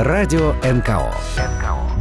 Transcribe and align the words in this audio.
Радио 0.00 0.52
НКО. 0.62 1.12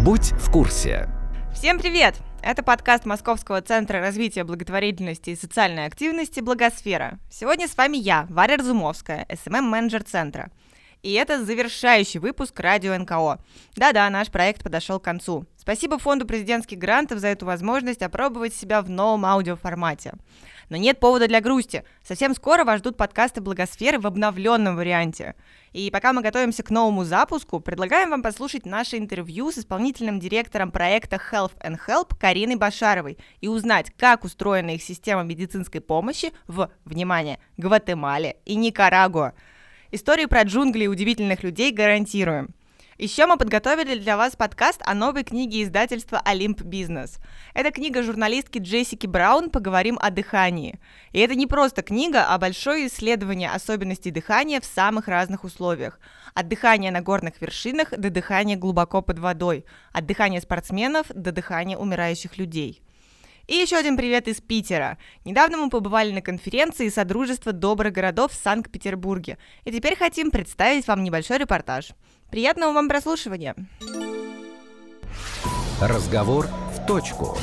Будь 0.03 0.31
в 0.33 0.51
курсе. 0.51 1.09
Всем 1.51 1.79
привет! 1.79 2.13
Это 2.43 2.61
подкаст 2.61 3.05
Московского 3.05 3.59
центра 3.63 3.99
развития 3.99 4.43
благотворительности 4.43 5.31
и 5.31 5.35
социальной 5.35 5.87
активности 5.87 6.39
«Благосфера». 6.39 7.17
Сегодня 7.31 7.67
с 7.67 7.75
вами 7.75 7.97
я, 7.97 8.27
Варя 8.29 8.57
Разумовская, 8.57 9.25
СММ-менеджер 9.43 10.03
центра. 10.03 10.51
И 11.01 11.13
это 11.13 11.43
завершающий 11.43 12.19
выпуск 12.19 12.59
радио 12.59 12.95
НКО. 12.95 13.39
Да-да, 13.75 14.07
наш 14.11 14.29
проект 14.29 14.61
подошел 14.61 14.99
к 14.99 15.03
концу. 15.03 15.47
Спасибо 15.57 15.97
фонду 15.97 16.27
президентских 16.27 16.77
грантов 16.77 17.17
за 17.17 17.29
эту 17.29 17.47
возможность 17.47 18.03
опробовать 18.03 18.53
себя 18.53 18.83
в 18.83 18.91
новом 18.91 19.25
аудиоформате. 19.25 20.13
Но 20.69 20.77
нет 20.77 20.99
повода 20.99 21.27
для 21.27 21.39
грусти. 21.39 21.83
Совсем 22.03 22.35
скоро 22.35 22.65
вас 22.65 22.79
ждут 22.79 22.97
подкасты 22.97 23.39
Благосферы 23.39 23.99
в 23.99 24.07
обновленном 24.07 24.75
варианте. 24.75 25.35
И 25.71 25.89
пока 25.91 26.11
мы 26.11 26.21
готовимся 26.21 26.63
к 26.63 26.69
новому 26.69 27.05
запуску, 27.05 27.59
предлагаем 27.59 28.09
вам 28.09 28.21
послушать 28.21 28.65
наше 28.65 28.97
интервью 28.97 29.51
с 29.51 29.59
исполнительным 29.59 30.19
директором 30.19 30.71
проекта 30.71 31.17
Health 31.31 31.53
and 31.61 31.77
Help 31.87 32.17
Кариной 32.19 32.55
Башаровой 32.55 33.17
и 33.39 33.47
узнать, 33.47 33.91
как 33.97 34.25
устроена 34.25 34.71
их 34.71 34.83
система 34.83 35.23
медицинской 35.23 35.79
помощи 35.79 36.33
в, 36.47 36.69
внимание, 36.83 37.39
Гватемале 37.57 38.37
и 38.45 38.55
Никарагуа. 38.55 39.33
Истории 39.91 40.25
про 40.25 40.43
джунгли 40.43 40.83
и 40.83 40.87
удивительных 40.87 41.43
людей 41.43 41.71
гарантируем. 41.71 42.53
Еще 42.97 43.27
мы 43.27 43.37
подготовили 43.37 43.95
для 43.95 44.17
вас 44.17 44.35
подкаст 44.35 44.81
о 44.83 44.95
новой 44.95 45.23
книге 45.23 45.61
издательства 45.61 46.19
«Олимп 46.25 46.63
Бизнес». 46.63 47.19
Это 47.53 47.69
книга 47.69 48.01
журналистки 48.01 48.57
Джессики 48.57 49.05
Браун 49.05 49.51
«Поговорим 49.51 49.99
о 50.01 50.09
дыхании». 50.09 50.79
И 51.11 51.19
это 51.19 51.35
не 51.35 51.45
просто 51.45 51.83
книга, 51.83 52.25
а 52.27 52.39
большое 52.39 52.87
исследование 52.87 53.51
особенностей 53.51 54.09
дыхания 54.09 54.59
в 54.59 54.65
самых 54.65 55.07
разных 55.07 55.43
условиях. 55.43 55.99
От 56.33 56.47
дыхания 56.47 56.89
на 56.89 57.01
горных 57.01 57.39
вершинах 57.39 57.91
до 57.91 58.09
дыхания 58.09 58.57
глубоко 58.57 59.03
под 59.03 59.19
водой, 59.19 59.65
от 59.93 60.07
дыхания 60.07 60.41
спортсменов 60.41 61.05
до 61.09 61.31
дыхания 61.31 61.77
умирающих 61.77 62.39
людей. 62.39 62.81
И 63.45 63.53
еще 63.53 63.77
один 63.77 63.95
привет 63.95 64.27
из 64.27 64.41
Питера. 64.41 64.97
Недавно 65.23 65.57
мы 65.57 65.69
побывали 65.69 66.11
на 66.11 66.21
конференции 66.23 66.89
Содружества 66.89 67.53
добрых 67.53 67.93
городов 67.93 68.31
в 68.31 68.43
Санкт-Петербурге. 68.43 69.37
И 69.65 69.71
теперь 69.71 69.95
хотим 69.95 70.31
представить 70.31 70.87
вам 70.87 71.03
небольшой 71.03 71.37
репортаж. 71.37 71.91
Приятного 72.29 72.73
вам 72.73 72.89
прослушивания! 72.89 73.55
Разговор 75.81 76.47
в 76.73 76.85
точку. 76.85 77.37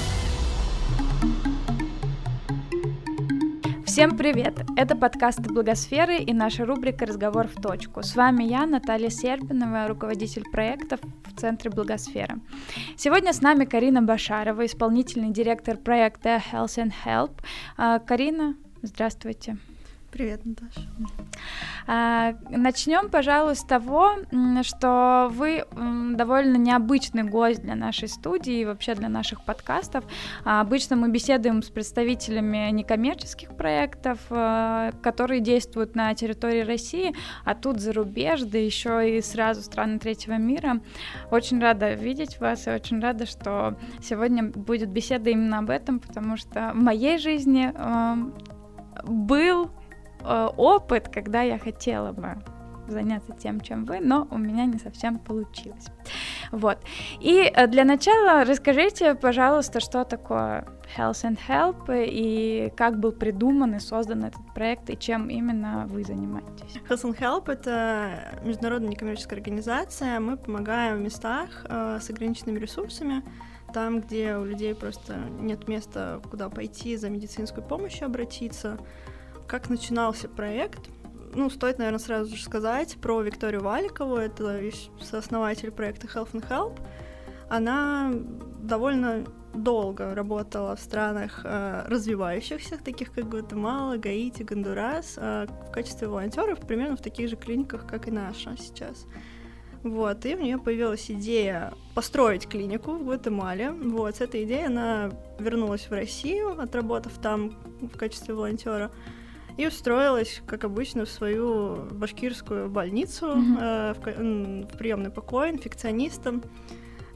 Всем 3.87 4.19
привет! 4.19 4.55
Это 4.77 4.95
подкасты 4.95 5.45
Благосферы 5.45 6.19
и 6.19 6.35
наша 6.35 6.67
рубрика 6.67 7.07
«Разговор 7.07 7.49
в 7.49 7.63
точку». 7.63 8.03
С 8.03 8.15
вами 8.15 8.45
я, 8.45 8.67
Наталья 8.67 9.09
Сербинова, 9.09 9.89
руководитель 9.89 10.45
проектов 10.53 11.01
в 11.25 11.41
Центре 11.41 11.71
Благосферы. 11.71 12.41
Сегодня 12.99 13.33
с 13.33 13.41
нами 13.41 13.65
Карина 13.65 14.03
Башарова, 14.03 14.67
исполнительный 14.67 15.31
директор 15.31 15.79
проекта 15.79 16.43
Health 16.53 16.77
and 16.77 16.93
Help. 17.07 17.41
А, 17.79 18.01
Карина, 18.01 18.55
здравствуйте. 18.83 19.57
Привет, 20.15 20.43
Наташа. 20.45 20.89
А, 21.89 22.35
начнем, 22.49 23.11
пожалуй, 23.11 23.57
с 23.57 23.65
того, 23.65 24.13
что 24.63 25.29
вы 25.33 25.65
довольно 26.17 26.57
необычный 26.57 27.25
гость 27.25 27.63
для 27.63 27.75
нашей 27.75 28.07
студии 28.07 28.61
и 28.61 28.65
вообще 28.65 28.95
для 28.95 29.09
наших 29.09 29.45
подкастов. 29.45 30.05
А, 30.45 30.61
обычно 30.61 30.95
мы 30.95 31.11
беседуем 31.11 31.65
с 31.65 31.69
представителями 31.69 32.71
некоммерческих 32.71 33.57
проектов, 33.57 34.21
а, 34.31 34.93
которые 35.03 35.41
действуют 35.41 35.97
на 35.97 36.15
территории 36.15 36.61
России, 36.61 37.13
а 37.45 37.57
тут 37.57 37.81
зарубеж, 37.81 38.43
да 38.43 38.57
еще 38.57 39.19
и 39.19 39.21
сразу 39.21 39.63
страны 39.63 39.99
третьего 39.99 40.35
мира. 40.35 40.81
Очень 41.33 41.61
рада 41.61 41.95
видеть 41.95 42.39
вас 42.39 42.69
и 42.69 42.71
очень 42.71 43.01
рада, 43.01 43.27
что 43.27 43.77
сегодня 44.01 44.45
будет 44.45 44.91
беседа 44.91 45.31
именно 45.31 45.59
об 45.59 45.71
этом, 45.71 45.99
потому 45.99 46.37
что 46.37 46.71
в 46.73 46.81
моей 46.81 47.19
жизни 47.19 47.75
был 49.03 49.71
Э, 50.25 50.49
опыт, 50.57 51.09
когда 51.09 51.43
я 51.43 51.59
хотела 51.59 52.13
бы 52.13 52.37
заняться 52.89 53.33
тем, 53.33 53.61
чем 53.61 53.85
вы, 53.85 54.01
но 54.01 54.29
у 54.31 54.39
меня 54.39 54.67
не 54.67 54.79
совсем 54.79 55.19
получилось. 55.19 55.87
Вот. 56.51 56.79
И 57.21 57.51
э, 57.55 57.67
для 57.67 57.85
начала 57.85 58.45
расскажите, 58.45 59.15
пожалуйста, 59.15 59.81
что 59.81 60.05
такое 60.05 60.67
Health 60.97 61.25
and 61.25 61.39
Help 61.49 61.87
и 61.91 62.73
как 62.77 62.99
был 62.99 63.13
придуман 63.13 63.75
и 63.75 63.79
создан 63.79 64.25
этот 64.25 64.43
проект 64.55 64.91
и 64.91 64.99
чем 64.99 65.29
именно 65.29 65.87
вы 65.89 66.05
занимаетесь. 66.05 66.77
Health 66.89 67.05
and 67.05 67.19
Help— 67.19 67.45
это 67.51 68.41
международная 68.45 68.91
некоммерческая 68.91 69.39
организация. 69.39 70.21
Мы 70.21 70.37
помогаем 70.37 70.99
в 70.99 71.01
местах 71.01 71.65
э, 71.69 71.99
с 72.01 72.11
ограниченными 72.11 72.59
ресурсами, 72.59 73.23
там, 73.73 74.01
где 74.01 74.37
у 74.37 74.45
людей 74.45 74.75
просто 74.75 75.17
нет 75.41 75.67
места, 75.69 76.21
куда 76.31 76.49
пойти 76.49 76.97
за 76.97 77.11
медицинской 77.11 77.63
помощью 77.63 78.07
обратиться, 78.07 78.79
как 79.47 79.71
начинался 79.71 80.29
проект? 80.29 80.81
Ну, 81.35 81.51
стоит, 81.51 81.79
наверное, 81.79 81.99
сразу 81.99 82.35
же 82.37 82.43
сказать 82.43 82.97
про 83.01 83.21
Викторию 83.23 83.63
Валикову, 83.63 84.17
это 84.17 84.61
сооснователь 85.01 85.73
проекта 85.73 86.07
Health 86.07 86.33
and 86.33 86.49
Help. 86.49 86.81
Она 87.49 88.13
довольно 88.61 89.25
долго 89.53 90.15
работала 90.15 90.77
в 90.77 90.81
странах 90.81 91.43
э, 91.45 91.85
развивающихся, 91.87 92.79
таких 92.83 93.13
как 93.13 93.29
Гватемала, 93.29 93.97
Гаити, 93.97 94.43
Гондурас, 94.43 95.15
э, 95.17 95.47
в 95.69 95.71
качестве 95.71 96.09
волонтеров, 96.09 96.61
примерно 96.61 96.97
в 96.97 97.03
таких 97.03 97.29
же 97.29 97.37
клиниках, 97.37 97.87
как 97.87 98.09
и 98.09 98.11
наша 98.11 98.57
сейчас. 98.57 99.07
Вот, 99.83 100.25
и 100.25 100.35
у 100.35 100.41
нее 100.41 100.59
появилась 100.59 101.11
идея 101.11 101.75
построить 101.95 102.49
клинику 102.49 102.93
в 102.93 103.05
Гватемале. 103.05 103.71
Вот, 103.71 104.17
с 104.17 104.21
этой 104.23 104.45
идеей 104.45 104.67
она 104.67 105.11
вернулась 105.39 105.89
в 105.91 105.93
Россию, 105.93 106.59
отработав 106.59 107.13
там 107.19 107.51
в 107.81 107.97
качестве 107.99 108.35
волонтера 108.35 108.91
и 109.57 109.67
устроилась, 109.67 110.43
как 110.47 110.65
обычно, 110.65 111.05
в 111.05 111.11
свою 111.11 111.87
башкирскую 111.91 112.69
больницу, 112.69 113.27
mm-hmm. 113.27 113.59
э, 113.61 113.95
в, 113.95 114.75
в 114.75 114.79
приемный 114.79 115.11
покой 115.11 115.51
инфекционистом. 115.51 116.43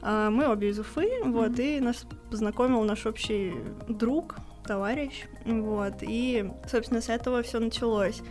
Э, 0.01 0.29
мы 0.29 0.47
обе 0.47 0.69
из 0.69 0.79
Уфы, 0.79 1.05
mm-hmm. 1.05 1.31
вот, 1.31 1.59
и 1.59 1.79
нас 1.79 2.05
познакомил 2.29 2.83
наш 2.83 3.05
общий 3.05 3.53
друг, 3.87 4.37
товарищ, 4.65 5.25
вот, 5.45 5.95
и, 6.01 6.49
собственно, 6.69 7.01
с 7.01 7.09
этого 7.09 7.43
все 7.43 7.59
началось. 7.59 8.21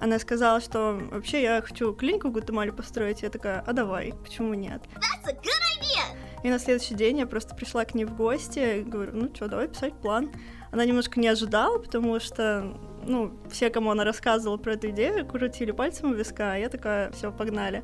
Она 0.00 0.18
сказала, 0.18 0.60
что 0.60 1.00
вообще 1.12 1.42
я 1.42 1.62
хочу 1.62 1.94
клинику 1.94 2.28
в 2.28 2.32
Гватемале 2.32 2.72
построить. 2.72 3.22
Я 3.22 3.30
такая, 3.30 3.60
а 3.66 3.72
давай, 3.72 4.12
почему 4.22 4.52
нет? 4.54 4.82
That's 4.96 5.30
a 5.30 5.32
good 5.32 5.62
idea! 5.80 6.18
И 6.42 6.50
на 6.50 6.58
следующий 6.58 6.94
день 6.94 7.18
я 7.20 7.26
просто 7.26 7.54
пришла 7.54 7.86
к 7.86 7.94
ней 7.94 8.04
в 8.04 8.14
гости, 8.14 8.82
говорю, 8.82 9.12
ну 9.14 9.30
что, 9.34 9.48
давай 9.48 9.68
писать 9.68 9.94
план. 9.94 10.30
Она 10.72 10.84
немножко 10.84 11.18
не 11.20 11.28
ожидала, 11.28 11.78
потому 11.78 12.20
что 12.20 12.76
ну, 13.06 13.32
все, 13.50 13.70
кому 13.70 13.90
она 13.90 14.04
рассказывала 14.04 14.56
про 14.56 14.74
эту 14.74 14.90
идею, 14.90 15.26
крутили 15.26 15.70
пальцем 15.70 16.10
у 16.10 16.14
виска, 16.14 16.52
а 16.52 16.56
я 16.56 16.68
такая, 16.68 17.10
все, 17.12 17.32
погнали. 17.32 17.82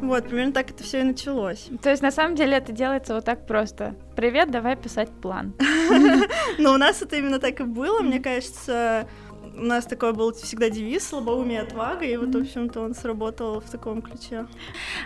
Вот, 0.00 0.28
примерно 0.28 0.52
так 0.52 0.70
это 0.70 0.84
все 0.84 1.00
и 1.00 1.02
началось. 1.02 1.68
То 1.82 1.90
есть, 1.90 2.02
на 2.02 2.10
самом 2.10 2.36
деле, 2.36 2.58
это 2.58 2.72
делается 2.72 3.14
вот 3.14 3.24
так 3.24 3.46
просто. 3.46 3.96
Привет, 4.14 4.50
давай 4.50 4.76
писать 4.76 5.08
план. 5.08 5.54
Но 6.58 6.74
у 6.74 6.76
нас 6.76 7.00
это 7.02 7.16
именно 7.16 7.38
так 7.38 7.58
и 7.60 7.64
было, 7.64 8.00
мне 8.00 8.20
кажется, 8.20 9.08
у 9.56 9.62
нас 9.62 9.84
такой 9.86 10.12
был 10.12 10.32
всегда 10.32 10.68
девиз 10.70 11.06
«Слабоумие 11.08 11.60
отвага», 11.60 12.04
и 12.04 12.16
вот, 12.16 12.34
в 12.34 12.38
общем-то, 12.38 12.80
он 12.80 12.94
сработал 12.94 13.60
в 13.60 13.70
таком 13.70 14.02
ключе. 14.02 14.46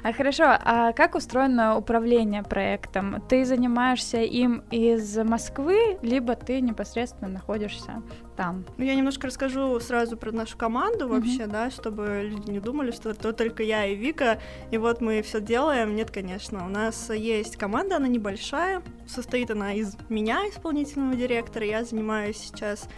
А 0.03 0.13
хорошо, 0.13 0.45
а 0.47 0.93
как 0.93 1.15
устроено 1.15 1.77
управление 1.77 2.43
проектом? 2.43 3.23
Ты 3.29 3.45
занимаешься 3.45 4.19
им 4.19 4.63
из 4.71 5.17
Москвы, 5.17 5.99
либо 6.03 6.35
ты 6.35 6.61
непосредственно 6.61 7.31
находишься 7.31 8.03
там? 8.37 8.65
Ну, 8.77 8.85
я 8.85 8.95
немножко 8.95 9.27
расскажу 9.27 9.79
сразу 9.81 10.17
про 10.17 10.33
нашу 10.33 10.57
команду 10.57 11.09
вообще, 11.09 11.43
mm-hmm. 11.43 11.51
да, 11.51 11.71
чтобы 11.71 12.23
люди 12.25 12.51
не 12.51 12.61
думали, 12.61 12.91
что 12.91 13.15
то 13.15 13.33
только 13.33 13.63
я 13.63 13.87
и 13.87 13.95
Вика, 13.95 14.41
и 14.71 14.79
вот 14.79 15.01
мы 15.01 15.23
все 15.23 15.41
делаем. 15.41 15.95
Нет, 15.95 16.11
конечно, 16.11 16.65
у 16.65 16.69
нас 16.69 17.11
есть 17.11 17.57
команда, 17.57 17.97
она 17.97 18.09
небольшая, 18.09 18.83
состоит 19.07 19.51
она 19.51 19.73
из 19.73 19.97
меня, 20.09 20.49
исполнительного 20.49 21.15
директора, 21.17 21.67
я 21.67 21.85
занимаюсь 21.85 22.37
сейчас 22.37 22.89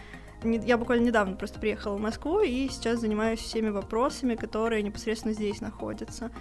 я 0.43 0.77
буквально 0.77 1.05
недавно 1.05 1.35
просто 1.35 1.59
приехала 1.59 1.95
в 1.97 2.01
Москву 2.01 2.41
и 2.41 2.67
сейчас 2.69 2.99
занимаюсь 2.99 3.39
всеми 3.39 3.69
вопросами, 3.69 4.35
которые 4.35 4.83
непосредственно 4.83 5.33
здесь 5.33 5.61
находятся. 5.61 6.31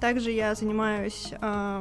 Также 0.00 0.30
я 0.30 0.54
занимаюсь, 0.54 1.28
э, 1.30 1.80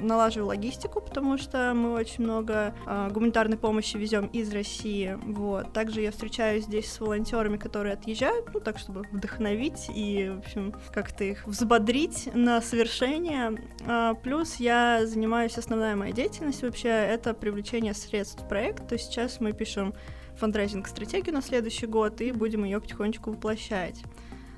налаживаю 0.00 0.48
логистику, 0.48 1.02
потому 1.02 1.36
что 1.36 1.74
мы 1.74 1.92
очень 1.92 2.24
много 2.24 2.74
э, 2.86 3.10
гуманитарной 3.12 3.58
помощи 3.58 3.98
везем 3.98 4.26
из 4.28 4.50
России. 4.50 5.18
Вот. 5.26 5.70
Также 5.74 6.00
я 6.00 6.10
встречаюсь 6.10 6.64
здесь 6.64 6.90
с 6.90 7.00
волонтерами, 7.00 7.58
которые 7.58 7.92
отъезжают, 7.92 8.48
ну 8.54 8.60
так, 8.60 8.78
чтобы 8.78 9.02
вдохновить 9.12 9.90
и, 9.94 10.32
в 10.34 10.38
общем, 10.38 10.74
как-то 10.94 11.24
их 11.24 11.46
взбодрить 11.46 12.30
на 12.34 12.62
совершение. 12.62 13.62
А, 13.86 14.14
плюс 14.14 14.56
я 14.56 15.04
занимаюсь, 15.04 15.58
основная 15.58 15.96
моя 15.96 16.12
деятельность 16.12 16.62
вообще, 16.62 16.88
это 16.88 17.34
привлечение 17.34 17.92
средств 17.92 18.42
в 18.42 18.48
проект. 18.48 18.88
То 18.88 18.94
есть 18.94 19.10
сейчас 19.10 19.38
мы 19.38 19.52
пишем 19.52 19.92
фандрайзинг-стратегию 20.40 21.34
на 21.34 21.42
следующий 21.42 21.86
год 21.86 22.20
и 22.20 22.32
будем 22.32 22.64
ее 22.64 22.80
потихонечку 22.80 23.30
воплощать. 23.30 24.02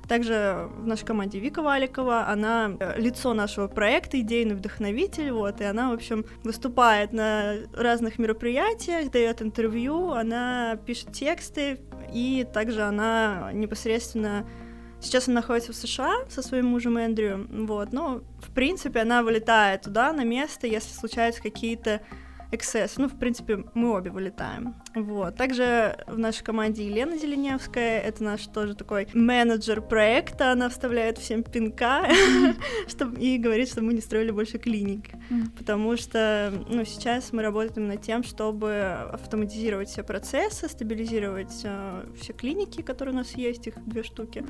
Также 0.07 0.69
в 0.77 0.85
нашей 0.85 1.05
команде 1.05 1.39
Вика 1.39 1.61
Валикова, 1.61 2.27
она 2.27 2.75
э, 2.77 2.99
лицо 2.99 3.33
нашего 3.33 3.67
проекта, 3.67 4.19
идейный 4.19 4.55
вдохновитель, 4.55 5.31
вот, 5.31 5.61
и 5.61 5.63
она, 5.63 5.91
в 5.91 5.93
общем, 5.93 6.25
выступает 6.43 7.13
на 7.13 7.55
разных 7.73 8.19
мероприятиях, 8.19 9.11
дает 9.11 9.41
интервью, 9.41 10.11
она 10.11 10.77
пишет 10.85 11.13
тексты, 11.13 11.79
и 12.13 12.45
также 12.53 12.81
она 12.81 13.51
непосредственно 13.53 14.45
Сейчас 15.03 15.27
она 15.27 15.41
находится 15.41 15.73
в 15.73 15.75
США 15.75 16.13
со 16.29 16.41
своим 16.41 16.67
мужем 16.67 16.97
Эндрю, 16.97 17.45
вот, 17.49 17.91
но, 17.91 18.21
в 18.39 18.51
принципе, 18.53 19.01
она 19.01 19.21
вылетает 19.21 19.81
туда 19.81 20.13
на 20.13 20.23
место, 20.23 20.65
если 20.65 20.93
случаются 20.93 21.41
какие-то 21.41 21.99
эксцессы. 22.53 23.01
Ну, 23.01 23.07
в 23.07 23.17
принципе, 23.17 23.65
мы 23.73 23.91
обе 23.91 24.11
вылетаем. 24.11 24.75
Вот. 24.95 25.35
Также 25.35 25.97
в 26.07 26.17
нашей 26.17 26.43
команде 26.43 26.85
Елена 26.85 27.17
Зеленевская, 27.17 27.99
это 27.99 28.23
наш 28.23 28.45
тоже 28.47 28.75
такой 28.75 29.07
менеджер 29.13 29.81
проекта, 29.81 30.51
она 30.51 30.69
вставляет 30.69 31.17
всем 31.17 31.43
пинка 31.43 32.07
чтобы, 32.87 33.19
и 33.19 33.37
говорит, 33.37 33.69
что 33.69 33.81
мы 33.81 33.93
не 33.93 34.01
строили 34.01 34.31
больше 34.31 34.57
клиник, 34.57 35.09
потому 35.57 35.97
что, 35.97 36.53
ну, 36.69 36.85
сейчас 36.85 37.31
мы 37.33 37.41
работаем 37.41 37.87
над 37.87 38.01
тем, 38.01 38.23
чтобы 38.23 39.09
автоматизировать 39.11 39.89
все 39.89 40.03
процессы, 40.03 40.69
стабилизировать 40.69 41.61
э, 41.63 42.05
все 42.19 42.33
клиники, 42.33 42.81
которые 42.81 43.13
у 43.13 43.17
нас 43.17 43.31
есть, 43.35 43.67
их 43.67 43.75
две 43.85 44.03
штуки. 44.03 44.45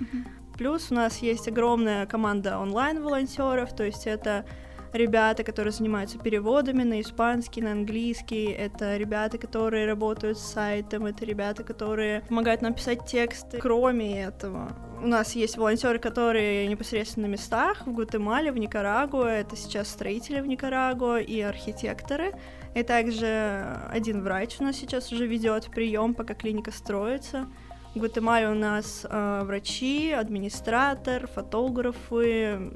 Плюс 0.58 0.92
у 0.92 0.96
нас 0.96 1.18
есть 1.20 1.48
огромная 1.48 2.06
команда 2.06 2.60
онлайн-волонтеров, 2.60 3.76
то 3.76 3.84
есть 3.84 4.06
это 4.08 4.46
ребята, 4.94 5.44
которые 5.44 5.72
занимаются 5.74 6.20
переводами 6.20 6.84
на 6.84 7.02
испанский, 7.02 7.62
на 7.62 7.72
английский, 7.72 8.46
это 8.46 8.96
ребята, 8.98 9.38
которые 9.38 9.88
работают 9.88 10.38
с 10.38 10.54
сайтом, 10.54 11.06
это 11.06 11.26
ребята, 11.26 11.64
которые 11.64 12.22
помогают 12.22 12.62
нам 12.62 12.74
писать 12.74 13.06
тексты. 13.06 13.58
Кроме 13.58 14.24
этого, 14.24 14.72
у 15.02 15.08
нас 15.08 15.36
есть 15.36 15.58
волонтеры, 15.58 16.00
которые 16.00 16.68
непосредственно 16.68 17.28
на 17.28 17.32
местах, 17.32 17.86
в 17.86 17.94
Гватемале, 17.94 18.52
в 18.52 18.58
Никарагуа, 18.58 19.28
это 19.28 19.56
сейчас 19.56 19.90
строители 19.90 20.40
в 20.40 20.48
Никарагуа 20.48 21.20
и 21.20 21.42
архитекторы. 21.42 22.34
И 22.76 22.84
также 22.84 23.78
один 23.92 24.24
врач 24.24 24.58
у 24.60 24.64
нас 24.64 24.78
сейчас 24.78 25.12
уже 25.12 25.28
ведет 25.28 25.70
прием, 25.70 26.14
пока 26.14 26.34
клиника 26.34 26.72
строится. 26.72 27.48
В 27.94 28.00
Гватемале 28.00 28.50
у 28.50 28.56
нас 28.56 29.06
э, 29.08 29.42
врачи, 29.44 30.12
администратор, 30.12 31.28
фотографы, 31.28 32.72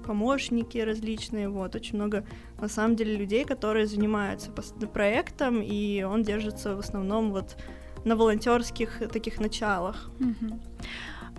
помощники 0.00 0.78
различные, 0.78 1.48
вот, 1.48 1.74
очень 1.74 1.96
много, 1.96 2.24
на 2.60 2.68
самом 2.68 2.96
деле, 2.96 3.16
людей, 3.16 3.44
которые 3.44 3.86
занимаются 3.86 4.50
проектом, 4.92 5.60
и 5.62 6.02
он 6.02 6.22
держится 6.22 6.76
в 6.76 6.78
основном 6.80 7.32
вот 7.32 7.56
на 8.04 8.16
волонтерских 8.16 9.02
таких 9.12 9.40
началах. 9.40 10.10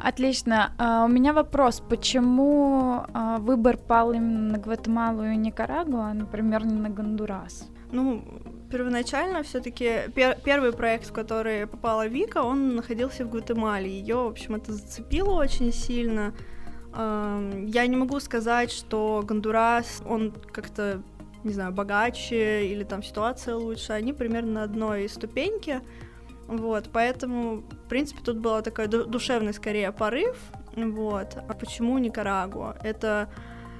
Отлично. 0.03 0.73
Uh, 0.79 1.05
у 1.05 1.07
меня 1.07 1.33
вопрос, 1.33 1.79
почему 1.79 3.05
uh, 3.13 3.39
выбор 3.39 3.77
пал 3.77 4.13
именно 4.13 4.53
на 4.53 4.57
Гватемалу 4.57 5.23
и 5.23 5.35
Никарагуа, 5.35 6.13
например, 6.13 6.65
не 6.65 6.73
на 6.73 6.89
Гондурас? 6.89 7.69
Ну, 7.91 8.23
первоначально 8.71 9.43
все-таки 9.43 10.09
пер 10.15 10.37
первый 10.43 10.71
проект, 10.71 11.07
в 11.07 11.13
который 11.13 11.67
попала 11.67 12.07
Вика, 12.07 12.41
он 12.41 12.75
находился 12.75 13.25
в 13.25 13.29
Гватемале. 13.29 13.89
Ее, 13.89 14.15
в 14.15 14.27
общем, 14.27 14.55
это 14.55 14.71
зацепило 14.71 15.33
очень 15.33 15.71
сильно. 15.71 16.33
Я 16.93 17.87
не 17.87 17.95
могу 17.95 18.19
сказать, 18.19 18.71
что 18.71 19.23
Гондурас, 19.25 20.01
он 20.05 20.33
как-то, 20.51 21.01
не 21.43 21.53
знаю, 21.53 21.71
богаче 21.71 22.67
или 22.67 22.83
там 22.83 23.01
ситуация 23.01 23.55
лучше. 23.55 23.93
Они 23.93 24.13
примерно 24.13 24.51
на 24.51 24.63
одной 24.63 25.07
ступеньке. 25.07 25.81
Вот, 26.47 26.89
поэтому, 26.91 27.61
в 27.61 27.89
принципе, 27.89 28.21
тут 28.23 28.37
был 28.37 28.61
такой 28.61 28.87
душевный, 28.87 29.53
скорее, 29.53 29.91
порыв. 29.91 30.35
Вот. 30.75 31.37
А 31.47 31.53
почему 31.53 31.97
Никарагуа? 31.97 32.75
Это 32.83 33.29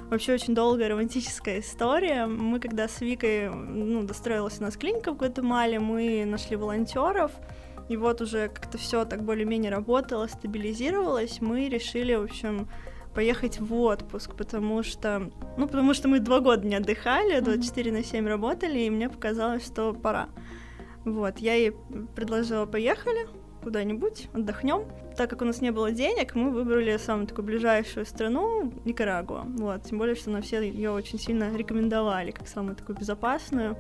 вообще 0.10 0.34
очень 0.34 0.56
долгая 0.56 0.90
романтическая 0.90 1.60
история. 1.60 2.26
Мы, 2.28 2.60
когда 2.60 2.88
с 2.88 3.02
Викой, 3.02 3.50
ну, 3.50 4.04
достроилась 4.04 4.60
у 4.60 4.64
нас 4.64 4.78
клиника 4.78 5.12
в 5.12 5.18
Гватемале, 5.18 5.80
мы 5.80 6.26
нашли 6.26 6.56
волонтеров, 6.56 7.32
и 7.90 7.98
вот 7.98 8.22
уже 8.22 8.48
как-то 8.50 8.78
все 8.78 9.04
так 9.06 9.24
более-менее 9.24 9.72
работало, 9.72 10.28
стабилизировалось, 10.28 11.42
мы 11.42 11.68
решили, 11.68 12.16
в 12.16 12.24
общем, 12.24 12.70
поехать 13.14 13.60
в 13.60 13.74
отпуск, 13.74 14.36
потому 14.36 14.84
что, 14.84 15.30
ну, 15.58 15.68
потому 15.68 15.94
что 15.94 16.08
мы 16.08 16.20
два 16.20 16.40
года 16.40 16.66
не 16.68 16.76
отдыхали, 16.76 17.40
24 17.40 17.92
на 17.92 18.04
7 18.04 18.28
работали, 18.28 18.80
и 18.80 18.90
мне 18.90 19.10
показалось, 19.10 19.66
что 19.66 19.94
пора. 19.94 20.30
Вот, 21.06 21.40
я 21.40 21.56
ей 21.56 21.74
предложила, 22.16 22.66
поехали 22.66 23.28
куда-нибудь, 23.64 24.28
отдохнем. 24.34 24.86
Так 25.18 25.30
как 25.30 25.42
у 25.42 25.46
нас 25.46 25.62
не 25.62 25.72
было 25.72 25.92
денег, 25.92 26.36
мы 26.36 26.52
выбрали 26.52 26.98
самую 26.98 27.28
такую 27.28 27.46
ближайшую 27.46 28.06
страну, 28.06 28.74
Никарагуа. 28.86 29.44
Вот, 29.58 29.84
тем 29.84 29.98
более, 29.98 30.16
что 30.16 30.32
нам 30.32 30.42
все 30.42 30.62
ее 30.62 30.92
очень 30.92 31.20
сильно 31.20 31.56
рекомендовали, 31.56 32.32
как 32.32 32.48
самую 32.48 32.76
такую 32.76 32.98
безопасную. 32.98 33.78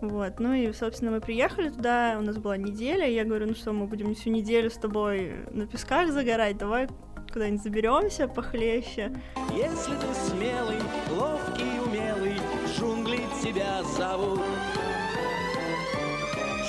Вот, 0.00 0.38
ну 0.38 0.52
и, 0.52 0.72
собственно, 0.72 1.12
мы 1.12 1.20
приехали 1.20 1.70
туда, 1.70 2.16
у 2.18 2.22
нас 2.22 2.36
была 2.36 2.56
неделя, 2.56 3.08
я 3.08 3.24
говорю, 3.24 3.46
ну 3.46 3.54
что, 3.54 3.72
мы 3.72 3.86
будем 3.86 4.14
всю 4.14 4.30
неделю 4.30 4.70
с 4.70 4.74
тобой 4.74 5.32
на 5.50 5.66
песках 5.66 6.10
загорать, 6.10 6.58
давай 6.58 6.88
куда-нибудь 7.34 7.64
заберемся 7.64 8.28
похлеще. 8.28 9.10
Если 9.52 9.92
ты 9.96 10.14
смелый, 10.14 10.78
ловкий, 11.10 11.80
умелый, 11.84 12.36
джунгли 12.68 13.18
тебя 13.42 13.82
зовут. 13.82 14.40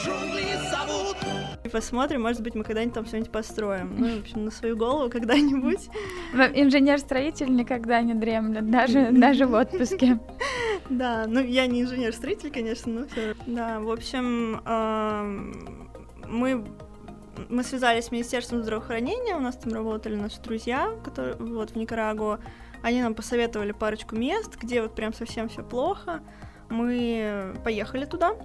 Джунгли 0.04 0.58
зовут. 0.72 1.18
И 1.64 1.70
посмотрим, 1.70 2.24
может 2.24 2.42
быть, 2.42 2.56
мы 2.56 2.64
когда-нибудь 2.64 2.96
там 2.96 3.06
что-нибудь 3.06 3.32
построим. 3.32 3.96
Ну, 3.96 4.18
в 4.18 4.20
общем, 4.22 4.46
на 4.46 4.52
свою 4.52 4.76
голову 4.76 5.08
когда-нибудь. 5.12 5.88
Инженер-строитель 6.34 7.56
никогда 7.56 8.02
не 8.02 8.16
дремлет, 8.16 8.68
даже, 8.72 9.10
даже 9.12 9.46
в 9.46 9.54
отпуске. 9.54 10.20
Да, 10.90 11.26
ну 11.28 11.44
я 11.44 11.68
не 11.68 11.84
инженер-строитель, 11.84 12.50
конечно, 12.50 12.92
но 12.92 13.08
все. 13.08 13.36
Да, 13.46 13.80
в 13.80 13.92
общем, 13.92 14.62
мы 16.28 16.66
мы 17.50 17.64
связались 17.64 18.06
с 18.06 18.12
Министерством 18.12 18.64
здравоохранения, 18.64 19.36
у 19.36 19.40
нас 19.40 19.56
там 19.56 19.74
работали 19.74 20.16
наши 20.16 20.42
друзья, 20.42 20.92
которые 21.04 21.36
вот 21.36 21.72
в 21.72 21.76
Никарагуа. 21.76 22.40
Они 22.82 23.02
нам 23.02 23.16
посоветовали 23.16 23.72
парочку 23.72 24.16
мест, 24.16 24.56
где 24.62 24.82
вот 24.82 24.96
прям 24.96 25.14
совсем 25.14 25.50
все 25.50 25.64
плохо. 25.64 26.22
Мы 26.70 27.56
поехали 27.64 28.06
туда, 28.06 28.36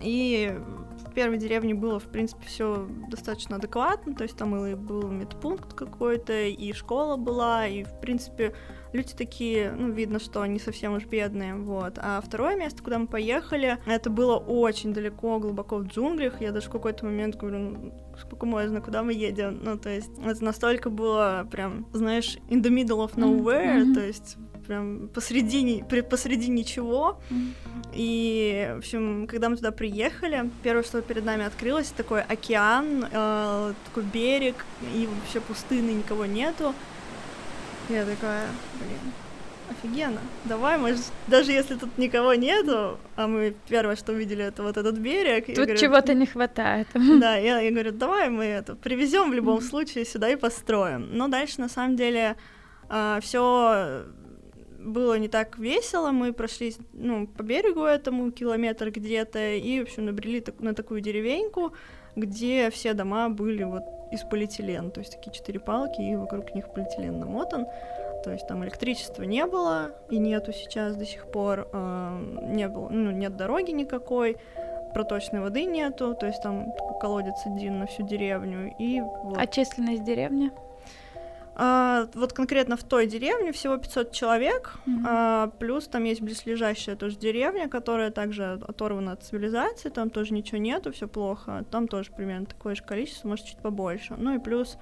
и 0.00 0.58
в 1.06 1.12
первой 1.14 1.38
деревне 1.38 1.74
было, 1.74 1.98
в 1.98 2.04
принципе, 2.04 2.46
все 2.46 2.88
достаточно 3.08 3.56
адекватно, 3.56 4.14
то 4.14 4.22
есть 4.24 4.36
там 4.36 4.54
и 4.64 4.74
был 4.74 5.08
медпункт 5.08 5.74
какой-то, 5.74 6.32
и 6.32 6.72
школа 6.72 7.16
была, 7.16 7.66
и, 7.66 7.84
в 7.84 8.00
принципе, 8.00 8.54
люди 8.92 9.14
такие, 9.14 9.72
ну, 9.72 9.90
видно, 9.90 10.18
что 10.18 10.42
они 10.42 10.58
совсем 10.58 10.94
уж 10.94 11.04
бедные, 11.04 11.54
вот. 11.54 11.94
А 11.96 12.20
второе 12.20 12.56
место, 12.56 12.82
куда 12.82 12.98
мы 12.98 13.06
поехали, 13.06 13.78
это 13.86 14.10
было 14.10 14.36
очень 14.36 14.92
далеко, 14.92 15.38
глубоко 15.38 15.76
в 15.78 15.86
джунглях, 15.86 16.40
я 16.40 16.52
даже 16.52 16.68
в 16.68 16.72
какой-то 16.72 17.04
момент 17.04 17.36
говорю, 17.36 17.58
ну, 17.58 17.92
сколько 18.20 18.46
можно, 18.46 18.80
куда 18.80 19.02
мы 19.02 19.12
едем, 19.12 19.60
ну, 19.62 19.78
то 19.78 19.88
есть 19.88 20.10
это 20.24 20.44
настолько 20.44 20.90
было 20.90 21.46
прям, 21.50 21.86
знаешь, 21.92 22.38
in 22.48 22.62
the 22.62 22.70
middle 22.70 23.06
of 23.06 23.14
nowhere, 23.14 23.82
mm-hmm. 23.82 23.94
то 23.94 24.00
есть 24.00 24.36
прям 24.66 25.08
посреди, 25.08 25.84
посреди 26.08 26.48
ничего. 26.48 27.18
И, 27.92 28.70
в 28.74 28.78
общем, 28.78 29.26
когда 29.26 29.48
мы 29.48 29.56
туда 29.56 29.70
приехали, 29.70 30.50
первое, 30.62 30.82
что 30.82 31.02
перед 31.02 31.24
нами 31.24 31.44
открылось, 31.44 31.88
такой 31.88 32.22
океан, 32.22 33.06
э, 33.10 33.72
такой 33.86 34.04
берег, 34.04 34.64
и 34.94 35.06
вообще 35.06 35.40
пустыны, 35.40 35.90
никого 35.90 36.26
нету. 36.26 36.74
Я 37.88 38.04
такая, 38.04 38.46
блин, 38.78 39.12
офигенно. 39.70 40.20
Давай, 40.44 40.78
может, 40.78 41.00
даже 41.26 41.52
если 41.52 41.74
тут 41.74 41.98
никого 41.98 42.34
нету, 42.34 42.98
а 43.16 43.26
мы 43.26 43.54
первое, 43.68 43.96
что 43.96 44.12
увидели, 44.12 44.44
это 44.44 44.62
вот 44.62 44.76
этот 44.76 44.96
берег. 44.98 45.46
Тут 45.54 45.76
чего-то 45.76 46.14
не 46.14 46.26
хватает. 46.26 46.88
Да, 46.94 47.36
я, 47.36 47.60
я 47.60 47.70
говорю, 47.70 47.92
давай 47.92 48.30
мы 48.30 48.44
это 48.44 48.74
привезем 48.74 49.30
в 49.30 49.34
любом 49.34 49.60
случае 49.60 50.04
сюда 50.04 50.30
и 50.30 50.36
построим. 50.36 51.08
Но 51.12 51.28
дальше, 51.28 51.60
на 51.60 51.68
самом 51.68 51.96
деле, 51.96 52.36
а, 52.88 53.20
все 53.20 54.04
было 54.82 55.18
не 55.18 55.28
так 55.28 55.58
весело, 55.58 56.10
мы 56.10 56.32
прошли 56.32 56.74
ну, 56.92 57.26
по 57.26 57.42
берегу 57.42 57.84
этому 57.84 58.30
километр 58.32 58.90
где-то 58.90 59.54
и, 59.54 59.80
в 59.80 59.82
общем, 59.84 60.06
набрели 60.06 60.44
на 60.58 60.74
такую 60.74 61.00
деревеньку, 61.00 61.72
где 62.16 62.70
все 62.70 62.94
дома 62.94 63.28
были 63.28 63.64
вот 63.64 63.84
из 64.10 64.22
полиэтилена, 64.22 64.90
то 64.90 65.00
есть 65.00 65.12
такие 65.12 65.32
четыре 65.32 65.58
палки, 65.58 66.00
и 66.00 66.16
вокруг 66.16 66.54
них 66.54 66.70
полиэтилен 66.72 67.18
намотан. 67.18 67.66
То 68.24 68.30
есть 68.30 68.46
там 68.46 68.62
электричества 68.64 69.24
не 69.24 69.44
было 69.46 69.92
и 70.10 70.18
нету 70.18 70.52
сейчас 70.52 70.94
до 70.94 71.04
сих 71.04 71.26
пор, 71.26 71.68
э, 71.72 72.38
не 72.42 72.68
было, 72.68 72.88
ну, 72.88 73.10
нет 73.10 73.36
дороги 73.36 73.72
никакой, 73.72 74.36
проточной 74.92 75.40
воды 75.40 75.64
нету, 75.64 76.14
то 76.14 76.26
есть 76.26 76.42
там 76.42 76.72
колодец 77.00 77.34
один 77.46 77.80
на 77.80 77.86
всю 77.86 78.06
деревню 78.06 78.74
и 78.78 79.00
вот. 79.00 79.38
А 79.38 79.46
численность 79.46 80.04
деревни? 80.04 80.52
А, 81.54 82.08
вот 82.14 82.32
конкретно 82.32 82.76
в 82.76 82.82
той 82.82 83.06
деревне 83.06 83.52
всего 83.52 83.76
500 83.76 84.12
человек, 84.12 84.78
mm-hmm. 84.86 85.04
а, 85.06 85.48
плюс 85.58 85.86
там 85.86 86.04
есть 86.04 86.22
близлежащая 86.22 86.96
тоже 86.96 87.16
деревня, 87.16 87.68
которая 87.68 88.10
также 88.10 88.58
оторвана 88.66 89.12
от 89.12 89.22
цивилизации, 89.22 89.90
там 89.90 90.08
тоже 90.08 90.32
ничего 90.32 90.58
нету, 90.58 90.92
все 90.92 91.08
плохо, 91.08 91.64
там 91.70 91.88
тоже 91.88 92.10
примерно 92.12 92.46
такое 92.46 92.74
же 92.74 92.82
количество, 92.82 93.28
может 93.28 93.46
чуть 93.46 93.58
побольше. 93.58 94.14
Ну 94.16 94.34
и 94.34 94.38
плюс 94.38 94.78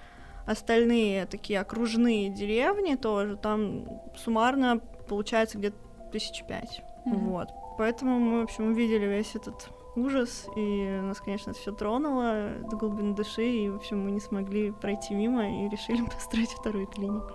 остальные 0.47 1.27
такие 1.27 1.61
окружные 1.61 2.31
деревни 2.31 2.95
тоже, 2.95 3.37
там 3.37 3.87
суммарно 4.17 4.79
получается 5.09 5.59
где-то 5.59 5.77
тысяч 6.13 6.45
пять. 6.47 6.83
Mm-hmm. 7.05 7.17
Вот. 7.17 7.49
Поэтому 7.79 8.21
мы, 8.21 8.41
в 8.41 8.45
общем, 8.45 8.69
увидели 8.69 9.07
весь 9.07 9.35
этот 9.35 9.71
ужас, 9.97 10.47
и 10.57 11.01
нас, 11.03 11.21
конечно, 11.21 11.53
все 11.53 11.73
тронуло 11.73 12.51
до 12.71 12.77
глубины 12.77 13.15
души, 13.15 13.47
и, 13.47 13.69
в 13.69 13.77
общем, 13.77 14.05
мы 14.05 14.11
не 14.11 14.21
смогли 14.21 14.73
пройти 14.73 15.15
мимо 15.15 15.65
и 15.65 15.69
решили 15.69 16.05
построить 16.15 16.51
вторую 16.51 16.87
клинику. 16.87 17.33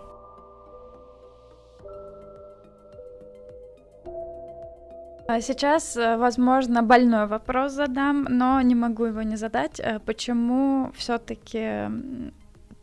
А 5.28 5.42
сейчас, 5.42 5.98
э, 5.98 6.18
возможно, 6.18 6.84
больной 6.84 7.26
вопрос 7.26 7.72
задам, 7.72 8.28
но 8.30 8.62
не 8.62 8.76
могу 8.76 9.06
его 9.06 9.24
не 9.24 9.38
задать. 9.38 9.80
Э, 9.80 10.00
почему 10.00 10.92
все-таки 10.96 11.90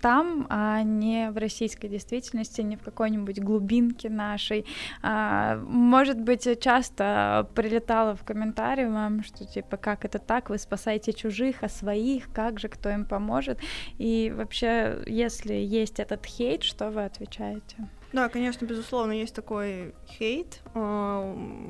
там, 0.02 0.46
а 0.50 0.82
не 0.82 1.30
в 1.30 1.38
российской 1.38 1.88
действительности, 1.88 2.60
не 2.60 2.76
в 2.76 2.82
какой-нибудь 2.82 3.40
глубинке 3.40 4.10
нашей. 4.10 4.66
А, 5.02 5.56
может 5.56 6.20
быть, 6.20 6.60
часто 6.60 7.48
прилетало 7.54 8.16
в 8.16 8.24
комментарии 8.24 8.86
вам, 8.86 9.22
что 9.22 9.46
типа, 9.46 9.76
как 9.76 10.04
это 10.04 10.18
так, 10.18 10.50
вы 10.50 10.58
спасаете 10.58 11.12
чужих, 11.12 11.62
а 11.62 11.68
своих, 11.68 12.32
как 12.32 12.58
же, 12.58 12.68
кто 12.68 12.90
им 12.90 13.04
поможет? 13.04 13.60
И 13.98 14.32
вообще, 14.36 15.02
если 15.06 15.54
есть 15.54 16.00
этот 16.00 16.26
хейт, 16.26 16.64
что 16.64 16.90
вы 16.90 17.04
отвечаете? 17.04 17.88
Да, 18.12 18.28
конечно, 18.28 18.66
безусловно, 18.66 19.12
есть 19.12 19.34
такой 19.34 19.94
хейт. 20.18 20.62
А, 20.74 21.20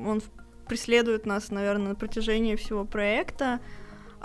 он 0.05 0.21
преследует 0.67 1.27
нас, 1.27 1.51
наверное, 1.51 1.89
на 1.89 1.95
протяжении 1.95 2.55
всего 2.55 2.83
проекта. 2.83 3.59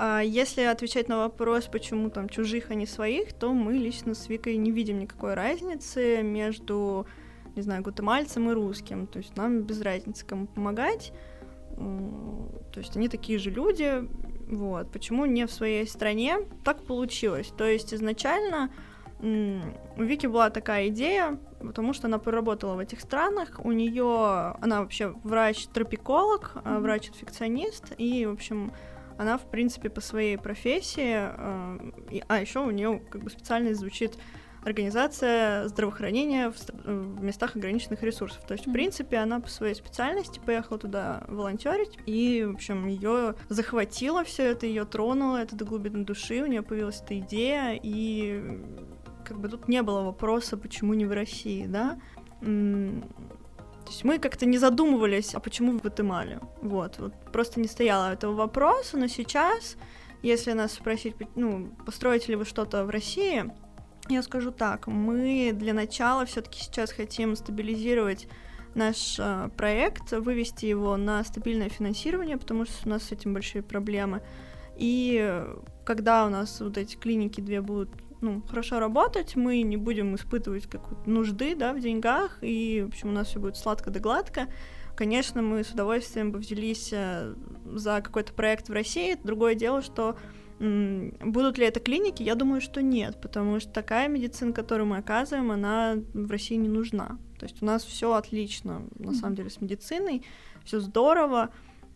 А 0.00 0.21
если 0.21 0.62
отвечать 0.62 1.09
на 1.09 1.19
вопрос, 1.19 1.67
почему 1.67 2.09
там 2.09 2.28
чужих, 2.28 2.71
а 2.71 2.75
не 2.75 2.87
своих, 2.87 3.33
то 3.33 3.52
мы 3.52 3.73
лично 3.73 4.14
с 4.14 4.28
Викой 4.28 4.57
не 4.57 4.71
видим 4.71 5.00
никакой 5.00 5.35
разницы 5.35 6.23
между, 6.23 7.05
не 7.57 7.62
знаю, 7.62 7.83
гватемальцем 7.83 8.49
и 8.49 8.55
русским. 8.55 9.09
То 9.09 9.19
есть 9.19 9.37
нам 9.37 9.62
без 9.62 9.83
разницы, 9.83 10.25
кому 10.25 10.47
помогать. 10.47 11.12
То 11.76 12.76
есть 12.76 12.97
они 12.97 13.09
такие 13.09 13.40
же 13.40 13.50
люди. 13.50 14.09
Вот. 14.49 14.93
Почему 14.93 15.26
не 15.26 15.47
в 15.49 15.52
своей 15.52 15.85
стране? 15.87 16.38
Так 16.64 16.85
получилось. 16.85 17.52
То 17.59 17.64
есть 17.64 17.93
изначально 17.93 18.71
у 19.21 20.02
Вики 20.02 20.28
была 20.28 20.50
такая 20.50 20.88
идея, 20.90 21.40
потому 21.59 21.93
что 21.93 22.07
она 22.07 22.21
проработала 22.21 22.76
в 22.76 22.78
этих 22.78 23.00
странах. 23.00 23.61
У 23.64 23.73
нее 23.73 24.55
она 24.61 24.81
вообще 24.81 25.12
врач-тропиколог, 25.25 26.52
mm-hmm. 26.55 26.81
врач-инфекционист, 26.81 27.95
и, 27.99 28.26
в 28.26 28.33
общем, 28.33 28.73
она, 29.18 29.37
в 29.37 29.50
принципе, 29.50 29.90
по 29.90 30.00
своей 30.00 30.38
профессии, 30.38 31.14
э, 31.16 31.90
и, 32.10 32.22
а 32.28 32.40
еще 32.40 32.60
у 32.60 32.70
нее 32.70 33.02
как 33.10 33.22
бы 33.25 33.30
специально 33.30 33.75
звучит 33.75 34.16
организация 34.64 35.68
здравоохранения 35.68 36.50
в, 36.50 36.56
в 36.84 37.22
местах 37.22 37.56
ограниченных 37.56 38.02
ресурсов. 38.02 38.44
То 38.46 38.54
есть, 38.54 38.66
mm-hmm. 38.66 38.70
в 38.70 38.72
принципе, 38.72 39.16
она 39.18 39.40
по 39.40 39.48
своей 39.48 39.75
специальности 39.75 40.40
поехала 40.44 40.78
туда 40.78 41.25
волонтерить, 41.28 41.98
и, 42.06 42.44
в 42.44 42.54
общем, 42.54 42.87
ее 42.87 43.34
захватило 43.48 44.25
все 44.25 44.44
это, 44.44 44.66
ее 44.66 44.84
тронуло, 44.84 45.38
это 45.38 45.56
до 45.56 45.64
глубины 45.64 46.04
души, 46.04 46.42
у 46.42 46.46
нее 46.46 46.62
появилась 46.62 47.00
эта 47.02 47.18
идея, 47.18 47.78
и 47.82 48.60
как 49.25 49.40
бы 49.40 49.48
тут 49.48 49.68
не 49.68 49.82
было 49.82 50.02
вопроса, 50.02 50.56
почему 50.56 50.94
не 50.94 51.06
в 51.06 51.12
России, 51.12 51.66
да. 51.66 51.98
То 53.88 53.92
есть 53.92 54.04
мы 54.04 54.18
как-то 54.18 54.45
не 54.45 54.59
задумывались, 54.59 55.35
а 55.35 55.40
почему 55.40 55.73
в 55.73 55.80
Гватемале? 55.80 56.40
Вот, 56.61 56.99
вот 56.99 57.14
просто 57.33 57.59
не 57.59 57.68
стояло 57.68 58.12
этого 58.12 58.35
вопроса, 58.35 58.99
но 58.99 59.07
сейчас, 59.07 59.78
если 60.23 60.52
нас 60.52 60.75
спросить, 60.75 61.14
ну, 61.37 61.71
построите 61.87 62.33
ли 62.33 62.37
вы 62.37 62.45
что-то 62.45 62.85
в 62.85 62.90
России, 62.90 63.50
я 64.11 64.23
скажу 64.23 64.50
так, 64.50 64.88
мы 64.88 65.52
для 65.54 65.73
начала 65.73 66.26
все-таки 66.26 66.61
сейчас 66.61 66.92
хотим 66.92 67.35
стабилизировать 67.35 68.28
наш 68.75 69.16
э, 69.18 69.49
проект, 69.57 70.12
вывести 70.12 70.66
его 70.66 70.99
на 70.99 71.25
стабильное 71.25 71.71
финансирование, 71.71 72.37
потому 72.37 72.66
что 72.66 72.75
у 72.85 72.90
нас 72.90 73.04
с 73.04 73.12
этим 73.12 73.33
большие 73.33 73.62
проблемы. 73.62 74.21
И 74.76 75.47
когда 75.87 76.26
у 76.26 76.28
нас 76.28 76.61
вот 76.61 76.76
эти 76.76 76.97
клиники 76.97 77.40
две 77.40 77.62
будут 77.62 77.88
ну, 78.20 78.42
хорошо 78.48 78.80
работать, 78.80 79.37
мы 79.37 79.62
не 79.62 79.76
будем 79.76 80.14
испытывать 80.14 80.66
какую-то 80.66 81.08
нужды, 81.08 81.54
да, 81.54 81.72
в 81.72 81.80
деньгах, 81.80 82.38
и, 82.40 82.82
в 82.84 82.88
общем, 82.88 83.10
у 83.10 83.12
нас 83.12 83.28
все 83.28 83.38
будет 83.38 83.56
сладко 83.56 83.90
да 83.90 84.00
гладко. 84.00 84.48
Конечно, 84.96 85.42
мы 85.42 85.62
с 85.62 85.70
удовольствием 85.70 86.32
бы 86.32 86.38
взялись 86.40 86.90
э, 86.92 87.34
за 87.66 88.00
какой-то 88.00 88.32
проект 88.32 88.68
в 88.68 88.72
России. 88.72 89.16
Другое 89.22 89.54
дело, 89.54 89.80
что 89.80 90.16
Будут 90.60 91.56
ли 91.56 91.66
это 91.66 91.78
клиники? 91.78 92.25
Я 92.25 92.34
думаю, 92.34 92.60
что 92.60 92.82
нет, 92.82 93.20
потому 93.20 93.60
что 93.60 93.70
такая 93.70 94.08
медицина, 94.08 94.52
которую 94.52 94.88
мы 94.88 94.96
оказываем, 94.96 95.52
она 95.52 95.94
в 96.12 96.30
России 96.30 96.56
не 96.56 96.68
нужна. 96.68 97.18
То 97.38 97.46
есть 97.46 97.62
у 97.62 97.64
нас 97.64 97.84
все 97.84 98.12
отлично, 98.14 98.82
на 98.98 99.14
самом 99.14 99.37
деле, 99.37 99.50
с 99.50 99.60
медициной, 99.60 100.25
все 100.64 100.80
здорово. 100.80 101.50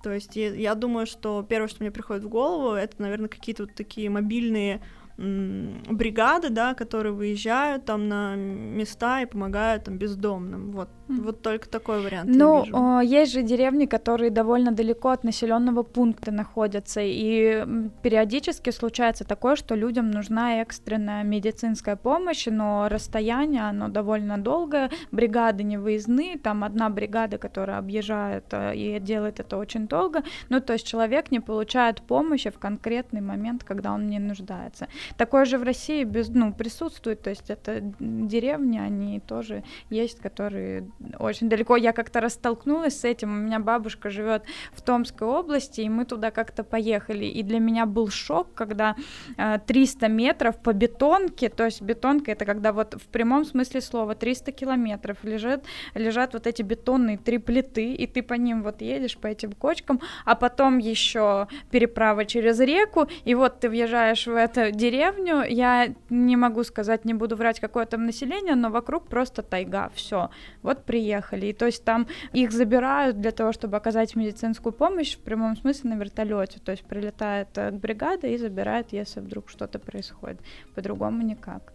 То 0.04 0.12
есть 0.12 0.36
я, 0.36 0.54
я 0.54 0.74
думаю, 0.76 1.06
что 1.06 1.44
первое, 1.48 1.66
что 1.66 1.82
мне 1.82 1.90
приходит 1.90 2.22
в 2.22 2.28
голову, 2.28 2.74
это, 2.74 3.02
наверное, 3.02 3.28
какие-то 3.28 3.64
вот 3.64 3.74
такие 3.74 4.08
мобильные 4.10 4.80
бригады, 5.22 6.50
да, 6.50 6.74
которые 6.74 7.12
выезжают 7.12 7.84
там 7.84 8.08
на 8.08 8.34
места 8.34 9.22
и 9.22 9.26
помогают 9.26 9.84
там 9.84 9.96
бездомным. 9.96 10.72
Вот, 10.72 10.88
mm. 11.08 11.22
вот 11.22 11.42
только 11.42 11.68
такой 11.68 12.02
вариант. 12.02 12.30
Ну, 12.34 12.64
я 12.64 13.00
вижу. 13.02 13.20
есть 13.20 13.32
же 13.32 13.42
деревни, 13.42 13.86
которые 13.86 14.30
довольно 14.30 14.72
далеко 14.72 15.10
от 15.10 15.22
населенного 15.22 15.84
пункта 15.84 16.32
находятся, 16.32 17.00
и 17.02 17.64
периодически 18.02 18.70
случается 18.70 19.24
такое, 19.24 19.54
что 19.54 19.76
людям 19.76 20.10
нужна 20.10 20.60
экстренная 20.60 21.22
медицинская 21.22 21.96
помощь, 21.96 22.46
но 22.46 22.88
расстояние, 22.88 23.62
оно 23.62 23.88
довольно 23.88 24.38
долгое, 24.38 24.90
бригады 25.12 25.62
не 25.62 25.78
выездные, 25.78 26.36
там 26.36 26.64
одна 26.64 26.88
бригада, 26.88 27.38
которая 27.38 27.78
объезжает 27.78 28.46
э, 28.50 28.74
и 28.74 28.98
делает 28.98 29.38
это 29.38 29.56
очень 29.56 29.86
долго, 29.86 30.24
ну, 30.48 30.60
то 30.60 30.72
есть 30.72 30.86
человек 30.86 31.30
не 31.30 31.38
получает 31.38 32.02
помощи 32.02 32.50
в 32.50 32.58
конкретный 32.58 33.20
момент, 33.20 33.62
когда 33.62 33.92
он 33.92 34.08
не 34.08 34.18
нуждается. 34.18 34.88
Такое 35.16 35.45
же 35.45 35.59
в 35.59 35.62
России 35.62 36.04
без, 36.04 36.28
ну, 36.28 36.52
присутствует, 36.52 37.23
то 37.23 37.31
есть 37.31 37.50
это 37.50 37.81
деревни, 38.00 38.78
они 38.78 39.21
тоже 39.21 39.62
есть, 39.90 40.21
которые 40.21 40.88
очень 41.19 41.49
далеко. 41.49 41.76
Я 41.76 41.92
как-то 41.92 42.21
растолкнулась 42.21 43.00
с 43.00 43.04
этим, 43.04 43.33
у 43.33 43.37
меня 43.37 43.59
бабушка 43.59 44.11
живет 44.11 44.45
в 44.73 44.83
Томской 44.83 45.26
области, 45.26 45.81
и 45.81 45.88
мы 45.88 46.04
туда 46.04 46.31
как-то 46.31 46.64
поехали, 46.64 47.25
и 47.25 47.42
для 47.42 47.59
меня 47.59 47.87
был 47.87 48.09
шок, 48.09 48.54
когда 48.54 48.97
э, 49.37 49.59
300 49.66 50.09
метров 50.09 50.57
по 50.59 50.73
бетонке, 50.73 51.49
то 51.49 51.64
есть 51.64 51.83
бетонка 51.83 52.33
это 52.33 52.45
когда 52.45 52.73
вот 52.73 52.95
в 52.95 53.07
прямом 53.09 53.45
смысле 53.45 53.81
слова 53.81 54.14
300 54.14 54.52
километров 54.52 55.19
лежат, 55.25 55.64
лежат 55.95 56.35
вот 56.35 56.47
эти 56.47 56.62
бетонные 56.62 57.19
три 57.19 57.38
плиты, 57.38 57.95
и 57.95 58.07
ты 58.07 58.23
по 58.23 58.35
ним 58.35 58.62
вот 58.62 58.83
едешь 58.83 59.16
по 59.16 59.26
этим 59.26 59.52
кочкам, 59.52 60.00
а 60.25 60.35
потом 60.35 60.78
еще 60.78 61.49
переправа 61.71 62.25
через 62.25 62.61
реку, 62.61 63.09
и 63.25 63.35
вот 63.35 63.61
ты 63.61 63.69
въезжаешь 63.69 64.26
в 64.26 64.35
это 64.35 64.71
деревню, 64.71 64.91
деревню, 64.92 65.44
я 65.49 65.94
не 66.11 66.37
могу 66.37 66.64
сказать, 66.64 67.04
не 67.04 67.14
буду 67.14 67.37
врать, 67.37 67.61
какое 67.61 67.87
там 67.87 68.06
население, 68.06 68.54
но 68.54 68.70
вокруг 68.70 69.08
просто 69.08 69.42
тайга, 69.42 69.90
все. 69.94 70.28
Вот 70.62 70.84
приехали. 70.84 71.46
И 71.46 71.52
то 71.52 71.66
есть 71.66 71.84
там 71.84 72.06
их 72.34 72.52
забирают 72.52 73.20
для 73.20 73.30
того, 73.30 73.52
чтобы 73.52 73.76
оказать 73.76 74.16
медицинскую 74.16 74.72
помощь 74.72 75.16
в 75.16 75.20
прямом 75.20 75.56
смысле 75.56 75.90
на 75.90 75.99
вертолете. 75.99 76.61
То 76.61 76.72
есть 76.72 76.84
прилетает 76.84 77.49
э, 77.56 77.70
бригада 77.70 78.26
и 78.26 78.38
забирает, 78.38 78.92
если 78.92 79.20
вдруг 79.20 79.50
что-то 79.50 79.78
происходит. 79.78 80.40
По-другому 80.75 81.22
никак. 81.22 81.72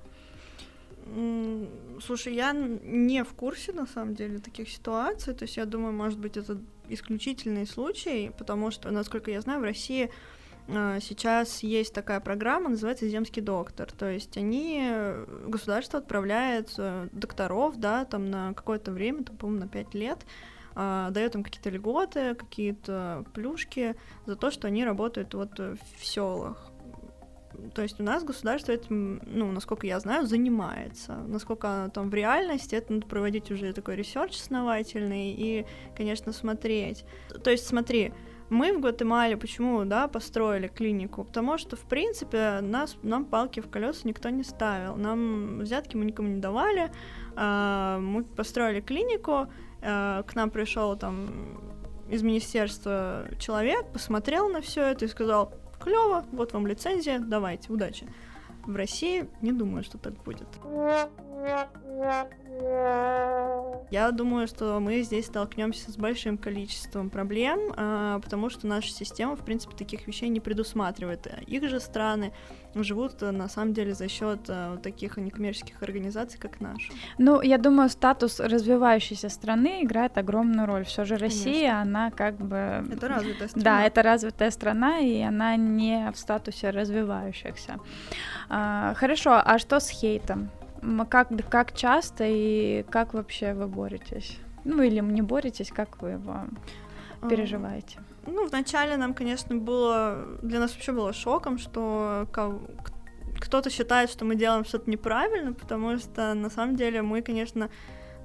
Слушай, 2.02 2.36
я 2.36 2.52
не 2.54 3.24
в 3.24 3.34
курсе, 3.34 3.74
на 3.74 3.88
самом 3.88 4.14
деле, 4.14 4.40
таких 4.40 4.70
ситуаций. 4.70 5.34
То 5.34 5.46
есть 5.46 5.58
я 5.58 5.66
думаю, 5.66 5.94
может 5.94 6.20
быть, 6.20 6.38
это 6.38 6.58
исключительный 6.90 7.66
случай, 7.66 8.32
потому 8.38 8.72
что, 8.72 8.92
насколько 8.92 9.32
я 9.32 9.42
знаю, 9.42 9.60
в 9.60 9.64
России 9.64 10.10
сейчас 10.68 11.64
есть 11.64 11.94
такая 11.94 12.20
программа, 12.20 12.70
называется 12.70 13.08
«Земский 13.08 13.42
доктор». 13.42 13.92
То 13.92 14.10
есть 14.12 14.36
они, 14.38 14.80
э, 14.82 15.26
государство 15.48 16.00
отправляет 16.00 16.74
э, 16.78 17.08
докторов, 17.14 17.78
да, 17.78 18.04
там 18.06 18.30
на 18.30 18.54
какое-то 18.54 18.92
время, 18.92 19.24
там, 19.24 19.38
по-моему, 19.38 19.62
на 19.62 19.68
5 19.70 19.94
лет, 19.94 20.26
а, 20.76 21.10
дает 21.10 21.36
им 21.36 21.44
какие-то 21.44 21.70
льготы, 21.70 22.36
какие-то 22.36 23.26
плюшки 23.34 23.96
за 24.26 24.36
то, 24.36 24.52
что 24.52 24.68
они 24.68 24.86
работают 24.86 25.34
вот 25.34 25.58
в 25.58 26.06
селах. 26.06 26.72
То 27.74 27.82
есть 27.82 28.00
у 28.00 28.04
нас 28.04 28.24
государство 28.24 28.72
этим, 28.72 29.22
ну, 29.26 29.52
насколько 29.52 29.88
я 29.88 30.00
знаю, 30.00 30.28
занимается. 30.28 31.16
Насколько 31.28 31.90
там 31.94 32.10
в 32.10 32.14
реальности, 32.14 32.76
это 32.76 32.94
надо 32.94 33.08
проводить 33.08 33.50
уже 33.50 33.74
такой 33.74 33.96
research 33.96 34.40
основательный 34.40 35.32
и, 35.32 35.66
конечно, 35.96 36.32
смотреть. 36.32 37.06
То 37.44 37.50
есть 37.50 37.66
смотри, 37.66 38.14
мы 38.50 38.74
в 38.74 38.80
Гватемале 38.80 39.36
почему, 39.36 39.84
да, 39.86 40.08
построили 40.08 40.68
клинику? 40.68 41.24
Потому 41.24 41.58
что, 41.58 41.76
в 41.76 41.82
принципе, 41.82 42.60
нас, 42.62 42.98
нам 43.04 43.26
палки 43.26 43.60
в 43.60 43.70
колеса 43.70 44.02
никто 44.04 44.30
не 44.30 44.44
ставил. 44.44 44.96
Нам 44.96 45.60
взятки 45.60 45.98
мы 45.98 46.06
никому 46.06 46.30
не 46.30 46.40
давали. 46.40 46.92
А, 47.36 48.00
мы 48.00 48.24
построили 48.24 48.82
клинику, 48.82 49.48
а, 49.82 50.24
к 50.24 50.36
нам 50.36 50.50
пришел 50.50 50.96
там 50.98 51.30
из 52.10 52.24
министерства 52.24 53.28
человек, 53.38 53.86
посмотрел 53.92 54.50
на 54.50 54.62
все 54.62 54.82
это 54.84 55.06
и 55.06 55.08
сказал, 55.10 55.54
клево, 55.80 56.26
вот 56.32 56.54
вам 56.54 56.68
лицензия, 56.68 57.20
давайте, 57.20 57.72
удачи. 57.72 58.08
в 58.66 58.76
России 58.76 59.30
не 59.42 59.52
думаю, 59.52 59.84
что 59.84 59.98
так 59.98 60.14
будет. 60.24 60.48
Я 63.90 64.12
думаю, 64.12 64.48
что 64.48 64.80
мы 64.80 65.02
здесь 65.02 65.28
столкнемся 65.28 65.92
с 65.92 65.98
большим 65.98 66.38
количеством 66.38 67.10
проблем, 67.10 67.60
а, 67.76 68.20
потому 68.20 68.50
что 68.50 68.68
наша 68.68 68.92
система, 68.92 69.36
в 69.36 69.46
принципе, 69.46 69.76
таких 69.76 70.08
вещей 70.08 70.30
не 70.30 70.40
предусматривает. 70.40 71.28
Их 71.48 71.70
же 71.70 71.80
страны 71.80 72.34
живут 72.76 73.24
э, 73.24 73.32
на 73.32 73.48
самом 73.48 73.74
деле 73.74 73.94
за 73.94 74.08
счет 74.08 74.42
э, 74.50 74.78
таких 74.84 75.18
некоммерческих 75.18 75.82
организаций, 75.82 76.40
как 76.40 76.60
наша. 76.60 76.92
Ну, 77.18 77.42
я 77.42 77.58
думаю, 77.58 77.90
статус 77.90 78.40
развивающейся 78.40 79.30
страны 79.30 79.84
играет 79.84 80.18
огромную 80.18 80.68
роль. 80.68 80.84
Все 80.84 81.06
же 81.06 81.18
Россия, 81.18 81.72
Конечно. 81.72 81.82
она 81.82 82.12
как 82.12 82.36
бы... 82.38 82.86
Это 82.92 83.08
развитая 83.08 83.48
страна. 83.48 83.64
Да, 83.64 83.84
это 83.84 84.04
развитая 84.04 84.52
страна, 84.52 85.00
и 85.00 85.22
она 85.22 85.56
не 85.56 86.12
в 86.12 86.18
статусе 86.18 86.70
развивающихся. 86.70 87.80
А, 88.50 88.94
хорошо, 88.96 89.42
а 89.44 89.58
что 89.60 89.80
с 89.80 89.90
хейтом? 89.90 90.50
Как, 91.10 91.30
как 91.50 91.76
часто 91.76 92.26
и 92.28 92.84
как 92.90 93.14
вообще 93.14 93.54
вы 93.54 93.68
боретесь? 93.68 94.38
Ну 94.64 94.82
или 94.82 95.00
не 95.00 95.22
боретесь, 95.22 95.72
как 95.72 96.02
вы 96.02 96.12
его 96.12 96.46
переживаете? 97.30 98.00
Ну, 98.26 98.48
вначале 98.48 98.98
нам, 98.98 99.14
конечно, 99.14 99.56
было... 99.56 100.26
Для 100.42 100.60
нас 100.60 100.74
вообще 100.74 100.92
было 100.92 101.14
шоком, 101.14 101.58
что 101.58 102.28
кто-то 103.40 103.70
считает, 103.70 104.10
что 104.10 104.26
мы 104.26 104.36
делаем 104.36 104.66
что-то 104.66 104.90
неправильно, 104.90 105.54
потому 105.54 105.98
что 105.98 106.34
на 106.34 106.50
самом 106.50 106.76
деле 106.76 107.02
мы, 107.02 107.22
конечно, 107.22 107.70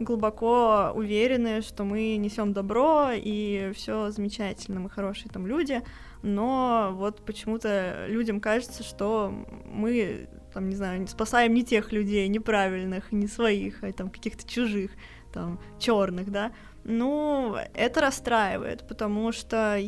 глубоко 0.00 0.92
уверены, 0.94 1.62
что 1.62 1.84
мы 1.84 2.16
несем 2.16 2.52
добро 2.52 3.10
и 3.12 3.72
все 3.74 4.10
замечательно, 4.10 4.80
мы 4.80 4.90
хорошие 4.90 5.30
там 5.30 5.46
люди, 5.46 5.82
но 6.22 6.90
вот 6.94 7.24
почему-то 7.24 8.06
людям 8.08 8.40
кажется, 8.40 8.82
что 8.82 9.32
мы 9.64 10.28
там, 10.52 10.68
не 10.68 10.76
знаю, 10.76 11.06
спасаем 11.06 11.54
не 11.54 11.64
тех 11.64 11.92
людей, 11.92 12.28
неправильных, 12.28 13.12
не 13.12 13.26
своих, 13.26 13.82
а 13.82 13.92
там 13.92 14.10
каких-то 14.10 14.48
чужих, 14.48 14.92
там, 15.32 15.60
черных, 15.78 16.30
да. 16.30 16.52
Ну, 16.84 17.56
это 17.74 18.00
расстраивает, 18.00 18.86
потому 18.88 19.32
что, 19.32 19.78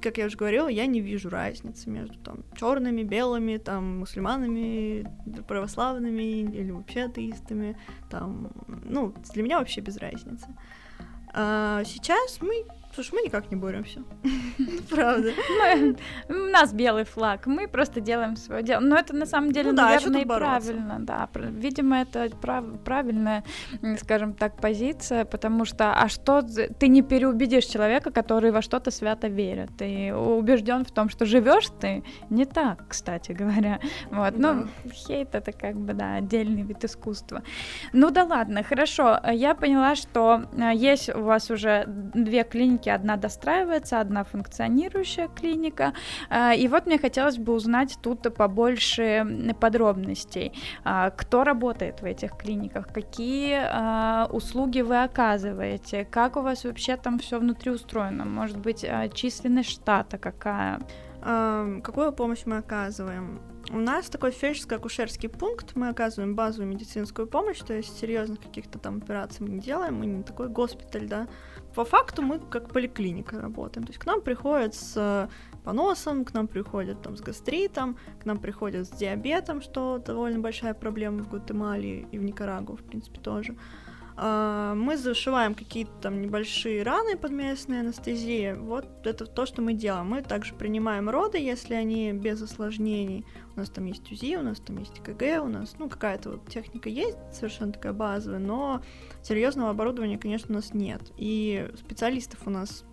как 0.00 0.18
я 0.18 0.26
уже 0.26 0.36
говорила, 0.36 0.68
я 0.68 0.86
не 0.86 1.00
вижу 1.00 1.28
разницы 1.30 1.90
между 1.90 2.18
там 2.18 2.44
черными, 2.56 3.02
белыми, 3.02 3.56
там, 3.56 4.00
мусульманами, 4.00 5.06
православными 5.48 6.22
или 6.22 6.70
вообще 6.70 7.02
атеистами, 7.02 7.76
там, 8.10 8.52
ну, 8.84 9.14
для 9.34 9.42
меня 9.42 9.58
вообще 9.58 9.80
без 9.80 9.96
разницы. 9.96 10.46
А 11.34 11.82
сейчас 11.84 12.40
мы 12.40 12.64
Слушай, 12.94 13.14
мы 13.14 13.22
никак 13.22 13.50
не 13.50 13.56
боремся. 13.56 14.02
Правда. 14.90 15.32
у 16.28 16.32
нас 16.32 16.74
белый 16.74 17.04
флаг, 17.04 17.46
мы 17.46 17.66
просто 17.66 18.00
делаем 18.00 18.36
свое 18.36 18.62
дело. 18.62 18.80
Но 18.80 18.96
это 18.96 19.16
на 19.16 19.24
самом 19.24 19.52
деле, 19.52 19.70
ну, 19.70 19.76
да, 19.76 19.84
наверное, 19.84 20.20
и 20.20 20.24
правильно. 20.26 20.96
Да, 21.00 21.28
видимо, 21.34 22.02
это 22.02 22.28
прав, 22.40 22.64
правильная, 22.84 23.44
скажем 23.98 24.34
так, 24.34 24.60
позиция, 24.60 25.24
потому 25.24 25.64
что, 25.64 25.94
а 25.94 26.08
что 26.08 26.42
ты 26.42 26.88
не 26.88 27.00
переубедишь 27.02 27.64
человека, 27.64 28.10
который 28.10 28.50
во 28.50 28.60
что-то 28.60 28.90
свято 28.90 29.28
верит, 29.28 29.70
и 29.80 30.12
убежден 30.12 30.84
в 30.84 30.90
том, 30.90 31.08
что 31.08 31.24
живешь 31.24 31.68
ты 31.80 32.04
не 32.28 32.44
так, 32.44 32.84
кстати 32.88 33.32
говоря. 33.32 33.80
Вот, 34.10 34.36
да. 34.36 34.52
ну, 34.52 34.68
хейт 34.92 35.34
это 35.34 35.52
как 35.52 35.76
бы, 35.76 35.94
да, 35.94 36.16
отдельный 36.16 36.62
вид 36.62 36.84
искусства. 36.84 37.42
Ну 37.94 38.10
да 38.10 38.24
ладно, 38.24 38.62
хорошо, 38.62 39.18
я 39.32 39.54
поняла, 39.54 39.94
что 39.94 40.44
э, 40.52 40.72
есть 40.74 41.08
у 41.14 41.22
вас 41.22 41.50
уже 41.50 41.84
две 41.86 42.44
клиники 42.44 42.81
клинике 42.82 42.92
одна 42.92 43.16
достраивается, 43.16 44.00
одна 44.00 44.24
функционирующая 44.24 45.28
клиника. 45.28 45.92
А, 46.28 46.54
и 46.54 46.68
вот 46.68 46.86
мне 46.86 46.98
хотелось 46.98 47.38
бы 47.38 47.52
узнать 47.52 47.98
тут 48.02 48.22
побольше 48.34 49.54
подробностей. 49.60 50.52
А, 50.84 51.10
кто 51.10 51.44
работает 51.44 52.02
в 52.02 52.04
этих 52.04 52.36
клиниках? 52.36 52.88
Какие 52.92 53.60
а, 53.64 54.28
услуги 54.32 54.82
вы 54.82 55.02
оказываете? 55.02 56.04
Как 56.04 56.36
у 56.36 56.40
вас 56.40 56.64
вообще 56.64 56.96
там 56.96 57.18
все 57.18 57.38
внутри 57.38 57.70
устроено? 57.70 58.24
Может 58.24 58.58
быть, 58.58 58.84
численность 59.14 59.70
штата 59.70 60.18
какая? 60.18 60.80
Какую 61.82 62.12
помощь 62.12 62.46
мы 62.46 62.58
оказываем? 62.58 63.40
У 63.70 63.78
нас 63.78 64.08
такой 64.08 64.32
фельдшерско-акушерский 64.32 65.28
пункт, 65.28 65.76
мы 65.76 65.88
оказываем 65.88 66.34
базовую 66.34 66.68
медицинскую 66.68 67.28
помощь, 67.28 67.60
то 67.60 67.72
есть 67.74 67.96
серьезных 67.96 68.40
каких-то 68.40 68.78
там 68.78 68.98
операций 68.98 69.38
мы 69.40 69.50
не 69.50 69.60
делаем, 69.60 69.94
мы 69.94 70.06
не 70.06 70.22
такой 70.24 70.48
госпиталь, 70.48 71.06
да, 71.06 71.28
по 71.74 71.84
факту 71.84 72.22
мы 72.22 72.38
как 72.38 72.68
поликлиника 72.68 73.40
работаем. 73.40 73.86
То 73.86 73.92
есть 73.92 74.00
к 74.00 74.06
нам 74.06 74.20
приходят 74.20 74.74
с 74.74 75.28
поносом, 75.64 76.24
к 76.24 76.34
нам 76.34 76.48
приходят 76.48 77.02
там 77.02 77.16
с 77.16 77.20
гастритом, 77.20 77.96
к 78.20 78.26
нам 78.26 78.38
приходят 78.38 78.86
с 78.86 78.90
диабетом, 78.90 79.60
что 79.60 79.98
довольно 79.98 80.40
большая 80.40 80.74
проблема 80.74 81.22
в 81.22 81.30
Гватемале 81.30 82.06
и 82.12 82.18
в 82.18 82.22
Никарагуа, 82.22 82.76
в 82.76 82.82
принципе, 82.82 83.20
тоже. 83.20 83.52
А, 83.52 83.81
мы 84.22 84.96
зашиваем 84.96 85.54
какие-то 85.54 85.92
там 86.00 86.20
небольшие 86.20 86.82
раны 86.82 87.16
под 87.16 87.32
местной 87.32 87.80
анестезией. 87.80 88.54
Вот 88.54 88.86
это 89.04 89.26
то, 89.26 89.46
что 89.46 89.62
мы 89.62 89.72
делаем. 89.72 90.08
Мы 90.10 90.22
также 90.22 90.54
принимаем 90.54 91.08
роды, 91.10 91.38
если 91.38 91.74
они 91.74 92.12
без 92.12 92.40
осложнений. 92.40 93.24
У 93.56 93.58
нас 93.58 93.70
там 93.70 93.86
есть 93.86 94.10
УЗИ, 94.12 94.36
у 94.36 94.42
нас 94.42 94.60
там 94.60 94.78
есть 94.78 95.00
КГ, 95.00 95.42
у 95.42 95.48
нас, 95.48 95.74
ну, 95.78 95.88
какая-то 95.88 96.30
вот 96.30 96.48
техника 96.48 96.88
есть, 96.88 97.18
совершенно 97.32 97.72
такая 97.72 97.92
базовая, 97.92 98.38
но 98.38 98.80
серьезного 99.22 99.70
оборудования, 99.70 100.18
конечно, 100.18 100.52
у 100.52 100.56
нас 100.56 100.72
нет. 100.72 101.02
И 101.16 101.68
специалистов 101.76 102.40
у 102.46 102.50
нас, 102.50 102.84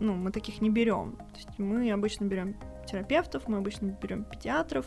ну, 0.00 0.14
мы 0.14 0.32
таких 0.32 0.60
не 0.60 0.70
берем. 0.70 1.12
То 1.12 1.36
есть 1.36 1.58
мы 1.58 1.90
обычно 1.92 2.24
берем 2.24 2.56
терапевтов, 2.86 3.48
мы 3.48 3.58
обычно 3.58 3.96
берем 4.02 4.24
педиатров, 4.24 4.86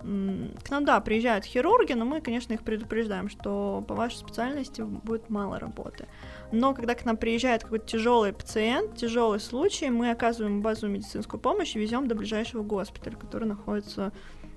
к 0.00 0.70
нам, 0.70 0.84
да, 0.84 1.00
приезжают 1.00 1.44
хирурги, 1.44 1.92
но 1.92 2.04
мы, 2.04 2.20
конечно, 2.20 2.52
их 2.52 2.62
предупреждаем, 2.62 3.28
что 3.28 3.84
по 3.86 3.94
вашей 3.94 4.16
специальности 4.16 4.82
будет 4.82 5.30
мало 5.30 5.58
работы. 5.58 6.06
Но 6.52 6.74
когда 6.74 6.94
к 6.94 7.04
нам 7.04 7.16
приезжает 7.16 7.62
какой-то 7.62 7.86
тяжелый 7.86 8.32
пациент, 8.32 8.96
тяжелый 8.96 9.40
случай, 9.40 9.90
мы 9.90 10.10
оказываем 10.10 10.62
базовую 10.62 10.94
медицинскую 10.94 11.40
помощь 11.40 11.76
и 11.76 11.78
везем 11.78 12.08
до 12.08 12.14
ближайшего 12.14 12.62
госпиталя, 12.62 13.16
который 13.16 13.46
находится 13.46 14.12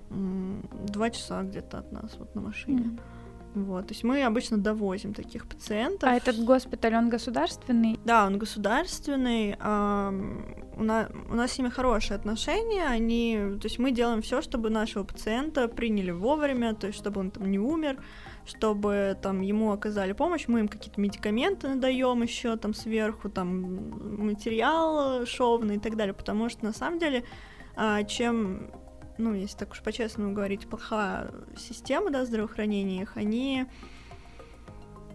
два 0.09 1.09
часа 1.09 1.43
где-то 1.43 1.79
от 1.79 1.91
нас 1.91 2.15
вот 2.17 2.35
на 2.35 2.41
машине. 2.41 2.83
Mm-hmm. 2.83 2.99
Вот, 3.55 3.87
то 3.87 3.93
есть 3.93 4.03
мы 4.03 4.23
обычно 4.23 4.57
довозим 4.57 5.13
таких 5.13 5.47
пациентов. 5.47 6.09
А 6.09 6.15
этот 6.15 6.43
госпиталь, 6.43 6.95
он 6.95 7.09
государственный? 7.09 7.99
Да, 8.03 8.25
он 8.25 8.39
государственный. 8.39 9.55
у, 9.55 10.83
нас, 10.83 11.09
у 11.29 11.35
нас 11.35 11.51
с 11.51 11.57
ними 11.59 11.69
хорошие 11.69 12.15
отношения. 12.15 12.85
Они, 12.85 13.37
то 13.61 13.65
есть 13.65 13.77
мы 13.77 13.91
делаем 13.91 14.21
все, 14.21 14.41
чтобы 14.41 14.71
нашего 14.71 15.03
пациента 15.03 15.67
приняли 15.67 16.11
вовремя, 16.11 16.73
то 16.73 16.87
есть 16.87 16.97
чтобы 16.97 17.21
он 17.21 17.29
там 17.29 17.51
не 17.51 17.59
умер, 17.59 17.97
чтобы 18.45 19.17
там 19.21 19.41
ему 19.41 19.71
оказали 19.71 20.13
помощь, 20.13 20.45
мы 20.47 20.61
им 20.61 20.67
какие-то 20.67 20.99
медикаменты 20.99 21.67
надаем 21.67 22.23
еще 22.23 22.57
там 22.57 22.73
сверху, 22.73 23.29
там 23.29 24.25
материал 24.25 25.25
шовный 25.25 25.75
и 25.75 25.79
так 25.79 25.95
далее, 25.95 26.13
потому 26.13 26.49
что 26.49 26.65
на 26.65 26.73
самом 26.73 26.99
деле 26.99 27.23
а, 27.75 28.03
чем 28.03 28.71
ну, 29.17 29.33
если 29.33 29.57
так 29.57 29.71
уж 29.71 29.81
по-честному 29.81 30.33
говорить, 30.33 30.67
плохая 30.67 31.31
система, 31.57 32.11
да, 32.11 32.25
здравоохранения 32.25 33.03
их, 33.03 33.17
они 33.17 33.65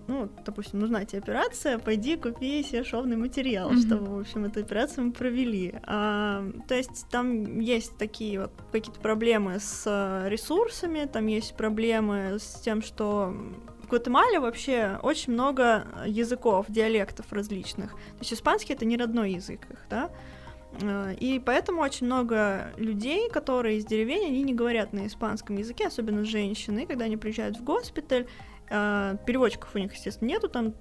ну, 0.09 0.27
допустим, 0.45 0.81
нужна 0.81 1.05
тебе 1.05 1.19
операция, 1.19 1.79
пойди 1.79 2.17
купи 2.17 2.65
себе 2.65 2.83
шовный 2.83 3.17
материал, 3.17 3.71
mm-hmm. 3.71 3.87
чтобы, 3.87 4.17
в 4.17 4.21
общем, 4.21 4.47
эту 4.47 4.61
операцию 4.61 5.07
мы 5.07 5.13
провели. 5.13 5.75
А, 5.83 6.51
то 6.67 6.75
есть 6.75 7.07
там 7.11 7.61
есть 7.61 7.97
такие 7.99 8.41
вот 8.41 8.53
какие-то 8.73 9.01
проблемы 9.01 9.61
с 9.61 9.85
ресурсами, 10.27 11.05
там 11.05 11.27
есть 11.27 11.55
проблемы 11.57 12.39
с 12.41 12.59
тем, 12.63 12.81
что 12.81 13.35
в 13.83 13.89
Гватемале 13.89 14.41
вообще 14.41 14.99
очень 15.03 15.35
много 15.35 15.87
языков, 16.07 16.65
диалектов 16.71 17.31
различных. 17.31 17.93
То 17.93 18.21
есть 18.21 18.33
испанский 18.33 18.73
это 18.73 18.87
не 18.87 18.97
родной 18.97 19.33
язык 19.33 19.61
их, 19.71 19.79
да, 19.91 20.09
Э, 20.09 20.13
и 21.21 21.43
поэтому 21.45 21.81
очень 21.81 22.07
много 22.07 22.73
людей, 22.77 23.29
которые 23.31 23.79
из 23.79 23.85
деревень, 23.85 24.27
они 24.27 24.43
не 24.43 24.55
говорят 24.55 24.93
на 24.93 25.07
испанском 25.07 25.57
языке, 25.57 25.87
особенно 25.87 26.25
женщины, 26.25 26.87
когда 26.87 27.07
они 27.07 27.17
приезжают 27.17 27.57
в 27.59 27.65
госпиталь, 27.65 28.27
э, 28.71 29.17
переводчиков 29.27 29.75
у 29.75 29.79
них, 29.79 29.93
естественно, 29.95 30.29
нету, 30.29 30.49
там 30.49 30.75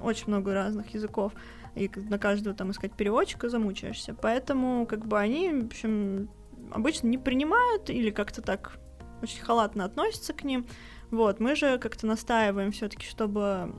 очень 0.00 0.28
много 0.28 0.54
разных 0.54 0.94
языков, 0.94 1.32
и 1.74 1.90
на 1.96 2.18
каждого 2.18 2.54
там 2.54 2.70
искать 2.70 2.92
переводчика 2.92 3.48
замучаешься. 3.48 4.14
Поэтому, 4.14 4.86
как 4.86 5.06
бы, 5.06 5.18
они, 5.18 5.50
в 5.50 5.66
общем, 5.66 6.30
обычно 6.70 7.08
не 7.08 7.18
принимают 7.18 7.90
или 7.90 8.10
как-то 8.10 8.42
так 8.42 8.78
очень 9.22 9.40
халатно 9.42 9.84
относятся 9.84 10.32
к 10.32 10.44
ним. 10.44 10.66
Вот, 11.10 11.40
мы 11.40 11.56
же 11.56 11.78
как-то 11.78 12.06
настаиваем 12.06 12.72
все-таки, 12.72 13.04
чтобы 13.04 13.74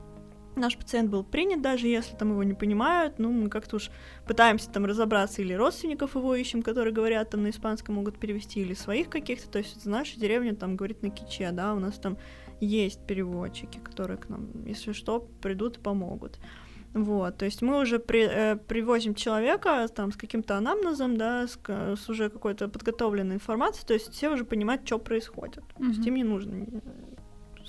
наш 0.61 0.77
пациент 0.77 1.09
был 1.09 1.23
принят, 1.23 1.61
даже 1.61 1.87
если 1.87 2.15
там 2.15 2.31
его 2.31 2.43
не 2.43 2.53
понимают, 2.53 3.19
ну, 3.19 3.31
мы 3.31 3.49
как-то 3.49 3.77
уж 3.77 3.89
пытаемся 4.25 4.69
там 4.69 4.85
разобраться, 4.85 5.41
или 5.41 5.53
родственников 5.53 6.15
его 6.15 6.35
ищем, 6.35 6.61
которые 6.61 6.93
говорят 6.93 7.29
там 7.31 7.43
на 7.43 7.49
испанском, 7.49 7.95
могут 7.95 8.19
перевести, 8.19 8.61
или 8.61 8.73
своих 8.73 9.09
каких-то, 9.09 9.49
то 9.49 9.59
есть 9.59 9.85
наша 9.85 10.19
деревня 10.19 10.55
там 10.55 10.75
говорит 10.75 11.01
на 11.01 11.09
киче, 11.09 11.51
да, 11.51 11.73
у 11.73 11.79
нас 11.79 11.97
там 11.97 12.17
есть 12.61 13.05
переводчики, 13.05 13.79
которые 13.79 14.17
к 14.17 14.29
нам, 14.29 14.65
если 14.65 14.93
что, 14.93 15.27
придут 15.41 15.77
и 15.77 15.81
помогут. 15.81 16.39
Вот, 16.93 17.37
то 17.37 17.45
есть 17.45 17.61
мы 17.61 17.79
уже 17.79 17.99
при, 17.99 18.27
э, 18.29 18.57
привозим 18.57 19.15
человека 19.15 19.87
там 19.95 20.11
с 20.11 20.17
каким-то 20.17 20.57
анамнезом, 20.57 21.15
да, 21.15 21.47
с, 21.47 21.57
с 21.67 22.09
уже 22.09 22.29
какой-то 22.29 22.67
подготовленной 22.67 23.35
информацией, 23.35 23.87
то 23.87 23.93
есть 23.93 24.11
все 24.11 24.29
уже 24.29 24.43
понимают, 24.43 24.85
что 24.85 24.99
происходит. 24.99 25.63
Mm-hmm. 25.63 25.77
То 25.77 25.85
есть 25.85 26.05
им 26.05 26.15
не 26.15 26.25
нужно 26.25 26.65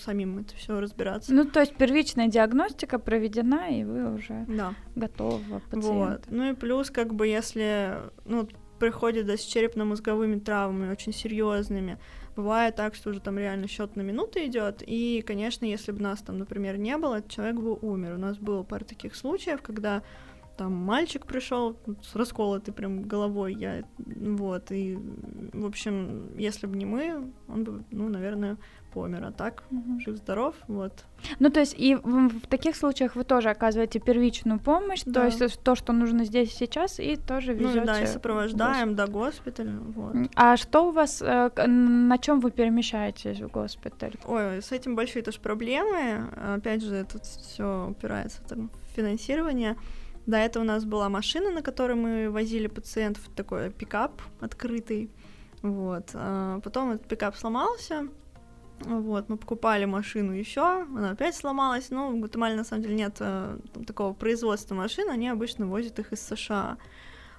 самим 0.02 0.38
это 0.38 0.54
все 0.56 0.78
разбираться. 0.80 1.32
Ну, 1.32 1.44
то 1.44 1.60
есть 1.60 1.74
первичная 1.76 2.28
диагностика 2.28 2.98
проведена, 2.98 3.68
и 3.68 3.84
вы 3.84 4.14
уже 4.14 4.44
да. 4.48 4.74
готовы 4.94 5.60
пациент. 5.60 5.84
Вот. 5.84 6.24
Ну 6.28 6.50
и 6.50 6.54
плюс, 6.54 6.90
как 6.90 7.14
бы, 7.14 7.26
если 7.26 7.98
ну, 8.24 8.48
приходит 8.78 9.26
да, 9.26 9.36
с 9.36 9.40
черепно-мозговыми 9.40 10.40
травмами 10.40 10.90
очень 10.90 11.12
серьезными, 11.12 11.98
бывает 12.34 12.76
так, 12.76 12.94
что 12.94 13.10
уже 13.10 13.20
там 13.20 13.38
реально 13.38 13.68
счет 13.68 13.94
на 13.96 14.00
минуты 14.00 14.46
идет. 14.46 14.82
И, 14.84 15.22
конечно, 15.26 15.64
если 15.64 15.92
бы 15.92 16.02
нас 16.02 16.20
там, 16.20 16.38
например, 16.38 16.78
не 16.78 16.96
было, 16.96 17.16
этот 17.16 17.30
человек 17.30 17.56
бы 17.56 17.74
умер. 17.74 18.14
У 18.14 18.18
нас 18.18 18.38
было 18.38 18.62
пара 18.64 18.84
таких 18.84 19.14
случаев, 19.14 19.62
когда 19.62 20.02
там 20.56 20.72
мальчик 20.72 21.26
пришел 21.26 21.76
с 22.02 22.14
расколотой 22.14 22.74
прям 22.74 23.02
головой, 23.02 23.54
я 23.54 23.84
вот 23.98 24.70
и 24.70 24.98
в 25.52 25.64
общем, 25.64 26.36
если 26.36 26.66
бы 26.66 26.76
не 26.76 26.84
мы, 26.84 27.32
он 27.48 27.64
бы, 27.64 27.84
ну, 27.90 28.08
наверное, 28.08 28.58
помер, 28.92 29.24
а 29.24 29.32
так 29.32 29.64
угу. 29.70 30.00
жив-здоров, 30.00 30.54
вот. 30.68 31.04
Ну, 31.38 31.50
то 31.50 31.60
есть 31.60 31.74
и 31.78 31.94
в, 31.94 32.28
в 32.28 32.46
таких 32.46 32.76
случаях 32.76 33.16
вы 33.16 33.24
тоже 33.24 33.50
оказываете 33.50 34.00
первичную 34.00 34.58
помощь, 34.58 35.02
да. 35.04 35.20
то 35.20 35.26
есть 35.26 35.62
то, 35.62 35.74
что 35.74 35.92
нужно 35.92 36.24
здесь 36.24 36.52
сейчас, 36.52 37.00
и 37.00 37.16
тоже 37.16 37.54
везете. 37.54 37.80
Ну, 37.80 37.86
да, 37.86 38.00
и 38.00 38.06
сопровождаем 38.06 38.94
до 38.94 39.06
госпиталя, 39.06 39.72
вот. 39.72 40.14
А 40.34 40.56
что 40.56 40.88
у 40.88 40.90
вас, 40.90 41.22
э, 41.22 41.50
на 41.66 42.18
чем 42.18 42.40
вы 42.40 42.50
перемещаетесь 42.50 43.40
в 43.40 43.48
госпиталь? 43.48 44.14
Ой, 44.26 44.62
с 44.62 44.72
этим 44.72 44.96
большие 44.96 45.22
тоже 45.22 45.40
проблемы, 45.40 46.28
опять 46.56 46.82
же, 46.82 47.04
тут 47.10 47.24
все 47.24 47.88
упирается 47.90 48.40
в 48.48 48.96
финансирование. 48.96 49.76
До 50.26 50.36
этого 50.36 50.62
у 50.62 50.66
нас 50.66 50.84
была 50.84 51.08
машина, 51.08 51.50
на 51.50 51.62
которой 51.62 51.94
мы 51.94 52.30
возили 52.30 52.68
пациентов, 52.68 53.28
такой 53.34 53.70
пикап 53.70 54.22
открытый, 54.40 55.10
вот. 55.62 56.10
А 56.14 56.60
потом 56.60 56.92
этот 56.92 57.06
пикап 57.06 57.36
сломался, 57.36 58.08
вот, 58.84 59.28
мы 59.28 59.36
покупали 59.36 59.84
машину 59.84 60.32
еще, 60.32 60.82
она 60.82 61.10
опять 61.10 61.34
сломалась. 61.34 61.90
Ну, 61.90 62.16
в 62.16 62.18
Гватемале 62.18 62.56
на 62.56 62.64
самом 62.64 62.82
деле 62.82 62.94
нет 62.94 63.16
э, 63.20 63.58
такого 63.86 64.12
производства 64.12 64.74
машин, 64.74 65.10
они 65.10 65.28
обычно 65.28 65.66
возят 65.66 65.98
их 65.98 66.12
из 66.12 66.20
США. 66.20 66.78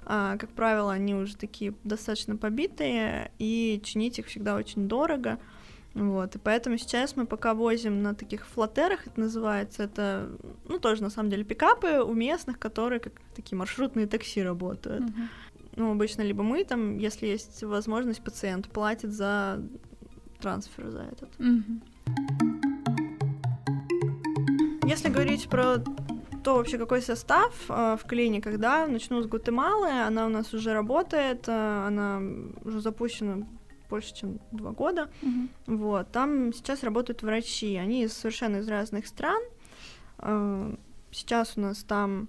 А, 0.05 0.37
как 0.37 0.49
правило, 0.51 0.91
они 0.91 1.15
уже 1.15 1.35
такие 1.35 1.73
достаточно 1.83 2.35
побитые, 2.35 3.31
и 3.39 3.81
чинить 3.83 4.19
их 4.19 4.27
всегда 4.27 4.55
очень 4.55 4.87
дорого. 4.87 5.39
Вот, 5.93 6.35
и 6.35 6.39
поэтому 6.39 6.77
сейчас 6.77 7.15
мы 7.15 7.27
пока 7.27 7.53
возим 7.53 8.01
на 8.01 8.15
таких 8.15 8.47
флотерах, 8.47 9.05
это 9.05 9.19
называется, 9.19 9.83
это, 9.83 10.27
ну, 10.67 10.79
тоже 10.79 11.03
на 11.03 11.11
самом 11.11 11.29
деле 11.29 11.43
пикапы 11.43 11.99
у 11.99 12.13
местных, 12.13 12.57
которые 12.57 12.99
как 12.99 13.13
такие 13.35 13.57
маршрутные 13.57 14.07
такси 14.07 14.41
работают. 14.41 15.03
Uh-huh. 15.03 15.27
Ну, 15.75 15.91
обычно 15.91 16.23
либо 16.23 16.41
мы 16.41 16.63
там, 16.63 16.97
если 16.97 17.27
есть 17.27 17.63
возможность, 17.63 18.23
пациент 18.23 18.69
платит 18.69 19.11
за 19.11 19.61
трансфер 20.43 20.89
за 20.89 20.99
этот. 20.99 21.29
Mm-hmm. 21.39 21.79
Если 24.85 25.09
говорить 25.09 25.47
про 25.47 25.77
то 26.43 26.55
вообще 26.55 26.77
какой 26.77 27.01
состав 27.01 27.53
э, 27.69 27.97
в 27.97 28.05
клиниках, 28.05 28.59
да, 28.59 28.85
начну 28.87 29.21
с 29.21 29.27
Гватемалы, 29.27 29.89
она 29.89 30.25
у 30.25 30.29
нас 30.29 30.53
уже 30.53 30.73
работает, 30.73 31.47
э, 31.47 31.87
она 31.87 32.21
уже 32.65 32.81
запущена 32.81 33.47
больше, 33.89 34.13
чем 34.13 34.39
два 34.51 34.71
года, 34.71 35.09
mm-hmm. 35.21 35.77
вот, 35.77 36.11
там 36.11 36.51
сейчас 36.53 36.83
работают 36.83 37.21
врачи, 37.21 37.77
они 37.77 38.09
совершенно 38.09 38.57
из 38.57 38.67
разных 38.67 39.07
стран, 39.07 39.41
э, 40.17 40.75
сейчас 41.11 41.53
у 41.55 41.61
нас 41.61 41.83
там 41.83 42.27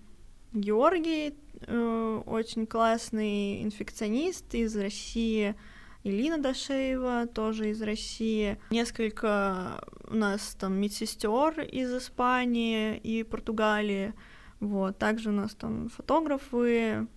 Георгий, 0.53 1.35
э, 1.66 2.22
очень 2.27 2.66
классный 2.66 3.64
инфекционист 3.64 4.55
из 4.55 4.77
России, 4.77 5.57
Илина 6.04 6.38
Дашеева, 6.38 7.26
тоже 7.26 7.70
из 7.70 7.82
России. 7.82 8.58
Несколько 8.70 9.84
у 10.06 10.14
нас 10.14 10.54
там 10.54 10.74
медсестер 10.74 11.62
из 11.62 11.94
Испании 11.94 12.96
и 12.98 13.22
Португалии. 13.22 14.14
Вот. 14.60 14.98
Также 14.98 15.30
у 15.30 15.32
нас 15.32 15.54
там 15.54 15.88
фотографы, 15.88 17.08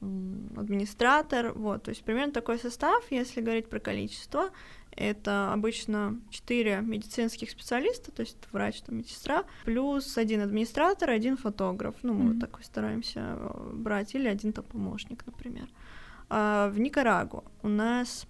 администратор, 0.00 1.52
вот, 1.52 1.84
то 1.84 1.88
есть 1.90 2.02
примерно 2.04 2.32
такой 2.32 2.58
состав, 2.58 3.02
если 3.10 3.40
говорить 3.40 3.68
про 3.68 3.80
количество, 3.80 4.50
это 4.92 5.52
обычно 5.52 6.20
4 6.30 6.80
медицинских 6.82 7.50
специалиста, 7.50 8.12
то 8.12 8.20
есть 8.20 8.36
врач, 8.52 8.80
там, 8.82 8.98
медсестра, 8.98 9.44
плюс 9.64 10.16
один 10.16 10.42
администратор, 10.42 11.10
один 11.10 11.36
фотограф, 11.36 11.96
ну, 12.02 12.14
мы 12.14 12.24
mm-hmm. 12.24 12.32
вот 12.32 12.40
так 12.40 12.64
стараемся 12.64 13.20
э, 13.38 13.70
брать, 13.74 14.14
или 14.14 14.28
один 14.28 14.52
там 14.52 14.64
помощник, 14.64 15.24
например. 15.26 15.68
А, 16.28 16.68
в 16.68 16.78
Никарагу 16.78 17.44
у 17.62 17.68
нас 17.68 18.26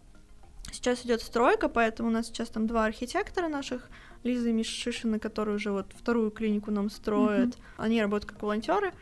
сейчас 0.73 1.05
идет 1.05 1.23
стройка, 1.23 1.69
поэтому 1.69 2.09
у 2.09 2.13
нас 2.13 2.27
сейчас 2.27 2.49
там 2.49 2.67
два 2.67 2.85
архитектора 2.85 3.49
наших, 3.49 3.89
Лиза 4.23 4.49
и 4.49 4.53
Миша 4.53 5.19
которые 5.19 5.57
уже 5.57 5.71
вот 5.71 5.87
вторую 5.95 6.31
клинику 6.31 6.71
нам 6.71 6.91
строят. 6.91 7.51
Mm-hmm. 7.51 7.61
Они 7.79 8.03
работают 8.03 8.33
как 8.33 8.43
волонтеры. 8.43 8.93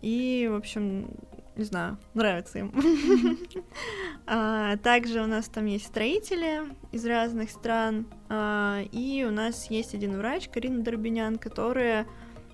И, 0.00 0.48
в 0.50 0.54
общем, 0.54 1.08
не 1.56 1.64
знаю, 1.64 1.98
нравится 2.14 2.60
им. 2.60 2.72
а, 4.26 4.76
также 4.76 5.20
у 5.22 5.26
нас 5.26 5.48
там 5.48 5.66
есть 5.66 5.86
строители 5.86 6.62
из 6.92 7.04
разных 7.04 7.50
стран. 7.50 8.06
А, 8.28 8.82
и 8.92 9.24
у 9.24 9.32
нас 9.32 9.68
есть 9.70 9.94
один 9.94 10.16
врач, 10.16 10.48
Карина 10.48 10.82
Дорбинян, 10.82 11.36
которая 11.36 12.06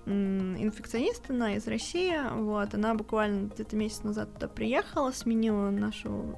инфекционист, 0.05 1.29
она 1.29 1.55
из 1.55 1.67
России, 1.67 2.15
вот, 2.33 2.73
она 2.73 2.93
буквально 2.93 3.47
где-то 3.47 3.75
месяц 3.75 4.03
назад 4.03 4.33
туда 4.33 4.47
приехала, 4.47 5.11
сменила 5.11 5.69
нашу, 5.69 6.35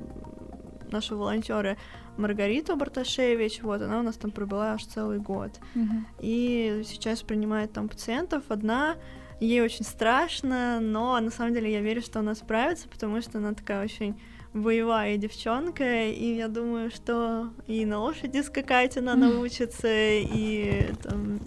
нашу 0.92 1.18
волонтера 1.18 1.78
Маргариту 2.18 2.76
Барташевич, 2.76 3.62
вот, 3.62 3.82
она 3.82 4.00
у 4.00 4.04
нас 4.04 4.16
там 4.16 4.32
пробыла 4.32 4.74
аж 4.74 4.86
целый 4.86 5.20
год, 5.20 5.52
uh-huh. 5.76 6.06
и 6.20 6.84
сейчас 6.86 7.22
принимает 7.22 7.74
там 7.74 7.90
пациентов. 7.90 8.44
Одна, 8.50 8.96
ей 9.40 9.62
очень 9.62 9.86
страшно, 9.86 10.80
но 10.80 11.20
на 11.20 11.30
самом 11.30 11.54
деле 11.54 11.72
я 11.72 11.82
верю, 11.82 12.02
что 12.02 12.20
она 12.20 12.36
справится, 12.36 12.88
потому 12.88 13.22
что 13.22 13.38
она 13.38 13.54
такая 13.54 13.84
очень 13.84 14.20
боевая 14.54 15.18
девчонка, 15.18 16.06
и 16.06 16.36
я 16.36 16.48
думаю, 16.48 16.90
что 16.90 17.52
и 17.68 17.86
на 17.86 18.00
лошади 18.00 18.42
скакать 18.42 18.98
она 18.98 19.16
научится, 19.16 19.88
и 19.92 20.92
там 21.04 21.40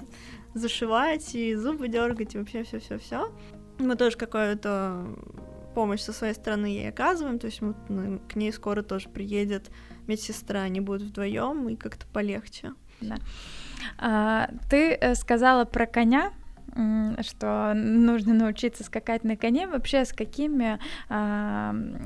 зашивать, 0.54 1.34
и 1.34 1.54
зубы 1.54 1.88
дергать, 1.88 2.34
и 2.34 2.38
вообще 2.38 2.62
все-все-все. 2.64 3.32
Мы 3.78 3.96
тоже 3.96 4.16
какую-то 4.16 5.06
помощь 5.74 6.00
со 6.00 6.12
своей 6.12 6.34
стороны 6.34 6.66
ей 6.66 6.88
оказываем, 6.88 7.38
то 7.38 7.46
есть 7.46 7.62
мы, 7.62 8.20
к 8.28 8.36
ней 8.36 8.52
скоро 8.52 8.82
тоже 8.82 9.08
приедет 9.08 9.70
медсестра, 10.06 10.62
они 10.62 10.80
будут 10.80 11.02
вдвоем 11.02 11.68
и 11.68 11.76
как-то 11.76 12.06
полегче. 12.06 12.74
Да. 13.00 13.16
А, 13.98 14.50
ты 14.68 14.92
э, 14.92 15.14
сказала 15.14 15.64
про 15.64 15.86
коня, 15.86 16.32
что 17.22 17.72
нужно 17.74 18.34
научиться 18.34 18.84
скакать 18.84 19.24
на 19.24 19.36
коне. 19.36 19.66
Вообще, 19.66 20.04
с 20.04 20.12
какими, 20.12 20.78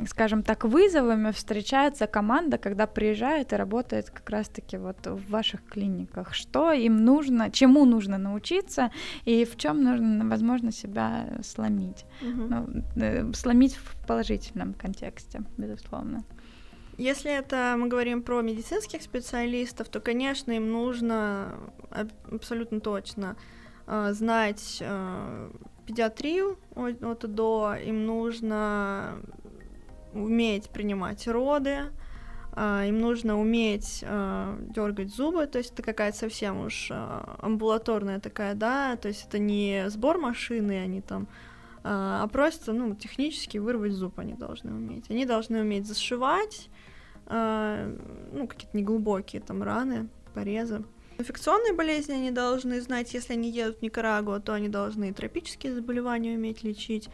скажем 0.06 0.42
так, 0.42 0.64
вызовами 0.64 1.30
встречается 1.32 2.06
команда, 2.06 2.58
когда 2.58 2.86
приезжает 2.86 3.52
и 3.52 3.56
работает 3.56 4.10
как 4.10 4.28
раз-таки 4.30 4.76
вот 4.76 5.06
в 5.06 5.30
ваших 5.30 5.64
клиниках? 5.64 6.34
Что 6.34 6.72
им 6.72 7.04
нужно, 7.04 7.50
чему 7.50 7.84
нужно 7.84 8.18
научиться 8.18 8.90
и 9.24 9.44
в 9.44 9.56
чем 9.56 9.82
нужно, 9.82 10.28
возможно, 10.28 10.72
себя 10.72 11.38
сломить? 11.42 12.04
Угу. 12.22 12.82
Ну, 12.96 13.32
сломить 13.34 13.76
в 13.76 14.06
положительном 14.06 14.74
контексте, 14.74 15.42
безусловно. 15.56 16.24
Если 16.96 17.30
это 17.32 17.74
мы 17.76 17.88
говорим 17.88 18.22
про 18.22 18.40
медицинских 18.40 19.02
специалистов, 19.02 19.88
то, 19.88 20.00
конечно, 20.00 20.52
им 20.52 20.70
нужно 20.70 21.54
абсолютно 22.30 22.80
точно 22.80 23.36
э, 23.36 23.63
знать 23.86 24.78
э, 24.80 25.50
педиатрию 25.86 26.58
от, 26.74 27.02
от 27.02 27.34
до, 27.34 27.74
им 27.74 28.06
нужно 28.06 29.18
уметь 30.14 30.70
принимать 30.70 31.26
роды, 31.26 31.92
э, 32.56 32.88
им 32.88 33.00
нужно 33.00 33.38
уметь 33.38 34.00
э, 34.02 34.56
дергать 34.74 35.14
зубы, 35.14 35.46
то 35.46 35.58
есть 35.58 35.72
это 35.72 35.82
какая-то 35.82 36.16
совсем 36.16 36.64
уж 36.64 36.88
э, 36.90 36.94
амбулаторная 37.40 38.20
такая, 38.20 38.54
да, 38.54 38.96
то 38.96 39.08
есть 39.08 39.26
это 39.26 39.38
не 39.38 39.84
сбор 39.88 40.18
машины, 40.18 40.80
они 40.82 41.00
там 41.00 41.28
а 41.86 42.26
просто, 42.28 42.72
ну, 42.72 42.94
технически 42.94 43.58
вырвать 43.58 43.92
зуб 43.92 44.18
они 44.18 44.32
должны 44.32 44.72
уметь. 44.72 45.10
Они 45.10 45.26
должны 45.26 45.60
уметь 45.60 45.86
зашивать, 45.86 46.70
ну, 47.28 48.46
какие-то 48.48 48.74
неглубокие 48.74 49.42
там 49.42 49.62
раны, 49.62 50.08
порезы. 50.32 50.82
Инфекционные 51.18 51.72
болезни 51.72 52.12
они 52.12 52.30
должны 52.30 52.80
знать, 52.80 53.14
если 53.14 53.34
они 53.34 53.50
едут 53.50 53.78
в 53.78 53.82
Никарагуа, 53.82 54.40
то 54.40 54.52
они 54.52 54.68
должны 54.68 55.12
тропические 55.12 55.74
заболевания 55.74 56.34
уметь 56.34 56.64
лечить. 56.64 57.08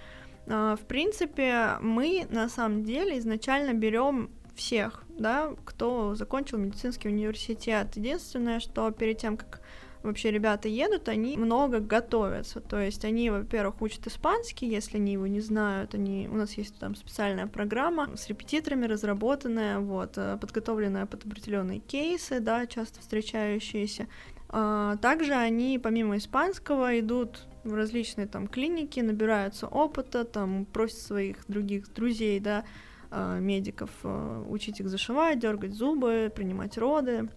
А, 0.47 0.77
в 0.77 0.81
принципе, 0.81 1.77
мы 1.81 2.27
на 2.31 2.49
самом 2.49 2.85
деле 2.85 3.19
изначально 3.19 3.75
берем 3.75 4.31
всех, 4.55 5.05
да, 5.19 5.55
кто 5.65 6.15
закончил 6.15 6.59
медицинский 6.59 7.09
университет. 7.09 7.97
Единственное, 7.97 8.61
что 8.61 8.91
перед 8.91 9.19
тем, 9.19 9.37
как 9.37 9.60
вообще 10.03 10.31
ребята 10.31 10.69
едут, 10.69 11.09
они 11.09 11.37
много 11.37 11.81
готовятся. 11.81 12.61
То 12.61 12.81
есть 12.81 13.05
они, 13.05 13.31
во-первых, 13.31 13.83
учат 13.83 14.07
испанский, 14.07 14.67
если 14.67 14.97
они 14.97 15.13
его 15.13 15.27
не 15.27 15.41
знают. 15.41 15.95
Они... 15.95 16.29
У 16.31 16.37
нас 16.37 16.55
есть 16.55 16.79
там 16.79 16.95
специальная 16.95 17.47
программа 17.47 18.17
с 18.17 18.29
репетиторами 18.29 18.87
разработанная, 18.87 19.79
вот, 19.79 20.17
э, 20.17 20.39
подготовленная 20.41 21.07
под 21.07 21.27
определенные 21.27 21.81
кейсы, 21.81 22.41
да, 22.41 22.67
часто 22.67 23.01
встречающиеся. 23.01 24.09
А, 24.49 24.97
также 24.97 25.35
они, 25.35 25.79
помимо 25.79 26.17
испанского, 26.17 26.99
идут 26.99 27.47
в 27.63 27.75
различные 27.75 28.27
там 28.27 28.49
клиники, 28.49 29.01
набираются 29.01 29.69
опыта, 29.69 30.25
там 30.25 30.65
просят 30.65 30.99
своих 30.99 31.37
других 31.47 31.93
друзей, 31.93 32.41
да, 32.41 32.65
а, 33.11 33.39
медиков 33.39 33.91
а, 34.03 34.45
учить 34.49 34.81
их 34.81 34.89
зашивать, 34.89 35.39
дергать 35.39 35.73
зубы, 35.73 36.33
принимать 36.35 36.79
роды, 36.79 37.29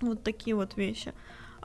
вот 0.00 0.22
такие 0.22 0.54
вот 0.54 0.76
вещи. 0.76 1.12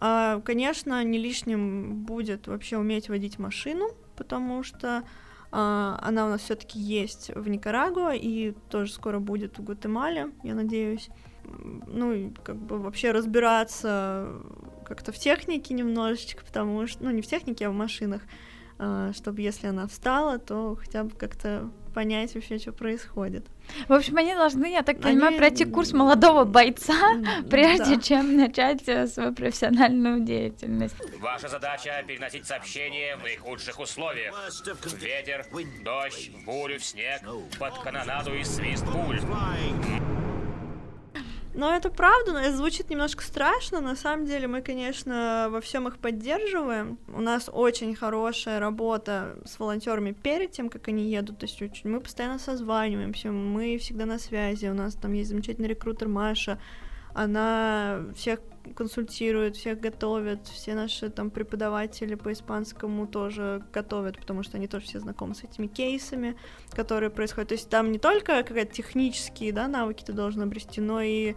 А, 0.02 0.40
конечно, 0.42 1.04
не 1.04 1.18
лишним 1.18 2.04
будет 2.04 2.48
вообще 2.48 2.78
уметь 2.78 3.10
водить 3.10 3.38
машину, 3.38 3.90
потому 4.16 4.64
что 4.64 5.04
а, 5.52 6.00
она 6.02 6.26
у 6.26 6.30
нас 6.30 6.42
все-таки 6.42 6.80
есть 6.80 7.32
в 7.36 7.50
Никарагуа 7.50 8.16
и 8.16 8.54
тоже 8.70 8.94
скоро 8.94 9.20
будет 9.20 9.60
в 9.60 9.64
Гватемале, 9.64 10.32
я 10.44 10.56
надеюсь. 10.56 11.10
Ну, 11.44 12.34
как 12.44 12.56
бы 12.56 12.78
вообще 12.80 13.12
разбираться 13.12 14.42
как-то 14.86 15.12
в 15.12 15.18
технике 15.18 15.74
немножечко, 15.74 16.46
потому 16.46 16.88
что, 16.88 17.04
ну, 17.04 17.12
не 17.12 17.22
в 17.22 17.28
технике, 17.28 17.68
а 17.68 17.72
в 17.72 17.74
машинах, 17.74 18.22
а, 18.78 19.12
чтобы 19.12 19.42
если 19.42 19.68
она 19.68 19.88
встала, 19.88 20.40
то 20.40 20.78
хотя 20.80 21.04
бы 21.04 21.12
как-то 21.12 21.70
понять 21.90 22.34
вообще, 22.36 22.58
что 22.58 22.72
происходит. 22.72 23.46
В 23.88 23.94
общем, 23.94 24.18
они 24.18 24.34
должны, 24.34 24.72
я 24.72 24.82
так 24.82 25.00
понимаю, 25.00 25.30
они... 25.30 25.38
пройти 25.38 25.66
курс 25.66 25.94
молодого 25.94 26.44
бойца, 26.44 26.96
прежде 27.50 27.96
да. 27.96 28.02
чем 28.02 28.38
начать 28.38 28.88
э, 28.88 29.08
свою 29.08 29.34
профессиональную 29.34 30.22
деятельность. 30.22 30.96
Ваша 31.20 31.48
задача 31.48 32.04
переносить 32.08 32.46
сообщения 32.46 33.16
в 33.16 33.24
наихудших 33.24 33.80
условиях. 33.80 34.34
Ветер, 35.00 35.46
дождь, 35.84 36.32
бурю, 36.46 36.80
в 36.80 36.84
снег, 36.84 37.22
под 37.60 37.78
канонаду 37.80 38.36
и 38.36 38.44
свист 38.44 38.86
пуль. 38.86 39.20
Но 41.54 41.74
это 41.76 41.90
правда, 41.90 42.34
но 42.34 42.40
это 42.40 42.56
звучит 42.56 42.90
немножко 42.90 43.24
страшно. 43.24 43.82
На 43.82 43.96
самом 43.96 44.26
деле 44.26 44.48
мы, 44.48 44.62
конечно, 44.62 45.48
во 45.50 45.62
всем 45.62 45.88
их 45.88 45.98
поддерживаем. 45.98 47.00
У 47.08 47.22
нас 47.22 47.50
очень 47.52 47.96
хорошая 47.96 48.60
работа 48.60 49.40
с 49.46 49.60
волонтерами 49.60 50.12
перед 50.12 50.52
тем, 50.52 50.70
как 50.70 50.88
они 50.88 51.10
едут. 51.10 51.40
То 51.40 51.46
есть 51.46 51.86
мы 51.86 52.00
постоянно 52.02 52.40
созваниваемся, 52.40 53.32
мы 53.32 53.78
всегда 53.80 54.06
на 54.06 54.20
связи. 54.20 54.68
У 54.68 54.76
нас 54.76 54.94
там 54.94 55.14
есть 55.14 55.30
замечательный 55.30 55.70
рекрутер 55.70 56.08
Маша. 56.08 56.60
Она 57.14 58.06
всех 58.16 58.40
консультирует, 58.76 59.56
всех 59.56 59.80
готовит, 59.80 60.48
все 60.48 60.76
наши 60.76 61.10
там 61.10 61.30
преподаватели 61.30 62.16
по 62.16 62.32
испанскому 62.32 63.08
тоже 63.08 63.64
готовят, 63.74 64.18
потому 64.20 64.44
что 64.44 64.58
они 64.58 64.68
тоже 64.68 64.86
все 64.86 65.00
знакомы 65.00 65.36
с 65.36 65.44
этими 65.44 65.68
кейсами, 65.68 66.36
которые 66.72 67.10
происходят. 67.10 67.50
То 67.50 67.56
есть 67.56 67.70
там 67.70 67.92
не 67.92 68.00
только 68.00 68.44
какие-то 68.44 68.74
технические 68.74 69.54
да, 69.54 69.68
навыки 69.68 70.04
ты 70.06 70.14
должен 70.14 70.42
обрести, 70.42 70.82
но 70.82 71.02
и 71.02 71.36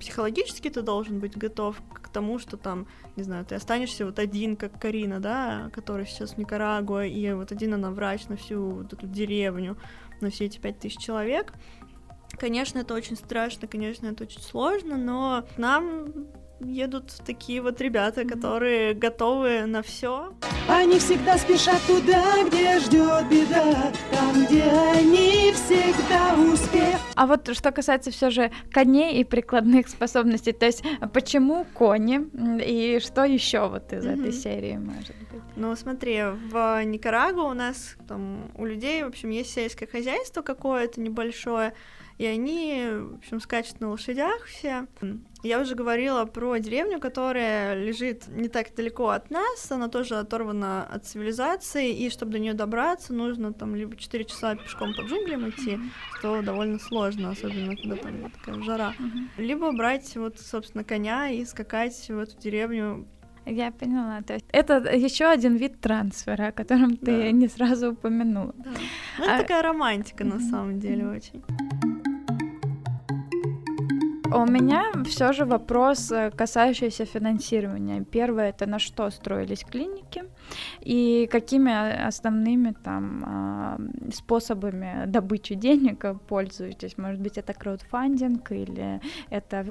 психологически 0.00 0.68
ты 0.70 0.82
должен 0.82 1.20
быть 1.20 1.36
готов 1.36 1.80
к 1.94 2.08
тому, 2.08 2.38
что 2.38 2.56
там, 2.56 2.86
не 3.16 3.22
знаю, 3.22 3.44
ты 3.44 3.54
останешься 3.54 4.04
вот 4.04 4.18
один, 4.18 4.56
как 4.56 4.80
Карина, 4.80 5.20
да, 5.20 5.70
которая 5.72 6.04
сейчас 6.04 6.34
в 6.34 6.38
Никарагуа, 6.38 7.06
и 7.06 7.32
вот 7.32 7.52
один 7.52 7.74
она 7.74 7.90
врач 7.90 8.26
на 8.28 8.36
всю 8.36 8.60
вот 8.60 8.92
эту 8.92 9.06
деревню, 9.06 9.76
на 10.20 10.30
все 10.30 10.46
эти 10.46 10.58
пять 10.58 10.78
тысяч 10.80 10.98
человек. 10.98 11.52
Конечно, 12.38 12.80
это 12.80 12.94
очень 12.94 13.16
страшно, 13.16 13.68
конечно, 13.68 14.06
это 14.06 14.24
очень 14.24 14.42
сложно, 14.42 14.96
но 14.96 15.44
нам 15.56 16.12
едут 16.64 17.12
такие 17.24 17.60
вот 17.60 17.80
ребята, 17.80 18.24
которые 18.24 18.94
готовы 18.94 19.66
на 19.66 19.82
все. 19.82 20.32
Они 20.68 20.98
всегда 20.98 21.36
спешат 21.36 21.80
туда, 21.86 22.44
где 22.46 22.78
ждет 22.78 23.28
беда, 23.28 23.92
там, 24.10 24.44
где 24.44 24.62
они 24.62 25.52
всегда 25.52 26.34
успех. 26.34 26.98
А 27.14 27.26
вот 27.26 27.54
что 27.54 27.72
касается 27.72 28.10
все 28.10 28.30
же 28.30 28.50
коней 28.70 29.20
и 29.20 29.24
прикладных 29.24 29.88
способностей, 29.88 30.52
то 30.52 30.66
есть 30.66 30.84
почему 31.12 31.66
кони 31.74 32.20
и 32.64 33.00
что 33.00 33.24
еще 33.24 33.68
вот 33.68 33.92
из 33.92 34.04
mm-hmm. 34.04 34.20
этой 34.20 34.32
серии 34.32 34.76
может 34.76 35.16
быть? 35.30 35.42
Ну 35.56 35.74
смотри, 35.76 36.22
в 36.50 36.84
Никарагуа 36.84 37.50
у 37.50 37.54
нас 37.54 37.96
там 38.08 38.50
у 38.54 38.64
людей, 38.64 39.02
в 39.02 39.08
общем, 39.08 39.30
есть 39.30 39.52
сельское 39.52 39.86
хозяйство 39.86 40.42
какое-то 40.42 41.00
небольшое, 41.00 41.74
и 42.22 42.24
они, 42.24 42.84
в 42.88 43.14
общем, 43.16 43.40
скачут 43.40 43.80
на 43.80 43.90
лошадях 43.90 44.44
все. 44.44 44.86
Я 45.42 45.60
уже 45.60 45.74
говорила 45.74 46.24
про 46.24 46.56
деревню, 46.58 47.00
которая 47.00 47.74
лежит 47.74 48.28
не 48.28 48.48
так 48.48 48.72
далеко 48.76 49.08
от 49.08 49.28
нас, 49.32 49.72
она 49.72 49.88
тоже 49.88 50.14
оторвана 50.14 50.84
от 50.84 51.04
цивилизации, 51.04 51.92
и 51.92 52.10
чтобы 52.10 52.30
до 52.30 52.38
нее 52.38 52.54
добраться, 52.54 53.12
нужно 53.12 53.52
там 53.52 53.74
либо 53.74 53.96
4 53.96 54.24
часа 54.24 54.54
пешком 54.54 54.94
по 54.94 55.00
джунглям 55.00 55.50
идти, 55.50 55.80
что 56.20 56.42
довольно 56.42 56.78
сложно, 56.78 57.32
особенно 57.32 57.74
когда 57.74 57.96
там 57.96 58.30
такая 58.30 58.62
жара, 58.62 58.94
либо 59.36 59.72
брать 59.72 60.14
вот, 60.14 60.38
собственно, 60.38 60.84
коня 60.84 61.28
и 61.28 61.44
скакать 61.44 62.08
в 62.08 62.16
эту 62.16 62.38
деревню 62.38 63.08
я 63.46 63.72
поняла. 63.72 64.22
То 64.22 64.34
есть 64.34 64.46
это 64.52 64.74
еще 64.94 65.24
один 65.24 65.56
вид 65.56 65.80
трансфера, 65.80 66.48
о 66.48 66.52
котором 66.52 66.90
да. 66.90 67.06
ты 67.06 67.32
не 67.32 67.48
сразу 67.48 67.92
упомянула. 67.92 68.54
Да. 68.56 68.70
Ну, 69.18 69.24
это 69.24 69.34
а... 69.34 69.38
такая 69.38 69.62
романтика 69.62 70.22
на 70.24 70.38
самом 70.38 70.78
деле 70.78 71.08
очень. 71.08 71.42
У 74.34 74.46
меня 74.46 74.92
все 75.04 75.32
же 75.32 75.44
вопрос, 75.44 76.10
э, 76.10 76.30
касающийся 76.30 77.04
финансирования. 77.04 78.04
Первое, 78.04 78.50
это 78.50 78.66
на 78.66 78.78
что 78.78 79.10
строились 79.10 79.64
клиники 79.64 80.24
и 80.80 81.28
какими 81.30 82.06
основными 82.06 82.74
там 82.84 83.24
а, 83.26 83.78
способами 84.12 85.04
добычи 85.06 85.54
денег 85.54 86.04
пользуетесь? 86.28 86.98
Может 86.98 87.20
быть, 87.20 87.38
это 87.38 87.52
краудфандинг 87.52 88.52
или 88.52 89.00
это 89.30 89.64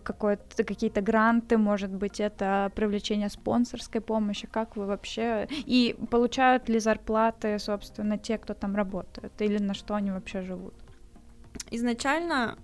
какие-то 0.64 1.02
гранты, 1.02 1.58
может 1.58 1.92
быть, 1.92 2.20
это 2.20 2.72
привлечение 2.76 3.30
спонсорской 3.30 4.02
помощи? 4.02 4.48
Как 4.52 4.76
вы 4.78 4.86
вообще... 4.86 5.48
И 5.68 5.96
получают 6.10 6.70
ли 6.70 6.80
зарплаты, 6.80 7.58
собственно, 7.60 8.18
те, 8.18 8.38
кто 8.38 8.54
там 8.54 8.76
работает? 8.76 9.34
Или 9.42 9.58
на 9.58 9.74
что 9.74 9.96
они 9.96 10.12
вообще 10.12 10.42
живут? 10.42 10.74
Изначально 11.72 12.58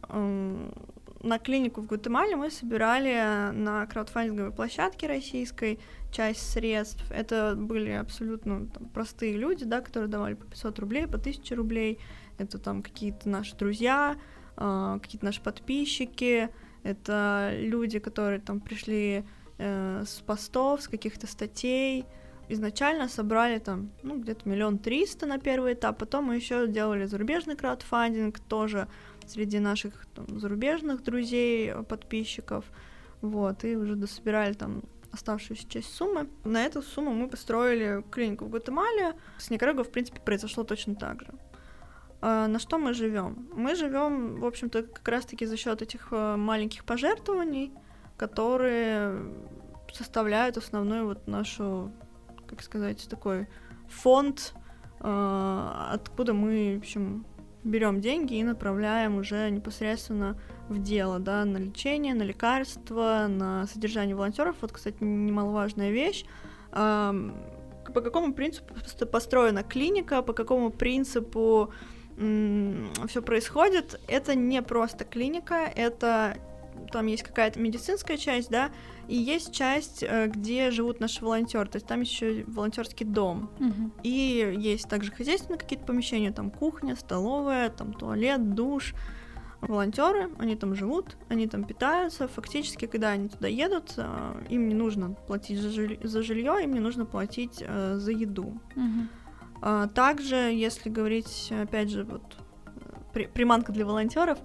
на 1.22 1.40
клинику 1.40 1.82
в 1.82 1.88
Гватемале 1.88 2.36
мы 2.36 2.52
собирали 2.52 3.52
на 3.54 3.86
краудфандинговой 3.88 4.52
площадке 4.52 5.08
российской 5.08 5.80
часть 6.12 6.52
средств. 6.52 7.04
Это 7.12 7.56
были 7.56 7.92
абсолютно 7.92 8.68
там, 8.68 8.90
простые 8.90 9.38
люди, 9.38 9.66
да, 9.66 9.82
которые 9.82 10.10
давали 10.10 10.36
по 10.36 10.46
500 10.46 10.80
рублей, 10.80 11.08
по 11.08 11.18
1000 11.18 11.56
рублей. 11.56 12.00
Это 12.38 12.58
там 12.60 12.84
какие-то 12.84 13.30
наши 13.30 13.56
друзья, 13.56 14.16
э, 14.58 15.00
какие-то 15.02 15.26
наши 15.26 15.42
подписчики. 15.42 16.50
Это 16.84 17.52
люди, 17.54 18.00
которые 18.00 18.40
там 18.40 18.60
пришли 18.60 19.24
э, 19.58 20.04
с 20.06 20.22
постов, 20.22 20.84
с 20.84 20.88
каких-то 20.88 21.28
статей. 21.28 22.06
Изначально 22.50 23.10
собрали 23.10 23.60
там, 23.60 23.92
ну, 24.04 24.20
где-то 24.20 24.48
миллион 24.48 24.78
триста 24.78 25.26
на 25.26 25.38
первый 25.38 25.74
этап, 25.74 25.98
потом 25.98 26.26
мы 26.26 26.38
еще 26.38 26.66
делали 26.68 27.06
зарубежный 27.06 27.58
краудфандинг, 27.58 28.40
тоже 28.40 28.88
среди 29.30 29.60
наших 29.60 30.06
там, 30.14 30.40
зарубежных 30.40 31.04
друзей, 31.04 31.72
э, 31.72 31.84
подписчиков, 31.84 32.66
вот, 33.22 33.64
и 33.64 33.76
уже 33.76 33.96
дособирали 33.96 34.54
там 34.54 34.84
оставшуюся 35.12 35.68
часть 35.68 35.94
суммы. 35.94 36.30
На 36.44 36.66
эту 36.66 36.82
сумму 36.82 37.12
мы 37.12 37.28
построили 37.28 38.04
клинику 38.12 38.46
в 38.46 38.50
Гватемале. 38.50 39.16
С 39.38 39.50
Никарагуа, 39.50 39.84
в 39.84 39.92
принципе, 39.92 40.20
произошло 40.22 40.64
точно 40.64 40.96
так 40.96 41.22
же. 41.22 41.34
А 42.22 42.48
на 42.48 42.60
что 42.60 42.78
мы 42.78 42.94
живем? 42.94 43.48
Мы 43.54 43.76
живем, 43.76 44.40
в 44.40 44.46
общем-то, 44.46 44.84
как 44.84 45.08
раз-таки 45.08 45.46
за 45.46 45.58
счет 45.58 45.82
этих 45.82 46.08
э, 46.12 46.36
маленьких 46.36 46.84
пожертвований, 46.84 47.72
которые 48.18 49.32
составляют 49.94 50.58
основной 50.58 51.04
вот 51.04 51.28
нашу, 51.28 51.92
как 52.48 52.62
сказать, 52.62 53.08
такой 53.10 53.48
фонд, 53.88 54.54
э, 55.00 55.90
откуда 55.92 56.34
мы, 56.34 56.76
в 56.76 56.80
общем, 56.80 57.26
берем 57.68 58.02
деньги 58.02 58.36
и 58.36 58.44
направляем 58.44 59.18
уже 59.18 59.50
непосредственно 59.50 60.40
в 60.70 60.82
дело, 60.82 61.20
да, 61.20 61.46
на 61.46 61.58
лечение, 61.58 62.14
на 62.14 62.24
лекарства, 62.24 63.28
на 63.30 63.68
содержание 63.68 64.16
волонтеров. 64.16 64.56
Вот, 64.62 64.72
кстати, 64.72 64.98
немаловажная 65.02 65.92
вещь. 65.92 66.26
По 66.72 68.02
какому 68.02 68.34
принципу 68.34 68.74
построена 69.12 69.64
клиника, 69.64 70.22
по 70.22 70.34
какому 70.34 70.72
принципу 70.72 71.72
все 72.18 73.22
происходит? 73.22 74.00
Это 74.08 74.36
не 74.36 74.62
просто 74.62 75.06
клиника, 75.06 75.72
это 75.76 76.38
там 76.92 77.08
есть 77.08 77.24
какая-то 77.24 77.60
медицинская 77.60 78.18
часть, 78.18 78.50
да, 78.50 78.72
и 79.08 79.16
есть 79.16 79.54
часть, 79.54 80.04
э, 80.04 80.28
где 80.28 80.72
живут 80.72 81.00
наши 81.00 81.24
волонтеры, 81.24 81.68
то 81.70 81.78
есть 81.78 81.88
там 81.88 82.02
еще 82.02 82.44
волонтерский 82.48 83.06
дом. 83.06 83.50
Угу. 83.60 83.92
И 84.04 84.56
есть 84.58 84.90
также 84.90 85.12
хозяйственные 85.12 85.60
какие-то 85.60 85.86
помещения, 85.86 86.32
там 86.32 86.52
кухня, 86.52 86.96
столовая, 86.96 87.70
там 87.70 87.94
туалет, 87.94 88.54
душ. 88.54 88.94
волонтеры, 89.62 90.30
они 90.38 90.56
там 90.56 90.76
живут, 90.76 91.18
они 91.30 91.48
там 91.48 91.64
питаются. 91.64 92.28
Фактически, 92.28 92.86
когда 92.86 93.10
они 93.10 93.28
туда 93.28 93.48
едут, 93.48 93.94
э, 93.98 94.44
им 94.50 94.68
не 94.68 94.76
нужно 94.76 95.16
платить 95.28 95.60
за, 95.60 95.70
жиль- 95.70 96.00
за 96.06 96.22
жилье, 96.22 96.64
им 96.64 96.74
не 96.74 96.80
нужно 96.80 97.06
платить 97.06 97.64
э, 97.66 97.96
за 97.98 98.12
еду. 98.12 98.62
А 99.62 99.88
также, 99.88 100.36
если 100.36 100.90
говорить, 100.90 101.52
опять 101.52 101.90
же, 101.90 102.04
вот 102.04 102.22
при- 103.14 103.26
приманка 103.26 103.72
для 103.72 103.86
волонтеров, 103.86 104.38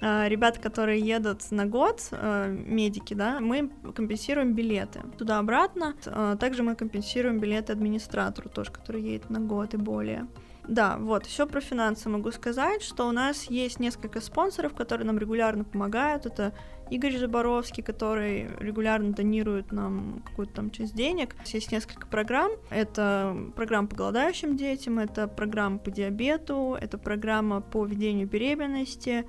а, 0.00 0.28
ребята, 0.28 0.60
которые 0.60 1.00
едут 1.00 1.50
на 1.50 1.66
год, 1.66 2.08
э, 2.10 2.48
медики, 2.48 3.14
да, 3.14 3.40
мы 3.40 3.70
компенсируем 3.94 4.54
билеты 4.54 5.00
туда-обратно. 5.16 5.94
А, 6.06 6.36
Также 6.36 6.62
мы 6.62 6.74
компенсируем 6.74 7.38
билеты 7.38 7.72
администратору 7.72 8.48
тоже, 8.48 8.70
который 8.72 9.02
едет 9.02 9.30
на 9.30 9.40
год 9.40 9.74
и 9.74 9.76
более. 9.76 10.26
Да, 10.68 10.96
вот, 10.98 11.26
еще 11.26 11.46
про 11.46 11.60
финансы 11.60 12.08
могу 12.08 12.32
сказать, 12.32 12.82
что 12.82 13.06
у 13.06 13.12
нас 13.12 13.44
есть 13.44 13.78
несколько 13.78 14.20
спонсоров, 14.20 14.74
которые 14.74 15.06
нам 15.06 15.16
регулярно 15.16 15.62
помогают. 15.62 16.26
Это 16.26 16.52
Игорь 16.90 17.16
Заборовский, 17.18 17.84
который 17.84 18.48
регулярно 18.58 19.12
донирует 19.12 19.70
нам 19.70 20.22
какую-то 20.26 20.54
там 20.54 20.70
часть 20.72 20.94
денег. 20.94 21.36
Есть 21.46 21.70
несколько 21.70 22.08
программ. 22.08 22.50
Это 22.70 23.36
программа 23.54 23.86
по 23.86 23.96
голодающим 23.96 24.56
детям, 24.56 24.98
это 24.98 25.28
программа 25.28 25.78
по 25.78 25.90
диабету, 25.90 26.76
это 26.80 26.98
программа 26.98 27.60
по 27.60 27.84
ведению 27.86 28.26
беременности 28.26 29.24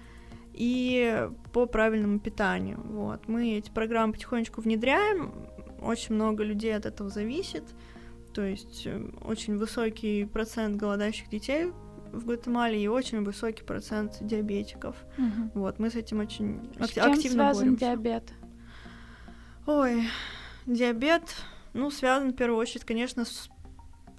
и 0.58 1.30
по 1.54 1.66
правильному 1.68 2.20
питанию. 2.20 2.80
Вот. 2.84 3.28
Мы 3.28 3.58
эти 3.58 3.70
программы 3.70 4.14
потихонечку 4.14 4.62
внедряем. 4.62 5.34
Очень 5.82 6.16
много 6.16 6.44
людей 6.44 6.76
от 6.76 6.86
этого 6.86 7.10
зависит. 7.10 7.64
То 8.34 8.42
есть 8.44 8.84
э, 8.86 9.10
очень 9.22 9.58
высокий 9.58 10.26
процент 10.26 10.78
голодающих 10.78 11.30
детей 11.30 11.72
в 12.12 12.26
Гватемале 12.26 12.82
и 12.82 12.88
очень 12.88 13.24
высокий 13.24 13.64
процент 13.64 14.18
диабетиков. 14.22 14.96
Мгм. 15.18 15.52
Вот, 15.54 15.78
мы 15.80 15.90
с 15.90 15.96
этим 15.96 16.20
очень 16.20 16.70
С 16.80 16.82
ак- 16.84 16.92
чем 16.94 17.12
активно 17.12 17.44
связан 17.54 17.64
боремся. 17.76 17.86
диабет? 17.86 18.34
Ой, 19.66 20.04
диабет, 20.66 21.24
ну, 21.74 21.92
связан 21.92 22.32
в 22.32 22.36
первую 22.36 22.60
очередь, 22.60 22.86
конечно, 22.86 23.26
с 23.26 23.50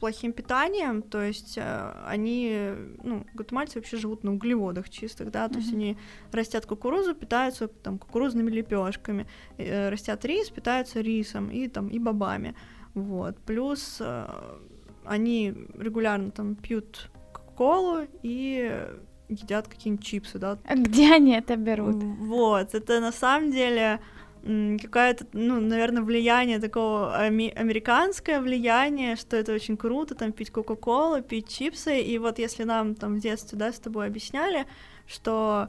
плохим 0.00 0.32
питанием, 0.32 1.02
то 1.02 1.20
есть 1.22 1.58
э, 1.58 1.92
они, 2.06 2.70
ну, 3.02 3.24
гватемальцы 3.34 3.78
вообще 3.78 3.96
живут 3.96 4.24
на 4.24 4.32
углеводах 4.32 4.88
чистых, 4.88 5.30
да, 5.30 5.48
то 5.48 5.56
есть 5.58 5.72
Мгм. 5.72 5.76
они 5.80 5.96
растят 6.32 6.66
кукурузу, 6.66 7.14
питаются 7.14 7.68
там 7.68 7.98
кукурузными 7.98 8.50
лепешками, 8.50 9.26
э, 9.58 9.88
растят 9.90 10.24
рис, 10.24 10.50
питаются 10.50 11.00
рисом 11.00 11.50
и 11.50 11.68
там 11.68 11.88
и 11.88 11.98
бобами, 11.98 12.54
вот. 12.94 13.36
Плюс 13.46 13.98
э, 14.00 14.26
они 15.04 15.54
регулярно 15.78 16.30
там 16.30 16.54
пьют 16.54 17.10
колу 17.56 18.06
и 18.22 18.86
едят 19.28 19.68
какие-нибудь 19.68 20.04
чипсы, 20.06 20.38
да, 20.38 20.58
А 20.64 20.74
Где 20.76 21.14
они 21.14 21.32
это 21.32 21.56
берут? 21.56 21.96
вот, 21.96 22.74
это 22.74 23.00
на 23.00 23.12
самом 23.12 23.50
деле 23.50 24.00
какое-то, 24.42 25.26
ну, 25.32 25.60
наверное, 25.60 26.02
влияние 26.02 26.58
такого 26.58 27.14
американское 27.16 28.40
влияние, 28.40 29.16
что 29.16 29.36
это 29.36 29.52
очень 29.52 29.76
круто, 29.76 30.14
там, 30.14 30.32
пить 30.32 30.50
Кока-Колу, 30.50 31.22
пить 31.22 31.48
чипсы, 31.48 32.00
и 32.00 32.18
вот 32.18 32.38
если 32.38 32.64
нам 32.64 32.94
там 32.94 33.16
в 33.16 33.20
детстве, 33.20 33.58
да, 33.58 33.72
с 33.72 33.78
тобой 33.78 34.06
объясняли, 34.06 34.66
что, 35.06 35.68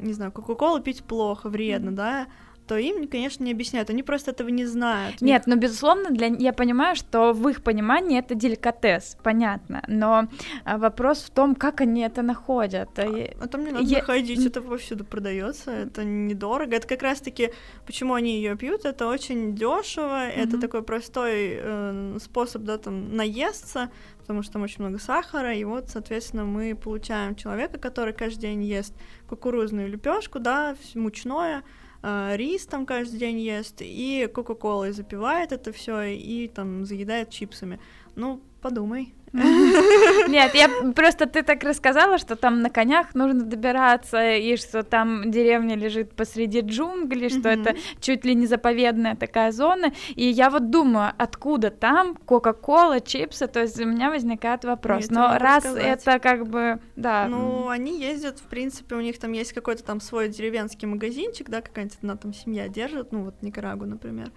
не 0.00 0.12
знаю, 0.12 0.32
Кока-Колу 0.32 0.80
пить 0.80 1.04
плохо, 1.04 1.48
вредно, 1.48 1.92
да, 1.92 2.26
то 2.66 2.76
им, 2.78 3.06
конечно, 3.08 3.44
не 3.44 3.52
объясняют, 3.52 3.90
они 3.90 4.02
просто 4.02 4.30
этого 4.30 4.48
не 4.48 4.64
знают. 4.66 5.20
Нет, 5.20 5.42
ну 5.46 5.56
безусловно, 5.56 6.10
для 6.10 6.28
я 6.28 6.52
понимаю, 6.52 6.96
что 6.96 7.32
в 7.32 7.48
их 7.48 7.62
понимании 7.62 8.18
это 8.18 8.34
деликатес, 8.34 9.16
понятно. 9.22 9.82
Но 9.86 10.28
а, 10.64 10.78
вопрос 10.78 11.18
в 11.24 11.30
том, 11.30 11.54
как 11.54 11.80
они 11.80 12.00
это 12.02 12.22
находят. 12.22 12.88
И- 12.98 13.32
А 13.40 13.46
там 13.48 13.64
не 13.64 13.70
надо 13.72 13.84
Я- 13.84 13.98
находить, 13.98 14.46
это 14.46 14.60
повсюду 14.62 15.04
продается, 15.04 15.70
это 15.72 16.04
недорого. 16.04 16.76
Это 16.76 16.88
как 16.88 17.02
раз-таки, 17.02 17.50
почему 17.86 18.14
они 18.14 18.36
ее 18.36 18.56
пьют, 18.56 18.84
это 18.84 19.08
очень 19.08 19.54
дешево, 19.54 20.26
это 20.26 20.52
Мгм. 20.56 20.60
такой 20.60 20.82
простой 20.82 21.58
э, 21.60 22.18
способ, 22.22 22.62
да, 22.62 22.78
там, 22.78 23.14
наесться, 23.16 23.90
потому 24.18 24.42
что 24.42 24.52
там 24.54 24.62
очень 24.62 24.76
много 24.84 24.98
сахара, 24.98 25.54
и 25.54 25.64
вот, 25.64 25.90
соответственно, 25.90 26.44
мы 26.44 26.74
получаем 26.74 27.34
человека, 27.34 27.78
который 27.78 28.14
каждый 28.14 28.40
день 28.40 28.62
ест 28.64 28.94
кукурузную 29.28 29.88
лепешку, 29.88 30.38
да, 30.38 30.76
мучное, 30.94 31.62
рис 32.36 32.66
там 32.66 32.84
каждый 32.84 33.18
день 33.18 33.40
ест, 33.40 33.76
и 33.80 34.28
кока-колой 34.32 34.92
запивает 34.92 35.52
это 35.52 35.72
все 35.72 36.02
и 36.02 36.48
там 36.48 36.84
заедает 36.84 37.30
чипсами. 37.30 37.80
Ну, 38.16 38.40
подумай. 38.60 39.14
Нет, 40.28 40.54
я 40.54 40.68
просто 40.94 41.26
ты 41.26 41.42
так 41.42 41.64
рассказала, 41.64 42.18
что 42.18 42.36
там 42.36 42.62
на 42.62 42.70
конях 42.70 43.16
нужно 43.16 43.42
добираться, 43.42 44.36
и 44.36 44.56
что 44.56 44.84
там 44.84 45.32
деревня 45.32 45.74
лежит 45.74 46.12
посреди 46.14 46.60
джунглей, 46.60 47.30
что 47.30 47.48
это 47.48 47.74
чуть 48.00 48.24
ли 48.24 48.36
не 48.36 48.46
заповедная 48.46 49.16
такая 49.16 49.50
зона. 49.50 49.92
И 50.14 50.24
я 50.24 50.50
вот 50.50 50.70
думаю, 50.70 51.12
откуда 51.18 51.70
там 51.70 52.14
Кока-Кола, 52.14 53.00
чипсы, 53.00 53.48
то 53.48 53.62
есть 53.62 53.80
у 53.80 53.86
меня 53.86 54.10
возникает 54.10 54.64
вопрос. 54.64 55.10
Но 55.10 55.36
раз 55.36 55.64
сказать. 55.64 55.84
это 56.06 56.20
как 56.20 56.46
бы, 56.46 56.78
да. 56.94 57.26
Ну, 57.28 57.68
они 57.68 58.00
ездят, 58.00 58.38
в 58.38 58.44
принципе, 58.44 58.94
у 58.94 59.00
них 59.00 59.18
там 59.18 59.32
есть 59.32 59.52
какой-то 59.52 59.82
там 59.82 60.00
свой 60.00 60.28
деревенский 60.28 60.86
магазинчик, 60.86 61.50
да, 61.50 61.60
какая-нибудь 61.60 61.98
одна 61.98 62.16
там 62.16 62.32
семья 62.32 62.68
держит, 62.68 63.10
ну 63.10 63.24
вот 63.24 63.42
Никарагу, 63.42 63.84
например. 63.84 64.30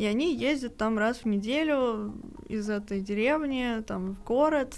И 0.00 0.06
они 0.06 0.34
ездят 0.34 0.78
там 0.78 0.98
раз 0.98 1.18
в 1.18 1.26
неделю 1.26 2.14
из 2.48 2.70
этой 2.70 3.02
деревни, 3.02 3.82
там, 3.82 4.14
в 4.14 4.24
город, 4.24 4.74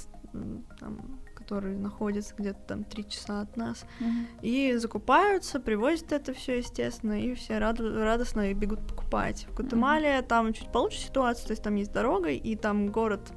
там, 0.80 1.20
который 1.36 1.76
находится 1.76 2.34
где-то 2.36 2.58
там 2.66 2.82
три 2.82 3.08
часа 3.08 3.42
от 3.42 3.56
нас, 3.56 3.84
Мгм. 4.00 4.26
и 4.42 4.74
закупаются, 4.78 5.60
привозят 5.60 6.10
это 6.10 6.32
все, 6.32 6.58
естественно, 6.58 7.20
и 7.22 7.34
все 7.34 7.58
раду- 7.58 8.02
радостно 8.02 8.50
и 8.50 8.54
бегут 8.54 8.80
покупать. 8.88 9.46
В 9.50 9.54
Гватемале 9.54 10.22
там 10.22 10.52
чуть 10.52 10.72
получше 10.72 10.98
ситуация, 10.98 11.46
то 11.46 11.52
есть 11.52 11.62
там 11.62 11.76
есть 11.76 11.92
дорога, 11.92 12.30
и 12.30 12.56
там 12.56 12.88
город, 12.88 13.32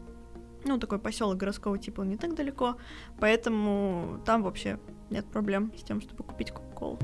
ну, 0.63 0.79
такой 0.79 0.97
поселок 0.97 1.37
городского 1.37 1.77
типа, 1.77 2.01
он 2.01 2.09
не 2.09 2.17
так 2.17 2.33
далеко, 2.33 2.77
поэтому 3.19 4.19
там 4.25 4.41
вообще 4.41 4.79
нет 5.11 5.25
проблем 5.27 5.71
с 5.77 5.83
тем, 5.83 6.01
чтобы 6.01 6.23
купить 6.23 6.49
Кока-Колу. 6.51 6.97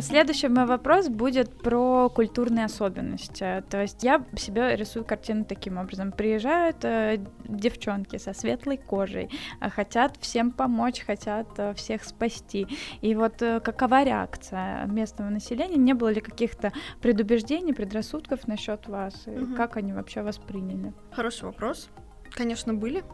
Следующий 0.00 0.48
мой 0.48 0.66
вопрос 0.66 1.08
будет 1.08 1.62
про 1.62 2.08
культурные 2.08 2.66
особенности. 2.66 3.62
То 3.68 3.82
есть 3.82 4.02
я 4.02 4.24
себе 4.36 4.76
рисую 4.76 5.04
картину 5.04 5.44
таким 5.44 5.78
образом. 5.78 6.12
Приезжают 6.12 6.84
э, 6.84 7.24
девчонки 7.44 8.16
со 8.18 8.32
светлой 8.32 8.78
кожей, 8.78 9.30
а 9.60 9.70
хотят 9.70 10.16
всем 10.20 10.50
помочь, 10.50 11.04
хотят 11.04 11.48
э, 11.58 11.74
всех 11.74 12.04
спасти. 12.04 12.66
И 13.00 13.14
вот 13.14 13.42
э, 13.42 13.60
какова 13.60 14.04
реакция 14.04 14.86
местного 14.86 15.28
населения? 15.30 15.76
Не 15.76 15.94
было 15.94 16.08
ли 16.08 16.20
каких-то 16.20 16.72
предубеждений, 17.00 17.74
предрассудков 17.74 18.46
насчет 18.46 18.86
вас? 18.88 19.26
И 19.26 19.30
Мгм. 19.30 19.56
Как 19.56 19.76
они 19.76 19.92
вообще 19.92 20.22
восприняли? 20.22 20.92
Хороший 21.12 21.44
вопрос. 21.44 21.88
Конечно, 22.30 22.74
были. 22.74 23.04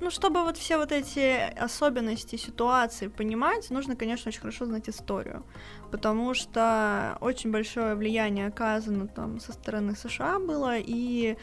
Ну, 0.00 0.10
чтобы 0.10 0.42
вот 0.42 0.56
все 0.56 0.78
вот 0.78 0.92
эти 0.92 1.52
особенности 1.58 2.36
ситуации 2.36 3.08
понимать, 3.08 3.70
нужно, 3.70 3.96
конечно, 3.96 4.28
очень 4.28 4.40
хорошо 4.40 4.64
знать 4.64 4.88
историю, 4.88 5.44
потому 5.90 6.34
что 6.34 7.18
очень 7.20 7.50
большое 7.50 7.94
влияние 7.94 8.46
оказано 8.46 9.08
там 9.08 9.40
со 9.40 9.52
стороны 9.52 9.94
США 9.94 10.38
было, 10.38 10.78
и 10.78 11.36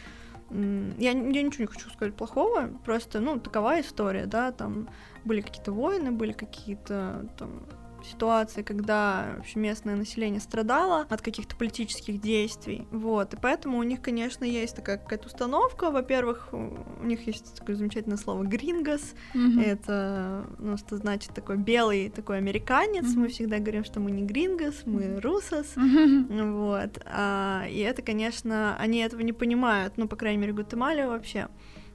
я, 0.49 1.11
я 1.11 1.13
ничего 1.13 1.61
не 1.61 1.67
хочу 1.67 1.89
сказать 1.89 2.15
плохого, 2.15 2.69
просто, 2.83 3.19
ну, 3.19 3.39
такова 3.39 3.79
история, 3.79 4.25
да, 4.25 4.51
там 4.51 4.89
были 5.23 5.41
какие-то 5.41 5.71
войны, 5.71 6.11
были 6.11 6.33
какие-то 6.33 7.27
там 7.37 7.63
ситуации, 8.05 8.61
когда 8.61 9.33
вообще 9.37 9.59
местное 9.59 9.95
население 9.95 10.39
страдало 10.41 11.05
от 11.09 11.21
каких-то 11.21 11.55
политических 11.55 12.19
действий, 12.19 12.87
вот, 12.91 13.33
и 13.33 13.37
поэтому 13.37 13.77
у 13.77 13.83
них, 13.83 14.01
конечно, 14.01 14.43
есть 14.45 14.75
такая 14.75 14.97
какая-то 14.97 15.27
установка, 15.27 15.91
во-первых, 15.91 16.49
у 16.51 17.03
них 17.03 17.27
есть 17.27 17.55
такое 17.55 17.75
замечательное 17.75 18.17
слово 18.17 18.43
«грингос», 18.43 19.13
это, 19.59 20.45
ну, 20.59 20.77
что 20.77 20.97
значит 20.97 21.33
такой 21.33 21.57
белый, 21.57 22.09
такой 22.09 22.37
американец, 22.37 23.11
Мгм. 23.11 23.21
мы 23.21 23.27
всегда 23.27 23.57
говорим, 23.59 23.83
что 23.83 23.99
мы 23.99 24.11
не 24.11 24.23
грингос, 24.23 24.83
мы 24.85 25.19
русос, 25.19 25.75
Мгм. 25.75 26.53
вот, 26.55 27.01
а, 27.05 27.65
и 27.69 27.79
это, 27.79 28.01
конечно, 28.01 28.75
они 28.79 28.99
этого 28.99 29.21
не 29.21 29.33
понимают, 29.33 29.97
ну, 29.97 30.07
по 30.07 30.15
крайней 30.15 30.37
мере, 30.39 30.53
в 30.53 30.55
Гватемале 30.55 31.07
вообще. 31.07 31.47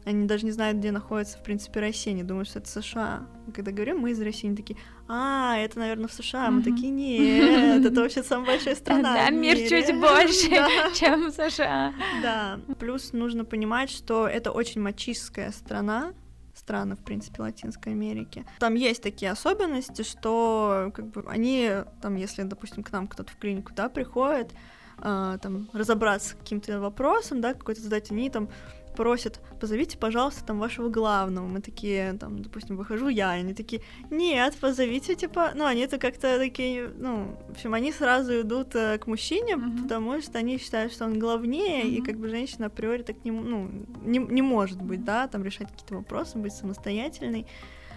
Они 0.06 0.28
даже 0.28 0.44
не 0.44 0.52
знают, 0.52 0.78
где 0.78 0.92
находится, 0.92 1.36
в 1.36 1.42
принципе, 1.42 1.80
Россия, 1.80 2.14
они 2.14 2.22
думают, 2.22 2.48
что 2.48 2.60
это 2.60 2.68
США. 2.68 3.26
И 3.48 3.50
когда 3.50 3.72
говорим, 3.72 3.98
мы 3.98 4.12
из 4.12 4.20
России, 4.22 4.46
они 4.46 4.56
такие, 4.56 4.78
а, 5.08 5.56
это, 5.58 5.80
наверное, 5.80 6.06
в 6.06 6.12
США. 6.12 6.48
Мы 6.52 6.62
такие, 6.62 6.90
нет, 6.90 7.84
это 7.84 8.00
вообще 8.02 8.22
самая 8.22 8.52
большая 8.52 8.76
страна 8.76 9.14
Да, 9.14 9.30
мир 9.30 9.56
мире». 9.56 9.68
чуть 9.68 9.92
больше, 10.00 10.48
чем 10.94 11.32
США. 11.32 11.92
Да, 12.22 12.60
плюс 12.78 13.12
нужно 13.12 13.44
понимать, 13.44 13.90
что 13.90 14.28
это 14.28 14.52
очень 14.52 14.80
мачистская 14.80 15.50
страна, 15.50 16.14
страны, 16.54 16.94
в 16.94 17.02
принципе, 17.02 17.42
Латинской 17.42 17.90
Америки. 17.90 18.46
Там 18.60 18.74
есть 18.74 19.02
такие 19.02 19.32
особенности, 19.32 20.02
что 20.02 20.92
как 20.94 21.08
бы 21.08 21.24
они, 21.28 21.68
там, 22.00 22.14
если, 22.14 22.44
допустим, 22.44 22.84
к 22.84 22.92
нам 22.92 23.08
кто-то 23.08 23.32
в 23.32 23.38
клинику, 23.38 23.72
да, 23.74 23.88
приходит, 23.88 24.52
а, 24.98 25.38
там, 25.38 25.68
разобраться 25.72 26.30
с 26.30 26.32
каким-то 26.34 26.80
вопросом, 26.80 27.40
да, 27.40 27.54
какой-то 27.54 27.80
задать, 27.80 28.10
они 28.12 28.30
там 28.30 28.48
просят, 28.96 29.40
позовите, 29.60 29.96
пожалуйста, 29.98 30.44
там 30.44 30.58
вашего 30.58 30.88
главного. 30.88 31.46
Мы 31.46 31.60
такие, 31.60 32.14
там, 32.14 32.42
допустим, 32.42 32.76
выхожу 32.76 33.08
я, 33.08 33.36
и 33.36 33.40
они 33.40 33.54
такие, 33.54 33.82
нет, 34.10 34.56
позовите, 34.60 35.14
типа, 35.14 35.52
ну, 35.54 35.64
они 35.66 35.82
это 35.82 35.98
как-то 35.98 36.38
такие, 36.38 36.88
ну, 36.98 37.36
в 37.48 37.52
общем, 37.52 37.74
они 37.74 37.92
сразу 37.92 38.40
идут 38.40 38.74
э, 38.74 38.98
к 38.98 39.06
мужчине, 39.06 39.56
Мгм. 39.56 39.82
потому 39.84 40.20
что 40.20 40.38
они 40.38 40.58
считают, 40.58 40.92
что 40.92 41.04
он 41.04 41.18
главнее, 41.18 41.86
и 41.88 41.98
Мгм. 41.98 42.06
как 42.06 42.16
бы 42.18 42.28
женщина 42.28 42.66
априори 42.66 43.02
так 43.02 43.24
не, 43.24 43.30
ну, 43.30 43.70
не, 44.02 44.18
не 44.18 44.42
может 44.42 44.82
быть, 44.82 45.04
да, 45.04 45.28
там 45.28 45.44
решать 45.44 45.68
какие-то 45.70 45.94
вопросы, 45.96 46.38
быть 46.38 46.52
самостоятельной. 46.54 47.46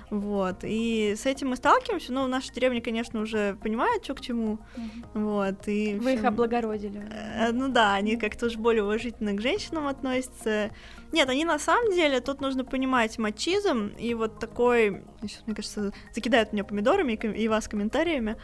Вот, 0.09 0.63
и 0.63 1.13
с 1.15 1.25
этим 1.27 1.49
мы 1.49 1.55
сталкиваемся, 1.55 2.11
ну, 2.13 2.25
наша 2.27 2.51
деревня, 2.51 2.81
конечно, 2.81 3.21
уже 3.21 3.55
понимает, 3.61 4.03
что 4.03 4.15
к 4.15 4.21
чему, 4.21 4.57
Мгм. 4.75 5.25
вот, 5.25 5.67
и... 5.67 5.95
Вы 6.01 6.13
их 6.13 6.23
облагородили. 6.23 7.03
Э, 7.11 7.51
Ну 7.51 7.67
да, 7.67 7.93
они 7.93 8.15
как-то 8.17 8.47
уже 8.47 8.57
более 8.57 8.83
уважительно 8.83 9.33
к 9.33 9.41
женщинам 9.41 9.85
относятся. 9.87 10.71
Нет, 11.11 11.29
они 11.29 11.45
на 11.45 11.59
самом 11.59 11.91
деле, 11.93 12.21
тут 12.21 12.41
нужно 12.41 12.63
понимать 12.65 13.17
мачизм 13.19 13.91
и 13.99 14.13
вот 14.15 14.39
такой, 14.39 15.03
сейчас, 15.21 15.43
мне 15.45 15.55
кажется, 15.55 15.91
закидают 16.13 16.53
меня 16.53 16.63
помидорами 16.63 17.13
и, 17.13 17.27
и 17.43 17.47
вас 17.47 17.67
комментариями. 17.67 18.35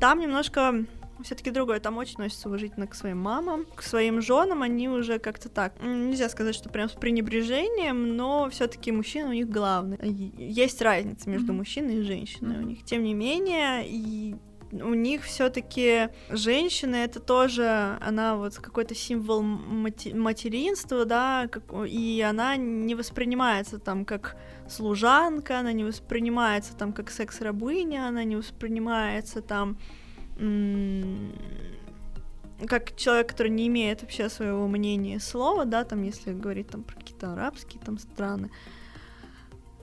Там 0.00 0.20
немножко 0.20 0.84
все-таки 1.22 1.50
другое, 1.50 1.80
там 1.80 1.98
очень 1.98 2.14
относятся 2.14 2.48
уважительно 2.48 2.86
к 2.86 2.94
своим 2.94 3.18
мамам, 3.18 3.66
к 3.74 3.82
своим 3.82 4.20
женам, 4.20 4.62
они 4.62 4.88
уже 4.88 5.18
как-то 5.18 5.48
так. 5.48 5.74
Нельзя 5.82 6.28
сказать, 6.28 6.54
что 6.54 6.68
прям 6.68 6.88
с 6.88 6.92
пренебрежением, 6.92 8.16
но 8.16 8.48
все-таки 8.50 8.92
мужчина 8.92 9.30
у 9.30 9.32
них 9.32 9.48
главный. 9.48 9.98
Есть 10.38 10.82
разница 10.82 11.28
между 11.28 11.52
мужчиной 11.52 11.96
и 11.98 12.02
женщиной 12.02 12.58
у 12.58 12.62
них. 12.62 12.84
Тем 12.84 13.02
не 13.02 13.14
менее, 13.14 13.86
и 13.86 14.36
у 14.72 14.94
них 14.94 15.24
все-таки 15.24 16.08
женщина 16.30 16.96
это 16.96 17.20
тоже 17.20 17.98
она 18.00 18.36
вот 18.36 18.56
какой-то 18.56 18.94
символ 18.94 19.42
мати- 19.42 20.14
материнства, 20.14 21.04
да, 21.04 21.48
как- 21.50 21.72
и 21.86 22.20
она 22.20 22.56
не 22.56 22.94
воспринимается 22.94 23.78
там 23.78 24.04
как 24.04 24.36
служанка, 24.68 25.58
она 25.58 25.72
не 25.72 25.84
воспринимается 25.84 26.76
там 26.76 26.92
как 26.92 27.10
секс-рабыня, 27.10 28.06
она 28.06 28.24
не 28.24 28.36
воспринимается 28.36 29.42
там 29.42 29.76
как 32.66 32.96
человек, 32.96 33.28
который 33.28 33.50
не 33.50 33.66
имеет 33.68 34.02
вообще 34.02 34.28
своего 34.28 34.66
мнения 34.68 35.18
слова, 35.20 35.64
да, 35.64 35.84
там, 35.84 36.02
если 36.02 36.32
говорить 36.32 36.68
там 36.68 36.82
про 36.82 36.96
какие-то 36.96 37.32
арабские 37.32 37.82
там 37.82 37.98
страны. 37.98 38.50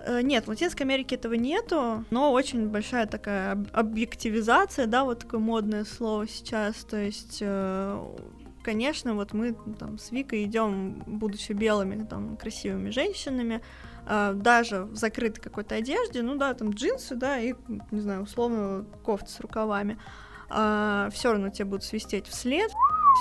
Э, 0.06 0.22
Нет, 0.22 0.46
в 0.46 0.50
Латинской 0.50 0.86
Америке 0.86 1.16
этого 1.16 1.34
нету, 1.34 2.06
но 2.12 2.32
очень 2.32 2.70
большая 2.70 3.08
такая 3.08 3.54
об- 3.54 3.68
объективизация, 3.74 4.86
да, 4.86 5.04
вот 5.04 5.20
такое 5.20 5.40
модное 5.40 5.86
слово 5.86 6.28
сейчас, 6.28 6.76
то 6.86 6.98
есть, 6.98 7.40
э, 7.42 8.16
конечно, 8.64 9.16
вот 9.16 9.34
мы 9.34 9.56
там 9.80 9.98
с 9.98 10.12
Викой 10.12 10.44
идем, 10.44 11.04
будучи 11.08 11.54
белыми, 11.54 12.06
там, 12.06 12.38
красивыми 12.38 12.92
женщинами, 12.92 13.62
э, 14.08 14.34
даже 14.36 14.84
в 14.84 14.96
закрытой 14.96 15.42
какой-то 15.42 15.76
одежде, 15.76 16.22
ну 16.22 16.36
да, 16.36 16.54
там 16.54 16.70
джинсы, 16.70 17.16
да, 17.16 17.40
и, 17.40 17.56
не 17.92 18.02
знаю, 18.02 18.22
условно, 18.24 18.86
кофта 19.04 19.30
с 19.30 19.40
рукавами, 19.40 19.98
все 20.50 21.32
равно 21.32 21.50
тебе 21.50 21.66
будут 21.66 21.84
свистеть 21.84 22.28
вслед, 22.28 22.72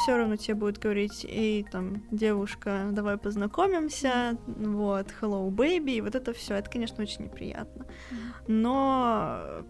все 0.03 0.17
равно 0.17 0.37
тебе 0.37 0.55
будет 0.55 0.79
говорить, 0.79 1.25
эй, 1.29 1.65
там, 1.65 2.03
девушка, 2.11 2.89
давай 2.93 3.17
познакомимся, 3.17 4.37
вот, 4.47 5.07
hello, 5.21 5.49
baby, 5.51 5.97
и 5.97 6.01
вот 6.01 6.15
это 6.15 6.33
все, 6.33 6.55
это, 6.55 6.71
конечно, 6.71 7.03
очень 7.03 7.25
неприятно. 7.25 7.87
Но 8.47 9.65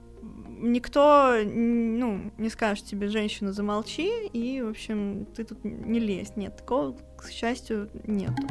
никто, 0.59 1.37
ну, 1.45 2.33
не 2.39 2.49
скажет 2.49 2.87
тебе, 2.87 3.09
женщина, 3.09 3.53
замолчи, 3.53 4.27
и, 4.27 4.63
в 4.63 4.71
общем, 4.71 5.27
ты 5.27 5.45
тут 5.45 5.65
не 5.65 6.01
лезь. 6.01 6.37
Нет, 6.37 6.57
такого, 6.57 6.97
к 7.17 7.29
счастью, 7.31 7.91
нету. 8.05 8.43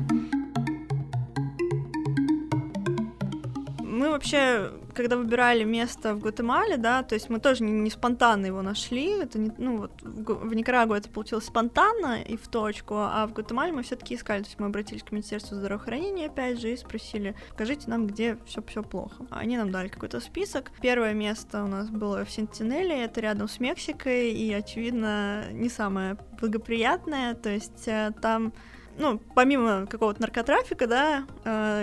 Мы 3.79 4.09
вообще, 4.09 4.71
когда 4.95 5.17
выбирали 5.17 5.63
место 5.63 6.15
в 6.15 6.19
Гватемале, 6.19 6.77
да, 6.77 7.03
то 7.03 7.15
есть 7.15 7.29
мы 7.29 7.39
тоже 7.39 7.63
не, 7.63 7.71
не 7.71 7.89
спонтанно 7.89 8.45
его 8.45 8.61
нашли, 8.61 9.09
это 9.21 9.39
не, 9.39 9.51
ну 9.57 9.77
вот 9.77 9.91
в, 10.01 10.47
в 10.47 10.53
Никарагуа 10.53 10.97
это 10.97 11.09
получилось 11.09 11.45
спонтанно 11.45 12.21
и 12.21 12.37
в 12.37 12.47
точку, 12.47 12.95
а 12.97 13.27
в 13.27 13.33
Гватемале 13.33 13.71
мы 13.71 13.83
все-таки 13.83 14.15
искали, 14.15 14.41
то 14.41 14.47
есть 14.47 14.59
мы 14.59 14.67
обратились 14.67 15.03
к 15.03 15.11
Министерству 15.11 15.55
здравоохранения 15.55 16.27
опять 16.27 16.59
же 16.59 16.73
и 16.73 16.77
спросили, 16.77 17.35
скажите 17.53 17.89
нам, 17.89 18.07
где 18.07 18.37
все 18.45 18.61
все 18.61 18.83
плохо. 18.83 19.25
Они 19.29 19.57
нам 19.57 19.71
дали 19.71 19.87
какой-то 19.87 20.19
список. 20.19 20.71
Первое 20.81 21.13
место 21.13 21.63
у 21.63 21.67
нас 21.67 21.89
было 21.89 22.25
в 22.25 22.31
Сентинеле, 22.31 23.03
это 23.03 23.21
рядом 23.21 23.47
с 23.47 23.59
Мексикой 23.59 24.31
и 24.31 24.51
очевидно 24.53 25.45
не 25.51 25.69
самое 25.69 26.17
благоприятное, 26.39 27.33
то 27.35 27.49
есть 27.49 27.87
э, 27.87 28.11
там 28.21 28.53
ну, 28.97 29.19
помимо 29.35 29.85
какого-то 29.87 30.21
наркотрафика, 30.21 30.87
да, 30.87 31.25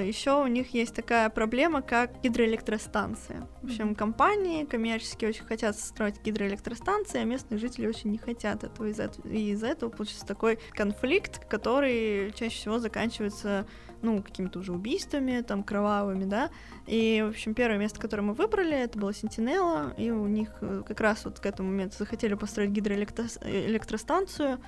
еще 0.01 0.43
у 0.43 0.47
них 0.47 0.75
есть 0.75 0.95
такая 0.95 1.29
проблема, 1.31 1.83
как 1.83 2.21
гидроэлектростанция. 2.23 3.49
В 3.63 3.67
общем, 3.67 3.95
компании 3.95 4.65
коммерческие 4.65 5.31
очень 5.31 5.45
хотят 5.45 5.79
строить 5.79 6.23
гидроэлектростанции, 6.23 7.21
а 7.21 7.25
местные 7.25 7.59
жители 7.59 7.87
очень 7.87 8.11
не 8.11 8.19
хотят 8.19 8.65
этого. 8.65 8.87
Из-за 8.87 9.11
и 9.25 9.51
из-за 9.51 9.69
этого 9.69 9.91
получится 9.91 10.27
такой 10.27 10.59
конфликт, 10.73 11.45
который 11.49 12.33
чаще 12.33 12.57
всего 12.57 12.79
заканчивается, 12.79 13.67
ну, 14.01 14.23
какими-то 14.23 14.59
уже 14.61 14.73
убийствами, 14.73 15.43
там, 15.43 15.63
кровавыми, 15.63 16.25
да. 16.25 16.51
И, 16.87 17.23
в 17.25 17.31
общем, 17.31 17.55
первое 17.55 17.79
место, 17.79 18.01
которое 18.01 18.23
мы 18.23 18.35
выбрали, 18.35 18.77
это 18.77 18.99
было 18.99 19.13
Сентинелла, 19.15 19.95
и 19.97 20.11
у 20.11 20.27
них 20.27 20.49
э, 20.61 20.83
как 20.87 21.01
раз 21.01 21.25
вот 21.25 21.39
к 21.39 21.47
этому 21.47 21.69
моменту 21.69 21.99
захотели 21.99 22.35
построить 22.35 22.71
гидроэлектростанцию, 22.71 24.59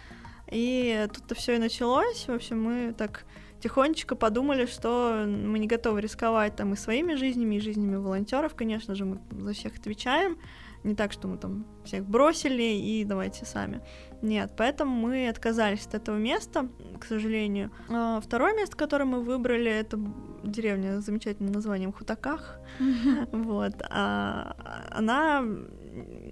и 0.55 1.09
тут-то 1.13 1.35
все 1.35 1.57
и 1.57 1.59
началось. 1.59 2.27
В 2.29 2.33
общем, 2.33 2.63
мы 2.63 2.95
так 2.97 3.25
тихонечко 3.61 4.15
подумали, 4.15 4.67
что 4.67 5.25
мы 5.27 5.59
не 5.59 5.67
готовы 5.67 6.01
рисковать 6.01 6.55
там 6.55 6.75
и 6.75 6.77
своими 6.77 7.15
жизнями, 7.15 7.57
и 7.57 7.61
жизнями 7.61 7.97
волонтеров. 7.97 8.55
Конечно 8.55 8.95
же, 8.95 9.05
мы 9.05 9.21
за 9.31 9.53
всех 9.53 9.77
отвечаем. 9.79 10.39
Не 10.85 10.95
так, 10.95 11.13
что 11.13 11.29
мы 11.29 11.39
там 11.39 11.65
всех 11.85 12.05
бросили 12.05 12.63
и 12.63 13.05
давайте 13.05 13.47
сами. 13.47 13.81
Нет, 14.21 14.53
поэтому 14.55 14.95
мы 14.95 15.29
отказались 15.29 15.87
от 15.87 15.95
этого 15.95 16.19
места, 16.19 16.69
к 17.01 17.07
сожалению. 17.07 17.71
А, 17.89 18.21
Второе 18.21 18.55
место, 18.55 18.77
которое 18.77 19.07
мы 19.07 19.23
выбрали, 19.23 19.71
это 19.71 19.99
деревня 20.45 21.01
с 21.01 21.07
замечательным 21.07 21.53
названием 21.53 21.91
Хутаках. 21.93 22.61
Вот. 23.33 23.73
а, 23.89 24.57
Она, 24.91 25.43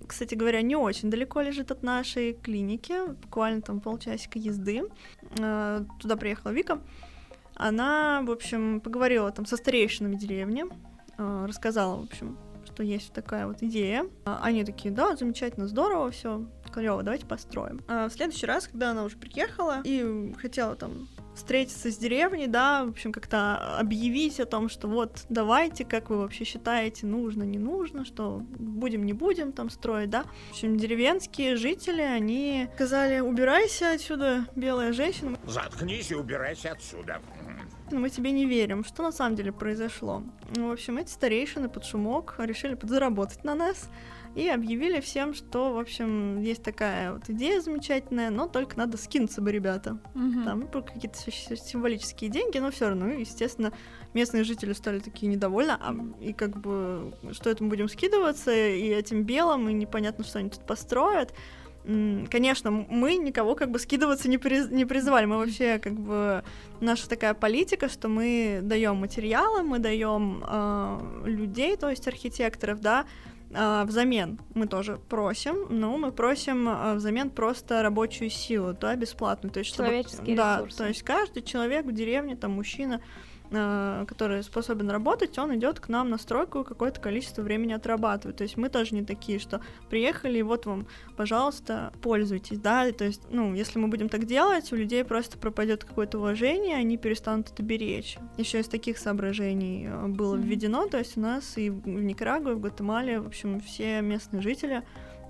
кстати 0.06 0.34
говоря, 0.34 0.62
не 0.62 0.76
очень 0.76 1.10
далеко 1.10 1.40
лежит 1.40 1.70
от 1.70 1.82
нашей 1.82 2.34
клиники, 2.34 3.12
буквально 3.22 3.62
там 3.62 3.80
полчасика 3.80 4.38
езды. 4.38 4.84
А, 5.40 5.84
Туда 6.00 6.16
приехала 6.16 6.52
Вика. 6.52 6.80
Она, 7.54 8.22
в 8.22 8.30
общем, 8.30 8.80
поговорила 8.80 9.30
там 9.30 9.46
со 9.46 9.56
старейшинами 9.56 10.16
деревни, 10.16 10.64
а, 11.18 11.46
рассказала, 11.46 12.00
в 12.00 12.04
общем, 12.04 12.38
что 12.64 12.82
есть 12.82 13.12
такая 13.12 13.46
вот 13.46 13.62
идея. 13.62 14.06
А, 14.24 14.40
Они 14.42 14.64
такие, 14.64 14.92
да, 14.92 15.16
замечательно, 15.16 15.66
здорово, 15.68 16.10
все, 16.10 16.46
клево, 16.72 17.02
давайте 17.02 17.26
построим. 17.26 17.80
А 17.88 18.08
в 18.08 18.12
следующий 18.12 18.46
раз, 18.46 18.66
когда 18.66 18.90
она 18.90 19.04
уже 19.04 19.16
приехала 19.16 19.82
и 19.84 20.32
хотела 20.38 20.74
там 20.76 21.08
встретиться 21.34 21.90
с 21.90 21.96
деревней, 21.96 22.46
да, 22.46 22.84
в 22.84 22.90
общем, 22.90 23.12
как-то 23.12 23.78
объявить 23.78 24.38
о 24.40 24.46
том, 24.46 24.68
что 24.68 24.88
вот, 24.88 25.24
давайте, 25.28 25.84
как 25.84 26.10
вы 26.10 26.18
вообще 26.18 26.44
считаете, 26.44 27.06
нужно, 27.06 27.42
не 27.42 27.58
нужно, 27.58 28.04
что 28.04 28.42
будем, 28.58 29.04
не 29.06 29.12
будем 29.12 29.52
там 29.52 29.70
строить, 29.70 30.10
да. 30.10 30.24
В 30.48 30.50
общем, 30.52 30.76
деревенские 30.76 31.56
жители, 31.56 32.02
они 32.02 32.68
сказали, 32.74 33.20
убирайся 33.20 33.92
отсюда, 33.92 34.46
белая 34.56 34.92
женщина, 34.92 35.38
Заткнись 35.46 36.10
и 36.10 36.14
убирайся 36.14 36.72
отсюда. 36.72 37.20
но 37.90 38.00
мы 38.00 38.10
тебе 38.10 38.30
не 38.30 38.46
верим. 38.46 38.84
Что 38.84 39.02
на 39.02 39.12
самом 39.12 39.36
деле 39.36 39.52
произошло? 39.52 40.22
Ну, 40.56 40.68
в 40.68 40.72
общем, 40.72 40.98
эти 40.98 41.10
старейшины 41.10 41.68
под 41.68 41.84
шумок 41.84 42.34
решили 42.38 42.74
подзаработать 42.74 43.44
на 43.44 43.54
нас 43.54 43.88
и 44.34 44.48
объявили 44.48 45.00
всем, 45.00 45.34
что, 45.34 45.72
в 45.72 45.78
общем, 45.78 46.40
есть 46.40 46.62
такая 46.62 47.12
вот 47.12 47.28
идея 47.28 47.60
замечательная, 47.60 48.30
но 48.30 48.46
только 48.46 48.78
надо 48.78 48.96
скинуться 48.96 49.42
бы, 49.42 49.52
ребята. 49.52 49.98
Мгм. 50.14 50.44
Там 50.44 50.66
про 50.68 50.82
какие-то 50.82 51.18
си- 51.18 51.56
символические 51.56 52.30
деньги, 52.30 52.58
но 52.58 52.70
все 52.70 52.88
равно, 52.88 53.08
естественно, 53.08 53.72
местные 54.14 54.44
жители 54.44 54.72
стали 54.72 55.00
такие 55.00 55.30
недовольны, 55.30 55.72
а, 55.72 55.94
и 56.20 56.32
как 56.32 56.60
бы, 56.60 57.14
что 57.32 57.50
это 57.50 57.62
мы 57.62 57.70
будем 57.70 57.88
скидываться, 57.88 58.52
и 58.52 58.88
этим 58.88 59.24
белым, 59.24 59.68
и 59.68 59.72
непонятно, 59.72 60.24
что 60.24 60.38
они 60.38 60.50
тут 60.50 60.66
построят. 60.66 61.34
Конечно, 61.84 62.70
мы 62.70 63.16
никого 63.16 63.56
как 63.56 63.72
бы 63.72 63.80
скидываться 63.80 64.28
не, 64.28 64.36
приз- 64.36 64.72
не 64.72 64.84
призывали. 64.84 65.26
Мы 65.26 65.36
вообще 65.36 65.80
как 65.80 65.94
бы 65.94 66.44
наша 66.80 67.08
такая 67.08 67.34
политика, 67.34 67.88
что 67.88 68.08
мы 68.08 68.60
даем 68.62 68.96
материалы, 68.96 69.64
мы 69.64 69.80
даем 69.80 70.44
э, 70.46 71.22
людей, 71.24 71.76
то 71.76 71.90
есть 71.90 72.06
архитекторов, 72.06 72.80
да, 72.80 73.00
а, 73.00 73.31
взамен 73.86 74.40
мы 74.54 74.66
тоже 74.66 74.98
просим, 75.08 75.66
но 75.68 75.96
мы 75.98 76.12
просим 76.12 76.66
а, 76.68 76.94
взамен 76.94 77.30
просто 77.30 77.82
рабочую 77.82 78.30
силу, 78.30 78.72
да, 78.72 78.96
бесплатную, 78.96 79.52
то 79.52 79.58
есть 79.60 79.72
чтобы- 79.72 79.88
Человеческие 79.88 80.36
да, 80.36 80.56
ресурсы. 80.58 80.78
то 80.78 80.88
есть 80.88 81.02
каждый 81.02 81.42
человек 81.42 81.86
в 81.86 81.92
деревне, 81.92 82.36
там 82.36 82.52
мужчина, 82.52 83.00
который 83.52 84.42
способен 84.42 84.90
работать, 84.90 85.38
он 85.38 85.54
идет 85.56 85.80
к 85.80 85.88
нам 85.88 86.10
на 86.10 86.18
стройку 86.18 86.60
и 86.60 86.64
какое-то 86.64 87.00
количество 87.00 87.42
времени 87.42 87.72
отрабатывает. 87.72 88.36
То 88.36 88.44
есть 88.44 88.56
мы 88.56 88.68
тоже 88.68 88.94
не 88.94 89.04
такие, 89.04 89.38
что 89.38 89.60
приехали, 89.90 90.38
и 90.38 90.42
вот 90.42 90.66
вам, 90.66 90.86
пожалуйста, 91.16 91.92
пользуйтесь, 92.02 92.58
да, 92.58 92.90
то 92.92 93.04
есть, 93.04 93.22
ну, 93.30 93.54
если 93.54 93.78
мы 93.78 93.88
будем 93.88 94.08
так 94.08 94.24
делать, 94.24 94.72
у 94.72 94.76
людей 94.76 95.04
просто 95.04 95.38
пропадет 95.38 95.84
какое-то 95.84 96.18
уважение, 96.18 96.76
они 96.76 96.96
перестанут 96.96 97.50
это 97.50 97.62
беречь. 97.62 98.18
Еще 98.38 98.60
из 98.60 98.68
таких 98.68 98.98
соображений 98.98 99.86
э, 99.86 100.06
было 100.06 100.36
введено, 100.36 100.88
то 100.88 100.98
есть 100.98 101.16
у 101.16 101.20
нас 101.20 101.58
и 101.58 101.70
в 101.70 101.86
Никарагуа, 101.86 102.52
и 102.52 102.54
в 102.54 102.60
Гватемале, 102.60 103.20
в 103.20 103.26
общем, 103.26 103.60
все 103.60 104.00
местные 104.00 104.42
жители 104.42 104.82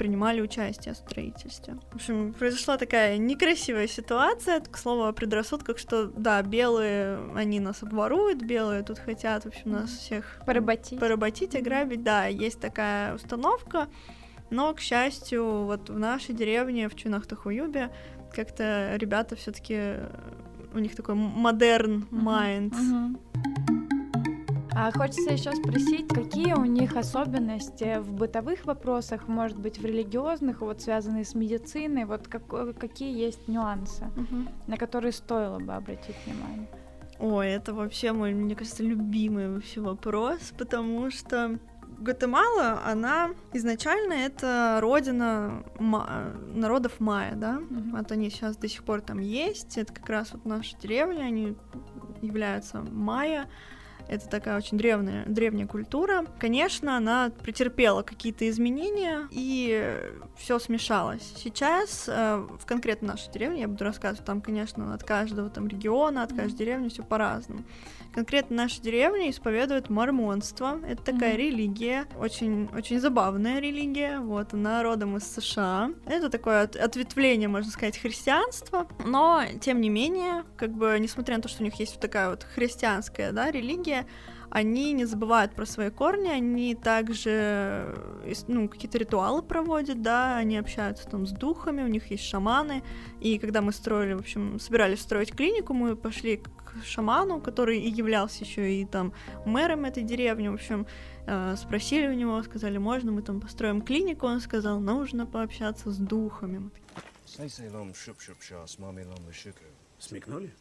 принимали 0.02 0.40
участие 0.40 0.94
в 0.94 0.96
строительстве. 0.96 1.76
В 1.92 1.94
общем, 1.94 2.32
произошла 2.32 2.76
такая 2.76 3.18
некрасивая 3.18 3.86
ситуация, 3.86 4.58
к 4.58 4.76
слову 4.76 5.04
о 5.04 5.12
предрассудках, 5.12 5.78
что, 5.78 6.06
да, 6.06 6.42
белые, 6.42 7.20
они 7.36 7.60
нас 7.60 7.84
обворуют, 7.84 8.42
белые 8.42 8.82
тут 8.82 8.98
хотят, 8.98 9.44
в 9.44 9.46
общем, 9.46 9.70
нас 9.70 9.90
всех 9.90 10.40
Поработить. 10.44 10.98
поработить, 10.98 11.54
ограбить, 11.54 12.02
да, 12.02 12.26
есть 12.26 12.58
такая 12.58 13.14
установка, 13.14 13.86
но, 14.50 14.74
к 14.74 14.80
счастью, 14.80 15.66
вот 15.66 15.88
в 15.88 15.96
нашей 15.96 16.34
деревне, 16.34 16.88
в 16.88 16.96
Чунах-Тахуюбе, 16.96 17.92
как-то 18.34 18.96
ребята 18.96 19.36
все 19.36 19.52
таки 19.52 19.98
у 20.74 20.80
них 20.80 20.96
такой 20.96 21.14
модерн 21.14 22.08
майнд. 22.10 22.74
Мгм. 22.74 23.20
А 24.74 24.90
хочется 24.90 25.30
еще 25.32 25.54
спросить, 25.54 26.08
какие 26.08 26.54
у 26.54 26.64
них 26.64 26.96
особенности 26.96 27.98
в 28.00 28.12
бытовых 28.12 28.64
вопросах, 28.64 29.28
может 29.28 29.58
быть, 29.58 29.78
в 29.78 29.84
религиозных, 29.84 30.60
вот 30.62 30.80
связанные 30.80 31.24
с 31.24 31.34
медициной, 31.34 32.04
вот 32.04 32.26
как- 32.28 32.78
какие 32.78 33.16
есть 33.16 33.48
нюансы, 33.48 34.06
на 34.66 34.76
которые 34.76 35.12
стоило 35.12 35.58
бы 35.58 35.74
обратить 35.74 36.16
внимание? 36.26 36.68
Ой, 37.18 37.48
это 37.48 37.74
вообще 37.74 38.12
мой, 38.12 38.32
мне 38.34 38.56
кажется, 38.56 38.82
любимый 38.82 39.52
вообще 39.52 39.80
вопрос, 39.80 40.52
потому 40.58 41.10
что 41.10 41.58
Гватемала, 41.98 42.80
она 42.84 43.30
изначально 43.52 44.14
это 44.14 44.78
родина 44.80 45.62
ма- 45.78 46.32
народов 46.52 46.98
майя, 46.98 47.34
да? 47.36 47.60
Мгм. 47.60 47.92
Вот 47.96 48.10
они 48.10 48.28
сейчас 48.30 48.56
до 48.56 48.66
сих 48.66 48.82
пор 48.82 49.02
там 49.02 49.20
есть. 49.20 49.78
Это 49.78 49.92
как 49.92 50.08
раз 50.08 50.32
вот 50.32 50.44
наша 50.44 50.76
деревня, 50.80 51.20
они 51.24 51.54
являются 52.22 52.80
майя. 52.80 53.46
Это 54.08 54.28
такая 54.28 54.56
очень 54.56 54.78
древняя, 54.78 55.24
древняя 55.26 55.66
культура. 55.66 56.26
Конечно, 56.38 56.96
она 56.96 57.30
претерпела 57.42 58.02
какие-то 58.02 58.48
изменения, 58.48 59.28
и 59.30 59.96
все 60.36 60.58
смешалось. 60.58 61.32
Сейчас, 61.36 62.08
э, 62.08 62.46
в 62.58 62.66
конкретно 62.66 63.08
нашей 63.08 63.32
деревне, 63.32 63.62
я 63.62 63.68
буду 63.68 63.84
рассказывать, 63.84 64.24
там, 64.24 64.40
конечно, 64.40 64.92
от 64.94 65.02
каждого 65.04 65.50
там 65.50 65.68
региона, 65.68 66.22
от 66.22 66.32
каждой 66.32 66.56
деревни 66.56 66.88
все 66.88 67.02
по-разному. 67.02 67.64
Конкретно 68.14 68.56
наша 68.56 68.82
деревня 68.82 69.30
исповедует 69.30 69.88
мормонство. 69.88 70.78
Это 70.86 71.02
такая 71.02 71.30
Мгм. 71.32 71.38
религия, 71.38 72.04
очень, 72.18 72.68
очень 72.76 73.00
забавная 73.00 73.58
религия. 73.58 74.18
Вот, 74.20 74.52
она 74.52 74.82
родом 74.82 75.16
из 75.16 75.24
США. 75.24 75.90
Это 76.06 76.28
такое 76.28 76.62
от- 76.62 76.76
ответвление, 76.76 77.48
можно 77.48 77.70
сказать, 77.70 77.96
христианства. 77.96 78.86
Но, 79.06 79.42
тем 79.60 79.80
не 79.80 79.88
менее, 79.88 80.44
как 80.56 80.72
бы, 80.72 80.96
несмотря 81.00 81.36
на 81.36 81.42
то, 81.42 81.48
что 81.48 81.62
у 81.62 81.64
них 81.64 81.74
есть 81.76 81.92
вот 81.92 82.00
такая 82.02 82.28
вот 82.28 82.42
христианская, 82.54 83.32
да, 83.32 83.50
религия, 83.50 84.06
они 84.50 84.92
не 84.92 85.06
забывают 85.06 85.54
про 85.54 85.64
свои 85.64 85.88
корни, 85.88 86.28
они 86.28 86.74
также 86.74 87.30
э, 87.30 88.32
ну, 88.48 88.68
какие-то 88.68 88.98
ритуалы 88.98 89.40
проводят, 89.42 90.02
да, 90.02 90.36
они 90.36 90.58
общаются 90.58 91.08
там 91.08 91.26
с 91.26 91.30
духами, 91.30 91.82
у 91.82 91.86
них 91.88 92.10
есть 92.10 92.24
шаманы, 92.24 92.82
и 93.20 93.38
когда 93.38 93.62
мы 93.62 93.72
строили, 93.72 94.12
в 94.12 94.18
общем, 94.20 94.60
собирались 94.60 95.00
строить 95.00 95.34
клинику, 95.34 95.72
мы 95.72 95.96
пошли 95.96 96.42
к 96.80 96.84
шаману, 96.84 97.40
который 97.40 97.78
и 97.78 97.88
являлся 97.88 98.44
еще 98.44 98.74
и 98.74 98.84
там 98.84 99.12
мэром 99.44 99.84
этой 99.84 100.02
деревни, 100.02 100.48
в 100.48 100.54
общем, 100.54 100.86
э, 101.26 101.56
спросили 101.56 102.06
у 102.08 102.14
него, 102.14 102.42
сказали, 102.42 102.78
можно 102.78 103.12
мы 103.12 103.22
там 103.22 103.40
построим 103.40 103.82
клинику, 103.82 104.26
он 104.26 104.40
сказал, 104.40 104.80
нужно 104.80 105.26
пообщаться 105.26 105.90
с 105.90 105.96
духами. 105.96 106.70
Смекнули? 109.98 110.52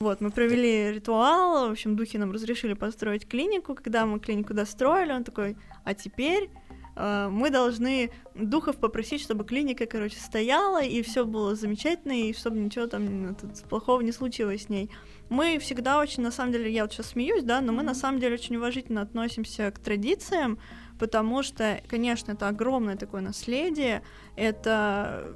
Вот, 0.00 0.20
мы 0.20 0.30
провели 0.30 0.92
ритуал, 0.92 1.68
в 1.68 1.72
общем, 1.72 1.96
духи 1.96 2.18
нам 2.18 2.32
разрешили 2.32 2.74
построить 2.74 3.28
клинику. 3.28 3.74
Когда 3.74 4.06
мы 4.06 4.18
клинику 4.18 4.52
достроили, 4.52 5.12
он 5.12 5.22
такой, 5.22 5.56
а 5.84 5.94
теперь 5.94 6.50
э, 6.96 7.28
мы 7.30 7.50
должны 7.50 8.10
духов 8.34 8.76
попросить, 8.78 9.20
чтобы 9.20 9.44
клиника, 9.44 9.86
короче, 9.86 10.18
стояла, 10.18 10.82
и 10.82 11.00
все 11.02 11.24
было 11.24 11.54
замечательно, 11.54 12.12
и 12.12 12.32
чтобы 12.32 12.58
ничего 12.58 12.86
там 12.86 13.30
этот, 13.30 13.62
плохого 13.68 14.00
не 14.00 14.12
случилось 14.12 14.64
с 14.64 14.68
ней. 14.68 14.90
Мы 15.34 15.58
всегда 15.58 15.98
очень, 15.98 16.22
на 16.22 16.30
самом 16.30 16.52
деле, 16.52 16.72
я 16.72 16.82
вот 16.82 16.92
сейчас 16.92 17.08
смеюсь, 17.08 17.42
да, 17.42 17.60
но 17.60 17.72
мы 17.72 17.82
на 17.82 17.94
самом 17.94 18.20
деле 18.20 18.34
очень 18.34 18.56
уважительно 18.56 19.02
относимся 19.02 19.70
к 19.72 19.78
традициям, 19.80 20.58
потому 20.98 21.42
что, 21.42 21.80
конечно, 21.88 22.32
это 22.32 22.46
огромное 22.46 22.96
такое 22.96 23.20
наследие, 23.20 24.02
это 24.36 25.34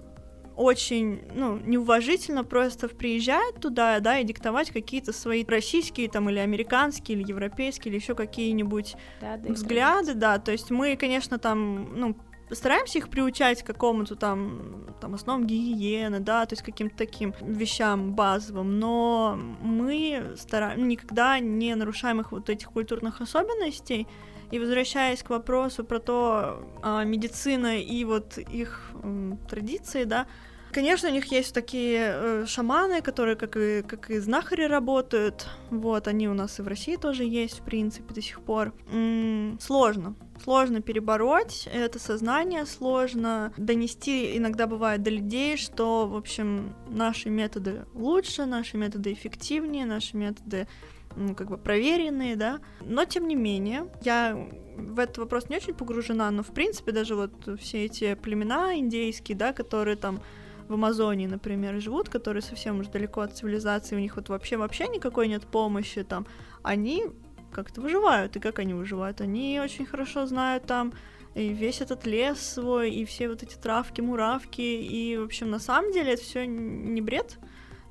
очень, 0.58 1.22
ну, 1.34 1.56
неуважительно 1.58 2.42
просто 2.42 2.88
приезжать 2.88 3.56
туда, 3.60 4.00
да, 4.00 4.18
и 4.18 4.24
диктовать 4.24 4.70
какие-то 4.70 5.12
свои 5.12 5.44
российские 5.44 6.08
там 6.08 6.28
или 6.30 6.38
американские, 6.38 7.18
или 7.18 7.28
европейские, 7.28 7.92
или 7.92 8.00
еще 8.00 8.14
какие-нибудь 8.14 8.96
Да, 9.20 9.36
да, 9.36 9.52
взгляды, 9.52 10.14
да, 10.14 10.38
то 10.38 10.50
есть 10.50 10.70
мы, 10.70 10.96
конечно, 10.96 11.38
там, 11.38 11.94
ну, 11.94 12.16
стараемся 12.50 12.98
их 12.98 13.08
приучать 13.08 13.62
к 13.62 13.66
какому-то 13.66 14.16
там, 14.16 14.86
там 15.00 15.14
основам 15.14 15.46
гигиены, 15.46 16.20
да, 16.20 16.46
то 16.46 16.54
есть 16.54 16.62
каким-то 16.62 16.96
таким 16.96 17.34
вещам 17.40 18.14
базовым, 18.14 18.78
но 18.78 19.38
мы 19.60 20.34
стараем, 20.36 20.88
никогда 20.88 21.38
не 21.38 21.74
нарушаем 21.74 22.20
их 22.20 22.32
вот 22.32 22.48
этих 22.50 22.70
культурных 22.70 23.20
особенностей, 23.20 24.06
и 24.50 24.58
возвращаясь 24.58 25.22
к 25.22 25.30
вопросу 25.30 25.84
про 25.84 25.98
то, 25.98 26.66
а, 26.82 27.04
медицина 27.04 27.78
и 27.78 28.04
вот 28.04 28.38
их 28.38 28.92
традиции, 29.48 30.04
да, 30.04 30.26
Конечно, 30.72 31.08
у 31.08 31.12
них 31.12 31.26
есть 31.32 31.54
такие 31.54 32.12
э, 32.14 32.44
шаманы, 32.46 33.00
которые 33.00 33.36
как 33.36 33.56
и, 33.56 33.82
как 33.82 34.10
и 34.10 34.18
знахари 34.18 34.64
работают. 34.64 35.46
Вот, 35.70 36.08
они 36.08 36.28
у 36.28 36.34
нас 36.34 36.58
и 36.58 36.62
в 36.62 36.68
России 36.68 36.96
тоже 36.96 37.24
есть, 37.24 37.60
в 37.60 37.62
принципе, 37.62 38.12
до 38.12 38.20
сих 38.20 38.40
пор. 38.42 38.74
М, 38.92 39.58
сложно. 39.60 40.14
Сложно 40.42 40.80
перебороть 40.80 41.68
это 41.72 41.98
сознание, 41.98 42.64
сложно 42.66 43.52
донести, 43.56 44.36
иногда 44.36 44.66
бывает 44.66 45.02
до 45.02 45.10
людей, 45.10 45.56
что, 45.56 46.06
в 46.06 46.14
общем, 46.14 46.74
наши 46.88 47.28
методы 47.28 47.86
лучше, 47.94 48.44
наши 48.44 48.76
методы 48.76 49.12
эффективнее, 49.12 49.84
наши 49.84 50.16
методы 50.16 50.68
ну, 51.16 51.34
как 51.34 51.48
бы 51.48 51.58
проверенные, 51.58 52.36
да. 52.36 52.60
Но, 52.80 53.04
тем 53.04 53.26
не 53.26 53.34
менее, 53.34 53.90
я 54.02 54.36
в 54.76 54.98
этот 54.98 55.18
вопрос 55.18 55.48
не 55.48 55.56
очень 55.56 55.74
погружена, 55.74 56.30
но, 56.30 56.42
в 56.42 56.52
принципе, 56.52 56.92
даже 56.92 57.16
вот 57.16 57.32
все 57.58 57.86
эти 57.86 58.14
племена 58.14 58.78
индейские, 58.78 59.36
да, 59.36 59.52
которые 59.52 59.96
там 59.96 60.20
в 60.68 60.74
Амазонии, 60.74 61.26
например, 61.26 61.80
живут, 61.80 62.08
которые 62.08 62.42
совсем 62.42 62.80
уж 62.80 62.88
далеко 62.88 63.22
от 63.22 63.36
цивилизации, 63.36 63.96
у 63.96 64.00
них 64.00 64.16
вот 64.16 64.28
вообще 64.28 64.56
вообще 64.56 64.88
никакой 64.88 65.28
нет 65.28 65.46
помощи 65.46 66.02
там, 66.02 66.26
они 66.62 67.06
как-то 67.50 67.80
выживают. 67.80 68.36
И 68.36 68.40
как 68.40 68.58
они 68.58 68.74
выживают? 68.74 69.20
Они 69.20 69.60
очень 69.62 69.86
хорошо 69.86 70.26
знают 70.26 70.64
там 70.66 70.92
и 71.34 71.48
весь 71.48 71.80
этот 71.80 72.06
лес 72.06 72.40
свой, 72.40 72.90
и 72.90 73.04
все 73.04 73.28
вот 73.28 73.42
эти 73.42 73.54
травки, 73.56 74.00
муравки, 74.00 74.60
и, 74.60 75.16
в 75.16 75.24
общем, 75.24 75.50
на 75.50 75.58
самом 75.58 75.92
деле 75.92 76.14
это 76.14 76.22
все 76.22 76.46
не 76.46 77.00
бред, 77.00 77.38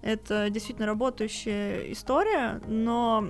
это 0.02 0.50
действительно 0.50 0.88
работающая 0.88 1.92
история, 1.92 2.62
но 2.68 3.30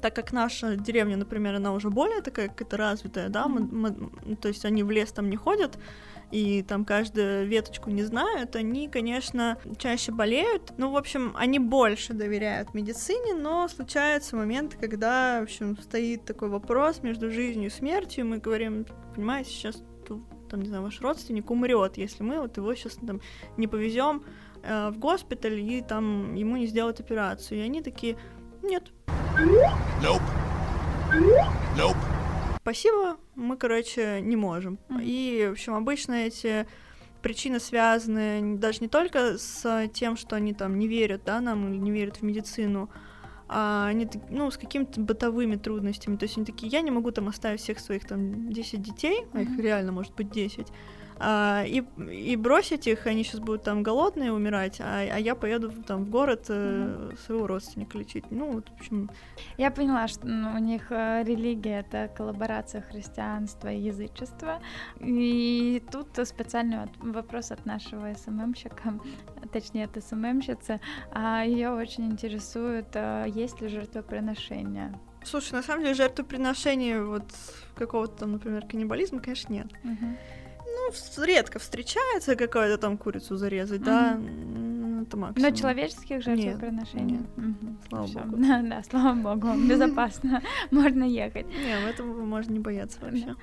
так 0.00 0.14
как 0.14 0.32
наша 0.32 0.76
деревня, 0.76 1.16
например, 1.16 1.54
она 1.54 1.72
уже 1.72 1.90
более 1.90 2.22
такая 2.22 2.48
какая-то 2.48 2.76
развитая, 2.76 3.28
да, 3.28 3.46
мы- 3.46 3.60
мы- 3.60 4.36
то 4.36 4.48
есть 4.48 4.64
они 4.64 4.82
в 4.82 4.90
лес 4.90 5.12
там 5.12 5.28
не 5.28 5.36
ходят, 5.36 5.78
и 6.30 6.62
там 6.62 6.84
каждую 6.84 7.46
веточку 7.46 7.90
не 7.90 8.02
знают, 8.02 8.56
они, 8.56 8.88
конечно, 8.88 9.58
чаще 9.78 10.12
болеют. 10.12 10.72
Ну, 10.76 10.90
в 10.90 10.96
общем, 10.96 11.32
они 11.36 11.58
больше 11.58 12.14
доверяют 12.14 12.74
медицине, 12.74 13.34
но 13.34 13.68
случаются 13.68 14.36
моменты, 14.36 14.76
когда, 14.76 15.40
в 15.40 15.44
общем, 15.44 15.76
стоит 15.78 16.24
такой 16.24 16.48
вопрос 16.48 17.02
между 17.02 17.30
жизнью 17.30 17.68
и 17.68 17.72
смертью, 17.72 18.26
мы 18.26 18.38
говорим, 18.38 18.86
понимаете, 19.14 19.50
сейчас 19.50 19.82
там, 20.48 20.62
не 20.62 20.68
знаю, 20.68 20.84
ваш 20.84 21.00
родственник 21.00 21.50
умрет, 21.50 21.96
если 21.96 22.22
мы 22.22 22.40
вот 22.40 22.56
его 22.56 22.74
сейчас 22.74 22.94
там 22.94 23.20
не 23.56 23.66
повезем 23.66 24.22
э, 24.62 24.90
в 24.90 24.98
госпиталь 24.98 25.58
и 25.58 25.82
там 25.82 26.34
ему 26.34 26.56
не 26.56 26.66
сделают 26.66 27.00
операцию. 27.00 27.60
И 27.60 27.62
они 27.62 27.82
такие, 27.82 28.16
нет. 28.62 28.92
Спасибо, 32.66 33.16
мы, 33.36 33.56
короче, 33.56 34.20
не 34.20 34.34
можем. 34.34 34.80
Мгм. 34.88 35.00
И, 35.00 35.46
в 35.46 35.52
общем, 35.52 35.74
обычно 35.74 36.14
эти 36.14 36.66
причины 37.22 37.60
связаны 37.60 38.56
даже 38.56 38.80
не 38.80 38.88
только 38.88 39.38
с 39.38 39.88
тем, 39.94 40.16
что 40.16 40.34
они 40.34 40.52
там 40.52 40.76
не 40.76 40.88
верят, 40.88 41.22
да, 41.24 41.40
нам 41.40 41.68
или 41.68 41.78
не 41.78 41.92
верят 41.92 42.16
в 42.16 42.22
медицину, 42.22 42.90
а 43.46 43.86
они, 43.86 44.08
ну, 44.30 44.50
с 44.50 44.58
какими-то 44.58 45.00
бытовыми 45.00 45.54
трудностями. 45.54 46.16
То 46.16 46.24
есть 46.24 46.38
они 46.38 46.44
такие, 46.44 46.66
я 46.66 46.80
не 46.80 46.90
могу 46.90 47.12
там 47.12 47.28
оставить 47.28 47.60
всех 47.60 47.78
своих 47.78 48.04
там 48.04 48.52
10 48.52 48.82
детей, 48.82 49.26
а 49.32 49.42
их 49.42 49.56
реально 49.60 49.92
может 49.92 50.16
быть 50.16 50.32
10, 50.32 50.66
а, 51.18 51.64
и, 51.66 51.82
и 52.10 52.36
бросить 52.36 52.86
их, 52.86 53.06
они 53.06 53.24
сейчас 53.24 53.40
будут 53.40 53.62
там 53.62 53.82
голодные 53.82 54.32
умирать, 54.32 54.80
а, 54.80 55.00
а 55.00 55.18
я 55.18 55.34
поеду 55.34 55.70
там 55.82 56.04
в 56.04 56.10
город 56.10 56.46
э, 56.48 57.12
своего 57.24 57.46
родственника 57.46 57.98
лечить. 57.98 58.24
Ну, 58.30 58.52
вот, 58.52 58.68
в 58.68 58.74
общем... 58.74 59.10
Я 59.56 59.70
поняла, 59.70 60.08
что 60.08 60.26
ну, 60.26 60.54
у 60.54 60.58
них 60.58 60.90
э, 60.90 61.22
религия— 61.24 61.80
это 61.88 62.10
коллаборация 62.14 62.82
христианства 62.82 63.72
и 63.72 63.80
язычества, 63.80 64.60
и 65.00 65.82
тут 65.90 66.08
специальный 66.26 66.80
вот 66.80 66.90
вопрос 66.98 67.50
от 67.50 67.64
нашего 67.64 68.12
СММщика, 68.14 68.98
точнее, 69.52 69.84
от 69.84 70.02
СММщицы, 70.02 70.80
а 71.12 71.44
ее 71.44 71.70
очень 71.70 72.06
интересует, 72.06 72.88
э, 72.94 73.24
есть 73.28 73.60
ли 73.60 73.68
жертвоприношение. 73.68 74.98
Слушай, 75.24 75.54
на 75.54 75.62
самом 75.62 75.82
деле 75.82 75.94
жертвоприношение 75.94 77.02
вот 77.02 77.24
какого-то 77.74 78.16
там, 78.18 78.32
например, 78.32 78.66
каннибализма, 78.66 79.20
конечно, 79.20 79.52
нет. 79.52 79.66
Мгм. 79.82 80.16
Ну, 80.76 81.24
редко 81.24 81.58
встречается 81.58 82.36
какая-то 82.36 82.76
там 82.78 82.98
курицу 82.98 83.36
зарезать, 83.36 83.82
да, 83.82 84.12
м, 84.12 85.02
это 85.02 85.16
максимум. 85.16 85.50
Но 85.50 85.56
человеческих 85.56 86.22
жертвоприношений? 86.22 87.12
нет. 87.12 87.36
Мгм. 87.36 87.78
Слава 87.88 88.06
Всё. 88.06 88.20
богу. 88.20 88.36
Да, 88.42 88.62
да, 88.70 88.82
слава 88.82 89.14
богу, 89.14 89.48
безопасно, 89.68 90.42
можно 90.70 91.04
ехать. 91.04 91.46
Не, 91.46 91.80
в 91.80 91.86
этом 91.86 92.28
можно 92.28 92.52
не 92.52 92.60
бояться 92.60 92.98
вообще. 93.00 93.34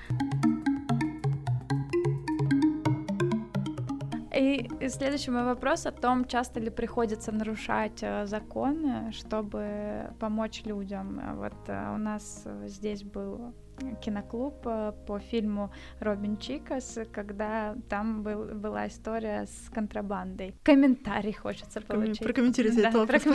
И 4.36 4.68
следующий 4.88 5.30
мой 5.30 5.44
вопрос 5.44 5.86
о 5.86 5.92
том, 5.92 6.24
часто 6.24 6.58
ли 6.60 6.68
приходится 6.70 7.30
нарушать 7.32 8.02
э, 8.02 8.26
законы, 8.26 9.12
чтобы 9.12 10.10
помочь 10.18 10.62
людям. 10.64 11.20
Вот 11.36 11.54
э, 11.68 11.94
у 11.94 11.98
нас 11.98 12.42
э, 12.44 12.66
здесь 12.66 13.04
был 13.04 13.54
киноклуб 14.00 14.66
э, 14.66 14.92
по 15.06 15.18
фильму 15.18 15.72
Робин 16.00 16.36
Чикас, 16.36 16.98
когда 17.12 17.74
там 17.88 18.22
был, 18.22 18.44
была 18.54 18.88
история 18.88 19.46
с 19.46 19.70
контрабандой. 19.70 20.54
Комментарий 20.62 21.32
хочется 21.32 21.80
получить. 21.80 22.20
прокомментируйте 22.20 22.82
Да, 22.82 22.88
этот 22.88 23.10
вопрос, 23.10 23.32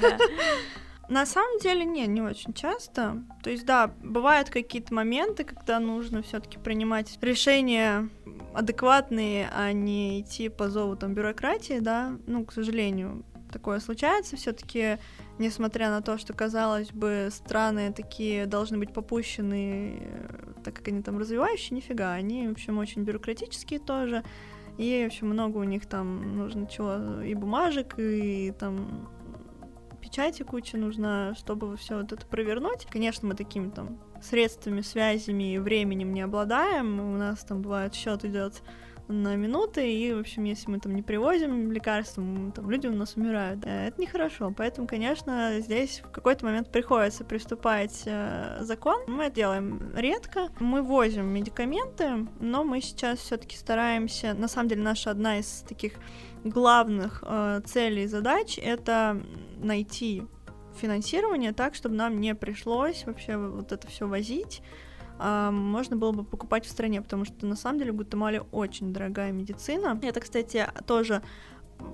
да. 0.00 0.18
На 1.08 1.24
самом 1.24 1.58
деле, 1.60 1.84
не, 1.84 2.06
не 2.06 2.20
очень 2.20 2.52
часто. 2.52 3.22
То 3.42 3.50
есть, 3.50 3.64
да, 3.64 3.92
бывают 4.02 4.50
какие-то 4.50 4.92
моменты, 4.92 5.44
когда 5.44 5.78
нужно 5.78 6.22
все-таки 6.22 6.58
принимать 6.58 7.16
решения 7.22 8.08
адекватные, 8.54 9.48
а 9.54 9.72
не 9.72 10.20
идти 10.20 10.48
по 10.48 10.68
зову 10.68 10.96
там 10.96 11.14
бюрократии, 11.14 11.78
да. 11.78 12.16
Ну, 12.26 12.44
к 12.44 12.52
сожалению, 12.52 13.24
такое 13.52 13.78
случается. 13.78 14.36
Все-таки, 14.36 14.98
несмотря 15.38 15.90
на 15.90 16.02
то, 16.02 16.18
что 16.18 16.32
казалось 16.32 16.90
бы, 16.92 17.28
страны 17.30 17.92
такие 17.92 18.46
должны 18.46 18.78
быть 18.78 18.92
попущены, 18.92 19.98
э, 20.00 20.52
так 20.64 20.74
как 20.74 20.88
они 20.88 21.02
там 21.02 21.18
развивающие, 21.18 21.76
нифига, 21.76 22.12
они, 22.12 22.48
в 22.48 22.52
общем, 22.52 22.78
очень 22.78 23.02
бюрократические 23.02 23.80
тоже. 23.80 24.24
И, 24.78 25.02
в 25.04 25.06
общем, 25.06 25.28
много 25.28 25.58
у 25.58 25.64
них 25.64 25.86
там 25.86 26.36
нужно 26.36 26.66
чего 26.66 27.22
и 27.22 27.34
бумажек, 27.34 27.94
и 27.98 28.52
там 28.58 29.08
печати 30.00 30.42
куча 30.42 30.76
нужна, 30.76 31.34
чтобы 31.34 31.76
все 31.76 31.96
вот 31.96 32.12
это 32.12 32.26
провернуть. 32.26 32.86
Конечно, 32.90 33.28
мы 33.28 33.34
такими 33.34 33.70
там 33.70 33.98
средствами, 34.22 34.80
связями 34.80 35.54
и 35.54 35.58
временем 35.58 36.12
не 36.12 36.22
обладаем. 36.22 37.00
У 37.00 37.16
нас 37.16 37.44
там 37.44 37.62
бывает 37.62 37.94
счет 37.94 38.24
идет 38.24 38.62
на 39.08 39.36
минуты, 39.36 39.92
и, 39.92 40.12
в 40.12 40.18
общем, 40.18 40.44
если 40.44 40.70
мы 40.70 40.80
там 40.80 40.94
не 40.94 41.02
привозим 41.02 41.70
лекарства, 41.70 42.22
там 42.54 42.70
люди 42.70 42.86
у 42.86 42.94
нас 42.94 43.16
умирают. 43.16 43.64
Э, 43.64 43.88
Это 43.88 44.00
нехорошо, 44.00 44.52
поэтому, 44.56 44.86
конечно, 44.86 45.60
здесь 45.60 46.00
в 46.04 46.10
какой-то 46.10 46.44
момент 46.44 46.70
приходится 46.70 47.24
приступать 47.24 48.02
э, 48.06 48.58
закон. 48.60 49.02
Мы 49.06 49.24
это 49.24 49.36
делаем 49.36 49.92
редко. 49.94 50.48
Мы 50.58 50.82
возим 50.82 51.26
медикаменты, 51.26 52.26
но 52.40 52.64
мы 52.64 52.80
сейчас 52.80 53.20
все-таки 53.20 53.56
стараемся, 53.56 54.34
на 54.34 54.48
самом 54.48 54.68
деле, 54.68 54.82
наша 54.82 55.10
одна 55.10 55.38
из 55.38 55.64
таких 55.68 55.94
главных 56.44 57.22
э, 57.26 57.60
целей 57.64 58.04
и 58.04 58.06
задач 58.06 58.58
это 58.58 59.20
найти 59.58 60.24
финансирование 60.76 61.52
так, 61.52 61.74
чтобы 61.74 61.94
нам 61.94 62.20
не 62.20 62.34
пришлось 62.34 63.04
вообще 63.04 63.36
вот 63.36 63.72
это 63.72 63.86
все 63.88 64.06
возить. 64.06 64.62
А, 65.18 65.50
можно 65.50 65.96
было 65.96 66.12
бы 66.12 66.24
покупать 66.24 66.66
в 66.66 66.70
стране, 66.70 67.00
потому 67.02 67.24
что 67.24 67.46
на 67.46 67.56
самом 67.56 67.78
деле 67.78 67.92
в 67.92 67.96
Гватемале 67.96 68.42
очень 68.52 68.92
дорогая 68.92 69.32
медицина. 69.32 69.98
Это, 70.02 70.20
кстати, 70.20 70.66
тоже 70.86 71.22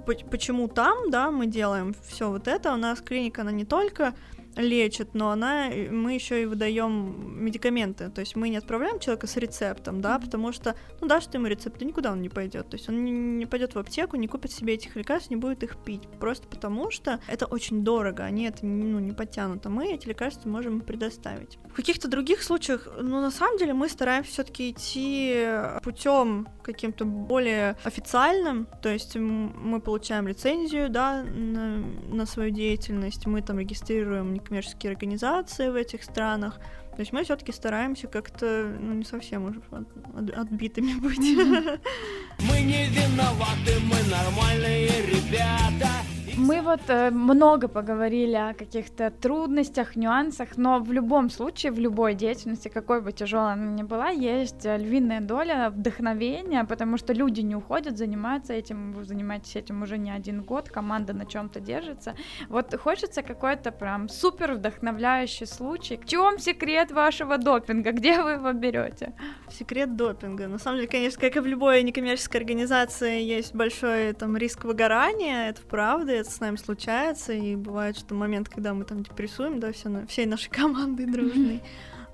поч- 0.06 0.24
почему 0.30 0.68
там, 0.68 1.10
да, 1.10 1.30
мы 1.30 1.46
делаем 1.46 1.94
все 2.06 2.30
вот 2.30 2.48
это. 2.48 2.72
У 2.72 2.76
нас 2.76 3.00
клиника, 3.00 3.42
она 3.42 3.52
не 3.52 3.64
только 3.64 4.14
лечит, 4.56 5.14
но 5.14 5.30
она, 5.30 5.70
э, 5.70 5.90
мы 5.90 6.14
еще 6.14 6.42
и 6.42 6.46
выдаем 6.46 7.44
медикаменты. 7.44 8.10
То 8.10 8.20
есть 8.20 8.36
мы 8.36 8.48
не 8.48 8.56
отправляем 8.56 8.98
человека 8.98 9.26
с 9.26 9.36
рецептом, 9.36 10.00
да, 10.00 10.18
потому 10.18 10.52
что, 10.52 10.74
ну, 11.00 11.06
дашь 11.06 11.26
ты 11.26 11.38
ему 11.38 11.46
рецепт, 11.46 11.80
и 11.80 11.84
никуда 11.84 12.12
он 12.12 12.20
не 12.20 12.28
пойдет. 12.28 12.68
То 12.68 12.76
есть 12.76 12.88
он 12.88 13.04
не, 13.38 13.46
пойдет 13.46 13.74
в 13.74 13.78
аптеку, 13.78 14.16
не 14.16 14.28
купит 14.28 14.52
себе 14.52 14.74
этих 14.74 14.96
лекарств, 14.96 15.30
не 15.30 15.36
будет 15.36 15.62
их 15.62 15.76
пить. 15.76 16.02
Просто 16.20 16.46
потому 16.48 16.90
что 16.90 17.20
это 17.28 17.46
очень 17.46 17.84
дорого, 17.84 18.24
они 18.24 18.44
это 18.44 18.64
ну, 18.66 18.98
не 18.98 19.12
потянут, 19.12 19.66
а 19.66 19.70
мы 19.70 19.92
эти 19.92 20.08
лекарства 20.08 20.48
можем 20.48 20.80
предоставить. 20.80 21.58
В 21.70 21.74
каких-то 21.74 22.08
других 22.08 22.42
случаях, 22.42 22.88
ну, 23.00 23.20
на 23.20 23.30
самом 23.30 23.58
деле, 23.58 23.74
мы 23.74 23.88
стараемся 23.88 24.32
все-таки 24.32 24.70
идти 24.70 25.46
путем 25.82 26.48
каким-то 26.62 27.04
более 27.04 27.76
официальным, 27.84 28.66
то 28.82 28.88
есть 28.88 29.16
мы 29.16 29.80
получаем 29.80 30.28
лицензию, 30.28 30.88
да, 30.90 31.22
на, 31.22 31.78
на 32.08 32.26
свою 32.26 32.50
деятельность, 32.50 33.26
мы 33.26 33.42
там 33.42 33.58
регистрируем 33.58 34.41
некоммерческие 34.42 34.92
организации 34.92 35.68
в 35.68 35.74
этих 35.76 36.02
странах, 36.02 36.58
то 36.94 37.00
есть 37.00 37.12
мы 37.12 37.24
все-таки 37.24 37.52
стараемся 37.52 38.06
как-то, 38.06 38.76
ну, 38.78 38.92
не 38.94 39.04
совсем 39.04 39.44
уже 39.46 39.60
от- 39.70 39.88
от- 40.16 40.36
отбитыми 40.36 40.94
быть. 41.00 41.18
Мы 41.18 42.60
не 42.60 42.88
виноваты, 42.88 43.78
мы 43.84 43.96
нормальные 44.10 44.88
ребята. 45.06 45.88
Мы 46.36 46.62
вот 46.62 46.80
э, 46.88 47.10
много 47.10 47.68
поговорили 47.68 48.34
о 48.34 48.54
каких-то 48.54 49.10
трудностях, 49.10 49.96
нюансах, 49.96 50.56
но 50.56 50.78
в 50.78 50.90
любом 50.90 51.28
случае, 51.28 51.72
в 51.72 51.78
любой 51.78 52.14
деятельности, 52.14 52.68
какой 52.68 53.02
бы 53.02 53.12
тяжелой 53.12 53.52
она 53.52 53.66
ни 53.66 53.82
была, 53.82 54.08
есть 54.08 54.64
э, 54.64 54.78
львиная 54.78 55.20
доля 55.20 55.68
вдохновения, 55.68 56.64
потому 56.64 56.96
что 56.96 57.12
люди 57.12 57.42
не 57.42 57.54
уходят, 57.54 57.98
занимаются 57.98 58.54
этим, 58.54 58.92
вы 58.92 59.04
занимаетесь 59.04 59.56
этим 59.56 59.82
уже 59.82 59.98
не 59.98 60.10
один 60.10 60.42
год, 60.42 60.70
команда 60.70 61.12
на 61.12 61.26
чем-то 61.26 61.60
держится. 61.60 62.14
Вот 62.48 62.74
хочется 62.80 63.22
какой-то 63.22 63.70
прям 63.70 64.08
супер 64.08 64.54
вдохновляющий 64.54 65.46
случай. 65.46 65.98
В 65.98 66.06
чем 66.06 66.38
секрет 66.38 66.92
вашего 66.92 67.36
допинга? 67.36 67.92
Где 67.92 68.22
вы 68.22 68.32
его 68.32 68.52
берете? 68.52 69.12
Секрет 69.50 69.96
допинга. 69.96 70.48
На 70.48 70.58
самом 70.58 70.78
деле, 70.78 70.88
конечно, 70.88 71.20
как 71.20 71.36
и 71.36 71.40
в 71.40 71.46
любой 71.46 71.82
некоммерческой 71.82 72.40
организации, 72.40 73.20
есть 73.20 73.54
большой 73.54 74.14
там 74.14 74.34
риск 74.36 74.64
выгорания, 74.64 75.50
это 75.50 75.60
правда, 75.68 76.21
это 76.22 76.30
с 76.30 76.40
нами 76.40 76.56
случается, 76.56 77.32
и 77.32 77.54
бывает, 77.54 77.96
что 77.96 78.14
момент, 78.14 78.48
когда 78.48 78.74
мы 78.74 78.84
там 78.84 79.02
депрессуем, 79.02 79.60
да, 79.60 79.72
все, 79.72 79.88
на- 79.88 80.06
всей 80.06 80.26
нашей 80.26 80.50
командой 80.50 81.06
дружной. 81.06 81.62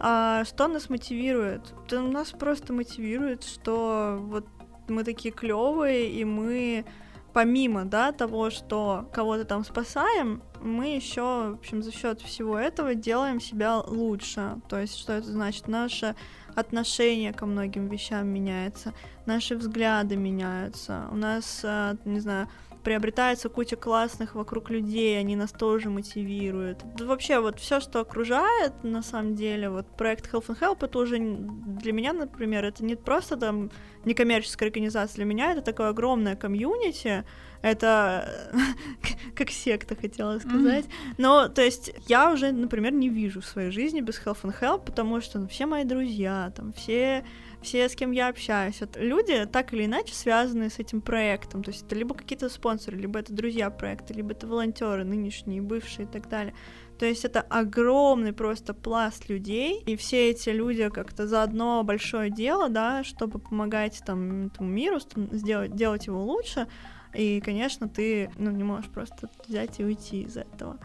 А 0.01 0.45
что 0.45 0.69
нас 0.69 0.91
мотивирует? 0.91 1.75
Да 1.89 2.03
нас 2.03 2.31
просто 2.31 2.73
мотивирует, 2.73 3.45
что 3.45 4.19
вот 4.21 4.47
мы 4.89 5.05
такие 5.05 5.33
клевые, 5.33 6.11
и 6.11 6.25
мы 6.25 6.85
помимо, 7.33 7.85
да, 7.85 8.13
того, 8.13 8.51
что 8.51 9.09
кого-то 9.13 9.45
там 9.45 9.65
спасаем, 9.65 10.43
мы 10.61 10.97
еще, 10.97 11.51
в 11.51 11.59
общем, 11.59 11.83
за 11.83 11.93
счет 11.93 12.21
всего 12.21 12.59
этого 12.59 12.95
делаем 12.95 13.41
себя 13.41 13.79
лучше. 13.79 14.57
То 14.69 14.81
есть, 14.81 14.97
что 14.97 15.13
это 15.13 15.31
значит? 15.31 15.69
Наше 15.69 16.17
отношение 16.57 17.33
ко 17.33 17.47
многим 17.47 17.89
вещам 17.89 18.27
меняется, 18.27 18.93
наши 19.27 19.55
взгляды 19.55 20.17
меняются, 20.17 21.07
у 21.13 21.17
нас, 21.17 21.61
а, 21.65 21.97
не 22.05 22.19
знаю, 22.19 22.49
приобретается 22.83 23.49
куча 23.49 23.77
классных 23.77 24.35
вокруг 24.35 24.71
людей, 24.71 25.19
они 25.19 25.37
нас 25.37 25.53
тоже 25.53 25.91
мотивируют. 25.91 26.85
Да 26.97 27.05
Вообще, 27.05 27.41
вот 27.41 27.59
все, 27.59 27.81
что 27.81 28.01
окружает, 28.01 28.73
на 28.83 29.03
самом 29.03 29.35
деле, 29.35 29.71
вот 29.71 29.87
проект 29.97 30.33
Health 30.33 30.47
and 30.49 30.61
Help, 30.61 30.85
это 30.85 30.99
уже 30.99 31.19
для 31.19 31.93
меня, 31.93 32.13
например, 32.13 32.65
это 32.65 32.85
не 32.85 32.95
просто 32.95 33.37
там 33.37 33.71
некоммерческая 34.05 34.69
организация, 34.69 35.17
для 35.17 35.25
меня 35.25 35.53
это 35.53 35.63
такое 35.63 35.89
огромное 35.89 36.37
комьюнити, 36.37 37.25
это 37.63 38.53
как 39.35 39.51
секта, 39.51 39.97
хотела 39.97 40.39
сказать. 40.39 40.85
Но, 41.19 41.49
то 41.49 41.63
есть, 41.63 41.93
я 42.07 42.33
уже, 42.33 42.53
например, 42.53 42.93
не 42.93 43.09
вижу 43.09 43.41
в 43.41 43.47
своей 43.47 43.71
жизни 43.71 44.01
без 44.01 44.21
Health 44.25 44.43
and 44.43 44.55
Help, 44.61 44.85
потому 44.85 45.21
что 45.21 45.39
ну, 45.39 45.49
все 45.49 45.67
мои 45.67 45.85
друзья, 45.85 46.53
там, 46.57 46.73
все 46.73 47.25
все, 47.61 47.89
с 47.89 47.95
кем 47.95 48.13
я 48.13 48.29
общаюсь, 48.29 48.81
это 48.81 49.01
люди 49.01 49.45
так 49.47 49.73
или 49.73 49.87
иначе 49.87 50.15
связаны 50.15 50.71
с 50.71 50.79
этим 50.79 51.01
проектом. 51.01 51.63
То 51.65 51.71
есть 51.71 51.85
это 51.85 51.95
либо 51.97 52.15
какие-то 52.15 52.49
спонсоры, 52.49 52.97
либо 52.97 53.19
это 53.19 53.33
друзья 53.33 53.71
проекта, 53.71 54.15
либо 54.15 54.33
это 54.33 54.47
волонтеры, 54.47 55.05
нынешние, 55.05 55.61
бывшие 55.61 56.07
и 56.07 56.09
так 56.09 56.29
далее. 56.29 56.55
То 56.99 57.07
есть 57.07 57.25
это 57.25 57.41
огромный 57.41 58.33
просто 58.33 58.75
пласт 58.75 59.29
людей, 59.29 59.83
и 59.87 59.97
все 59.97 60.31
эти 60.31 60.51
люди 60.51 60.89
как-то 60.89 61.29
за 61.29 61.45
одно 61.45 61.85
большое 61.85 62.31
дело, 62.31 62.69
да, 62.69 63.05
чтобы 63.05 63.39
помогать 63.39 64.03
там 64.05 64.47
этому 64.47 64.69
миру, 64.69 64.99
сделать, 65.31 65.75
делать 65.77 66.07
его 66.07 66.25
лучше. 66.25 66.67
И, 67.15 67.41
конечно, 67.41 67.89
ты 67.89 68.31
ну, 68.37 68.51
не 68.51 68.65
можешь 68.65 68.91
просто 68.91 69.31
взять 69.47 69.81
и 69.81 69.85
уйти 69.85 70.23
из 70.23 70.37
этого. 70.37 70.79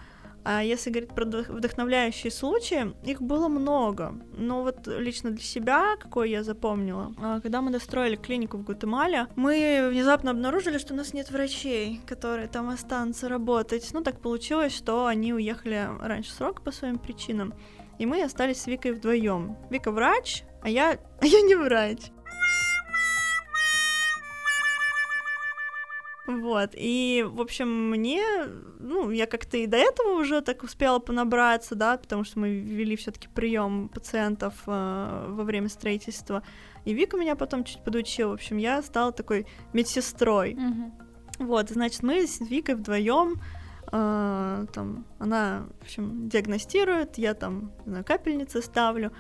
А 0.46 0.64
если 0.64 0.90
говорить 0.90 1.12
про 1.12 1.26
вдох- 1.26 1.52
вдохновляющие 1.52 2.32
случаи, 2.32 2.94
их 3.06 3.22
было 3.22 3.48
много. 3.48 4.16
Но 4.38 4.64
вот 4.64 4.88
лично 4.88 5.32
для 5.32 5.44
себя, 5.44 5.96
какое 5.98 6.28
я 6.28 6.44
запомнила, 6.44 7.14
а, 7.22 7.40
когда 7.40 7.62
мы 7.62 7.72
достроили 7.72 8.16
клинику 8.16 8.58
в 8.58 8.64
Гватемале, 8.64 9.28
мы 9.36 9.88
внезапно 9.92 10.32
обнаружили, 10.32 10.78
что 10.78 10.94
у 10.94 10.98
нас 10.98 11.14
нет 11.14 11.32
врачей, 11.32 12.02
которые 12.06 12.48
там 12.48 12.70
останутся 12.70 13.30
работать. 13.30 13.90
Ну, 13.94 14.02
так 14.02 14.20
получилось, 14.20 14.76
что 14.76 15.06
они 15.06 15.34
уехали 15.34 15.90
раньше 16.02 16.32
срока 16.32 16.62
по 16.62 16.72
своим 16.72 16.98
причинам. 16.98 17.54
И 18.00 18.06
мы 18.06 18.24
остались 18.24 18.62
с 18.62 18.68
Викой 18.68 18.92
вдвоем. 18.94 19.56
Вика 19.70 19.92
врач, 19.92 20.44
а 20.62 20.70
я, 20.70 21.00
а 21.22 21.26
я 21.26 21.42
не 21.42 21.56
врач. 21.56 22.00
Вот, 26.26 26.70
и, 26.74 27.26
в 27.28 27.42
общем, 27.42 27.90
мне, 27.90 28.24
ну, 28.80 29.12
я 29.12 29.26
как-то 29.26 29.58
и 29.58 29.68
до 29.68 29.76
этого 29.76 30.22
уже 30.22 30.42
так 30.42 30.64
успела 30.64 31.00
понабраться, 31.00 31.76
да, 31.76 31.98
потому 31.98 32.24
что 32.24 32.40
мы 32.40 32.60
вели 32.60 32.96
все 32.96 33.12
таки 33.12 33.28
прием 33.28 33.90
пациентов 33.90 34.54
э, 34.66 35.26
во 35.28 35.44
время 35.44 35.68
строительства, 35.68 36.42
и 36.86 36.94
Вика 36.94 37.18
меня 37.18 37.36
потом 37.36 37.66
чуть 37.66 37.84
подучила, 37.84 38.30
в 38.30 38.34
общем, 38.34 38.56
я 38.56 38.82
стала 38.84 39.12
такой 39.12 39.48
медсестрой. 39.74 40.56
Мгм. 40.56 40.94
Вот, 41.40 41.70
значит, 41.70 42.04
мы 42.04 42.26
с 42.26 42.40
Викой 42.40 42.76
вдвоем 42.76 43.42
э, 43.92 44.66
там, 44.72 45.06
она, 45.20 45.68
в 45.82 45.84
общем, 45.84 46.30
диагностирует, 46.30 47.18
я 47.18 47.34
там, 47.34 47.74
не 47.86 47.90
знаю, 47.90 48.06
капельницы 48.06 48.62
ставлю. 48.62 49.12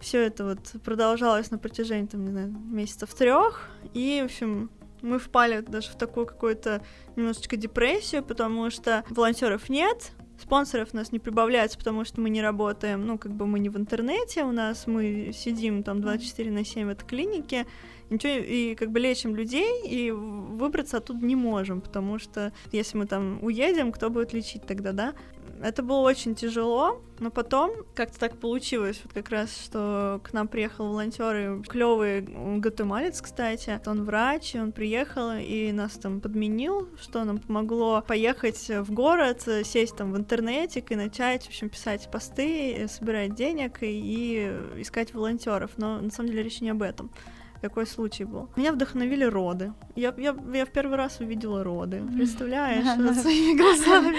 Все 0.00 0.26
это 0.26 0.44
вот 0.44 0.82
продолжалось 0.84 1.50
на 1.50 1.58
протяжении, 1.58 2.06
там, 2.06 2.24
не 2.24 2.30
знаю, 2.30 2.50
месяцев 2.50 3.14
трех. 3.14 3.68
И, 3.94 4.20
в 4.22 4.26
общем, 4.26 4.70
мы 5.02 5.18
впали 5.18 5.60
даже 5.60 5.90
в 5.90 5.96
такую 5.96 6.26
какую-то 6.26 6.82
немножечко 7.16 7.56
депрессию, 7.56 8.22
потому 8.22 8.70
что 8.70 9.04
волонтеров 9.10 9.68
нет, 9.68 10.12
спонсоров 10.40 10.90
у 10.92 10.96
нас 10.96 11.12
не 11.12 11.18
прибавляется, 11.18 11.78
потому 11.78 12.04
что 12.04 12.20
мы 12.20 12.30
не 12.30 12.42
работаем, 12.42 13.06
ну, 13.06 13.18
как 13.18 13.32
бы 13.32 13.46
мы 13.46 13.58
не 13.58 13.68
в 13.68 13.76
интернете, 13.76 14.44
у 14.44 14.52
нас 14.52 14.86
мы 14.86 15.30
сидим 15.34 15.82
там 15.82 16.00
24 16.00 16.50
на 16.50 16.64
7 16.64 16.86
в 16.86 16.90
этой 16.90 17.06
клинике, 17.06 17.66
ничего, 18.10 18.32
и 18.34 18.74
как 18.74 18.90
бы 18.90 19.00
лечим 19.00 19.34
людей, 19.34 19.86
и 19.86 20.10
выбраться 20.10 20.98
оттуда 20.98 21.24
не 21.24 21.36
можем, 21.36 21.80
потому 21.80 22.18
что 22.18 22.52
если 22.72 22.98
мы 22.98 23.06
там 23.06 23.42
уедем, 23.42 23.92
кто 23.92 24.10
будет 24.10 24.32
лечить 24.32 24.66
тогда, 24.66 24.92
да? 24.92 25.14
Это 25.62 25.82
было 25.82 26.00
очень 26.00 26.34
тяжело, 26.34 27.00
но 27.18 27.30
потом 27.30 27.72
как-то 27.94 28.18
так 28.18 28.38
получилось, 28.38 29.00
вот 29.02 29.12
как 29.12 29.30
раз, 29.30 29.56
что 29.56 30.20
к 30.22 30.32
нам 30.32 30.48
приехал 30.48 30.88
волонтер, 30.88 31.36
и 31.36 31.62
клевый 31.62 32.20
гватемалец, 32.20 33.20
кстати, 33.20 33.80
он 33.86 34.04
врач, 34.04 34.54
и 34.54 34.60
он 34.60 34.72
приехал 34.72 35.32
и 35.32 35.72
нас 35.72 35.92
там 35.92 36.20
подменил, 36.20 36.88
что 37.00 37.24
нам 37.24 37.38
помогло 37.38 38.02
поехать 38.06 38.68
в 38.68 38.92
город, 38.92 39.48
сесть 39.64 39.96
там 39.96 40.12
в 40.12 40.16
интернетик 40.16 40.92
и 40.92 40.96
начать, 40.96 41.44
в 41.44 41.48
общем, 41.48 41.68
писать 41.68 42.08
посты, 42.10 42.86
собирать 42.88 43.34
денег 43.34 43.82
и, 43.82 43.86
и 43.86 44.82
искать 44.82 45.14
волонтеров, 45.14 45.72
но 45.76 46.00
на 46.00 46.10
самом 46.10 46.30
деле 46.30 46.42
речь 46.42 46.60
не 46.60 46.70
об 46.70 46.82
этом 46.82 47.10
какой 47.68 47.86
случай 47.86 48.24
был. 48.24 48.48
Меня 48.56 48.72
вдохновили 48.72 49.24
роды. 49.24 49.72
Я, 49.94 50.14
я, 50.18 50.34
я 50.54 50.64
в 50.64 50.70
первый 50.70 50.96
раз 50.96 51.20
увидела 51.20 51.62
роды. 51.64 52.02
Представляешь, 52.16 52.84
вот 52.98 53.14
своими 53.16 53.56
глазами. 53.56 54.16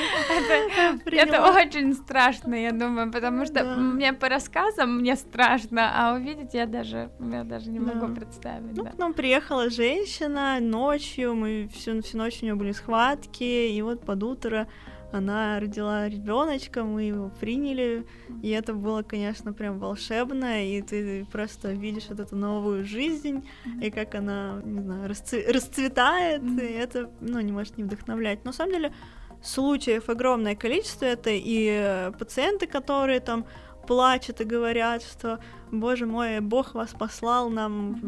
Это, 1.05 1.51
очень 1.51 1.93
страшно, 1.93 2.55
я 2.55 2.71
думаю, 2.71 3.11
потому 3.11 3.45
что 3.45 3.63
Да. 3.63 3.75
мне 3.75 4.13
по 4.13 4.29
рассказам 4.29 4.97
мне 4.99 5.15
страшно, 5.15 5.91
а 5.95 6.15
увидеть 6.15 6.53
я 6.53 6.65
даже, 6.65 7.09
я 7.19 7.43
даже 7.43 7.69
не 7.69 7.79
могу 7.79 8.07
Да. 8.07 8.13
представить. 8.15 8.75
Ну, 8.77 8.83
да. 8.83 8.91
к 8.91 8.97
нам 8.97 9.13
приехала 9.13 9.69
женщина 9.69 10.59
ночью, 10.61 11.35
мы 11.35 11.69
всю, 11.73 12.01
всю 12.01 12.17
ночь 12.17 12.39
у 12.41 12.45
нее 12.45 12.55
были 12.55 12.71
схватки, 12.71 13.43
и 13.43 13.81
вот 13.81 14.01
под 14.05 14.23
утро 14.23 14.67
она 15.11 15.59
родила 15.59 16.07
ребеночка, 16.09 16.83
мы 16.83 17.03
его 17.03 17.31
приняли, 17.39 18.05
и 18.41 18.49
это 18.49 18.73
было, 18.73 19.03
конечно, 19.03 19.53
прям 19.53 19.79
волшебно, 19.79 20.65
и 20.65 20.81
ты 20.81 21.25
просто 21.31 21.71
видишь 21.71 22.07
вот 22.09 22.19
эту 22.19 22.35
новую 22.35 22.85
жизнь, 22.85 23.47
и 23.81 23.89
как 23.89 24.15
она, 24.15 24.61
не 24.63 24.81
знаю, 24.81 25.09
расцве- 25.09 25.51
расцветает, 25.51 26.43
и 26.43 26.65
это, 26.65 27.09
ну, 27.21 27.39
не 27.39 27.51
может 27.51 27.77
не 27.77 27.83
вдохновлять. 27.83 28.43
Но, 28.43 28.49
на 28.49 28.53
самом 28.53 28.73
деле, 28.73 28.93
случаев 29.41 30.09
огромное 30.09 30.55
количество, 30.55 31.05
это 31.05 31.29
и 31.29 31.67
э, 31.69 32.11
пациенты, 32.17 32.67
которые 32.67 33.19
там 33.19 33.45
плачут 33.87 34.41
и 34.41 34.43
говорят, 34.43 35.01
что, 35.01 35.39
боже 35.71 36.05
мой, 36.05 36.39
Бог 36.41 36.75
вас 36.75 36.91
послал 36.91 37.49
нам, 37.49 37.99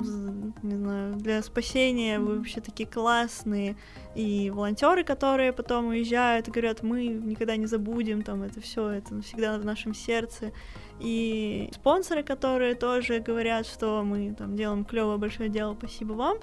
не 0.62 0.76
знаю, 0.76 1.16
для 1.16 1.42
спасения, 1.42 2.20
вы 2.20 2.38
вообще 2.38 2.62
такие 2.62 2.88
классные, 2.88 3.76
и 4.16 4.52
волонтеры, 4.54 5.04
которые 5.04 5.54
потом 5.54 5.88
уезжают 5.88 6.50
говорят, 6.50 6.84
мы 6.84 7.08
никогда 7.08 7.56
не 7.56 7.66
забудем, 7.66 8.22
там, 8.22 8.44
это 8.44 8.60
все, 8.62 8.90
это 8.90 9.22
всегда 9.22 9.58
в 9.58 9.66
нашем 9.66 9.94
сердце, 9.94 10.52
и 11.00 11.70
спонсоры, 11.74 12.24
которые 12.24 12.76
тоже 12.76 13.20
говорят, 13.20 13.66
что 13.66 14.04
мы 14.04 14.36
там 14.38 14.56
делаем 14.56 14.84
клевое 14.84 15.18
большое 15.18 15.50
дело, 15.50 15.76
спасибо 15.78 16.14
вам. 16.14 16.38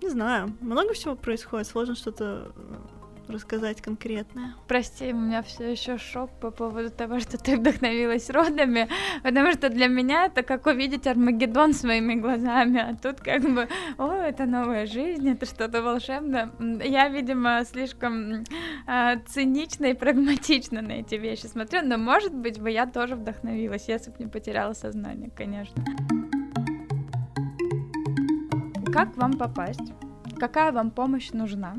Не 0.00 0.08
знаю, 0.08 0.56
много 0.60 0.94
всего 0.94 1.14
происходит, 1.14 1.68
сложно 1.68 1.94
что-то 1.94 2.52
э, 2.56 3.01
рассказать 3.28 3.80
конкретное. 3.80 4.54
Прости, 4.68 5.12
у 5.12 5.16
меня 5.16 5.42
все 5.42 5.70
еще 5.70 5.98
шок 5.98 6.30
по 6.40 6.50
поводу 6.50 6.90
того, 6.90 7.20
что 7.20 7.38
ты 7.38 7.56
вдохновилась 7.56 8.30
родами, 8.30 8.88
потому 9.22 9.52
что 9.52 9.68
для 9.68 9.88
меня 9.88 10.26
это 10.26 10.42
как 10.42 10.66
увидеть 10.66 11.06
Армагеддон 11.06 11.72
своими 11.72 12.14
глазами, 12.14 12.80
а 12.80 12.96
тут 13.00 13.20
как 13.20 13.42
бы, 13.42 13.68
о, 13.98 14.12
это 14.12 14.46
новая 14.46 14.86
жизнь, 14.86 15.28
это 15.28 15.46
что-то 15.46 15.82
волшебное. 15.82 16.52
Я, 16.84 17.08
видимо, 17.08 17.64
слишком 17.64 18.44
а, 18.86 19.16
цинично 19.26 19.86
и 19.86 19.94
прагматично 19.94 20.82
на 20.82 20.92
эти 20.92 21.14
вещи 21.14 21.46
смотрю, 21.46 21.82
но, 21.82 21.98
может 21.98 22.34
быть, 22.34 22.60
бы 22.60 22.70
я 22.70 22.86
тоже 22.86 23.16
вдохновилась, 23.16 23.88
если 23.88 24.10
бы 24.10 24.16
не 24.18 24.26
потеряла 24.26 24.72
сознание, 24.72 25.30
конечно. 25.36 25.84
Как 28.92 29.16
вам 29.16 29.38
попасть? 29.38 29.92
Какая 30.42 30.72
вам 30.72 30.90
помощь 30.90 31.30
нужна? 31.30 31.76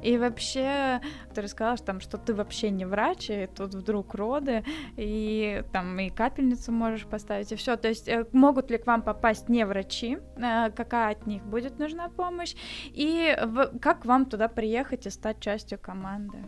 И 0.00 0.16
вообще, 0.18 1.00
ты 1.34 1.42
рассказала, 1.42 1.76
что, 1.76 1.86
там, 1.86 2.00
что 2.00 2.16
ты 2.16 2.32
вообще 2.32 2.70
не 2.70 2.84
врач, 2.84 3.28
и 3.28 3.48
тут 3.52 3.74
вдруг 3.74 4.14
роды, 4.14 4.62
и 4.96 5.64
там 5.72 5.98
и 5.98 6.10
капельницу 6.10 6.70
можешь 6.70 7.06
поставить, 7.06 7.50
и 7.50 7.56
все. 7.56 7.76
То 7.76 7.88
есть 7.88 8.06
э, 8.06 8.24
могут 8.30 8.70
ли 8.70 8.78
к 8.78 8.86
вам 8.86 9.02
попасть 9.02 9.48
не 9.48 9.66
врачи? 9.66 10.18
Э, 10.36 10.70
Какая 10.70 11.10
от 11.16 11.26
них 11.26 11.42
будет 11.42 11.80
нужна 11.80 12.08
помощь? 12.08 12.54
И 12.84 13.36
как 13.80 14.04
вам 14.04 14.26
туда 14.26 14.46
приехать 14.46 15.06
и 15.06 15.10
стать 15.10 15.40
частью 15.40 15.80
команды? 15.80 16.38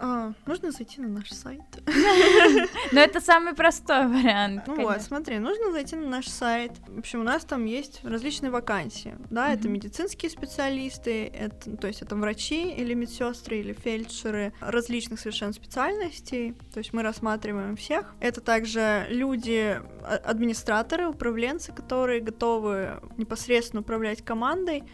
А, 0.00 0.32
нужно 0.46 0.70
зайти 0.70 1.00
на 1.00 1.08
наш 1.08 1.30
сайт. 1.32 1.60
Но 2.92 3.00
это 3.00 3.20
самый 3.20 3.54
простой 3.54 4.06
вариант. 4.06 4.62
Ну 4.66 4.82
вот, 4.82 5.02
смотри, 5.02 5.38
нужно 5.38 5.72
зайти 5.72 5.96
на 5.96 6.06
наш 6.06 6.28
сайт. 6.28 6.72
В 6.86 7.00
общем, 7.00 7.20
у 7.20 7.24
нас 7.24 7.44
там 7.44 7.64
есть 7.64 8.04
различные 8.04 8.50
вакансии. 8.50 9.16
Да, 9.30 9.52
это 9.52 9.68
медицинские 9.68 10.30
специалисты, 10.30 11.26
это, 11.26 11.70
ну, 11.70 11.76
то 11.76 11.88
есть 11.88 12.02
это 12.02 12.14
врачи 12.14 12.70
или 12.70 12.94
медсестры 12.94 13.58
или 13.58 13.72
фельдшеры 13.72 14.52
различных 14.60 15.18
совершенно 15.18 15.52
специальностей. 15.52 16.54
То 16.72 16.78
есть 16.78 16.92
мы 16.92 17.02
рассматриваем 17.02 17.76
всех. 17.76 18.14
Это 18.20 18.40
также 18.40 19.06
люди, 19.10 19.80
а- 20.02 20.20
администраторы, 20.24 21.08
управленцы, 21.08 21.72
которые 21.72 22.20
готовы 22.20 23.00
непосредственно 23.16 23.80
управлять 23.80 24.24
командой. 24.24 24.84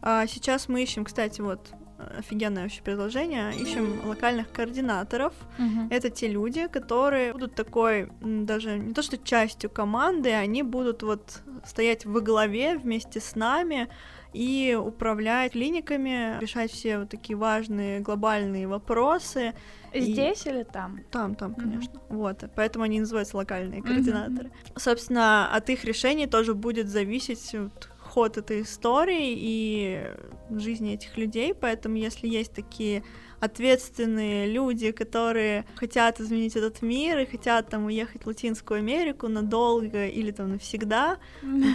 А 0.00 0.26
сейчас 0.26 0.68
мы 0.68 0.82
ищем, 0.82 1.04
кстати, 1.04 1.40
вот 1.40 1.72
офигенное 2.18 2.62
вообще 2.62 2.82
предложение, 2.82 3.54
ищем 3.56 4.00
локальных 4.06 4.50
координаторов, 4.52 5.32
Мгм. 5.58 5.88
это 5.90 6.10
те 6.10 6.28
люди, 6.28 6.66
которые 6.68 7.32
будут 7.32 7.54
такой, 7.54 8.08
даже 8.20 8.78
не 8.78 8.94
то 8.94 9.02
что 9.02 9.16
частью 9.18 9.70
команды, 9.70 10.32
они 10.32 10.62
будут 10.62 11.02
вот 11.02 11.40
стоять 11.64 12.04
во 12.06 12.20
главе 12.20 12.76
вместе 12.76 13.20
с 13.20 13.34
нами 13.36 13.88
и 14.32 14.76
управлять 14.80 15.52
клиниками, 15.52 16.38
решать 16.40 16.70
все 16.72 16.98
вот 16.98 17.08
такие 17.10 17.36
важные 17.36 18.00
глобальные 18.00 18.66
вопросы. 18.66 19.52
и- 19.92 20.00
Здесь 20.00 20.44
или 20.46 20.64
там? 20.64 21.00
Там, 21.12 21.34
там, 21.36 21.54
конечно. 21.54 22.00
Вот, 22.08 22.42
поэтому 22.56 22.84
они 22.84 22.98
называются 23.00 23.36
локальные 23.36 23.80
координаторы. 23.82 24.50
Собственно, 24.76 25.54
от 25.54 25.70
их 25.70 25.84
решений 25.84 26.26
тоже 26.26 26.54
будет 26.54 26.88
зависеть 26.88 27.54
вот 27.54 27.88
ход 28.14 28.36
этой 28.38 28.62
истории 28.62 29.34
и 29.36 30.06
жизни 30.50 30.94
этих 30.94 31.18
людей, 31.18 31.52
поэтому 31.52 31.96
если 31.96 32.28
есть 32.28 32.52
такие 32.52 33.02
ответственные 33.40 34.46
люди, 34.46 34.92
которые 34.92 35.64
хотят 35.74 36.20
изменить 36.20 36.56
этот 36.56 36.82
мир 36.82 37.18
и 37.18 37.26
хотят 37.26 37.68
там 37.68 37.86
уехать 37.86 38.22
в 38.22 38.26
Латинскую 38.26 38.78
Америку 38.78 39.28
надолго 39.28 40.06
или 40.06 40.30
там 40.30 40.52
навсегда, 40.52 41.16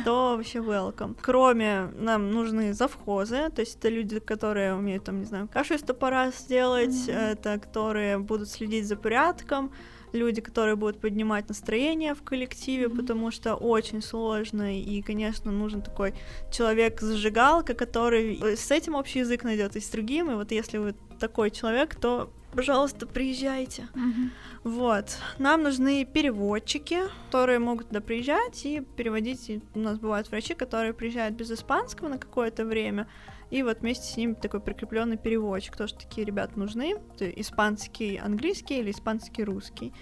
то 0.06 0.36
вообще 0.38 0.60
welcome. 0.60 1.16
Кроме 1.22 1.90
нам 2.00 2.32
нужны 2.32 2.74
завхозы, 2.74 3.50
то 3.50 3.62
есть 3.62 3.78
это 3.78 3.90
люди, 3.90 4.20
которые 4.20 4.74
умеют 4.76 5.04
там, 5.04 5.20
не 5.20 5.26
знаю, 5.26 5.48
кашу 5.54 5.74
из 5.76 5.82
топора 5.82 6.32
сделать, 6.32 7.08
Мгм. 7.08 7.18
это 7.18 7.60
которые 7.60 8.18
будут 8.18 8.50
следить 8.50 8.88
за 8.88 8.96
порядком, 8.96 9.72
люди, 10.14 10.42
которые 10.42 10.76
будут 10.76 11.00
поднимать 11.00 11.48
настроение 11.50 12.14
в 12.14 12.22
коллективе, 12.24 12.88
Мгм. 12.88 12.98
потому 12.98 13.32
что 13.32 13.56
очень 13.56 14.02
сложно, 14.02 14.80
и, 14.80 15.02
конечно, 15.02 15.52
нужен 15.52 15.82
такой 15.82 16.14
человек-зажигалка, 16.52 17.74
который 17.74 18.56
с 18.56 18.72
этим 18.72 18.96
общий 18.96 19.20
язык 19.20 19.44
найдет 19.44 19.76
и 19.76 19.80
с 19.80 19.90
другим, 19.90 20.32
и 20.32 20.36
вот 20.36 20.52
если 20.52 20.78
вы 20.78 20.96
такой 21.20 21.52
человек, 21.52 21.96
то 21.96 22.30
пожалуйста, 22.54 23.06
приезжайте. 23.06 23.88
Мгм. 23.94 24.32
Вот. 24.64 25.18
Нам 25.38 25.64
нужны 25.64 26.04
переводчики, 26.06 27.02
которые 27.28 27.60
могут 27.60 27.90
туда 27.90 28.02
приезжать 28.02 28.66
и 28.66 28.82
переводить. 28.98 29.50
И 29.50 29.62
у 29.76 29.80
нас 29.80 30.00
бывают 30.00 30.30
врачи, 30.32 30.54
которые 30.56 30.94
приезжают 30.94 31.36
без 31.36 31.52
испанского 31.52 32.10
на 32.10 32.18
какое-то 32.18 32.66
время, 32.66 33.08
и 33.50 33.64
вот 33.64 33.80
вместе 33.80 34.06
с 34.06 34.18
ними 34.18 34.34
такой 34.34 34.60
прикрепленный 34.60 35.18
переводчик. 35.18 35.76
Тоже 35.76 35.96
такие 35.96 36.26
ребята 36.26 36.58
нужны. 36.58 36.96
Испанский, 37.20 38.18
английский 38.18 38.80
или 38.80 38.92
испанский, 38.92 39.44
русский. 39.44 39.94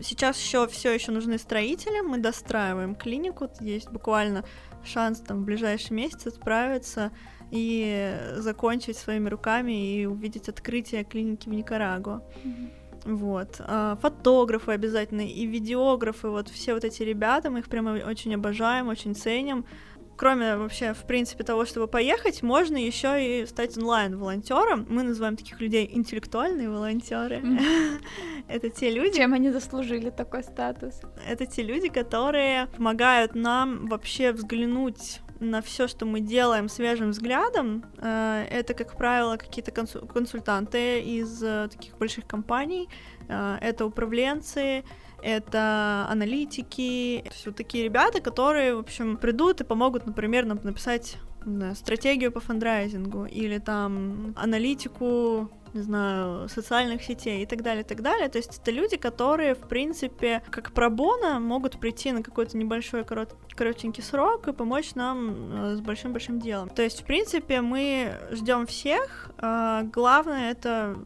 Сейчас 0.00 0.38
еще 0.40 0.66
все 0.66 0.92
еще 0.92 1.12
нужны 1.12 1.38
строители. 1.38 2.00
Мы 2.00 2.18
достраиваем 2.18 2.94
клинику. 2.94 3.48
Есть 3.60 3.90
буквально 3.90 4.44
шанс 4.84 5.20
там 5.20 5.42
в 5.42 5.44
ближайший 5.44 5.92
месяц 5.92 6.34
справиться 6.34 7.12
и 7.50 8.16
закончить 8.36 8.96
своими 8.96 9.28
руками 9.28 9.96
и 9.96 10.06
увидеть 10.06 10.48
открытие 10.48 11.04
клиники 11.04 11.48
в 11.48 11.52
Никарагуа. 11.52 12.22
Вот. 13.04 13.56
А, 13.60 13.96
Фотографы 14.00 14.72
обязательно 14.72 15.20
и 15.20 15.44
видеографы, 15.46 16.28
вот 16.28 16.48
все 16.48 16.72
вот 16.72 16.84
эти 16.84 17.02
ребята, 17.02 17.50
мы 17.50 17.58
их 17.58 17.68
прямо 17.68 17.90
очень 17.90 18.34
обожаем, 18.34 18.88
очень 18.88 19.14
ценим. 19.14 19.66
Кроме 20.16 20.56
вообще, 20.56 20.92
в 20.94 21.04
принципе, 21.06 21.44
того, 21.44 21.64
чтобы 21.64 21.88
поехать, 21.88 22.42
можно 22.42 22.76
еще 22.76 23.42
и 23.42 23.46
стать 23.46 23.76
онлайн-волонтером. 23.76 24.86
Мы 24.88 25.02
называем 25.02 25.36
таких 25.36 25.60
людей 25.60 25.88
интеллектуальные 25.92 26.70
волонтеры. 26.70 27.42
Это 28.48 28.68
те 28.70 28.90
люди, 28.90 29.16
Чем 29.16 29.34
они 29.34 29.50
заслужили 29.50 30.10
такой 30.10 30.42
статус? 30.42 31.00
это 31.28 31.46
те 31.46 31.62
люди, 31.62 31.88
которые 31.88 32.66
помогают 32.76 33.34
нам 33.34 33.86
вообще 33.86 34.32
взглянуть 34.32 35.20
на 35.40 35.60
все, 35.62 35.88
что 35.88 36.06
мы 36.06 36.20
делаем 36.20 36.68
свежим 36.68 37.10
взглядом. 37.10 37.84
Э, 37.98 38.44
Это, 38.50 38.74
как 38.74 38.96
правило, 38.96 39.36
какие-то 39.36 39.70
консу- 39.72 40.06
консультанты 40.06 41.00
из 41.00 41.42
э, 41.42 41.68
таких 41.70 41.96
больших 41.98 42.26
компаний, 42.26 42.88
Э, 43.26 43.56
это 43.62 43.86
управленцы, 43.86 44.84
это 45.24 46.06
аналитики, 46.10 47.22
есть 47.24 47.46
вот 47.46 47.56
такие 47.56 47.84
ребята, 47.84 48.20
которые, 48.20 48.76
в 48.76 48.80
общем, 48.80 49.16
придут 49.16 49.60
и 49.60 49.64
помогут, 49.64 50.06
например, 50.06 50.44
нам 50.44 50.60
написать 50.62 51.16
знаю, 51.44 51.74
стратегию 51.74 52.32
по 52.32 52.40
фандрайзингу 52.40 53.26
или 53.26 53.58
там 53.58 54.34
аналитику 54.36 55.50
не 55.74 55.82
знаю, 55.82 56.48
социальных 56.48 57.02
сетей 57.02 57.42
и 57.42 57.46
так 57.46 57.62
далее, 57.62 57.82
и 57.82 57.86
так 57.86 58.00
далее. 58.00 58.28
То 58.28 58.38
есть 58.38 58.60
это 58.62 58.70
люди, 58.70 58.96
которые, 58.96 59.56
в 59.56 59.66
принципе, 59.68 60.40
как 60.50 60.70
пробона 60.72 61.40
могут 61.40 61.80
прийти 61.80 62.12
на 62.12 62.22
какой-то 62.22 62.56
небольшой 62.56 63.02
корот- 63.02 63.34
коротенький 63.56 64.02
срок 64.02 64.46
и 64.46 64.52
помочь 64.52 64.94
нам 64.94 65.72
э, 65.72 65.74
с 65.74 65.80
большим-большим 65.80 66.38
делом. 66.38 66.68
То 66.68 66.82
есть, 66.82 67.02
в 67.02 67.04
принципе, 67.04 67.60
мы 67.60 68.16
ждем 68.30 68.66
всех. 68.66 69.32
А, 69.38 69.82
Главное 69.82 70.52
это, 70.52 70.96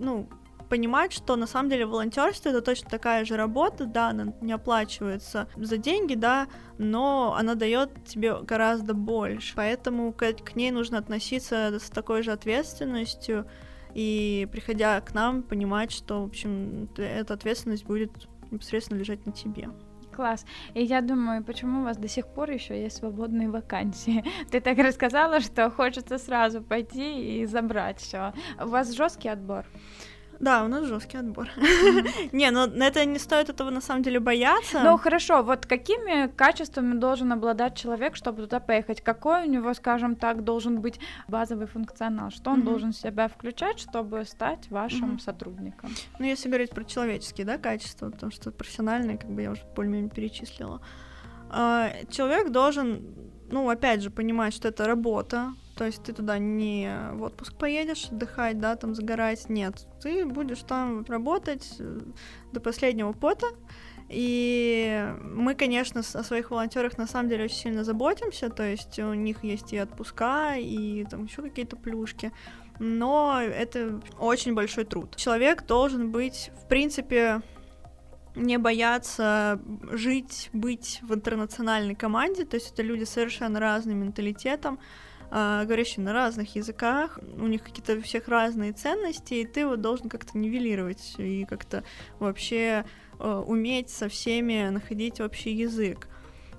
ну, 0.00 0.28
понимать, 0.68 1.12
что 1.12 1.36
на 1.36 1.46
самом 1.46 1.70
деле 1.70 1.86
волонтерство 1.86 2.48
это 2.48 2.62
точно 2.62 2.90
такая 2.90 3.24
же 3.24 3.36
работа, 3.36 3.86
да, 3.86 4.08
она 4.08 4.34
не 4.40 4.52
оплачивается 4.52 5.48
за 5.56 5.76
деньги, 5.76 6.14
да, 6.14 6.48
но 6.78 7.34
она 7.38 7.54
дает 7.54 8.04
тебе 8.04 8.40
гораздо 8.42 8.94
больше. 8.94 9.54
Поэтому 9.56 10.12
к, 10.12 10.32
к 10.32 10.56
ней 10.56 10.70
нужно 10.70 10.98
относиться 10.98 11.78
с 11.78 11.90
такой 11.90 12.22
же 12.22 12.32
ответственностью 12.32 13.46
и, 13.94 14.46
приходя 14.52 15.00
к 15.00 15.14
нам, 15.14 15.42
понимать, 15.42 15.90
что, 15.90 16.22
в 16.22 16.26
общем, 16.26 16.88
эта 16.96 17.34
ответственность 17.34 17.84
будет 17.84 18.10
непосредственно 18.50 18.98
лежать 18.98 19.24
на 19.26 19.32
тебе. 19.32 19.70
Класс. 20.16 20.46
И 20.72 20.82
я 20.82 21.02
думаю, 21.02 21.44
почему 21.44 21.80
у 21.80 21.84
вас 21.84 21.98
до 21.98 22.08
сих 22.08 22.26
пор 22.26 22.50
еще 22.50 22.80
есть 22.80 22.96
свободные 22.96 23.50
вакансии? 23.50 24.24
Ты 24.50 24.60
так 24.60 24.78
рассказала, 24.78 25.40
что 25.40 25.70
хочется 25.70 26.16
сразу 26.16 26.62
пойти 26.62 27.42
и 27.42 27.46
забрать 27.46 28.00
все. 28.00 28.32
У 28.58 28.68
вас 28.68 28.92
жесткий 28.92 29.28
отбор. 29.28 29.66
Да, 30.40 30.64
у 30.64 30.68
нас 30.68 30.84
жесткий 30.86 31.18
отбор. 31.18 31.48
Не, 32.32 32.50
но 32.50 32.66
это 32.66 33.04
не 33.04 33.18
стоит 33.18 33.48
этого 33.48 33.70
на 33.70 33.80
самом 33.80 34.02
деле 34.02 34.20
бояться. 34.20 34.82
Ну 34.82 34.96
хорошо, 34.98 35.42
вот 35.42 35.66
какими 35.66 36.28
качествами 36.28 36.94
должен 36.94 37.32
обладать 37.32 37.76
человек, 37.76 38.16
чтобы 38.16 38.42
туда 38.42 38.60
поехать? 38.60 39.00
Какой 39.00 39.46
у 39.46 39.50
него, 39.50 39.72
скажем 39.74 40.16
так, 40.16 40.44
должен 40.44 40.80
быть 40.80 41.00
базовый 41.28 41.66
функционал? 41.66 42.30
Что 42.30 42.50
он 42.50 42.62
должен 42.62 42.92
в 42.92 42.96
себя 42.96 43.28
включать, 43.28 43.78
чтобы 43.78 44.24
стать 44.24 44.70
вашим 44.70 45.18
сотрудником? 45.18 45.90
Ну, 46.18 46.26
если 46.26 46.48
говорить 46.48 46.70
про 46.70 46.84
человеческие, 46.84 47.46
да, 47.46 47.58
качества, 47.58 48.10
потому 48.10 48.32
что 48.32 48.50
профессиональные, 48.50 49.18
как 49.18 49.30
бы 49.30 49.42
я 49.42 49.50
уже 49.50 49.62
более-менее 49.74 50.10
перечислила. 50.10 50.80
А, 51.48 51.90
Человек 52.10 52.50
должен, 52.50 53.02
ну, 53.50 53.68
опять 53.68 54.02
же, 54.02 54.10
понимать, 54.10 54.54
что 54.54 54.68
это 54.68 54.86
работа, 54.86 55.54
то 55.76 55.84
есть 55.84 56.02
ты 56.02 56.12
туда 56.12 56.38
не 56.38 56.90
в 57.12 57.22
отпуск 57.22 57.54
поедешь 57.54 58.06
отдыхать, 58.10 58.58
да, 58.58 58.76
там 58.76 58.94
загорать, 58.94 59.48
нет. 59.50 59.86
Ты 60.00 60.24
будешь 60.24 60.62
там 60.62 61.04
работать 61.04 61.76
э, 61.78 62.00
до 62.52 62.60
последнего 62.60 63.12
пота, 63.12 63.46
и 64.08 65.14
мы, 65.20 65.54
конечно, 65.54 66.00
о 66.00 66.22
своих 66.22 66.50
волонтерах 66.50 66.96
на 66.96 67.06
самом 67.06 67.28
деле 67.28 67.44
очень 67.44 67.56
сильно 67.56 67.84
заботимся, 67.84 68.48
то 68.48 68.62
есть 68.62 68.98
у 68.98 69.12
них 69.12 69.44
есть 69.44 69.72
и 69.72 69.78
отпуска, 69.78 70.54
и 70.56 71.04
там 71.04 71.24
еще 71.24 71.42
какие-то 71.42 71.76
плюшки, 71.76 72.32
но 72.78 73.40
это 73.42 74.00
очень 74.18 74.54
большой 74.54 74.84
труд. 74.84 75.14
Человек 75.16 75.66
должен 75.66 76.10
быть, 76.10 76.50
в 76.62 76.68
принципе, 76.68 77.42
не 78.34 78.58
бояться 78.58 79.60
жить, 79.90 80.50
быть 80.52 81.00
в 81.02 81.14
интернациональной 81.14 81.94
команде, 81.94 82.44
то 82.44 82.56
есть 82.56 82.72
это 82.72 82.82
люди 82.82 83.04
совершенно 83.04 83.58
разным 83.58 83.98
менталитетом, 83.98 84.78
а, 85.38 85.66
говорящие 85.66 86.02
на 86.02 86.14
разных 86.14 86.56
языках, 86.56 87.18
у 87.36 87.46
них 87.46 87.62
какие-то 87.62 87.96
у 87.96 88.00
всех 88.00 88.26
разные 88.26 88.72
ценности, 88.72 89.34
и 89.34 89.46
ты 89.46 89.66
вот 89.66 89.82
должен 89.82 90.08
как-то 90.08 90.38
нивелировать 90.38 91.14
и 91.18 91.44
как-то 91.44 91.84
вообще 92.18 92.86
э, 93.18 93.44
уметь 93.46 93.90
со 93.90 94.08
всеми 94.08 94.70
находить 94.70 95.20
общий 95.20 95.50
язык. 95.50 96.08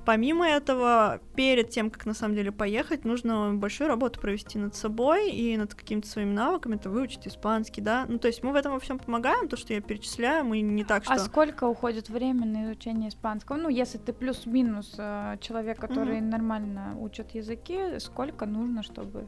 Помимо 0.07 0.47
этого, 0.47 1.19
перед 1.35 1.69
тем, 1.69 1.89
как 1.89 2.05
на 2.05 2.13
самом 2.13 2.33
деле 2.33 2.53
поехать, 2.53 3.03
нужно 3.03 3.53
большую 3.53 3.89
работу 3.89 4.21
провести 4.21 4.57
над 4.57 4.73
собой 4.73 5.31
и 5.31 5.57
над 5.57 5.75
какими-то 5.75 6.07
своими 6.07 6.31
навыками, 6.31 6.75
это 6.75 6.89
выучить 6.89 7.27
испанский, 7.27 7.81
да. 7.81 8.05
Ну, 8.07 8.17
то 8.17 8.29
есть 8.29 8.41
мы 8.41 8.53
в 8.53 8.55
этом 8.55 8.71
во 8.71 8.79
всем 8.79 8.99
помогаем, 8.99 9.49
то, 9.49 9.57
что 9.57 9.73
я 9.73 9.81
перечисляю, 9.81 10.45
мы 10.45 10.61
не 10.61 10.85
так, 10.85 11.03
что... 11.03 11.11
А 11.11 11.19
сколько 11.19 11.65
уходит 11.65 12.07
время 12.07 12.45
на 12.45 12.63
изучение 12.63 13.09
испанского? 13.09 13.57
Ну, 13.57 13.67
если 13.67 13.97
ты 13.97 14.13
плюс-минус 14.13 14.95
э, 14.97 15.39
человек, 15.41 15.77
который 15.77 16.21
нормально 16.21 16.95
учит 16.97 17.31
языки, 17.31 17.99
сколько 17.99 18.45
нужно, 18.45 18.83
чтобы 18.83 19.27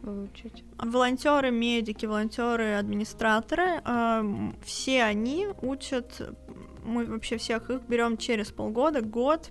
выучить? 0.00 0.62
Волонтеры, 0.78 1.50
медики, 1.50 2.06
волонтеры, 2.06 2.74
администраторы, 2.74 3.82
эм, 3.84 4.54
все 4.64 5.02
они 5.02 5.48
учат, 5.60 6.22
мы 6.84 7.04
вообще 7.06 7.36
всех 7.36 7.68
их 7.70 7.82
берем 7.88 8.16
через 8.16 8.52
полгода, 8.52 9.00
год 9.00 9.50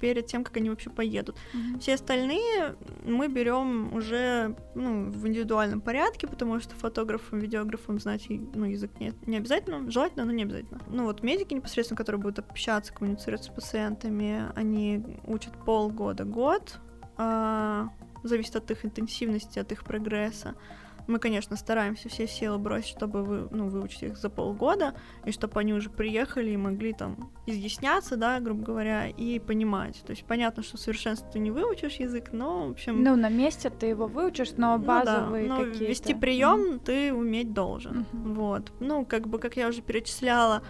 перед 0.00 0.26
тем, 0.26 0.44
как 0.44 0.56
они 0.56 0.70
вообще 0.70 0.90
поедут. 0.90 1.36
Все 1.80 1.94
остальные 1.94 2.76
мы 3.04 3.28
берем 3.28 3.94
уже 3.94 4.56
ну, 4.74 5.10
в 5.10 5.26
индивидуальном 5.26 5.80
порядке, 5.80 6.26
потому 6.26 6.60
что 6.60 6.74
фотографам, 6.74 7.38
видеографам 7.38 7.98
знать 7.98 8.26
ну, 8.28 8.64
язык 8.64 8.90
не, 9.00 9.12
не 9.26 9.36
обязательно, 9.36 9.90
желательно, 9.90 10.24
но 10.24 10.32
не 10.32 10.42
обязательно. 10.42 10.80
Ну 10.88 11.04
вот 11.04 11.22
медики 11.22 11.54
непосредственно, 11.54 11.96
которые 11.96 12.20
будут 12.20 12.38
общаться, 12.38 12.92
коммуницировать 12.92 13.44
с 13.44 13.48
пациентами, 13.48 14.44
они 14.54 15.04
учат 15.26 15.52
полгода, 15.64 16.24
год, 16.24 16.80
а, 17.16 17.88
зависит 18.22 18.56
от 18.56 18.70
их 18.70 18.84
интенсивности, 18.84 19.58
от 19.58 19.72
их 19.72 19.84
прогресса. 19.84 20.54
Мы, 21.08 21.18
конечно, 21.18 21.56
стараемся 21.56 22.08
все 22.08 22.26
силы 22.28 22.58
бросить, 22.58 22.90
чтобы 22.90 23.24
вы, 23.24 23.48
ну, 23.50 23.68
выучить 23.68 24.02
их 24.02 24.16
за 24.18 24.28
полгода, 24.28 24.94
и 25.24 25.32
чтобы 25.32 25.58
они 25.58 25.72
уже 25.72 25.88
приехали 25.88 26.50
и 26.50 26.56
могли 26.56 26.92
там 26.92 27.32
изъясняться, 27.46 28.16
да, 28.16 28.38
грубо 28.40 28.62
говоря, 28.62 29.08
и 29.08 29.38
понимать. 29.38 30.02
То 30.06 30.10
есть 30.10 30.24
понятно, 30.24 30.62
что 30.62 30.76
в 30.76 30.80
совершенстве 30.80 31.28
ты 31.32 31.38
не 31.38 31.50
выучишь 31.50 31.94
язык, 31.94 32.30
но, 32.32 32.68
в 32.68 32.70
общем, 32.72 33.02
Ну, 33.02 33.16
на 33.16 33.30
месте 33.30 33.70
ты 33.70 33.86
его 33.86 34.06
выучишь, 34.06 34.52
но 34.58 34.76
ну 34.76 34.84
да, 34.84 35.04
базовые 35.04 35.48
но 35.48 35.64
какие-то. 35.64 35.84
вести 35.86 36.14
прием 36.14 36.78
ты 36.78 37.12
уметь 37.12 37.54
должен. 37.54 38.04
Мгм. 38.12 38.34
Вот. 38.34 38.72
Ну, 38.78 39.06
как 39.06 39.28
бы, 39.28 39.38
как 39.38 39.56
я 39.56 39.68
уже 39.68 39.80
перечисляла, 39.80 40.62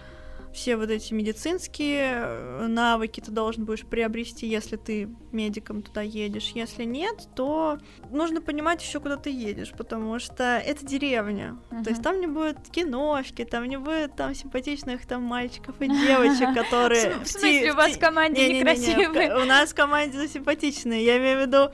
все 0.53 0.77
вот 0.77 0.89
эти 0.89 1.13
медицинские 1.13 2.13
э, 2.15 2.67
навыки 2.67 3.19
ты 3.19 3.31
должен 3.31 3.65
будешь 3.65 3.85
приобрести, 3.85 4.47
если 4.47 4.77
ты 4.77 5.09
медиком 5.31 5.81
туда 5.81 6.01
едешь. 6.01 6.51
Если 6.55 6.83
нет, 6.83 7.29
то 7.35 7.77
нужно 8.09 8.41
понимать 8.41 8.81
еще, 8.81 8.99
куда 8.99 9.17
ты 9.17 9.29
едешь, 9.29 9.71
потому 9.77 10.19
что 10.19 10.43
это 10.43 10.85
деревня. 10.85 11.57
То 11.83 11.89
есть 11.89 12.01
там 12.01 12.19
не 12.19 12.27
будет 12.27 12.57
киношки, 12.71 13.45
там 13.45 13.65
не 13.65 13.77
будет 13.77 14.15
там 14.15 14.33
симпатичных 14.33 15.05
там 15.05 15.23
мальчиков 15.23 15.75
и 15.79 15.87
девочек, 15.87 16.53
которые... 16.53 17.19
В 17.19 17.27
смысле, 17.27 17.71
у 17.71 17.75
вас 17.75 17.91
в 17.95 17.99
команде 17.99 18.53
некрасивые? 18.53 19.35
У 19.35 19.45
нас 19.45 19.71
в 19.71 19.75
команде 19.75 20.27
симпатичные. 20.27 21.05
Я 21.05 21.17
имею 21.17 21.39
в 21.39 21.41
виду, 21.41 21.71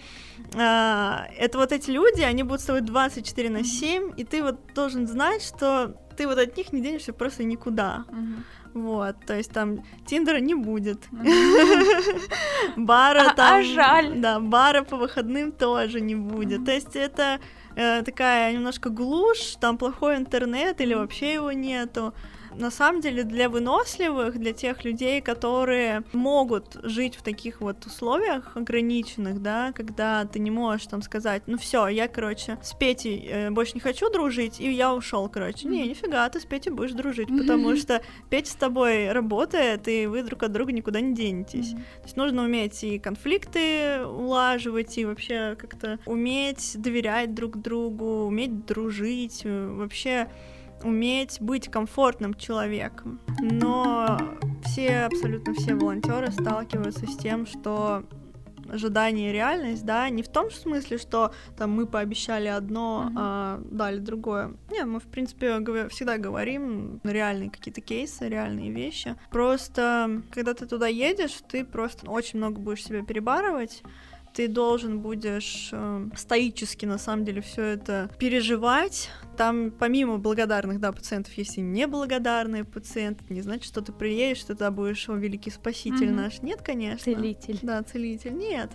а, 0.55 1.27
это 1.37 1.57
вот 1.57 1.71
эти 1.71 1.89
люди, 1.91 2.21
они 2.21 2.43
будут 2.43 2.61
с 2.61 2.65
тобой 2.65 2.81
24 2.81 3.49
на 3.49 3.63
7, 3.63 4.13
и 4.17 4.23
ты 4.23 4.43
вот 4.43 4.73
должен 4.73 5.07
знать, 5.07 5.41
что 5.43 5.95
ты 6.15 6.27
вот 6.27 6.37
от 6.37 6.55
них 6.57 6.71
не 6.73 6.81
денешься 6.81 7.13
просто 7.13 7.43
никуда. 7.43 8.05
Мгм. 8.09 8.43
Вот, 8.75 9.15
то 9.25 9.33
есть 9.33 9.51
там 9.51 9.85
Тиндера 10.05 10.39
не 10.39 10.53
будет. 10.53 11.07
Бара 12.75 13.29
А- 13.29 13.33
там... 13.33 13.59
а 13.61 13.63
жаль. 13.63 14.19
Да, 14.19 14.41
бара 14.41 14.83
по 14.83 14.97
выходным 14.97 15.53
тоже 15.53 16.01
не 16.01 16.15
будет. 16.15 16.65
То 16.65 16.73
есть 16.73 16.93
это 16.93 17.39
э, 17.77 18.03
такая 18.03 18.51
немножко 18.51 18.89
глушь, 18.89 19.55
там 19.61 19.77
плохой 19.77 20.17
интернет 20.17 20.81
или 20.81 20.93
вообще 20.93 21.35
его 21.35 21.53
нету 21.53 22.13
на 22.57 22.71
самом 22.71 23.01
деле 23.01 23.23
для 23.23 23.49
выносливых, 23.49 24.37
для 24.37 24.53
тех 24.53 24.83
людей, 24.83 25.21
которые 25.21 26.03
могут 26.13 26.77
жить 26.83 27.15
в 27.15 27.21
таких 27.21 27.61
вот 27.61 27.85
условиях 27.85 28.55
ограниченных, 28.55 29.41
да, 29.41 29.71
когда 29.73 30.25
ты 30.25 30.39
не 30.39 30.51
можешь 30.51 30.87
там 30.87 31.01
сказать, 31.01 31.43
ну 31.47 31.57
все, 31.57 31.87
я, 31.87 32.07
короче, 32.07 32.57
с 32.61 32.73
Петей 32.73 33.27
э, 33.29 33.49
больше 33.51 33.73
не 33.75 33.79
хочу 33.79 34.09
дружить, 34.11 34.59
и 34.59 34.71
я 34.71 34.93
ушел, 34.93 35.29
короче. 35.29 35.67
Не, 35.67 35.87
нифига, 35.87 36.27
ты 36.29 36.39
с 36.39 36.45
Петей 36.45 36.71
будешь 36.71 36.91
дружить, 36.91 37.27
потому 37.27 37.75
что 37.75 38.01
Петя 38.29 38.51
с 38.51 38.55
тобой 38.55 39.11
работает, 39.11 39.87
и 39.87 40.07
вы 40.07 40.23
друг 40.23 40.43
от 40.43 40.51
друга 40.51 40.71
никуда 40.71 41.01
не 41.01 41.13
денетесь. 41.13 41.71
То 41.71 42.03
есть 42.03 42.17
нужно 42.17 42.43
уметь 42.43 42.83
и 42.83 42.99
конфликты 42.99 44.05
улаживать, 44.05 44.97
и 44.97 45.05
вообще 45.05 45.55
как-то 45.57 45.99
уметь 46.05 46.75
доверять 46.75 47.33
друг 47.33 47.57
другу, 47.57 48.25
уметь 48.25 48.65
дружить, 48.65 49.41
э, 49.43 49.67
вообще 49.67 50.29
уметь 50.85 51.41
быть 51.41 51.69
комфортным 51.69 52.33
человеком. 52.33 53.19
Но 53.39 54.19
все, 54.63 55.05
абсолютно 55.05 55.53
все 55.53 55.75
волонтеры 55.75 56.31
сталкиваются 56.31 57.07
с 57.07 57.17
тем, 57.17 57.45
что 57.45 58.03
ожидание 58.69 59.29
и 59.29 59.33
реальность, 59.33 59.85
да, 59.85 60.09
не 60.09 60.23
в 60.23 60.27
том 60.27 60.51
смысле, 60.51 60.97
что 60.97 61.31
там 61.57 61.71
мы 61.71 61.85
пообещали 61.85 62.47
одно, 62.47 63.07
mm-hmm. 63.07 63.13
а 63.17 63.61
дали 63.63 63.99
другое. 63.99 64.53
Не, 64.71 64.85
мы, 64.85 64.99
в 64.99 65.05
принципе, 65.05 65.59
всегда 65.89 66.17
говорим 66.17 66.99
реальные 67.03 67.49
какие-то 67.49 67.81
кейсы, 67.81 68.27
реальные 68.27 68.71
вещи. 68.71 69.15
Просто, 69.29 70.21
когда 70.31 70.53
ты 70.53 70.65
туда 70.65 70.87
едешь, 70.87 71.37
ты 71.47 71.63
просто 71.63 72.09
очень 72.09 72.39
много 72.39 72.59
будешь 72.59 72.83
себя 72.83 73.03
перебарывать, 73.03 73.83
ты 74.35 74.49
должен 74.49 74.99
будешь 74.99 75.69
э, 75.71 76.09
стоически, 76.15 76.85
на 76.85 76.97
самом 76.97 77.23
деле, 77.23 77.41
все 77.41 77.61
это 77.63 78.11
переживать. 78.19 79.09
Там, 79.37 79.71
помимо 79.71 80.17
благодарных, 80.17 80.81
да, 80.81 80.91
пациентов, 80.91 81.33
есть 81.37 81.57
и 81.57 81.61
неблагодарные 81.61 82.65
пациенты. 82.65 83.23
Не 83.29 83.41
значит, 83.41 83.63
что 83.63 83.81
ты 83.81 83.93
приедешь, 83.93 84.41
что 84.41 84.53
ты 84.53 84.69
будешь, 84.71 85.07
о, 85.07 85.13
великий 85.13 85.51
спаситель 85.51 86.09
mm-hmm. 86.09 86.11
наш. 86.11 86.41
Нет, 86.41 86.61
конечно. 86.61 87.13
Целитель. 87.13 87.59
Да, 87.61 87.81
целитель. 87.83 88.33
Нет. 88.33 88.71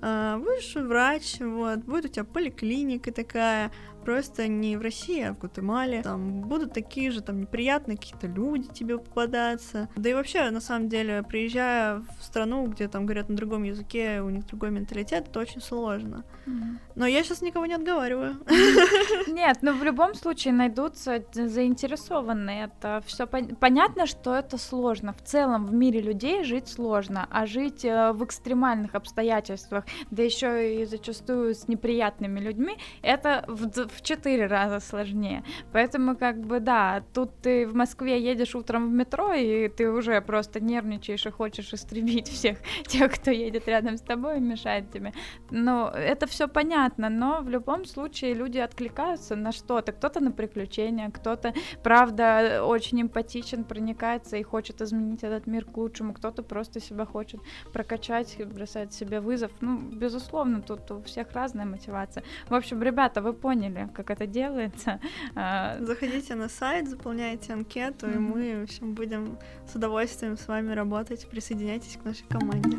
А, 0.00 0.38
будешь 0.38 0.74
врач, 0.74 1.36
вот, 1.38 1.78
будет 1.84 2.04
у 2.06 2.08
тебя 2.08 2.24
поликлиника 2.24 3.12
такая, 3.12 3.70
просто 4.04 4.46
не 4.48 4.76
в 4.76 4.82
России, 4.82 5.22
а 5.22 5.34
в 5.34 5.38
Гватемале. 5.38 6.02
Там 6.02 6.42
будут 6.42 6.72
такие 6.72 7.10
же 7.10 7.20
там 7.20 7.40
неприятные 7.40 7.96
какие-то 7.96 8.26
люди 8.26 8.68
тебе 8.68 8.98
попадаться. 8.98 9.88
Да 9.96 10.10
и 10.10 10.14
вообще, 10.14 10.50
на 10.50 10.60
самом 10.60 10.88
деле, 10.88 11.22
приезжая 11.22 12.02
в 12.18 12.24
страну, 12.24 12.66
где 12.66 12.88
там 12.88 13.06
говорят 13.06 13.28
на 13.28 13.36
другом 13.36 13.62
языке, 13.64 14.20
у 14.20 14.30
них 14.30 14.46
другой 14.46 14.70
менталитет, 14.70 15.28
это 15.28 15.40
очень 15.40 15.60
сложно. 15.60 16.24
Mm-hmm. 16.46 16.78
Но 16.96 17.06
я 17.06 17.22
сейчас 17.22 17.42
никого 17.42 17.66
не 17.66 17.74
отговариваю. 17.74 18.36
Нет, 19.26 19.58
но 19.62 19.72
в 19.72 19.82
любом 19.82 20.14
случае 20.14 20.54
найдутся 20.54 21.24
заинтересованные. 21.32 22.64
Это 22.64 23.02
все 23.06 23.24
пон- 23.24 23.56
понятно, 23.56 24.06
что 24.06 24.34
это 24.34 24.58
сложно. 24.58 25.12
В 25.12 25.22
целом 25.22 25.66
в 25.66 25.72
мире 25.72 26.00
людей 26.00 26.44
жить 26.44 26.68
сложно, 26.68 27.26
а 27.30 27.46
жить 27.46 27.84
э, 27.84 28.12
в 28.12 28.24
экстремальных 28.24 28.94
обстоятельствах, 28.94 29.84
да 30.10 30.22
еще 30.22 30.82
и 30.82 30.84
зачастую 30.84 31.54
с 31.54 31.68
неприятными 31.68 32.40
людьми, 32.40 32.76
это 33.02 33.44
в, 33.48 33.66
в 33.94 34.02
четыре 34.02 34.46
раза 34.46 34.80
сложнее. 34.80 35.42
Поэтому, 35.72 36.16
как 36.16 36.40
бы, 36.40 36.60
да, 36.60 37.02
тут 37.12 37.30
ты 37.42 37.66
в 37.66 37.74
Москве 37.74 38.20
едешь 38.22 38.54
утром 38.54 38.90
в 38.90 38.92
метро, 38.92 39.32
и 39.32 39.68
ты 39.68 39.90
уже 39.90 40.20
просто 40.20 40.60
нервничаешь 40.60 41.26
и 41.26 41.30
хочешь 41.30 41.72
истребить 41.72 42.28
всех 42.28 42.58
тех, 42.86 43.12
кто 43.14 43.30
едет 43.30 43.68
рядом 43.68 43.96
с 43.96 44.00
тобой 44.00 44.38
и 44.38 44.40
мешает 44.40 44.90
тебе. 44.90 45.12
Но 45.50 45.90
это 45.94 46.26
все 46.26 46.48
понятно, 46.48 47.08
но 47.08 47.40
в 47.40 47.48
любом 47.48 47.84
случае 47.84 48.34
люди 48.34 48.58
откликаются 48.58 49.36
на 49.36 49.52
что-то. 49.52 49.92
Кто-то 49.92 50.20
на 50.20 50.32
приключения, 50.32 51.10
кто-то, 51.10 51.54
правда, 51.82 52.64
очень 52.64 53.02
эмпатичен, 53.02 53.64
проникается 53.64 54.36
и 54.36 54.42
хочет 54.42 54.80
изменить 54.82 55.22
этот 55.22 55.46
мир 55.46 55.64
к 55.64 55.76
лучшему, 55.76 56.14
кто-то 56.14 56.42
просто 56.42 56.80
себя 56.80 57.06
хочет 57.06 57.40
прокачать, 57.72 58.36
бросает 58.46 58.92
себе 58.92 59.20
вызов. 59.20 59.50
Ну, 59.60 59.78
безусловно, 59.78 60.62
тут 60.62 60.90
у 60.90 61.02
всех 61.02 61.32
разная 61.32 61.66
мотивация. 61.66 62.24
В 62.48 62.54
общем, 62.54 62.82
ребята, 62.82 63.22
вы 63.22 63.32
поняли, 63.32 63.83
как 63.88 64.10
это 64.10 64.26
делается. 64.26 65.00
А, 65.36 65.78
Заходите 65.80 66.34
на 66.34 66.48
сайт, 66.48 66.88
заполняйте 66.88 67.52
анкету, 67.52 68.06
mm-hmm. 68.06 68.14
и 68.14 68.18
мы, 68.18 68.60
в 68.60 68.62
общем, 68.64 68.94
будем 68.94 69.38
с 69.70 69.74
удовольствием 69.74 70.36
с 70.36 70.46
вами 70.46 70.72
работать. 70.72 71.28
Присоединяйтесь 71.28 71.96
к 71.96 72.04
нашей 72.04 72.26
команде. 72.28 72.78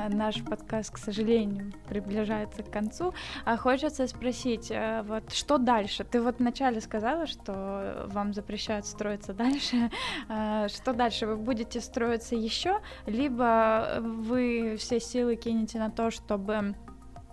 А, 0.00 0.08
наш 0.08 0.42
подкаст, 0.42 0.92
к 0.92 0.98
сожалению, 0.98 1.72
приближается 1.88 2.62
к 2.62 2.70
концу. 2.70 3.12
А 3.44 3.56
хочется 3.56 4.06
спросить, 4.06 4.70
э, 4.70 5.02
вот 5.02 5.30
что 5.32 5.58
дальше? 5.58 6.04
Ты 6.04 6.22
вот 6.22 6.38
вначале 6.38 6.80
сказала, 6.80 7.26
что 7.26 8.06
вам 8.08 8.32
запрещают 8.32 8.86
строиться 8.86 9.34
дальше. 9.34 9.90
А, 10.28 10.68
что 10.68 10.92
дальше? 10.92 11.26
Вы 11.26 11.36
будете 11.36 11.80
строиться 11.80 12.36
еще, 12.36 12.80
либо 13.06 13.98
вы 14.00 14.76
все 14.78 15.00
силы 15.00 15.36
кинете 15.36 15.78
на 15.78 15.90
то, 15.90 16.10
чтобы 16.10 16.74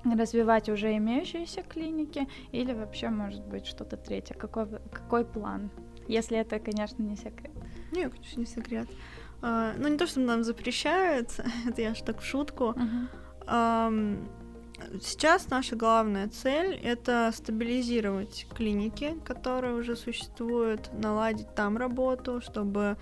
развивать 0.04 0.70
уже 0.70 0.96
имеющиеся 0.98 1.64
клиники 1.64 2.28
или 2.52 2.74
вообще 2.74 3.10
может 3.10 3.46
быть 3.46 3.66
что-то 3.66 3.98
третье? 3.98 4.36
Какой, 4.36 4.68
какой 4.92 5.26
план? 5.26 5.70
Если 6.08 6.38
это, 6.38 6.60
конечно, 6.60 7.02
не 7.04 7.16
секрет. 7.16 7.52
Нет, 7.92 8.14
конечно, 8.14 8.40
не 8.40 8.46
секрет. 8.46 8.88
А, 9.42 9.74
ну, 9.78 9.88
не 9.88 9.98
то, 9.98 10.08
что 10.08 10.20
нам 10.20 10.44
запрещают, 10.44 11.30
это 11.68 11.82
я 11.82 11.94
же 11.94 12.04
так 12.04 12.22
в 12.22 12.26
шутку. 12.26 12.76
Uh-huh. 12.76 13.08
А, 13.46 13.92
сейчас 15.02 15.50
наша 15.50 15.76
главная 15.76 16.28
цель— 16.30 16.76
это 16.84 17.32
стабилизировать 17.34 18.48
клиники, 18.56 19.16
которые 19.26 19.76
уже 19.76 19.96
существуют, 19.96 20.92
наладить 20.94 21.54
там 21.56 21.78
работу, 21.78 22.42
чтобы 22.42 22.98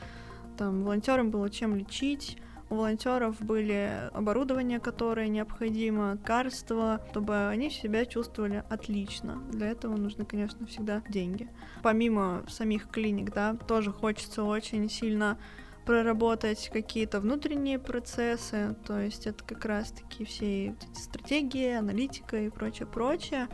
там 0.58 0.84
волонтерам 0.84 1.32
было 1.32 1.50
чем 1.50 1.76
лечить, 1.76 2.38
у 2.70 2.76
волонтеров 2.76 3.42
были 3.42 4.10
оборудование, 4.14 4.80
которое 4.80 5.28
необходимо, 5.28 6.14
лекарства, 6.14 7.02
чтобы 7.12 7.48
они 7.48 7.70
себя 7.70 8.06
чувствовали 8.06 8.64
отлично. 8.70 9.42
Для 9.52 9.68
этого 9.68 9.96
нужны, 9.96 10.26
конечно, 10.26 10.66
всегда 10.66 11.04
деньги. 11.10 11.50
Помимо 11.84 12.44
самих 12.48 12.90
клиник, 12.90 13.32
да, 13.34 13.56
тоже 13.56 13.92
хочется 13.92 14.44
очень 14.44 14.90
сильно 14.90 15.38
проработать 15.86 16.70
какие-то 16.74 17.20
внутренние 17.20 17.78
процессы, 17.78 18.76
то 18.88 19.00
есть 19.00 19.28
это 19.28 19.44
как 19.44 19.64
раз-таки 19.66 20.26
все 20.26 20.70
эти 20.70 21.00
стратегии, 21.00 21.74
аналитика 21.74 22.38
и 22.38 22.50
прочее-прочее. 22.50 23.48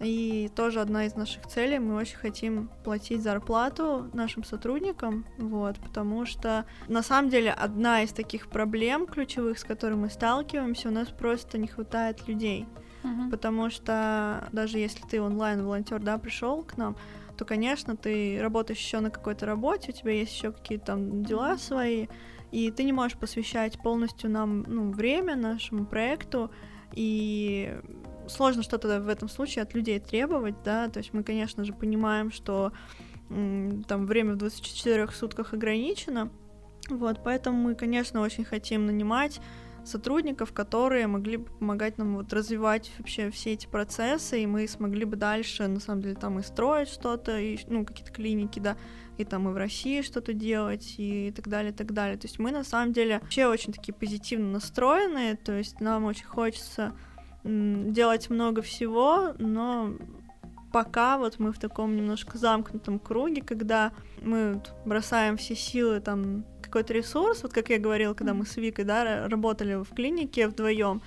И 0.00 0.50
тоже 0.56 0.80
одна 0.80 1.04
из 1.04 1.14
наших 1.14 1.46
целей, 1.46 1.78
мы 1.78 1.94
очень 1.94 2.16
хотим 2.16 2.70
платить 2.84 3.22
зарплату 3.22 4.08
нашим 4.14 4.44
сотрудникам, 4.44 5.26
вот, 5.36 5.76
потому 5.76 6.24
что 6.24 6.64
на 6.88 7.02
самом 7.02 7.28
деле 7.28 7.50
одна 7.50 8.02
из 8.02 8.12
таких 8.12 8.48
проблем 8.48 9.06
ключевых, 9.06 9.58
с 9.58 9.64
которыми 9.64 10.00
мы 10.00 10.10
сталкиваемся, 10.10 10.88
у 10.88 10.92
нас 10.92 11.08
просто 11.08 11.58
не 11.58 11.66
хватает 11.66 12.26
людей. 12.26 12.66
Uh-huh. 13.02 13.30
Потому 13.30 13.68
что 13.68 14.48
даже 14.52 14.78
если 14.78 15.02
ты 15.06 15.20
онлайн-волонтер, 15.20 16.00
да, 16.00 16.16
пришел 16.16 16.62
к 16.62 16.78
нам, 16.78 16.96
то, 17.36 17.44
конечно, 17.44 17.94
ты 17.94 18.38
работаешь 18.40 18.78
еще 18.78 19.00
на 19.00 19.10
какой-то 19.10 19.44
работе, 19.44 19.92
у 19.92 19.94
тебя 19.94 20.12
есть 20.12 20.32
еще 20.34 20.52
какие-то 20.52 20.86
там 20.86 21.24
дела 21.24 21.58
свои, 21.58 22.06
и 22.52 22.70
ты 22.70 22.84
не 22.84 22.92
можешь 22.92 23.18
посвящать 23.18 23.80
полностью 23.82 24.30
нам 24.30 24.62
ну, 24.66 24.90
время 24.92 25.36
нашему 25.36 25.84
проекту, 25.84 26.50
и 26.92 27.78
сложно 28.30 28.62
что-то 28.62 29.00
в 29.00 29.08
этом 29.08 29.28
случае 29.28 29.62
от 29.62 29.74
людей 29.74 30.00
требовать, 30.00 30.62
да, 30.64 30.88
то 30.88 30.98
есть 30.98 31.12
мы, 31.12 31.22
конечно 31.22 31.64
же, 31.64 31.72
понимаем, 31.72 32.30
что 32.30 32.72
там 33.28 34.06
время 34.06 34.34
в 34.34 34.36
24 34.36 35.08
сутках 35.08 35.52
ограничено, 35.52 36.30
вот, 36.88 37.22
поэтому 37.22 37.56
мы, 37.58 37.74
конечно, 37.74 38.20
очень 38.20 38.44
хотим 38.44 38.86
нанимать 38.86 39.40
сотрудников, 39.84 40.52
которые 40.52 41.06
могли 41.06 41.38
бы 41.38 41.44
помогать 41.44 41.98
нам 41.98 42.16
вот 42.16 42.32
развивать 42.32 42.90
вообще 42.98 43.30
все 43.30 43.52
эти 43.52 43.66
процессы, 43.66 44.42
и 44.42 44.46
мы 44.46 44.66
смогли 44.68 45.04
бы 45.04 45.16
дальше, 45.16 45.66
на 45.68 45.80
самом 45.80 46.02
деле, 46.02 46.14
там 46.14 46.38
и 46.38 46.42
строить 46.42 46.88
что-то, 46.88 47.38
и, 47.38 47.58
ну, 47.66 47.84
какие-то 47.84 48.12
клиники, 48.12 48.58
да, 48.58 48.76
и 49.16 49.24
там 49.24 49.48
и 49.48 49.52
в 49.52 49.56
России 49.56 50.02
что-то 50.02 50.32
делать, 50.32 50.94
и 50.98 51.32
так 51.34 51.48
далее, 51.48 51.72
и 51.72 51.74
так 51.74 51.92
далее. 51.92 52.16
То 52.18 52.26
есть 52.26 52.38
мы, 52.38 52.50
на 52.50 52.64
самом 52.64 52.92
деле, 52.92 53.20
вообще 53.20 53.46
очень 53.46 53.72
такие 53.72 53.94
позитивно 53.94 54.52
настроенные, 54.52 55.36
то 55.36 55.52
есть 55.52 55.80
нам 55.80 56.04
очень 56.04 56.26
хочется 56.26 56.92
делать 57.44 58.30
много 58.30 58.62
всего, 58.62 59.34
но 59.38 59.94
пока 60.72 61.18
вот 61.18 61.38
мы 61.38 61.52
в 61.52 61.58
таком 61.58 61.96
немножко 61.96 62.38
замкнутом 62.38 62.98
круге, 62.98 63.42
когда 63.42 63.92
мы 64.22 64.62
бросаем 64.84 65.36
все 65.36 65.56
силы 65.56 66.00
там 66.00 66.44
какой-то 66.62 66.92
ресурс, 66.92 67.42
вот 67.42 67.52
как 67.52 67.70
я 67.70 67.78
говорила, 67.78 68.14
когда 68.14 68.34
мы 68.34 68.46
с 68.46 68.56
Викой, 68.56 68.84
да, 68.84 69.28
работали 69.28 69.74
в 69.74 69.94
клинике 69.94 70.46
вдвоем, 70.46 71.02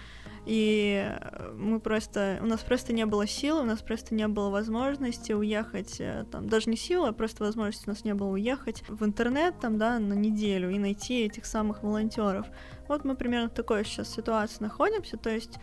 и 0.46 1.10
мы 1.56 1.80
просто, 1.80 2.40
у 2.42 2.46
нас 2.46 2.60
просто 2.62 2.92
не 2.92 3.06
было 3.06 3.26
сил, 3.26 3.60
у 3.60 3.64
нас 3.64 3.82
просто 3.82 4.14
не 4.14 4.28
было 4.28 4.50
возможности 4.50 5.32
уехать, 5.32 6.02
э, 6.02 6.26
там, 6.30 6.50
даже 6.50 6.70
не 6.70 6.76
силы, 6.76 7.08
а 7.08 7.14
просто 7.14 7.46
возможности 7.46 7.88
у 7.88 7.92
нас 7.92 8.04
не 8.04 8.14
было 8.14 8.28
уехать 8.28 8.84
в 8.90 9.06
интернет, 9.06 9.58
там, 9.62 9.78
да, 9.78 10.00
на 10.00 10.14
неделю 10.14 10.70
и 10.70 10.80
найти 10.80 11.22
этих 11.22 11.46
самых 11.46 11.82
волонтеров. 11.82 12.48
Вот 12.90 13.06
мы 13.06 13.16
примерно 13.16 13.48
в 13.48 13.54
такой 13.54 13.86
сейчас 13.86 14.14
ситуации 14.14 14.58
находимся, 14.60 15.16
то 15.16 15.30
есть 15.30 15.60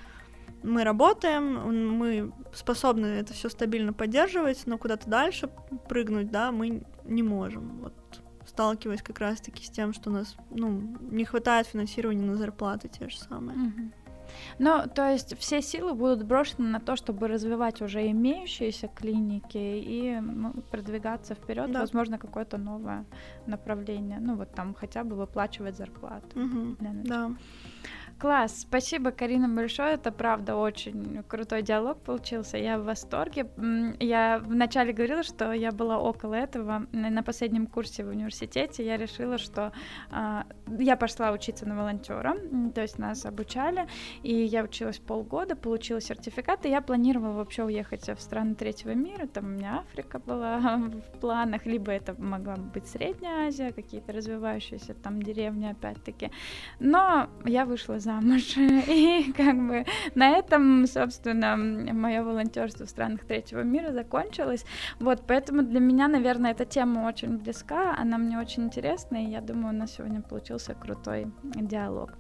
мы 0.63 0.85
работаем, 0.85 1.97
мы 1.97 2.33
способны 2.53 3.07
это 3.07 3.33
все 3.33 3.49
стабильно 3.49 3.93
поддерживать, 3.93 4.63
но 4.67 4.79
куда-то 4.79 5.09
дальше 5.09 5.49
прыгнуть, 5.89 6.31
да, 6.31 6.53
мы 6.53 6.83
не 7.05 7.23
можем. 7.23 7.81
Вот 7.81 7.95
сталкиваясь 8.47 9.03
как 9.03 9.21
раз-таки 9.21 9.65
с 9.65 9.71
тем, 9.71 9.93
что 9.93 10.11
у 10.11 10.13
нас 10.13 10.37
ну, 10.51 10.97
не 11.01 11.25
хватает 11.25 11.67
финансирования 11.67 12.25
на 12.25 12.37
зарплаты 12.37 12.89
те 12.89 13.09
же 13.09 13.17
самые. 13.19 13.57
Мгм. 13.57 13.93
Ну, 14.59 14.83
то 14.95 15.11
есть 15.11 15.37
все 15.39 15.63
силы 15.63 15.95
будут 15.95 16.25
брошены 16.25 16.69
на 16.69 16.81
то, 16.81 16.97
чтобы 16.97 17.29
развивать 17.29 17.83
уже 17.83 18.11
имеющиеся 18.11 18.89
клиники 18.89 19.59
и 19.59 20.19
ну, 20.21 20.53
продвигаться 20.71 21.35
вперед, 21.35 21.73
Да. 21.73 21.81
возможно, 21.81 22.19
какое-то 22.19 22.59
новое 22.59 23.05
направление. 23.47 24.19
Ну, 24.21 24.37
вот 24.37 24.55
там 24.55 24.75
хотя 24.75 25.05
бы 25.05 25.17
выплачивать 25.17 25.77
зарплату. 25.77 26.29
Начала. 26.39 27.03
Да. 27.05 27.31
Класс, 28.21 28.61
спасибо, 28.61 29.13
Карина, 29.13 29.49
большое. 29.49 29.95
Это 29.95 30.13
правда 30.13 30.55
очень 30.55 31.23
крутой 31.27 31.63
диалог 31.63 32.03
получился. 32.03 32.59
Я 32.59 32.79
в 32.79 32.85
восторге. 32.85 33.47
Я 33.99 34.43
вначале 34.45 34.93
говорила, 34.93 35.23
что 35.23 35.53
я 35.53 35.73
была 35.73 35.99
около 35.99 36.35
этого. 36.35 36.87
На 36.93 37.23
последнем 37.23 37.67
курсе 37.67 38.05
в 38.05 38.09
университете 38.09 38.85
я 38.85 38.99
решила, 38.99 39.39
что 39.39 39.73
а, 40.11 40.45
я 40.79 40.99
пошла 40.99 41.33
учиться 41.33 41.67
на 41.67 41.75
волонтера, 41.75 42.37
то 42.75 42.83
есть 42.83 42.99
нас 42.99 43.25
обучали, 43.25 43.89
и 44.23 44.35
я 44.35 44.65
училась 44.65 44.99
полгода, 44.99 45.57
получила 45.57 46.03
сертификат, 46.03 46.67
и 46.67 46.69
я 46.69 46.83
планировала 46.83 47.33
вообще 47.33 47.65
уехать 47.65 48.07
в 48.07 48.21
страны 48.21 48.55
третьего 48.55 48.93
мира. 48.93 49.29
Там 49.29 49.47
у 49.47 49.49
меня 49.49 49.79
Африка 49.79 50.19
была 50.19 50.59
в 51.15 51.21
планах, 51.21 51.65
либо 51.65 51.91
это 51.91 52.15
могла 52.21 52.57
быть 52.57 52.87
Средняя 52.87 53.47
Азия, 53.49 53.73
какие-то 53.73 54.13
развивающиеся 54.13 54.93
там 54.93 55.23
деревни, 55.23 55.69
опять-таки. 55.69 56.31
Но 56.81 57.31
я 57.47 57.65
вышла 57.65 57.99
замуж, 58.11 58.57
и 58.89 59.33
как 59.37 59.57
бы 59.57 59.85
на 60.15 60.31
этом, 60.31 60.87
собственно, 60.87 61.57
мое 61.57 62.23
волонтерство 62.23 62.85
в 62.87 62.91
странах 62.91 63.25
третьего 63.25 63.63
мира 63.63 63.93
закончилось. 63.93 64.65
Вот, 64.99 65.23
поэтому 65.27 65.63
для 65.63 65.81
меня, 65.81 66.09
наверное, 66.09 66.53
эта 66.53 66.65
тема 66.65 67.07
очень 67.07 67.39
близка, 67.39 67.95
она 67.97 68.19
мне 68.19 68.39
очень 68.39 68.65
интересна, 68.65 69.17
и 69.17 69.31
я 69.31 69.41
думаю, 69.41 69.75
у 69.75 69.79
нас 69.79 69.95
сегодня 69.97 70.23
получился 70.23 70.75
крутой 70.75 71.27
диалог. 71.43 72.13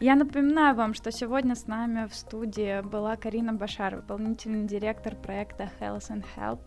Я 0.00 0.16
напоминаю 0.16 0.74
вам, 0.74 0.94
что 0.94 1.10
сегодня 1.12 1.54
с 1.54 1.66
нами 1.66 2.06
в 2.06 2.14
студии 2.14 2.82
была 2.82 3.16
Карина 3.16 3.52
Башар, 3.52 3.96
выполнительный 3.96 4.66
директор 4.66 5.14
проекта 5.14 5.70
Health 5.80 6.10
and 6.10 6.24
Help, 6.36 6.60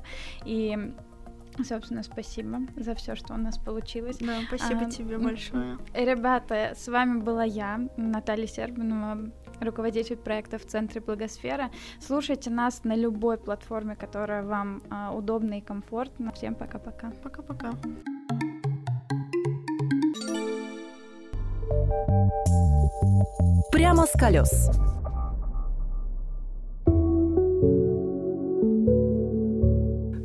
и 0.45 0.77
Собственно, 1.63 2.03
спасибо 2.03 2.61
за 2.75 2.95
все, 2.95 3.15
что 3.15 3.33
у 3.33 3.37
нас 3.37 3.57
получилось. 3.57 4.17
Да, 4.19 4.41
спасибо 4.47 4.85
А, 4.85 4.89
тебе 4.89 5.17
большое. 5.17 5.77
Ребята, 5.93 6.73
с 6.75 6.87
вами 6.87 7.19
была 7.21 7.43
я, 7.43 7.79
Наталья 7.97 8.47
Сербинова, 8.47 9.31
руководитель 9.59 10.17
проекта 10.17 10.57
в 10.57 10.65
Центре 10.65 11.01
Благосфера. 11.01 11.69
Слушайте 11.99 12.49
нас 12.49 12.83
на 12.83 12.95
любой 12.95 13.37
платформе, 13.37 13.95
которая 13.95 14.43
вам 14.43 14.81
а, 14.89 15.13
удобна 15.13 15.59
и 15.59 15.61
комфортна. 15.61 16.31
Всем 16.31 16.55
пока-пока. 16.55 17.11
Пока-пока. 17.23 17.71
Прямо 23.71 24.05
с 24.05 24.11
колес. 24.13 24.98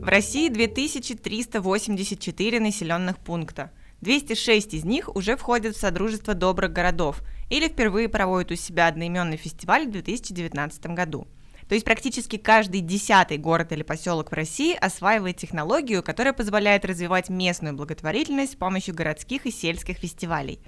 В 0.04 0.08
России 0.08 0.48
2384 0.50 2.60
населенных 2.60 3.18
пункта. 3.18 3.70
206 4.02 4.74
из 4.74 4.84
них 4.84 5.16
уже 5.16 5.34
входят 5.34 5.74
в 5.74 5.80
Содружество 5.80 6.34
добрых 6.34 6.74
городов 6.74 7.22
или 7.48 7.68
впервые 7.68 8.10
проводят 8.10 8.50
у 8.50 8.54
себя 8.54 8.88
одноименный 8.88 9.38
фестиваль 9.38 9.86
в 9.86 9.92
2019 9.92 10.88
году. 10.88 11.26
То 11.70 11.74
есть 11.74 11.86
практически 11.86 12.36
каждый 12.36 12.82
десятый 12.82 13.38
город 13.38 13.72
или 13.72 13.82
поселок 13.82 14.30
в 14.30 14.34
России 14.34 14.76
осваивает 14.76 15.38
технологию, 15.38 16.02
которая 16.02 16.34
позволяет 16.34 16.84
развивать 16.84 17.30
местную 17.30 17.74
благотворительность 17.74 18.52
с 18.52 18.56
помощью 18.56 18.94
городских 18.94 19.46
и 19.46 19.50
сельских 19.50 19.96
фестивалей. 19.96 20.60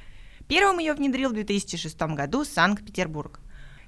Первым 0.49 0.79
ее 0.79 0.95
внедрил 0.95 1.29
в 1.29 1.35
2006 1.35 2.01
году 2.15 2.43
Санкт-Петербург. 2.43 3.41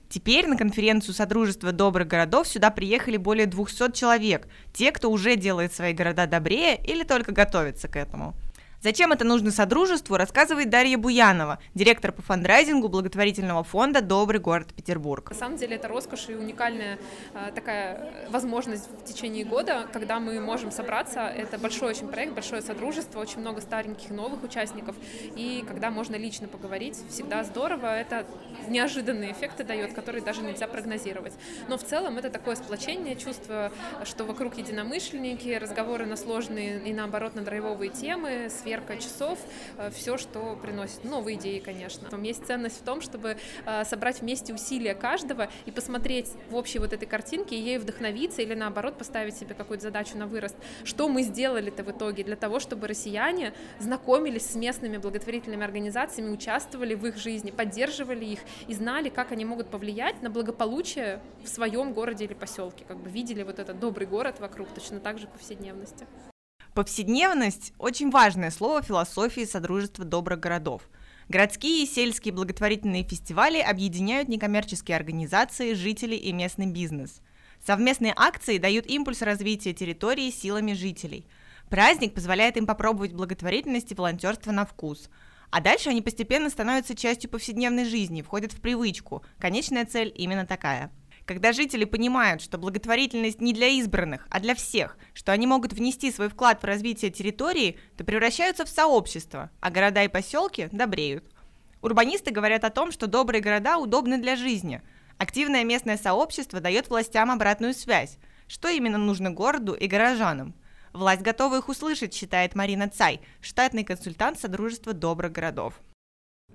Теперь 0.08 0.46
на 0.46 0.56
конференцию 0.56 1.14
Содружества 1.14 1.72
добрых 1.72 2.08
городов 2.08 2.48
сюда 2.48 2.70
приехали 2.70 3.18
более 3.18 3.46
200 3.46 3.92
человек, 3.92 4.48
те, 4.72 4.90
кто 4.90 5.10
уже 5.10 5.36
делает 5.36 5.74
свои 5.74 5.92
города 5.92 6.26
добрее 6.26 6.80
или 6.82 7.04
только 7.04 7.32
готовится 7.32 7.88
к 7.88 7.96
этому. 7.96 8.34
Зачем 8.80 9.10
это 9.10 9.24
нужно 9.24 9.50
Содружеству, 9.50 10.16
рассказывает 10.16 10.70
Дарья 10.70 10.96
Буянова, 10.96 11.58
директор 11.74 12.12
по 12.12 12.22
фандрайзингу 12.22 12.88
благотворительного 12.88 13.64
фонда 13.64 14.00
«Добрый 14.00 14.40
город 14.40 14.68
Петербург». 14.72 15.30
На 15.30 15.36
самом 15.36 15.56
деле 15.56 15.74
это 15.74 15.88
роскошь 15.88 16.28
и 16.28 16.36
уникальная 16.36 17.00
э, 17.34 17.50
такая 17.56 18.28
возможность 18.30 18.88
в 18.88 19.04
течение 19.04 19.44
года, 19.44 19.88
когда 19.92 20.20
мы 20.20 20.38
можем 20.38 20.70
собраться. 20.70 21.22
Это 21.22 21.58
большой 21.58 21.90
очень 21.90 22.06
проект, 22.06 22.34
большое 22.34 22.62
содружество, 22.62 23.18
очень 23.18 23.40
много 23.40 23.60
стареньких 23.60 24.10
новых 24.10 24.44
участников. 24.44 24.94
И 25.34 25.64
когда 25.66 25.90
можно 25.90 26.14
лично 26.14 26.46
поговорить, 26.46 26.96
всегда 27.10 27.42
здорово. 27.42 27.98
Это 27.98 28.26
неожиданные 28.68 29.32
эффекты 29.32 29.64
дает, 29.64 29.92
которые 29.92 30.22
даже 30.22 30.42
нельзя 30.42 30.68
прогнозировать. 30.68 31.32
Но 31.66 31.78
в 31.78 31.82
целом 31.82 32.16
это 32.16 32.30
такое 32.30 32.54
сплочение, 32.54 33.16
чувство, 33.16 33.72
что 34.04 34.22
вокруг 34.22 34.56
единомышленники, 34.56 35.48
разговоры 35.48 36.06
на 36.06 36.16
сложные 36.16 36.80
и 36.84 36.92
наоборот 36.92 37.34
на 37.34 37.42
драйвовые 37.42 37.90
темы, 37.90 38.48
сверка 38.78 38.96
часов, 38.96 39.38
все, 39.92 40.16
что 40.18 40.56
приносит 40.60 41.04
новые 41.04 41.36
идеи, 41.36 41.58
конечно. 41.58 42.08
Там 42.08 42.22
есть 42.22 42.46
ценность 42.46 42.80
в 42.80 42.84
том, 42.84 43.00
чтобы 43.00 43.36
э, 43.66 43.84
собрать 43.84 44.20
вместе 44.20 44.54
усилия 44.54 44.94
каждого 44.94 45.48
и 45.66 45.70
посмотреть 45.70 46.30
в 46.50 46.54
общей 46.54 46.78
вот 46.78 46.92
этой 46.92 47.06
картинке 47.06 47.56
и 47.56 47.60
ей 47.60 47.78
вдохновиться 47.78 48.42
или 48.42 48.54
наоборот 48.54 48.96
поставить 48.96 49.36
себе 49.36 49.54
какую-то 49.54 49.84
задачу 49.84 50.16
на 50.16 50.26
вырост. 50.26 50.56
Что 50.84 51.08
мы 51.08 51.22
сделали-то 51.22 51.82
в 51.82 51.90
итоге 51.90 52.22
для 52.24 52.36
того, 52.36 52.60
чтобы 52.60 52.86
россияне 52.86 53.52
знакомились 53.80 54.46
с 54.46 54.54
местными 54.54 54.96
благотворительными 54.96 55.64
организациями, 55.64 56.30
участвовали 56.30 56.94
в 56.94 57.04
их 57.06 57.16
жизни, 57.16 57.50
поддерживали 57.50 58.24
их 58.24 58.40
и 58.68 58.74
знали, 58.74 59.08
как 59.08 59.32
они 59.32 59.44
могут 59.44 59.68
повлиять 59.68 60.22
на 60.22 60.30
благополучие 60.30 61.20
в 61.42 61.48
своем 61.48 61.92
городе 61.92 62.24
или 62.26 62.34
поселке, 62.34 62.84
как 62.86 62.98
бы 62.98 63.10
видели 63.10 63.42
вот 63.42 63.58
этот 63.58 63.80
добрый 63.80 64.06
город 64.06 64.40
вокруг, 64.40 64.68
точно 64.68 65.00
так 65.00 65.18
же 65.18 65.26
в 65.26 65.30
повседневности. 65.30 66.06
Повседневность– 66.78 67.72
очень 67.80 68.08
важное 68.08 68.52
слово 68.52 68.82
философии 68.82 69.44
Содружества 69.44 70.04
добрых 70.04 70.38
городов. 70.38 70.82
Городские 71.28 71.82
и 71.82 71.86
сельские 71.88 72.32
благотворительные 72.32 73.02
фестивали 73.02 73.58
объединяют 73.58 74.28
некоммерческие 74.28 74.96
организации, 74.96 75.74
жителей 75.74 76.18
и 76.18 76.32
местный 76.32 76.66
бизнес. 76.66 77.20
Совместные 77.66 78.14
акции 78.14 78.58
дают 78.58 78.86
импульс 78.86 79.22
развития 79.22 79.72
территории 79.72 80.30
силами 80.30 80.72
жителей. 80.72 81.26
Праздник 81.68 82.14
позволяет 82.14 82.56
им 82.56 82.64
попробовать 82.64 83.12
благотворительность 83.12 83.90
и 83.90 83.96
волонтерство 83.96 84.52
на 84.52 84.64
вкус. 84.64 85.10
А 85.50 85.60
дальше 85.60 85.90
они 85.90 86.00
постепенно 86.00 86.48
становятся 86.48 86.94
частью 86.94 87.28
повседневной 87.28 87.86
жизни, 87.86 88.22
входят 88.22 88.52
в 88.52 88.60
привычку. 88.60 89.24
Конечная 89.40 89.84
цель 89.84 90.14
именно 90.16 90.46
такая– 90.46 90.92
когда 91.28 91.52
жители 91.52 91.84
понимают, 91.84 92.40
что 92.40 92.56
благотворительность 92.56 93.42
не 93.42 93.52
для 93.52 93.68
избранных, 93.68 94.26
а 94.30 94.40
для 94.40 94.54
всех, 94.54 94.96
что 95.12 95.30
они 95.30 95.46
могут 95.46 95.74
внести 95.74 96.10
свой 96.10 96.30
вклад 96.30 96.62
в 96.62 96.64
развитие 96.64 97.10
территории, 97.10 97.78
то 97.98 98.04
превращаются 98.04 98.64
в 98.64 98.70
сообщество, 98.70 99.50
а 99.60 99.70
города 99.70 100.02
и 100.02 100.08
поселки 100.08 100.70
добреют. 100.72 101.24
Урбанисты 101.82 102.30
говорят 102.30 102.64
о 102.64 102.70
том, 102.70 102.90
что 102.90 103.06
добрые 103.06 103.42
города 103.42 103.76
удобны 103.76 104.16
для 104.16 104.36
жизни. 104.36 104.80
Активное 105.18 105.64
местное 105.64 105.98
сообщество 105.98 106.60
дает 106.60 106.88
властям 106.88 107.30
обратную 107.30 107.74
связь. 107.74 108.16
Что 108.46 108.68
именно 108.70 108.96
нужно 108.96 109.30
городу 109.30 109.74
и 109.74 109.86
горожанам? 109.86 110.54
Власть 110.94 111.20
готова 111.20 111.58
их 111.58 111.68
услышать, 111.68 112.14
считает 112.14 112.54
Марина 112.54 112.88
Цай, 112.88 113.20
штатный 113.42 113.84
консультант 113.84 114.40
Содружества 114.40 114.94
добрых 114.94 115.32
городов 115.32 115.74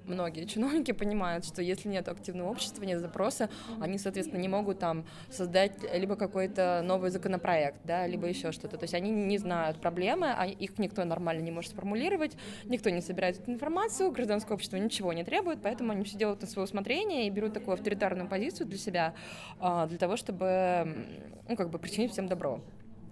многие 0.06 0.46
чиновники 0.46 0.92
понимают, 0.92 1.46
что 1.46 1.62
если 1.62 1.90
нет 1.90 2.08
активного 2.08 2.50
общества, 2.50 2.84
нет 2.84 3.00
запроса, 3.00 3.50
они, 3.80 3.98
соответственно, 3.98 4.40
не 4.40 4.48
могут 4.48 4.80
там 4.80 5.06
создать 5.30 5.74
либо 5.94 6.16
какой-то 6.16 6.82
новый 6.84 7.10
законопроект, 7.10 7.78
да, 7.84 8.08
либо 8.08 8.28
еще 8.28 8.52
что-то. 8.52 8.78
То 8.78 8.84
есть 8.84 8.94
они 8.94 9.12
не 9.12 9.38
знают 9.38 9.78
проблемы, 9.78 10.28
а 10.36 10.46
их 10.46 10.78
никто 10.80 11.04
нормально 11.04 11.42
не 11.42 11.52
может 11.52 11.72
сформулировать, 11.72 12.36
никто 12.66 12.90
не 12.90 13.02
собирает 13.02 13.40
эту 13.40 13.52
информацию, 13.52 14.12
гражданское 14.12 14.54
общество 14.54 14.78
ничего 14.78 15.14
не 15.14 15.24
требует, 15.24 15.60
поэтому 15.62 15.92
они 15.92 16.04
все 16.04 16.18
делают 16.18 16.42
на 16.42 16.48
свое 16.48 16.66
усмотрение 16.66 17.28
и 17.28 17.30
берут 17.30 17.54
такую 17.54 17.74
авторитарную 17.74 18.28
позицию 18.28 18.68
для 18.68 18.78
себя, 18.78 19.14
а, 19.60 19.88
для 19.88 19.98
того, 19.98 20.18
чтобы, 20.18 21.08
ну, 21.48 21.56
как 21.56 21.70
бы 21.70 21.80
причинить 21.80 22.12
всем 22.12 22.28
добро. 22.28 22.62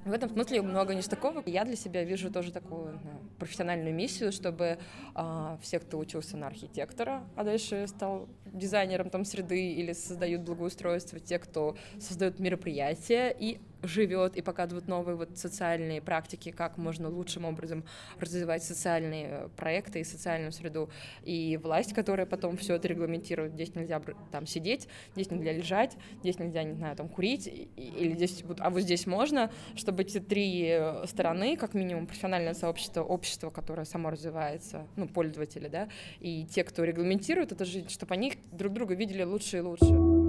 В 0.03 0.11
этом 0.11 0.30
смысле 0.30 0.64
много 0.64 0.95
не 0.95 1.02
такого. 1.03 1.44
Я 1.45 1.64
для 1.64 1.76
себя 1.76 2.03
вижу 2.03 2.32
тоже 2.32 2.52
такую 2.52 2.94
да, 2.94 3.11
профессиональную 3.38 3.94
миссию, 3.94 4.32
чтобы 4.32 4.80
а, 5.14 5.60
все, 5.61 5.80
кто 5.80 5.99
учился 5.99 6.38
на 6.38 6.48
архитектора, 6.48 7.23
а 7.36 7.44
дальше 7.44 7.86
стал 7.88 8.28
дизайнером 8.45 9.10
там 9.11 9.26
среды 9.26 9.73
или 9.73 9.94
создают 9.94 10.41
благоустройство, 10.41 11.19
те, 11.19 11.38
кто 11.38 11.76
создают 11.99 12.40
мероприятия 12.40 13.30
и 13.30 13.60
живет 13.84 14.36
и 14.36 14.41
показывают 14.41 14.88
новые 14.88 15.16
вот 15.16 15.38
социальные 15.38 16.02
практики, 16.02 16.52
как 16.52 16.78
можно 16.78 17.10
лучшим 17.10 17.45
образом 17.45 17.84
развивать 18.20 18.64
социальные 18.64 19.49
проекты 19.56 20.02
и 20.02 20.03
социальную 20.03 20.52
среду. 20.52 20.90
И 21.24 21.60
власть, 21.62 21.94
которая 21.94 22.26
потом 22.26 22.58
все 22.58 22.76
это 22.76 22.88
регламентирует, 22.88 23.53
здесь 23.53 23.76
нельзя 23.76 24.02
там 24.32 24.45
сидеть, 24.45 24.88
здесь 25.16 25.32
нельзя 25.32 25.52
лежать, 25.52 25.98
здесь 26.20 26.40
нельзя, 26.40 26.64
не 26.64 26.74
знаю, 26.74 26.95
там 26.95 27.10
курить, 27.10 27.48
или 27.48 28.14
здесь, 28.16 28.44
а 28.60 28.70
вот 28.70 28.82
здесь 28.82 29.06
можно, 29.08 29.52
чтобы 29.76 30.03
эти 30.03 30.20
три 30.20 30.80
стороны, 31.06 31.58
как 31.58 31.74
минимум 31.74 32.08
профессиональное 32.08 32.53
сообщество, 32.53 33.03
общество, 33.03 33.49
которое 33.49 33.86
само 33.86 34.10
развивается, 34.10 34.88
ну, 34.95 35.08
пользователи, 35.08 35.68
да, 35.68 35.90
и 36.20 36.45
те, 36.45 36.64
кто 36.64 36.84
регламентирует 36.84 37.52
это 37.52 37.66
жизнь, 37.66 37.90
чтобы 37.90 38.14
они 38.14 38.34
друг 38.52 38.74
друга 38.74 38.95
видели 38.95 39.24
лучше 39.24 39.58
и 39.58 39.62
лучше. 39.62 40.20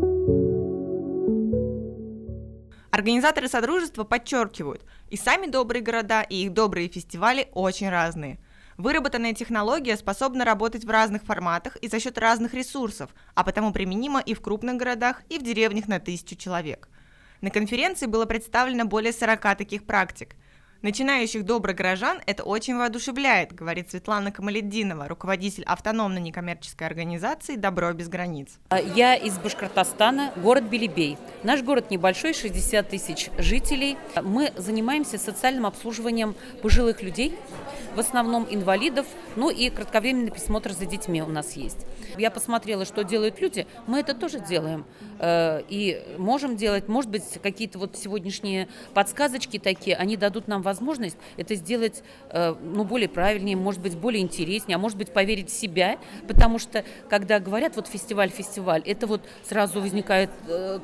Организаторы 2.92 3.48
Содружества 3.48 4.04
подчеркивают, 4.04 4.84
и 5.08 5.16
сами 5.16 5.46
добрые 5.46 5.82
города, 5.82 6.20
и 6.20 6.44
их 6.44 6.52
добрые 6.52 6.88
фестивали 6.88 7.48
очень 7.54 7.88
разные. 7.88 8.38
Выработанная 8.76 9.32
технология 9.32 9.96
способна 9.96 10.44
работать 10.44 10.84
в 10.84 10.90
разных 10.90 11.22
форматах 11.22 11.76
и 11.76 11.88
за 11.88 11.98
счет 11.98 12.18
разных 12.18 12.52
ресурсов, 12.52 13.08
а 13.34 13.44
потому 13.44 13.72
применима 13.72 14.20
и 14.20 14.34
в 14.34 14.42
крупных 14.42 14.76
городах, 14.76 15.22
и 15.30 15.38
в 15.38 15.42
деревнях 15.42 15.88
на 15.88 16.00
тысячу 16.00 16.36
человек. 16.36 16.90
На 17.40 17.48
конференции 17.48 18.04
было 18.04 18.26
представлено 18.26 18.84
более 18.84 19.14
40 19.14 19.40
таких 19.56 19.84
практик. 19.84 20.36
Начинающих 20.82 21.44
добрых 21.44 21.76
горожан 21.76 22.20
это 22.26 22.42
очень 22.42 22.76
воодушевляет, 22.76 23.54
говорит 23.54 23.92
Светлана 23.92 24.32
Камаледдинова, 24.32 25.06
руководитель 25.06 25.62
автономной 25.62 26.20
некоммерческой 26.20 26.88
организации 26.88 27.54
«Добро 27.54 27.92
без 27.92 28.08
границ». 28.08 28.58
Я 28.96 29.14
из 29.14 29.38
Башкортостана, 29.38 30.32
город 30.34 30.64
Белебей. 30.64 31.18
Наш 31.44 31.62
город 31.62 31.92
небольшой, 31.92 32.34
60 32.34 32.88
тысяч 32.88 33.30
жителей. 33.38 33.96
Мы 34.24 34.52
занимаемся 34.56 35.18
социальным 35.18 35.66
обслуживанием 35.66 36.34
пожилых 36.62 37.00
людей, 37.00 37.38
в 37.94 38.00
основном 38.00 38.46
инвалидов, 38.50 39.06
ну 39.36 39.50
и 39.50 39.70
кратковременный 39.70 40.30
присмотр 40.30 40.72
за 40.72 40.86
детьми 40.86 41.22
у 41.22 41.26
нас 41.26 41.52
есть. 41.52 41.86
Я 42.16 42.30
посмотрела, 42.30 42.84
что 42.84 43.04
делают 43.04 43.40
люди, 43.40 43.66
мы 43.86 44.00
это 44.00 44.14
тоже 44.14 44.40
делаем. 44.40 44.84
Э, 45.18 45.62
и 45.68 46.02
можем 46.18 46.56
делать, 46.56 46.88
может 46.88 47.10
быть, 47.10 47.24
какие-то 47.42 47.78
вот 47.78 47.96
сегодняшние 47.96 48.68
подсказочки 48.94 49.58
такие, 49.58 49.96
они 49.96 50.16
дадут 50.16 50.48
нам 50.48 50.62
возможность 50.62 51.16
это 51.36 51.54
сделать, 51.54 52.02
э, 52.30 52.54
ну, 52.62 52.84
более 52.84 53.08
правильнее, 53.08 53.56
может 53.56 53.80
быть, 53.80 53.96
более 53.96 54.22
интереснее, 54.22 54.76
а 54.76 54.78
может 54.78 54.98
быть, 54.98 55.12
поверить 55.12 55.50
в 55.50 55.52
себя, 55.52 55.98
потому 56.28 56.58
что, 56.58 56.84
когда 57.08 57.40
говорят 57.40 57.76
вот 57.76 57.86
фестиваль, 57.86 58.30
фестиваль, 58.30 58.82
это 58.84 59.06
вот 59.06 59.22
сразу 59.48 59.80
возникает 59.80 60.30
э, 60.48 60.80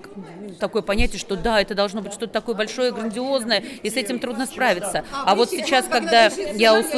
такое 0.61 0.83
понятие, 0.83 1.19
что 1.19 1.37
да, 1.37 1.61
это 1.61 1.75
должно 1.75 2.03
быть 2.03 2.13
что-то 2.13 2.33
такое 2.33 2.55
большое, 2.55 2.93
грандиозное, 2.93 3.63
и 3.83 3.91
с 3.91 3.97
этим 3.97 4.19
трудно 4.19 4.47
справиться. 4.47 5.05
А 5.13 5.35
вот 5.35 5.51
сейчас, 5.51 5.87
когда 5.87 6.27
я 6.27 6.79
услышала 6.79 6.98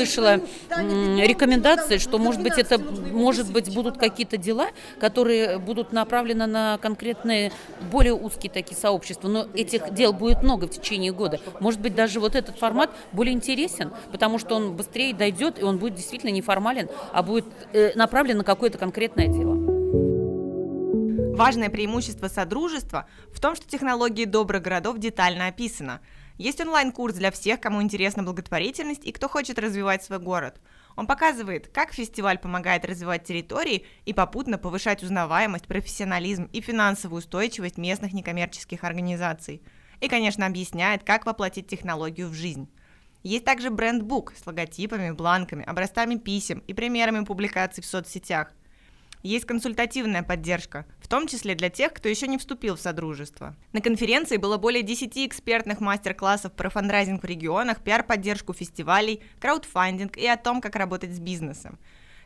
рекомендации, 1.27 1.99
что, 1.99 2.19
может 2.19 2.43
быть, 2.43 2.59
это, 2.59 2.79
может 2.79 3.51
быть, 3.51 3.73
будут 3.75 3.99
какие-то 3.99 4.37
дела, 4.37 4.69
которые 4.99 5.59
будут 5.59 5.93
направлены 5.93 6.47
на 6.47 6.79
конкретные, 6.79 7.53
более 7.91 8.15
узкие 8.15 8.51
такие 8.51 8.77
сообщества, 8.77 9.29
но 9.29 9.47
этих 9.55 9.93
дел 9.95 10.13
будет 10.13 10.43
много 10.43 10.67
в 10.67 10.71
течение 10.71 11.13
года. 11.13 11.41
Может 11.61 11.81
быть, 11.81 11.95
даже 11.95 12.21
вот 12.21 12.35
этот 12.35 12.59
формат 12.59 12.91
более 13.13 13.35
интересен, 13.35 13.93
потому 14.13 14.39
что 14.39 14.57
он 14.57 14.77
быстрее 14.77 15.15
дойдет, 15.15 15.59
и 15.59 15.63
он 15.63 15.79
будет 15.79 15.95
действительно 15.95 16.31
неформален, 16.31 16.89
а 17.13 17.23
будет 17.23 17.47
э, 17.73 17.93
направлен 17.95 18.39
на 18.39 18.45
какое-то 18.45 18.79
конкретное 18.79 19.29
дело. 19.29 19.81
Важное 21.37 21.71
преимущество 21.71 22.29
Содружества 22.29 23.07
в 23.33 23.41
том, 23.41 23.55
что 23.55 23.67
технологии 23.67 24.27
добрых 24.27 24.63
городов 24.63 24.99
детально 24.99 25.47
описана. 25.47 26.01
Есть 26.41 26.59
онлайн-курс 26.59 27.17
для 27.17 27.31
всех, 27.31 27.61
кому 27.61 27.83
интересна 27.83 28.23
благотворительность 28.23 29.05
и 29.05 29.13
кто 29.13 29.29
хочет 29.29 29.59
развивать 29.59 30.03
свой 30.03 30.21
город. 30.21 30.59
Он 30.97 31.07
показывает, 31.07 31.69
как 31.69 31.93
фестиваль 31.93 32.39
помогает 32.39 32.87
развивать 32.87 33.25
территории 33.25 33.85
и 34.07 34.15
попутно 34.15 34.57
повышать 34.57 35.03
узнаваемость, 35.03 35.67
профессионализм 35.67 36.45
и 36.45 36.63
финансовую 36.63 37.19
устойчивость 37.19 37.77
местных 37.77 38.15
некоммерческих 38.15 38.85
организаций. 38.85 39.61
И, 40.01 40.09
конечно, 40.09 40.47
объясняет, 40.47 41.05
как 41.05 41.27
воплотить 41.27 41.67
технологию 41.67 42.31
в 42.31 42.33
жизнь. 42.33 42.71
Есть 43.23 43.45
также 43.45 43.69
бренд-бук 43.69 44.33
с 44.35 44.47
логотипами, 44.47 45.11
бланками, 45.11 45.67
образцами 45.67 46.15
писем 46.15 46.61
и 46.67 46.73
примерами 46.73 47.23
публикаций 47.27 47.83
в 47.83 47.87
соцсетях. 47.87 48.55
Есть 49.23 49.45
консультативная 49.45 50.23
поддержка, 50.23 50.87
в 50.99 51.07
том 51.07 51.27
числе 51.27 51.55
для 51.55 51.69
тех, 51.69 51.93
кто 51.93 52.09
еще 52.09 52.27
не 52.27 52.39
вступил 52.39 52.77
в 52.77 52.81
Содружество. 52.81 53.55
На 53.73 53.83
конференции 53.83 54.39
было 54.39 54.57
более 54.57 54.83
10 54.83 55.19
экспертных 55.19 55.81
мастер-классов 55.81 56.53
про 56.53 56.71
фандрайзинг 56.71 57.23
в 57.23 57.27
регионах, 57.27 57.83
пиар-поддержку 57.83 58.55
фестивалей, 58.55 59.23
краудфандинг 59.39 60.17
и 60.17 60.27
о 60.27 60.39
том, 60.39 60.63
как 60.63 60.75
работать 60.75 61.15
с 61.15 61.19
бизнесом. 61.19 61.79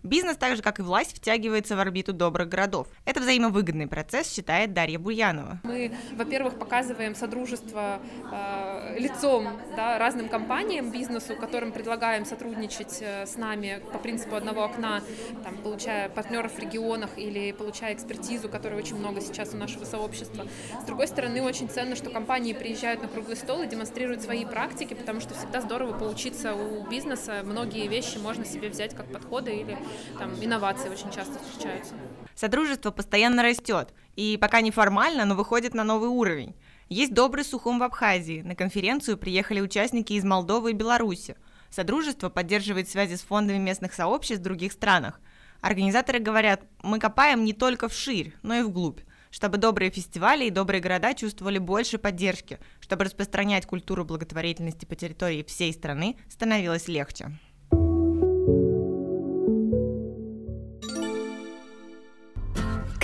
Бизнес, 0.04 0.36
так 0.36 0.54
же 0.54 0.62
как 0.62 0.80
и 0.80 0.82
власть, 0.82 1.16
втягивается 1.16 1.76
в 1.76 1.80
орбиту 1.80 2.12
добрых 2.12 2.50
городов. 2.50 2.88
Это 3.06 3.20
взаимовыгодный 3.20 3.86
процесс, 3.86 4.30
считает 4.30 4.74
Дарья 4.74 4.98
Буянова. 4.98 5.60
Мы, 5.62 5.92
во-первых, 6.12 6.58
показываем 6.58 7.14
содружество 7.14 8.00
э, 8.30 8.98
лицом 8.98 9.48
да, 9.74 9.98
разным 9.98 10.28
компаниям, 10.28 10.92
бизнесу, 10.92 11.34
которым 11.36 11.72
предлагаем 11.72 12.26
сотрудничать 12.26 12.98
э, 13.00 13.24
с 13.24 13.38
нами 13.38 13.80
по 13.94 13.98
принципу 13.98 14.36
одного 14.36 14.64
окна, 14.64 15.00
там, 15.42 15.56
получая 15.56 16.10
партнеров 16.10 16.52
в 16.52 16.58
регионах 16.58 17.16
или 17.16 17.52
получая 17.52 17.94
экспертизу, 17.94 18.50
которой 18.50 18.74
очень 18.74 18.96
много 18.96 19.22
сейчас 19.22 19.54
у 19.54 19.56
нашего 19.56 19.86
сообщества. 19.86 20.46
С 20.82 20.84
другой 20.84 21.08
стороны, 21.08 21.40
очень 21.40 21.70
ценно, 21.70 21.96
что 21.96 22.10
компании 22.10 22.52
приезжают 22.52 23.00
на 23.00 23.08
круглый 23.08 23.36
стол 23.36 23.62
и 23.62 23.66
демонстрируют 23.66 24.20
свои 24.20 24.44
практики, 24.44 24.92
потому 24.92 25.22
что 25.22 25.32
всегда 25.32 25.62
здорово 25.62 25.98
поучиться 25.98 26.54
у 26.54 26.86
бизнеса. 26.90 27.40
Многие 27.42 27.88
вещи 27.88 28.18
можно 28.18 28.44
себе 28.44 28.68
взять 28.68 28.94
как 28.94 29.10
подходы 29.10 29.50
или 29.54 29.78
там 30.18 30.32
инновации 30.42 30.88
очень 30.88 31.10
часто 31.10 31.38
встречаются. 31.38 31.94
Содружество 32.34 32.90
постоянно 32.90 33.42
растет, 33.42 33.94
и 34.16 34.36
пока 34.40 34.60
неформально, 34.60 35.24
но 35.24 35.34
выходит 35.34 35.74
на 35.74 35.84
новый 35.84 36.08
уровень. 36.08 36.54
Есть 36.88 37.14
добрый 37.14 37.44
Сухум 37.44 37.78
в 37.78 37.82
Абхазии. 37.82 38.42
На 38.42 38.54
конференцию 38.54 39.16
приехали 39.16 39.60
участники 39.60 40.12
из 40.12 40.24
Молдовы 40.24 40.70
и 40.70 40.74
Беларуси. 40.74 41.36
Содружество 41.70 42.28
поддерживает 42.28 42.88
связи 42.88 43.14
с 43.14 43.22
фондами 43.22 43.58
местных 43.58 43.94
сообществ 43.94 44.40
в 44.40 44.44
других 44.44 44.72
странах. 44.72 45.20
Организаторы 45.60 46.18
говорят, 46.18 46.62
мы 46.82 46.98
копаем 46.98 47.44
не 47.44 47.52
только 47.52 47.88
вширь, 47.88 48.34
но 48.42 48.54
и 48.54 48.62
вглубь, 48.62 49.00
чтобы 49.30 49.56
добрые 49.56 49.90
фестивали 49.90 50.44
и 50.44 50.50
добрые 50.50 50.82
города 50.82 51.14
чувствовали 51.14 51.58
больше 51.58 51.98
поддержки, 51.98 52.58
чтобы 52.80 53.04
распространять 53.04 53.64
культуру 53.64 54.04
благотворительности 54.04 54.84
по 54.84 54.94
территории 54.94 55.42
всей 55.42 55.72
страны 55.72 56.16
становилось 56.28 56.86
легче. 56.86 57.32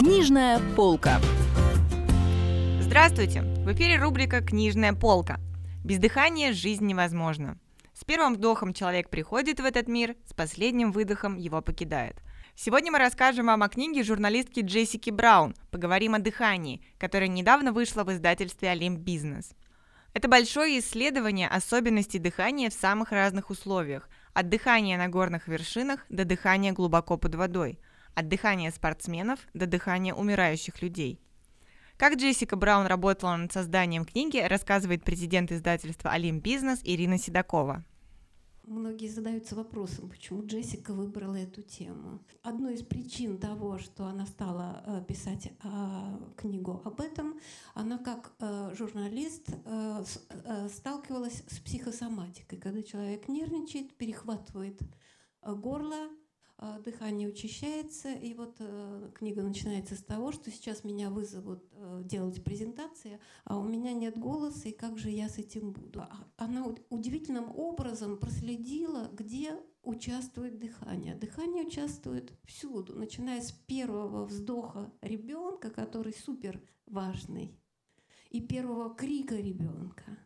Книжная 0.01 0.59
полка. 0.77 1.21
Здравствуйте! 2.81 3.43
В 3.43 3.71
эфире 3.75 3.99
рубрика 3.99 4.41
«Книжная 4.41 4.95
полка». 4.95 5.39
Без 5.85 5.99
дыхания 5.99 6.55
жизнь 6.55 6.87
невозможна. 6.87 7.59
С 7.93 8.05
первым 8.05 8.33
вдохом 8.33 8.73
человек 8.73 9.11
приходит 9.11 9.61
в 9.61 9.65
этот 9.67 9.89
мир, 9.89 10.17
с 10.25 10.33
последним 10.33 10.91
выдохом 10.91 11.37
его 11.37 11.61
покидает. 11.61 12.17
Сегодня 12.55 12.91
мы 12.91 12.99
расскажем 12.99 13.45
вам 13.49 13.63
о 13.63 13.69
книге 13.69 14.03
журналистки 14.03 14.61
Джессики 14.61 15.11
Браун 15.11 15.55
«Поговорим 15.71 16.15
о 16.15 16.19
дыхании», 16.19 16.81
которая 16.99 17.29
недавно 17.29 17.71
вышла 17.71 18.03
в 18.03 18.11
издательстве 18.11 18.71
«Олимп 18.71 19.01
Бизнес». 19.01 19.53
Это 20.15 20.29
большое 20.29 20.79
исследование 20.79 21.47
особенностей 21.47 22.19
дыхания 22.19 22.71
в 22.71 22.75
самых 22.75 23.13
разных 23.13 23.51
условиях, 23.51 24.09
от 24.33 24.49
дыхания 24.49 24.97
на 24.97 25.09
горных 25.09 25.47
вершинах 25.47 26.07
до 26.09 26.25
дыхания 26.25 26.73
глубоко 26.73 27.19
под 27.19 27.35
водой– 27.35 27.79
от 28.15 28.29
дыхания 28.29 28.71
спортсменов 28.71 29.41
до 29.55 29.67
дыхания 29.67 30.15
умирающих 30.15 30.83
людей. 30.83 31.21
Как 31.97 32.15
Джессика 32.15 32.57
Браун 32.57 32.87
работала 32.87 33.37
над 33.37 33.53
созданием 33.53 34.05
книги, 34.05 34.39
рассказывает 34.39 35.05
президент 35.05 35.53
издательства 35.53 36.11
«Олимп 36.11 36.43
Бизнес» 36.43 36.81
Ирина 36.83 37.19
Седокова. 37.19 37.85
Многие 38.71 39.09
задаются 39.09 39.57
вопросом, 39.57 40.09
почему 40.09 40.47
Джессика 40.47 40.93
выбрала 40.93 41.35
эту 41.35 41.61
тему. 41.61 42.21
Одной 42.43 42.75
из 42.75 42.83
причин 42.83 43.37
того, 43.37 43.79
что 43.79 44.07
она 44.07 44.27
стала 44.27 44.85
э, 44.87 45.05
писать 45.09 45.49
э, 45.63 45.69
книгу 46.37 46.81
об 46.85 47.01
этом, 47.01 47.41
она 47.75 47.99
как 47.99 48.33
э, 48.39 48.73
журналист 48.79 49.49
сталкивалась 50.73 51.43
с 51.49 51.59
психосоматикой, 51.59 52.59
когда 52.59 52.83
человек 52.83 53.27
нервничает, 53.29 53.93
перехватывает 53.97 54.81
горло, 55.43 56.09
дыхание 56.85 57.29
учащается, 57.29 58.13
и 58.13 58.35
вот 58.35 58.57
э, 58.59 59.11
книга 59.15 59.43
начинается 59.43 59.95
с 59.95 60.03
того, 60.03 60.31
что 60.31 60.51
сейчас 60.51 60.85
меня 60.85 61.09
вызовут 61.09 61.65
э, 61.73 62.03
делать 62.05 62.45
презентации, 62.45 63.19
а 63.45 63.59
у 63.59 63.65
меня 63.65 63.95
нет 63.95 64.19
голоса, 64.19 64.69
и 64.69 64.73
как 64.73 64.99
же 64.99 65.09
я 65.11 65.31
с 65.31 65.39
этим 65.39 65.73
буду? 65.73 66.03
А, 66.03 66.27
она 66.37 66.67
удивительным 66.91 67.51
образом 67.57 68.19
проследила, 68.19 69.09
где 69.13 69.59
участвует 69.83 70.59
дыхание. 70.59 71.15
Дыхание 71.15 71.65
участвует 71.65 72.33
всюду, 72.45 72.95
начиная 72.95 73.41
с 73.41 73.53
первого 73.53 74.27
вздоха 74.27 74.93
ребенка, 75.01 75.71
который 75.71 76.13
супер 76.13 76.61
важный, 76.87 77.59
и 78.29 78.41
первого 78.41 78.95
крика 78.95 79.37
ребенка. 79.37 80.19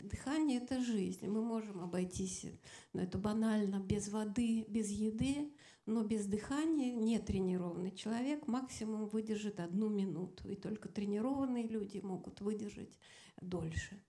Дыхание— 0.00 0.58
это 0.62 0.82
жизнь. 0.82 1.26
Мы 1.26 1.42
можем 1.42 1.80
обойтись, 1.80 2.46
ну, 2.92 3.00
это 3.00 3.18
банально, 3.18 3.80
без 3.80 4.08
воды, 4.08 4.64
без 4.68 4.90
еды, 4.90 5.52
но 5.86 6.02
без 6.02 6.26
дыхания 6.26 6.92
нетренированный 6.94 7.92
человек 7.92 8.46
максимум 8.48 9.06
выдержит 9.06 9.60
одну 9.60 9.88
минуту. 9.88 10.48
И 10.48 10.56
только 10.56 10.88
тренированные 10.88 11.66
люди 11.66 11.98
могут 11.98 12.40
выдержать 12.40 12.98
дольше. 13.40 14.02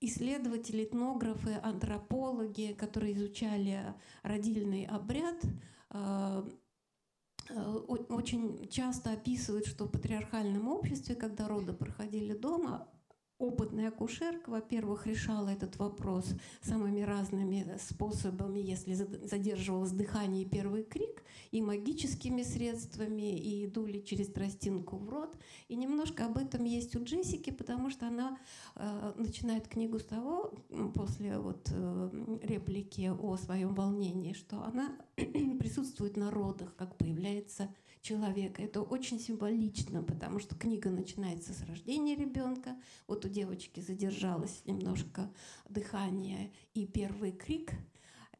Исследователи, 0.00 0.84
этнографы, 0.84 1.58
антропологи, 1.62 2.74
которые 2.78 3.14
изучали 3.14 3.94
родильный 4.22 4.84
обряд, 4.84 5.42
э, 5.90 6.48
э, 7.50 7.72
очень 8.08 8.68
часто 8.68 9.12
описывают, 9.12 9.66
что 9.66 9.84
в 9.86 9.92
патриархальном 9.92 10.68
обществе, 10.68 11.14
когда 11.14 11.46
роды 11.48 11.72
проходили 11.72 12.34
дома, 12.34 12.88
опытная 13.38 13.88
акушерка, 13.88 14.50
во-первых, 14.50 15.06
решала 15.06 15.48
этот 15.48 15.78
вопрос 15.78 16.26
самыми 16.62 17.02
разными 17.02 17.76
способами, 17.78 18.58
если 18.60 18.94
задерживалось 18.94 19.90
дыхание 19.90 20.42
и 20.42 20.48
первый 20.48 20.84
крик, 20.84 21.22
и 21.50 21.60
магическими 21.60 22.42
средствами, 22.42 23.38
и 23.38 23.66
дули 23.66 24.00
через 24.00 24.28
тростинку 24.28 24.96
в 24.96 25.08
рот. 25.08 25.36
И 25.68 25.76
немножко 25.76 26.26
об 26.26 26.38
этом 26.38 26.64
есть 26.64 26.96
у 26.96 27.04
Джессики, 27.04 27.50
потому 27.50 27.90
что 27.90 28.06
она 28.06 28.38
э, 28.74 29.12
начинает 29.16 29.68
книгу 29.68 29.98
с 29.98 30.04
того, 30.04 30.54
после 30.94 31.38
вот 31.38 31.68
э, 31.70 32.38
реплики 32.42 33.12
о 33.18 33.36
своем 33.36 33.74
волнении, 33.74 34.32
что 34.32 34.62
она 34.64 34.96
присутствует 35.16 36.16
на 36.16 36.30
родах, 36.30 36.74
как 36.76 36.96
появляется 36.96 37.68
человека. 38.06 38.62
Это 38.62 38.82
очень 38.82 39.18
символично, 39.18 40.02
потому 40.02 40.38
что 40.38 40.54
книга 40.54 40.90
начинается 40.90 41.52
с 41.52 41.62
рождения 41.62 42.14
ребенка. 42.14 42.76
Вот 43.08 43.24
у 43.24 43.28
девочки 43.28 43.80
задержалось 43.80 44.62
немножко 44.64 45.30
дыхание 45.68 46.52
и 46.74 46.86
первый 46.86 47.32
крик. 47.32 47.72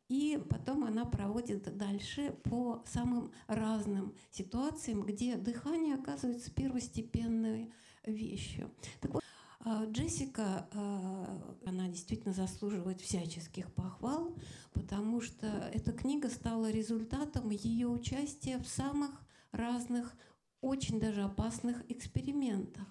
И 0.09 0.41
потом 0.49 0.85
она 0.85 1.05
проводит 1.05 1.77
дальше 1.77 2.37
по 2.45 2.85
самым 2.87 3.33
разным 3.49 4.15
ситуациям, 4.31 5.03
где 5.03 5.35
дыхание 5.35 5.97
оказывается 5.97 6.53
первостепенной 6.53 7.73
вещью. 8.05 8.71
Так 9.01 9.15
вот, 9.15 9.25
а, 9.61 9.85
Джессика, 9.87 10.69
а, 10.73 11.57
она 11.67 11.89
действительно 11.89 12.33
заслуживает 12.33 13.01
всяческих 13.01 13.73
похвал, 13.75 14.33
потому 14.73 15.21
что 15.21 15.49
эта 15.75 15.91
книга 15.91 16.29
стала 16.29 16.71
результатом 16.71 17.51
ее 17.51 17.89
участия 17.89 18.59
в 18.59 18.69
самых 18.69 19.26
разных, 19.57 20.15
очень 20.61 21.01
даже 21.01 21.23
опасных 21.23 21.85
экспериментах. 21.91 22.87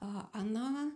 А, 0.00 0.28
она 0.32 0.92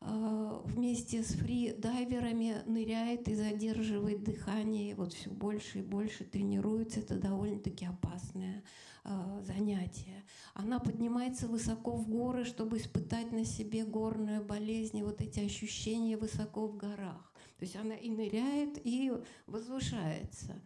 а, 0.00 0.62
вместе 0.64 1.22
с 1.22 1.34
фри-дайверами 1.34 2.62
ныряет 2.66 3.28
и 3.28 3.34
задерживает 3.34 4.22
дыхание, 4.22 4.94
вот 4.94 5.12
все 5.12 5.30
больше 5.30 5.80
и 5.80 5.82
больше 5.82 6.24
тренируется. 6.24 7.00
Это 7.00 7.18
довольно-таки 7.18 7.86
опасное 7.86 8.62
а, 9.04 9.40
занятие. 9.42 10.24
Она 10.54 10.78
поднимается 10.78 11.48
высоко 11.48 11.92
в 11.96 12.08
горы, 12.08 12.44
чтобы 12.44 12.78
испытать 12.78 13.32
на 13.32 13.44
себе 13.44 13.84
горную 13.84 14.44
болезнь, 14.44 15.02
вот 15.02 15.20
эти 15.20 15.40
ощущения 15.40 16.16
высоко 16.16 16.68
в 16.68 16.76
горах. 16.76 17.32
То 17.58 17.64
есть 17.64 17.74
она 17.74 17.94
и 17.94 18.08
ныряет, 18.08 18.78
и 18.84 19.12
возвышается. 19.46 20.60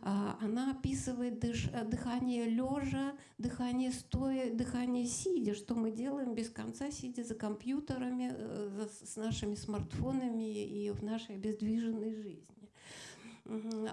А, 0.00 0.38
она 0.40 0.70
описывает 0.70 1.38
дыш, 1.38 1.68
э, 1.72 1.84
дыхание 1.84 2.46
лежа, 2.46 3.12
дыхание 3.38 3.92
стоя, 3.92 4.52
дыхание 4.52 5.06
сидя, 5.06 5.54
что 5.54 5.74
мы 5.74 5.90
делаем 5.90 6.34
без 6.34 6.48
конца, 6.48 6.90
сидя 6.90 7.24
за 7.24 7.34
компьютерами, 7.34 8.32
э, 8.34 8.88
с 9.04 9.16
нашими 9.16 9.54
смартфонами 9.54 10.64
и 10.64 10.90
в 10.90 11.02
нашей 11.02 11.36
обездвиженной 11.36 12.14
жизни. 12.14 12.46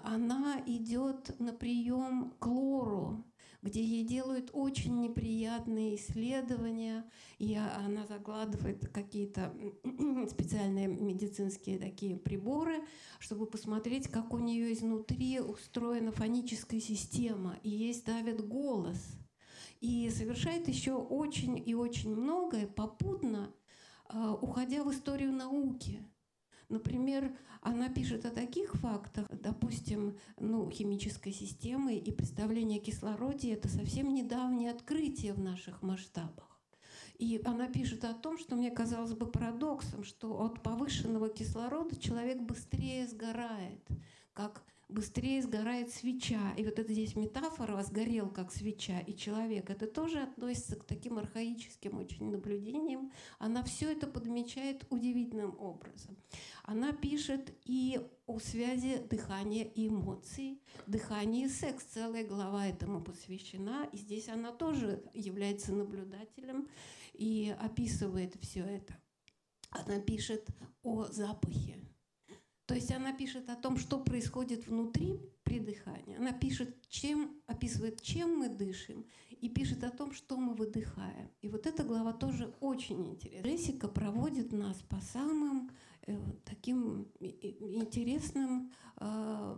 Она 0.03 0.61
идет 0.67 1.37
на 1.39 1.51
прием 1.51 2.33
к 2.39 2.45
лору, 2.45 3.23
где 3.61 3.83
ей 3.83 4.03
делают 4.03 4.49
очень 4.53 5.01
неприятные 5.01 5.95
исследования, 5.95 7.09
и 7.37 7.55
она 7.55 8.05
закладывает 8.05 8.87
какие-то 8.89 9.53
специальные 10.29 10.87
медицинские 10.87 11.77
такие 11.77 12.15
приборы, 12.15 12.85
чтобы 13.19 13.45
посмотреть, 13.47 14.07
как 14.07 14.33
у 14.33 14.37
нее 14.37 14.73
изнутри 14.73 15.39
устроена 15.39 16.11
фоническая 16.11 16.79
система, 16.79 17.57
и 17.63 17.69
ей 17.69 17.93
ставят 17.93 18.47
голос. 18.47 19.17
И 19.81 20.09
совершает 20.09 20.67
еще 20.67 20.93
очень 20.93 21.61
и 21.65 21.73
очень 21.73 22.13
многое 22.13 22.67
попутно, 22.67 23.53
а, 24.05 24.33
уходя 24.33 24.83
в 24.83 24.91
историю 24.91 25.31
науки. 25.31 26.03
Например, 26.69 27.35
она 27.61 27.89
пишет 27.89 28.25
о 28.25 28.29
таких 28.29 28.75
фактах, 28.75 29.27
допустим, 29.29 30.17
ну, 30.39 30.69
химической 30.69 31.31
системы 31.31 31.95
и 31.95 32.11
представление 32.11 32.79
о 32.79 32.83
кислороде— 32.83 33.53
это 33.53 33.67
совсем 33.67 34.13
недавнее 34.13 34.71
открытие 34.71 35.33
в 35.33 35.39
наших 35.39 35.81
масштабах. 35.81 36.61
И 37.17 37.41
она 37.43 37.67
пишет 37.67 38.05
о 38.05 38.13
том, 38.13 38.37
что 38.37 38.55
мне 38.55 38.71
казалось 38.71 39.13
бы 39.13 39.25
парадоксом, 39.25 40.03
что 40.03 40.41
от 40.41 40.63
повышенного 40.63 41.27
кислорода 41.27 41.99
человек 41.99 42.39
быстрее 42.39 43.07
сгорает, 43.07 43.85
как 44.33 44.63
быстрее 44.89 45.41
сгорает 45.43 45.91
свеча. 45.93 46.53
И 46.57 46.65
вот 46.65 46.79
это 46.79 46.91
здесь 46.91 47.15
метафора 47.15 47.81
«сгорел 47.83 48.29
как 48.29 48.51
свеча» 48.51 48.99
и 48.99 49.15
человек. 49.15 49.69
Это 49.69 49.87
тоже 49.87 50.19
относится 50.19 50.75
к 50.75 50.83
таким 50.83 51.17
архаическим 51.19 51.97
очень 51.99 52.29
наблюдениям. 52.31 53.11
Она 53.37 53.63
все 53.63 53.91
это 53.91 54.07
подмечает 54.07 54.85
удивительным 54.89 55.55
образом. 55.59 56.17
Она 56.63 56.91
пишет 56.91 57.53
и 57.65 58.01
о 58.25 58.39
связи 58.39 59.01
дыхания 59.09 59.63
и 59.63 59.87
эмоций, 59.87 60.61
дыхание 60.87 61.45
и 61.45 61.49
секс. 61.49 61.83
Целая 61.85 62.25
глава 62.25 62.67
этому 62.67 63.01
посвящена. 63.01 63.87
И 63.93 63.97
здесь 63.97 64.27
она 64.27 64.51
тоже 64.51 65.03
является 65.13 65.71
наблюдателем 65.71 66.67
и 67.13 67.55
описывает 67.59 68.35
все 68.41 68.61
это. 68.61 68.97
Она 69.69 69.99
пишет 69.99 70.47
о 70.81 71.05
запахе, 71.05 71.77
то 72.69 72.75
есть 72.75 72.91
она 72.91 73.13
пишет 73.13 73.49
о 73.49 73.55
том, 73.55 73.77
что 73.79 73.97
происходит 73.97 74.67
внутри 74.67 75.19
при 75.43 75.59
дыхании. 75.59 76.17
Она 76.17 76.33
пишет, 76.33 76.77
чем, 76.87 77.31
описывает, 77.47 77.99
чем 77.99 78.37
мы 78.37 78.47
дышим, 78.47 79.07
и 79.31 79.49
пишет 79.49 79.83
о 79.83 79.89
том, 79.89 80.11
что 80.11 80.37
мы 80.37 80.53
выдыхаем. 80.53 81.31
И 81.41 81.49
вот 81.49 81.65
эта 81.65 81.83
глава 81.83 82.13
тоже 82.13 82.53
очень 82.59 83.07
интересна. 83.07 83.47
Джессика 83.47 83.87
проводит 83.87 84.53
нас 84.53 84.77
по 84.87 85.01
самым 85.01 85.71
э, 86.05 86.15
таким 86.45 87.07
интересным 87.19 88.71
э, 88.97 89.57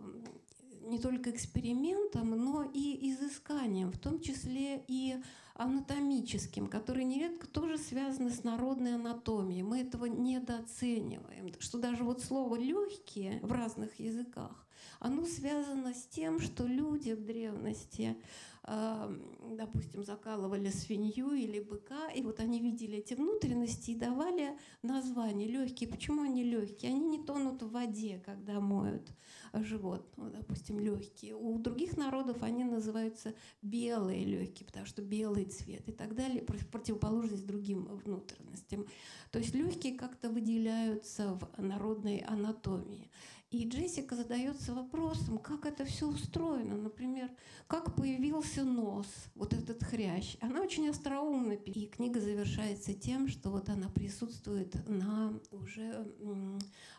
не 0.83 0.97
только 0.97 1.31
экспериментам, 1.31 2.29
но 2.29 2.63
и 2.63 3.11
изысканиям, 3.11 3.91
в 3.91 3.99
том 3.99 4.21
числе 4.21 4.85
и 4.87 5.21
анатомическим, 5.61 6.67
которые 6.67 7.05
нередко 7.05 7.47
тоже 7.47 7.77
связаны 7.77 8.31
с 8.31 8.43
народной 8.43 8.95
анатомией. 8.95 9.61
Мы 9.61 9.81
этого 9.81 10.05
недооцениваем. 10.05 11.53
Что 11.59 11.77
даже 11.77 12.03
вот 12.03 12.21
слово 12.21 12.55
легкие 12.55 13.39
в 13.41 13.51
разных 13.51 13.99
языках, 13.99 14.65
оно 14.99 15.25
связано 15.25 15.93
с 15.93 16.05
тем, 16.05 16.39
что 16.39 16.65
люди 16.65 17.11
в 17.11 17.25
древности 17.25 18.15
допустим, 18.63 20.03
закалывали 20.03 20.69
свинью 20.69 21.31
или 21.31 21.59
быка, 21.59 22.11
и 22.11 22.21
вот 22.21 22.39
они 22.39 22.59
видели 22.59 22.99
эти 22.99 23.15
внутренности 23.15 23.91
и 23.91 23.95
давали 23.95 24.55
название 24.83 25.47
легкие. 25.47 25.89
Почему 25.89 26.21
они 26.21 26.43
легкие? 26.43 26.91
Они 26.91 26.99
не 26.99 27.23
тонут 27.23 27.63
в 27.63 27.71
воде, 27.71 28.21
когда 28.23 28.59
моют 28.59 29.11
животного, 29.53 30.29
допустим, 30.29 30.79
легкие. 30.79 31.35
У 31.35 31.57
других 31.57 31.97
народов 31.97 32.43
они 32.43 32.63
называются 32.63 33.33
белые 33.63 34.25
легкие, 34.25 34.67
потому 34.67 34.85
что 34.85 35.01
белый 35.01 35.45
цвет 35.45 35.89
и 35.89 35.91
так 35.91 36.13
далее, 36.15 36.43
противоположность 36.43 37.47
другим 37.47 37.85
внутренностям. 37.85 38.85
То 39.31 39.39
есть 39.39 39.55
легкие 39.55 39.97
как-то 39.97 40.29
выделяются 40.29 41.33
в 41.33 41.61
народной 41.61 42.19
анатомии. 42.19 43.09
И 43.51 43.67
Джессика 43.67 44.15
задается 44.15 44.73
вопросом, 44.73 45.37
как 45.37 45.65
это 45.65 45.83
все 45.83 46.07
устроено. 46.07 46.77
Например, 46.77 47.29
как 47.67 47.95
появился 47.97 48.63
нос, 48.63 49.07
вот 49.35 49.51
этот 49.53 49.83
хрящ. 49.83 50.37
Она 50.39 50.61
очень 50.61 50.87
остроумна. 50.87 51.51
И 51.51 51.87
книга 51.87 52.21
завершается 52.21 52.93
тем, 52.93 53.27
что 53.27 53.49
вот 53.49 53.67
она 53.67 53.89
присутствует 53.89 54.87
на 54.87 55.37
уже 55.51 56.07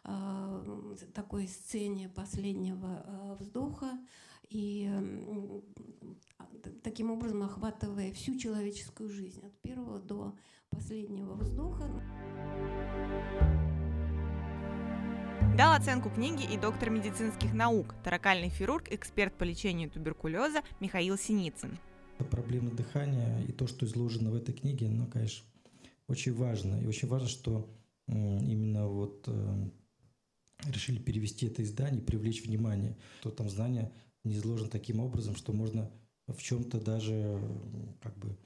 э, 0.04 0.96
такой 1.14 1.48
сцене 1.48 2.10
последнего 2.10 3.02
э, 3.02 3.36
вздоха. 3.40 3.98
И 4.50 4.90
э, 4.92 5.60
таким 6.82 7.10
образом 7.12 7.44
охватывая 7.44 8.12
всю 8.12 8.36
человеческую 8.38 9.08
жизнь 9.08 9.42
от 9.46 9.58
первого 9.62 9.98
до 9.98 10.36
последнего 10.68 11.32
вздоха. 11.32 11.88
Дал 15.56 15.74
оценку 15.74 16.08
книги 16.08 16.50
и 16.50 16.56
доктор 16.56 16.88
медицинских 16.88 17.52
наук, 17.52 17.94
таракальный 18.02 18.48
хирург, 18.48 18.90
эксперт 18.90 19.36
по 19.36 19.44
лечению 19.44 19.90
туберкулеза 19.90 20.62
Михаил 20.80 21.18
Синицын. 21.18 21.78
Проблема 22.30 22.70
дыхания 22.70 23.44
и 23.46 23.52
то, 23.52 23.66
что 23.66 23.84
изложено 23.84 24.30
в 24.30 24.34
этой 24.34 24.54
книге, 24.54 24.88
ну, 24.88 25.06
конечно, 25.06 25.44
очень 26.08 26.32
важно. 26.34 26.80
И 26.80 26.86
очень 26.86 27.06
важно, 27.06 27.28
что 27.28 27.68
именно 28.08 28.88
вот 28.88 29.24
э, 29.26 29.68
решили 30.68 30.98
перевести 30.98 31.46
это 31.46 31.62
издание, 31.62 32.00
привлечь 32.00 32.42
внимание, 32.46 32.96
то 33.22 33.30
там 33.30 33.50
знание 33.50 33.92
не 34.24 34.36
изложено 34.36 34.70
таким 34.70 35.00
образом, 35.00 35.36
что 35.36 35.52
можно 35.52 35.90
в 36.28 36.40
чем-то 36.40 36.80
даже 36.80 37.38
как 38.00 38.16
бы 38.16 38.38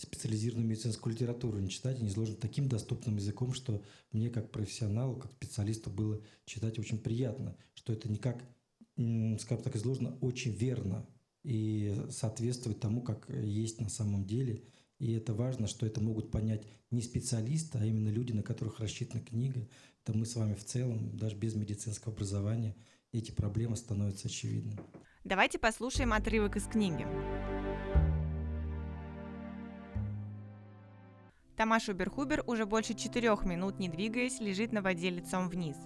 специализированную 0.00 0.68
медицинскую 0.68 1.12
литературу 1.14 1.58
не 1.58 1.68
читать, 1.68 1.98
и 1.98 2.02
не 2.02 2.08
изложено 2.08 2.36
таким 2.36 2.68
доступным 2.68 3.16
языком, 3.16 3.52
что 3.52 3.82
мне 4.12 4.30
как 4.30 4.50
профессионалу, 4.50 5.16
как 5.16 5.32
специалисту 5.32 5.90
было 5.90 6.20
читать 6.44 6.78
очень 6.78 6.98
приятно, 6.98 7.56
что 7.74 7.92
это 7.92 8.10
не 8.10 8.18
как, 8.18 8.44
скажем 8.96 9.64
так, 9.64 9.76
изложено 9.76 10.16
очень 10.20 10.52
верно 10.52 11.06
и 11.42 11.96
соответствует 12.10 12.80
тому, 12.80 13.02
как 13.02 13.28
есть 13.30 13.80
на 13.80 13.88
самом 13.88 14.24
деле. 14.26 14.62
И 14.98 15.12
это 15.12 15.32
важно, 15.32 15.66
что 15.66 15.86
это 15.86 16.02
могут 16.02 16.30
понять 16.30 16.66
не 16.90 17.00
специалисты, 17.00 17.78
а 17.78 17.86
именно 17.86 18.10
люди, 18.10 18.32
на 18.32 18.42
которых 18.42 18.80
рассчитана 18.80 19.22
книга. 19.22 19.66
Это 20.04 20.16
мы 20.16 20.26
с 20.26 20.36
вами 20.36 20.54
в 20.54 20.64
целом, 20.64 21.16
даже 21.16 21.36
без 21.36 21.54
медицинского 21.54 22.12
образования, 22.12 22.76
эти 23.12 23.30
проблемы 23.30 23.76
становятся 23.76 24.28
очевидны. 24.28 24.76
Давайте 25.24 25.58
послушаем 25.58 26.12
отрывок 26.12 26.56
из 26.56 26.64
книги. 26.64 27.06
Тамаш 31.60 31.90
Уберхубер 31.90 32.42
уже 32.46 32.64
больше 32.64 32.94
четырех 32.94 33.44
минут, 33.44 33.78
не 33.78 33.90
двигаясь, 33.90 34.40
лежит 34.40 34.72
на 34.72 34.80
воде 34.80 35.10
лицом 35.10 35.50
вниз. 35.50 35.76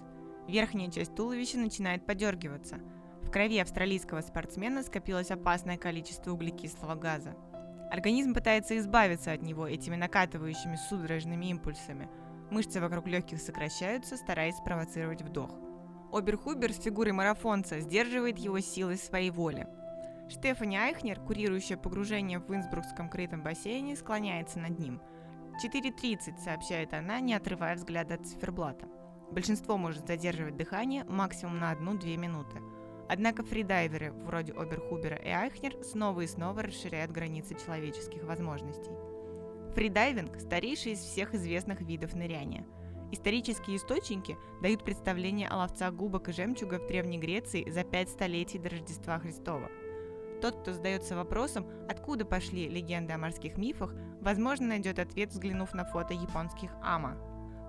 Верхняя 0.47 0.89
часть 0.89 1.13
туловища 1.15 1.57
начинает 1.57 2.05
подергиваться. 2.05 2.77
В 3.23 3.29
крови 3.29 3.57
австралийского 3.59 4.21
спортсмена 4.21 4.83
скопилось 4.83 5.31
опасное 5.31 5.77
количество 5.77 6.31
углекислого 6.31 6.95
газа. 6.95 7.35
Организм 7.91 8.33
пытается 8.33 8.77
избавиться 8.77 9.33
от 9.33 9.41
него 9.41 9.67
этими 9.67 9.97
накатывающими 9.97 10.77
судорожными 10.77 11.47
импульсами. 11.47 12.07
Мышцы 12.51 12.79
вокруг 12.79 13.07
легких 13.07 13.41
сокращаются, 13.41 14.15
стараясь 14.15 14.55
спровоцировать 14.55 15.23
вдох. 15.23 15.51
Оберхубер 16.13 16.71
с 16.71 16.81
фигурой 16.81 17.11
марафонца 17.11 17.81
сдерживает 17.81 18.37
его 18.37 18.61
силой 18.61 18.95
своей 18.95 19.29
воли. 19.29 19.67
Штефани 20.29 20.77
Айхнер, 20.77 21.19
курирующая 21.19 21.75
погружение 21.75 22.39
в 22.39 22.49
Инсбрукском 22.55 23.09
крытом 23.09 23.43
бассейне, 23.43 23.97
склоняется 23.97 24.57
над 24.59 24.79
ним– 24.79 25.01
4.30, 25.63 26.37
сообщает 26.43 26.93
она, 26.93 27.19
не 27.19 27.33
отрывая 27.33 27.75
взгляда 27.75 28.15
от 28.15 28.27
циферблата. 28.27 28.87
Большинство 29.31 29.77
может 29.77 30.07
задерживать 30.07 30.57
дыхание 30.57 31.03
максимум 31.05 31.59
на 31.59 31.73
1-2 31.73 32.17
минуты. 32.17 32.61
Однако 33.07 33.43
фридайверы 33.43 34.11
вроде 34.11 34.53
Оберхубера 34.53 35.15
и 35.15 35.29
Айхнер 35.29 35.81
снова 35.83 36.21
и 36.21 36.27
снова 36.27 36.63
расширяют 36.63 37.11
границы 37.11 37.55
человеческих 37.55 38.23
возможностей. 38.23 38.91
Фридайвинг– 39.75 40.39
старейший 40.39 40.93
из 40.93 40.99
всех 40.99 41.33
известных 41.33 41.81
видов 41.81 42.15
ныряния. 42.15 42.65
Исторические 43.11 43.77
источники 43.77 44.37
дают 44.61 44.83
представление 44.83 45.47
о 45.47 45.57
ловцах 45.57 45.93
губок 45.93 46.29
и 46.29 46.33
жемчуга 46.33 46.79
в 46.79 46.87
Древней 46.87 47.19
Греции 47.19 47.69
за 47.69 47.83
пять 47.83 48.09
столетий 48.09 48.57
до 48.57 48.69
Рождества 48.69 49.19
Христова– 49.19 49.69
тот, 50.41 50.57
кто 50.57 50.73
задается 50.73 51.15
вопросом, 51.15 51.65
откуда 51.89 52.25
пошли 52.25 52.67
легенды 52.67 53.13
о 53.13 53.17
морских 53.17 53.57
мифах, 53.57 53.95
возможно, 54.25 54.67
найдет 54.67 54.99
ответ, 54.99 55.29
взглянув 55.29 55.73
на 55.73 55.85
фото 55.85 56.13
японских 56.13 56.71
ама. 56.81 57.15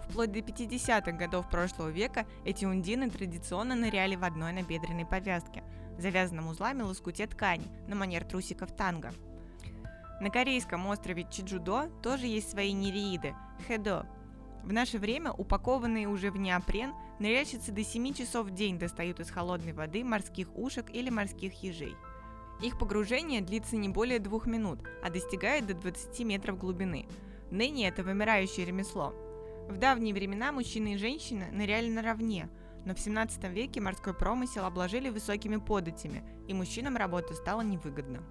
Вплоть 0.09 0.33
до 0.33 0.39
50-х 0.39 1.12
годов 1.12 1.49
прошлого 1.51 1.91
века 1.91 2.27
эти 2.45 2.65
ундины 2.65 3.11
традиционно 3.11 3.74
ныряли 3.74 4.16
в 4.16 4.24
одной 4.24 4.53
набедренной 4.53 5.05
повязке, 5.05 5.62
завязанном 5.99 6.49
узлами 6.49 6.83
лоскуте 6.83 7.27
ткани, 7.27 7.66
на 7.87 7.95
манер 7.95 8.24
трусиков 8.24 8.74
танго. 8.74 9.12
На 10.20 10.31
корейском 10.31 10.87
острове 10.87 11.27
Чиджудо 11.31 11.91
тоже 12.03 12.27
есть 12.27 12.51
свои 12.51 12.73
нереиды– 12.73 13.35
хедо. 13.69 14.07
В 14.62 14.73
наше 14.73 14.99
время 14.99 15.33
упакованные 15.33 16.09
уже 16.09 16.31
в 16.31 16.39
неопрен 16.39 16.95
ныряльщицы 17.19 17.70
до 17.70 17.85
7 17.85 18.15
часов 18.15 18.47
в 18.47 18.55
день 18.55 18.78
достают 18.78 19.20
из 19.20 19.31
холодной 19.31 19.74
воды 19.74 20.03
морских 20.05 20.49
ушек 20.57 20.87
или 20.91 21.11
морских 21.11 21.62
ежей– 21.62 21.95
их 22.62 22.78
погружение 22.78 23.41
длится 23.41 23.77
не 23.77 23.89
более 23.89 24.19
двух 24.19 24.47
минут, 24.47 24.81
а 25.03 25.11
достигает 25.11 25.66
до 25.66 25.74
20 25.74 26.19
метров 26.24 26.59
глубины. 26.59 27.07
Ныне 27.51 27.89
это 27.89 28.03
вымирающее 28.03 28.66
ремесло. 28.66 29.15
В 29.69 29.77
давние 29.77 30.15
времена 30.15 30.53
мужчины 30.53 30.95
и 30.95 30.99
женщины 30.99 31.47
ныряли 31.53 31.91
наравне, 31.91 32.49
но 32.85 32.95
в 32.95 33.01
17 33.01 33.45
веке 33.51 33.81
морской 33.81 34.15
промысел 34.15 34.65
обложили 34.65 35.11
высокими 35.11 35.57
податями, 35.57 36.23
и 36.47 36.55
мужчинам 36.55 36.97
работа 36.97 37.35
стала 37.35 37.61
невыгодна. 37.61 38.23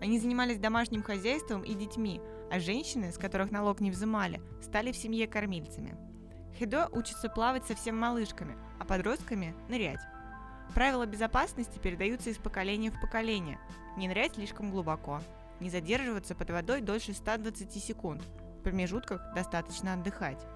Они 0.00 0.18
занимались 0.18 0.58
домашним 0.58 1.02
хозяйством 1.02 1.62
и 1.62 1.74
детьми, 1.74 2.20
а 2.50 2.60
женщины, 2.60 3.10
с 3.10 3.18
которых 3.18 3.50
налог 3.50 3.80
не 3.80 3.90
взимали, 3.90 4.42
стали 4.60 4.92
в 4.92 4.96
семье 4.96 5.26
кормильцами. 5.26 5.96
Хедо 6.58 6.88
учится 6.92 7.28
плавать 7.28 7.66
совсем 7.66 7.98
малышками, 7.98 8.56
а 8.78 8.84
подростками– 8.84 9.54
нырять. 9.68 10.00
Правила 10.74 11.06
безопасности 11.06 11.78
передаются 11.78 12.30
из 12.30 12.36
поколения 12.36 12.90
в 12.90 13.00
поколение. 13.00 13.58
Не 13.96 14.08
нырять 14.08 14.34
слишком 14.34 14.70
глубоко. 14.70 15.20
Не 15.60 15.70
задерживаться 15.70 16.34
под 16.34 16.50
водой 16.50 16.80
дольше 16.80 17.14
120 17.14 17.72
секунд. 17.82 18.22
В 18.60 18.62
промежутках 18.62 19.22
достаточно 19.34 19.94
отдыхать. 19.94 20.46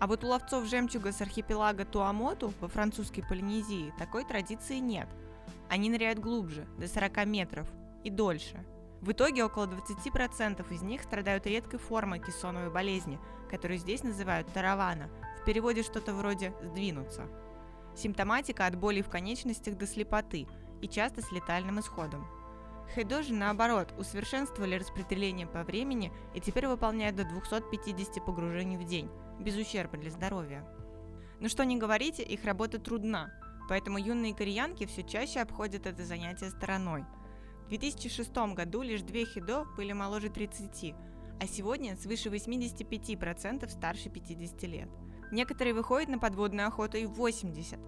А 0.00 0.06
вот 0.06 0.24
у 0.24 0.28
ловцов 0.28 0.66
жемчуга 0.66 1.12
с 1.12 1.20
архипелага 1.20 1.84
Туамоту 1.84 2.52
во 2.60 2.68
французской 2.68 3.22
Полинезии 3.22 3.92
такой 3.98 4.24
традиции 4.24 4.76
нет. 4.76 5.08
Они 5.68 5.88
ныряют 5.88 6.18
глубже, 6.18 6.66
до 6.78 6.88
40 6.88 7.26
метров, 7.26 7.68
и 8.02 8.10
дольше. 8.10 8.64
В 9.00 9.12
итоге 9.12 9.44
около 9.44 9.66
20% 9.66 10.72
из 10.72 10.82
них 10.82 11.02
страдают 11.02 11.46
редкой 11.46 11.78
формой 11.78 12.20
кессоновой 12.20 12.70
болезни, 12.70 13.18
которую 13.50 13.78
здесь 13.78 14.02
называют 14.02 14.50
таравана, 14.52 15.10
в 15.40 15.44
переводе 15.44 15.82
что-то 15.82 16.14
вроде 16.14 16.54
«сдвинуться». 16.62 17.28
Симптоматика 17.94 18.66
от 18.66 18.76
боли 18.76 19.02
в 19.02 19.08
конечностях 19.08 19.76
до 19.76 19.86
слепоты 19.86 20.46
и 20.82 20.88
часто 20.88 21.22
с 21.22 21.30
летальным 21.30 21.78
исходом. 21.78 22.26
Хэйдо 22.94 23.22
же, 23.22 23.32
наоборот, 23.32 23.94
усовершенствовали 23.98 24.74
распределение 24.74 25.46
по 25.46 25.62
времени 25.62 26.12
и 26.34 26.40
теперь 26.40 26.66
выполняют 26.66 27.16
до 27.16 27.24
250 27.24 28.24
погружений 28.24 28.76
в 28.76 28.84
день, 28.84 29.08
без 29.40 29.56
ущерба 29.56 29.96
для 29.96 30.10
здоровья. 30.10 30.66
Но 31.40 31.48
что 31.48 31.64
не 31.64 31.76
говорите, 31.76 32.22
их 32.22 32.44
работа 32.44 32.78
трудна, 32.78 33.32
поэтому 33.68 33.98
юные 33.98 34.34
кореянки 34.34 34.86
все 34.86 35.02
чаще 35.02 35.40
обходят 35.40 35.86
это 35.86 36.04
занятие 36.04 36.50
стороной. 36.50 37.04
В 37.64 37.68
2006 37.68 38.30
году 38.54 38.82
лишь 38.82 39.02
две 39.02 39.24
хидо 39.24 39.64
были 39.76 39.92
моложе 39.92 40.28
30, 40.28 40.94
а 41.40 41.46
сегодня 41.46 41.96
свыше 41.96 42.28
85% 42.28 43.68
старше 43.68 44.10
50 44.10 44.62
лет– 44.64 44.88
Некоторые 45.34 45.74
выходят 45.74 46.08
на 46.08 46.20
подводную 46.20 46.68
охоту 46.68 46.96
и 46.96 47.06
в 47.06 47.14
80. 47.14 47.80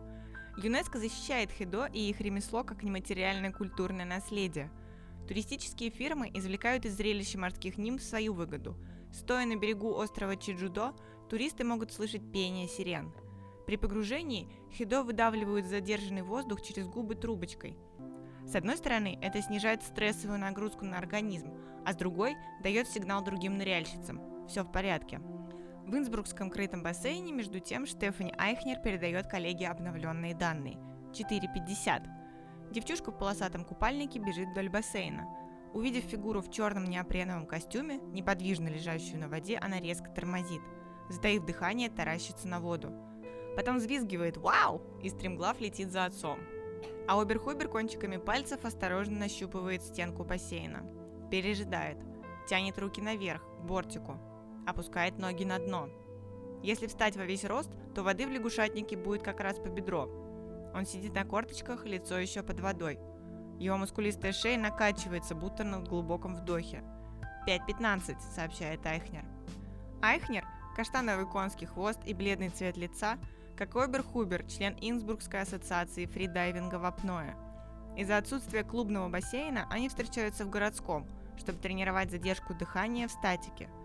ЮНЕСКО 0.56 0.98
защищает 0.98 1.52
хедо 1.52 1.86
и 1.86 2.10
их 2.10 2.20
ремесло 2.20 2.64
как 2.64 2.82
нематериальное 2.82 3.52
культурное 3.52 4.04
наследие. 4.04 4.68
Туристические 5.28 5.90
фирмы 5.90 6.28
извлекают 6.34 6.86
из 6.86 6.96
зрелища 6.96 7.38
морских 7.38 7.78
нимф 7.78 8.02
свою 8.02 8.34
выгоду. 8.34 8.76
Стоя 9.12 9.46
на 9.46 9.54
берегу 9.54 9.94
острова 9.94 10.34
Чиджудо, 10.36 10.92
туристы 11.30 11.62
могут 11.62 11.92
слышать 11.92 12.32
пение 12.32 12.66
сирен. 12.66 13.12
При 13.64 13.76
погружении 13.76 14.48
хедо 14.76 15.04
выдавливают 15.04 15.66
задержанный 15.66 16.22
воздух 16.22 16.62
через 16.62 16.88
губы 16.88 17.14
трубочкой. 17.14 17.78
С 18.44 18.56
одной 18.56 18.76
стороны, 18.76 19.20
это 19.22 19.40
снижает 19.40 19.84
стрессовую 19.84 20.40
нагрузку 20.40 20.84
на 20.84 20.98
организм, 20.98 21.52
а 21.84 21.92
с 21.92 21.96
другой 21.96 22.34
дает 22.64 22.88
сигнал 22.88 23.22
другим 23.22 23.56
ныряльщицам. 23.56 24.48
Все 24.48 24.64
в 24.64 24.72
порядке. 24.72 25.20
В 25.86 25.94
Инсбрукском 25.94 26.50
крытом 26.50 26.82
бассейне, 26.82 27.30
между 27.30 27.60
тем, 27.60 27.86
Штефани 27.86 28.34
Айхнер 28.36 28.80
передает 28.80 29.28
коллеге 29.28 29.68
обновленные 29.68 30.34
данные. 30.34 30.78
4.50. 31.12 32.72
Девчушка 32.72 33.12
в 33.12 33.18
полосатом 33.18 33.64
купальнике 33.64 34.18
бежит 34.18 34.48
вдоль 34.48 34.68
бассейна. 34.68 35.28
Увидев 35.74 36.02
фигуру 36.02 36.40
в 36.40 36.50
черном 36.50 36.86
неопреновом 36.86 37.46
костюме, 37.46 37.98
неподвижно 37.98 38.66
лежащую 38.66 39.20
на 39.20 39.28
воде, 39.28 39.58
она 39.62 39.78
резко 39.78 40.10
тормозит. 40.10 40.60
Затаив 41.08 41.44
дыхание, 41.44 41.88
таращится 41.88 42.48
на 42.48 42.58
воду. 42.58 42.92
Потом 43.54 43.76
взвизгивает 43.76 44.38
«Вау!» 44.38 44.82
и 45.04 45.08
стремглав 45.08 45.60
летит 45.60 45.92
за 45.92 46.06
отцом. 46.06 46.40
А 47.06 47.20
Оберхубер 47.20 47.68
кончиками 47.68 48.16
пальцев 48.16 48.64
осторожно 48.64 49.20
нащупывает 49.20 49.84
стенку 49.84 50.24
бассейна. 50.24 50.82
Пережидает. 51.30 51.98
Тянет 52.48 52.76
руки 52.76 53.00
наверх, 53.00 53.44
к 53.60 53.62
бортику 53.62 54.18
опускает 54.66 55.18
ноги 55.18 55.44
на 55.44 55.58
дно. 55.58 55.88
Если 56.62 56.86
встать 56.86 57.16
во 57.16 57.24
весь 57.24 57.44
рост, 57.44 57.70
то 57.94 58.02
воды 58.02 58.26
в 58.26 58.30
лягушатнике 58.30 58.96
будет 58.96 59.22
как 59.22 59.40
раз 59.40 59.58
по 59.58 59.68
бедро. 59.68 60.08
Он 60.74 60.84
сидит 60.84 61.14
на 61.14 61.24
корточках, 61.24 61.84
лицо 61.86 62.18
еще 62.18 62.42
под 62.42 62.60
водой. 62.60 62.98
Его 63.58 63.76
мускулистая 63.76 64.32
шея 64.32 64.58
накачивается, 64.58 65.34
будто 65.34 65.64
на 65.64 65.80
глубоком 65.80 66.34
вдохе. 66.34 66.82
5.15, 67.46 68.16
сообщает 68.34 68.84
Айхнер. 68.84 69.24
Айхнер– 70.02 70.44
каштановый 70.76 71.26
конский 71.26 71.66
хвост 71.66 72.00
и 72.04 72.12
бледный 72.12 72.50
цвет 72.50 72.76
лица, 72.76 73.16
как 73.56 73.76
Оберхубер, 73.76 74.44
член 74.46 74.76
Инсбургской 74.80 75.42
ассоциации 75.42 76.04
фридайвинга 76.04 76.78
в 76.78 76.84
апное. 76.84 77.36
Из-за 77.96 78.18
отсутствия 78.18 78.64
клубного 78.64 79.08
бассейна 79.08 79.66
они 79.70 79.88
встречаются 79.88 80.44
в 80.44 80.50
городском, 80.50 81.06
чтобы 81.38 81.58
тренировать 81.58 82.10
задержку 82.10 82.52
дыхания 82.52 83.08
в 83.08 83.12
статике– 83.12 83.70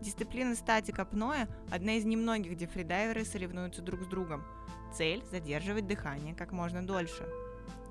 Дисциплина 0.00 0.54
статик 0.54 0.98
апноэ– 0.98 1.46
одна 1.70 1.94
из 1.94 2.04
немногих, 2.04 2.52
где 2.52 2.66
фридайверы 2.66 3.24
соревнуются 3.24 3.82
друг 3.82 4.02
с 4.02 4.06
другом. 4.06 4.44
Цель– 4.94 5.24
задерживать 5.30 5.86
дыхание 5.86 6.34
как 6.34 6.52
можно 6.52 6.86
дольше. 6.86 7.26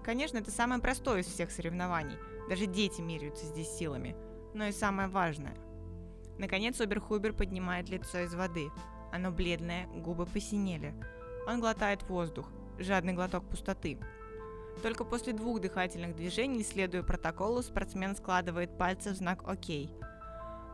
Конечно, 0.04 0.38
это 0.38 0.52
самое 0.52 0.80
простое 0.80 1.22
из 1.22 1.26
всех 1.26 1.52
соревнований. 1.52 2.18
Даже 2.48 2.68
дети 2.68 3.02
меряются 3.02 3.46
здесь 3.46 3.70
силами. 3.70 4.16
Но 4.54 4.66
и 4.66 4.72
самое 4.72 5.08
важное. 5.08 5.58
Наконец 6.38 6.80
Оберхубер 6.80 7.34
поднимает 7.34 7.90
лицо 7.90 8.20
из 8.20 8.34
воды. 8.36 8.70
Оно 9.12 9.32
бледное, 9.32 9.88
губы 9.88 10.26
посинели. 10.26 10.94
Он 11.48 11.60
глотает 11.60 12.04
воздух, 12.04 12.50
жадный 12.78 13.14
глоток 13.14 13.48
пустоты. 13.50 14.00
Только 14.84 15.06
после 15.06 15.34
двух 15.34 15.62
дыхательных 15.62 16.16
движений, 16.16 16.64
следуя 16.64 17.02
протоколу, 17.02 17.64
спортсмен 17.64 18.16
складывает 18.16 18.78
пальцы 18.78 19.12
в 19.12 19.16
знак 19.16 19.42
«Окей». 19.48 19.90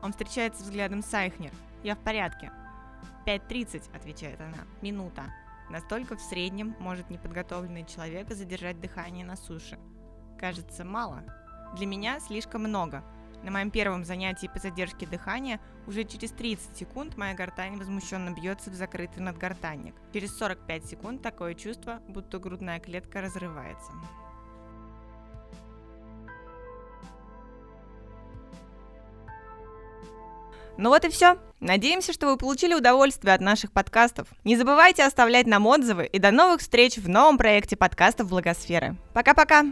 Он 0.02 0.12
встречается 0.12 0.64
взглядом 0.64 1.02
с 1.02 1.14
Айхнер. 1.14 1.52
«Я 1.84 1.96
в 1.96 2.00
порядке». 2.00 2.52
«5.30»,— 3.26 3.84
отвечает 3.96 4.40
она. 4.42 4.66
«Минута». 4.82 5.24
Настолько 5.70 6.18
в 6.18 6.22
среднем 6.22 6.76
может 6.80 7.10
неподготовленный 7.10 7.86
человек 7.86 8.30
задержать 8.30 8.82
дыхание 8.82 9.26
на 9.26 9.38
суше. 9.38 9.80
Кажется, 10.38 10.84
мало. 10.84 11.24
Для 11.76 11.86
меня 11.86 12.20
слишком 12.20 12.64
много. 12.64 13.04
На 13.44 13.52
моем 13.52 13.72
первом 13.72 14.04
занятии 14.04 14.50
по 14.54 14.60
задержке 14.60 15.08
дыхания 15.08 15.60
уже 15.88 16.04
через 16.04 16.32
30 16.32 16.76
секунд 16.76 17.18
моя 17.18 17.34
гортань 17.34 17.78
возмущенно 17.78 18.32
бьется 18.32 18.70
в 18.70 18.74
закрытый 18.74 19.24
надгортанник. 19.24 19.96
Через 20.14 20.38
45 20.38 20.86
секунд 20.86 21.22
такое 21.22 21.56
чувство, 21.56 22.02
будто 22.08 22.38
грудная 22.38 22.80
клетка 22.80 23.22
разрывается. 23.22 23.92
Ну 30.82 30.90
вот 30.90 31.06
и 31.06 31.10
все. 31.10 31.38
Надеемся, 31.60 32.12
что 32.12 32.26
вы 32.26 32.38
получили 32.38 32.74
удовольствие 32.74 33.36
от 33.36 33.42
наших 33.42 33.72
подкастов. 33.72 34.28
Не 34.44 34.58
забывайте 34.58 35.04
оставлять 35.04 35.46
нам 35.46 35.68
отзывы 35.68 36.08
и 36.08 36.18
до 36.18 36.32
новых 36.32 36.62
встреч 36.62 36.98
в 36.98 37.08
новом 37.08 37.38
проекте 37.38 37.78
подкастов 37.78 38.30
Благосферы. 38.30 38.96
Пока-пока! 39.14 39.66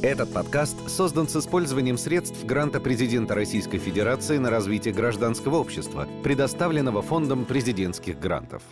Этот 0.00 0.32
подкаст 0.32 0.76
создан 0.88 1.26
с 1.26 1.34
использованием 1.34 1.98
средств 1.98 2.44
гранта 2.44 2.78
президента 2.78 3.34
Российской 3.34 3.78
Федерации 3.78 4.38
на 4.38 4.48
развитие 4.48 4.94
гражданского 4.94 5.56
общества, 5.56 6.06
предоставленного 6.22 7.02
Фондом 7.02 7.44
президентских 7.44 8.20
грантов. 8.20 8.62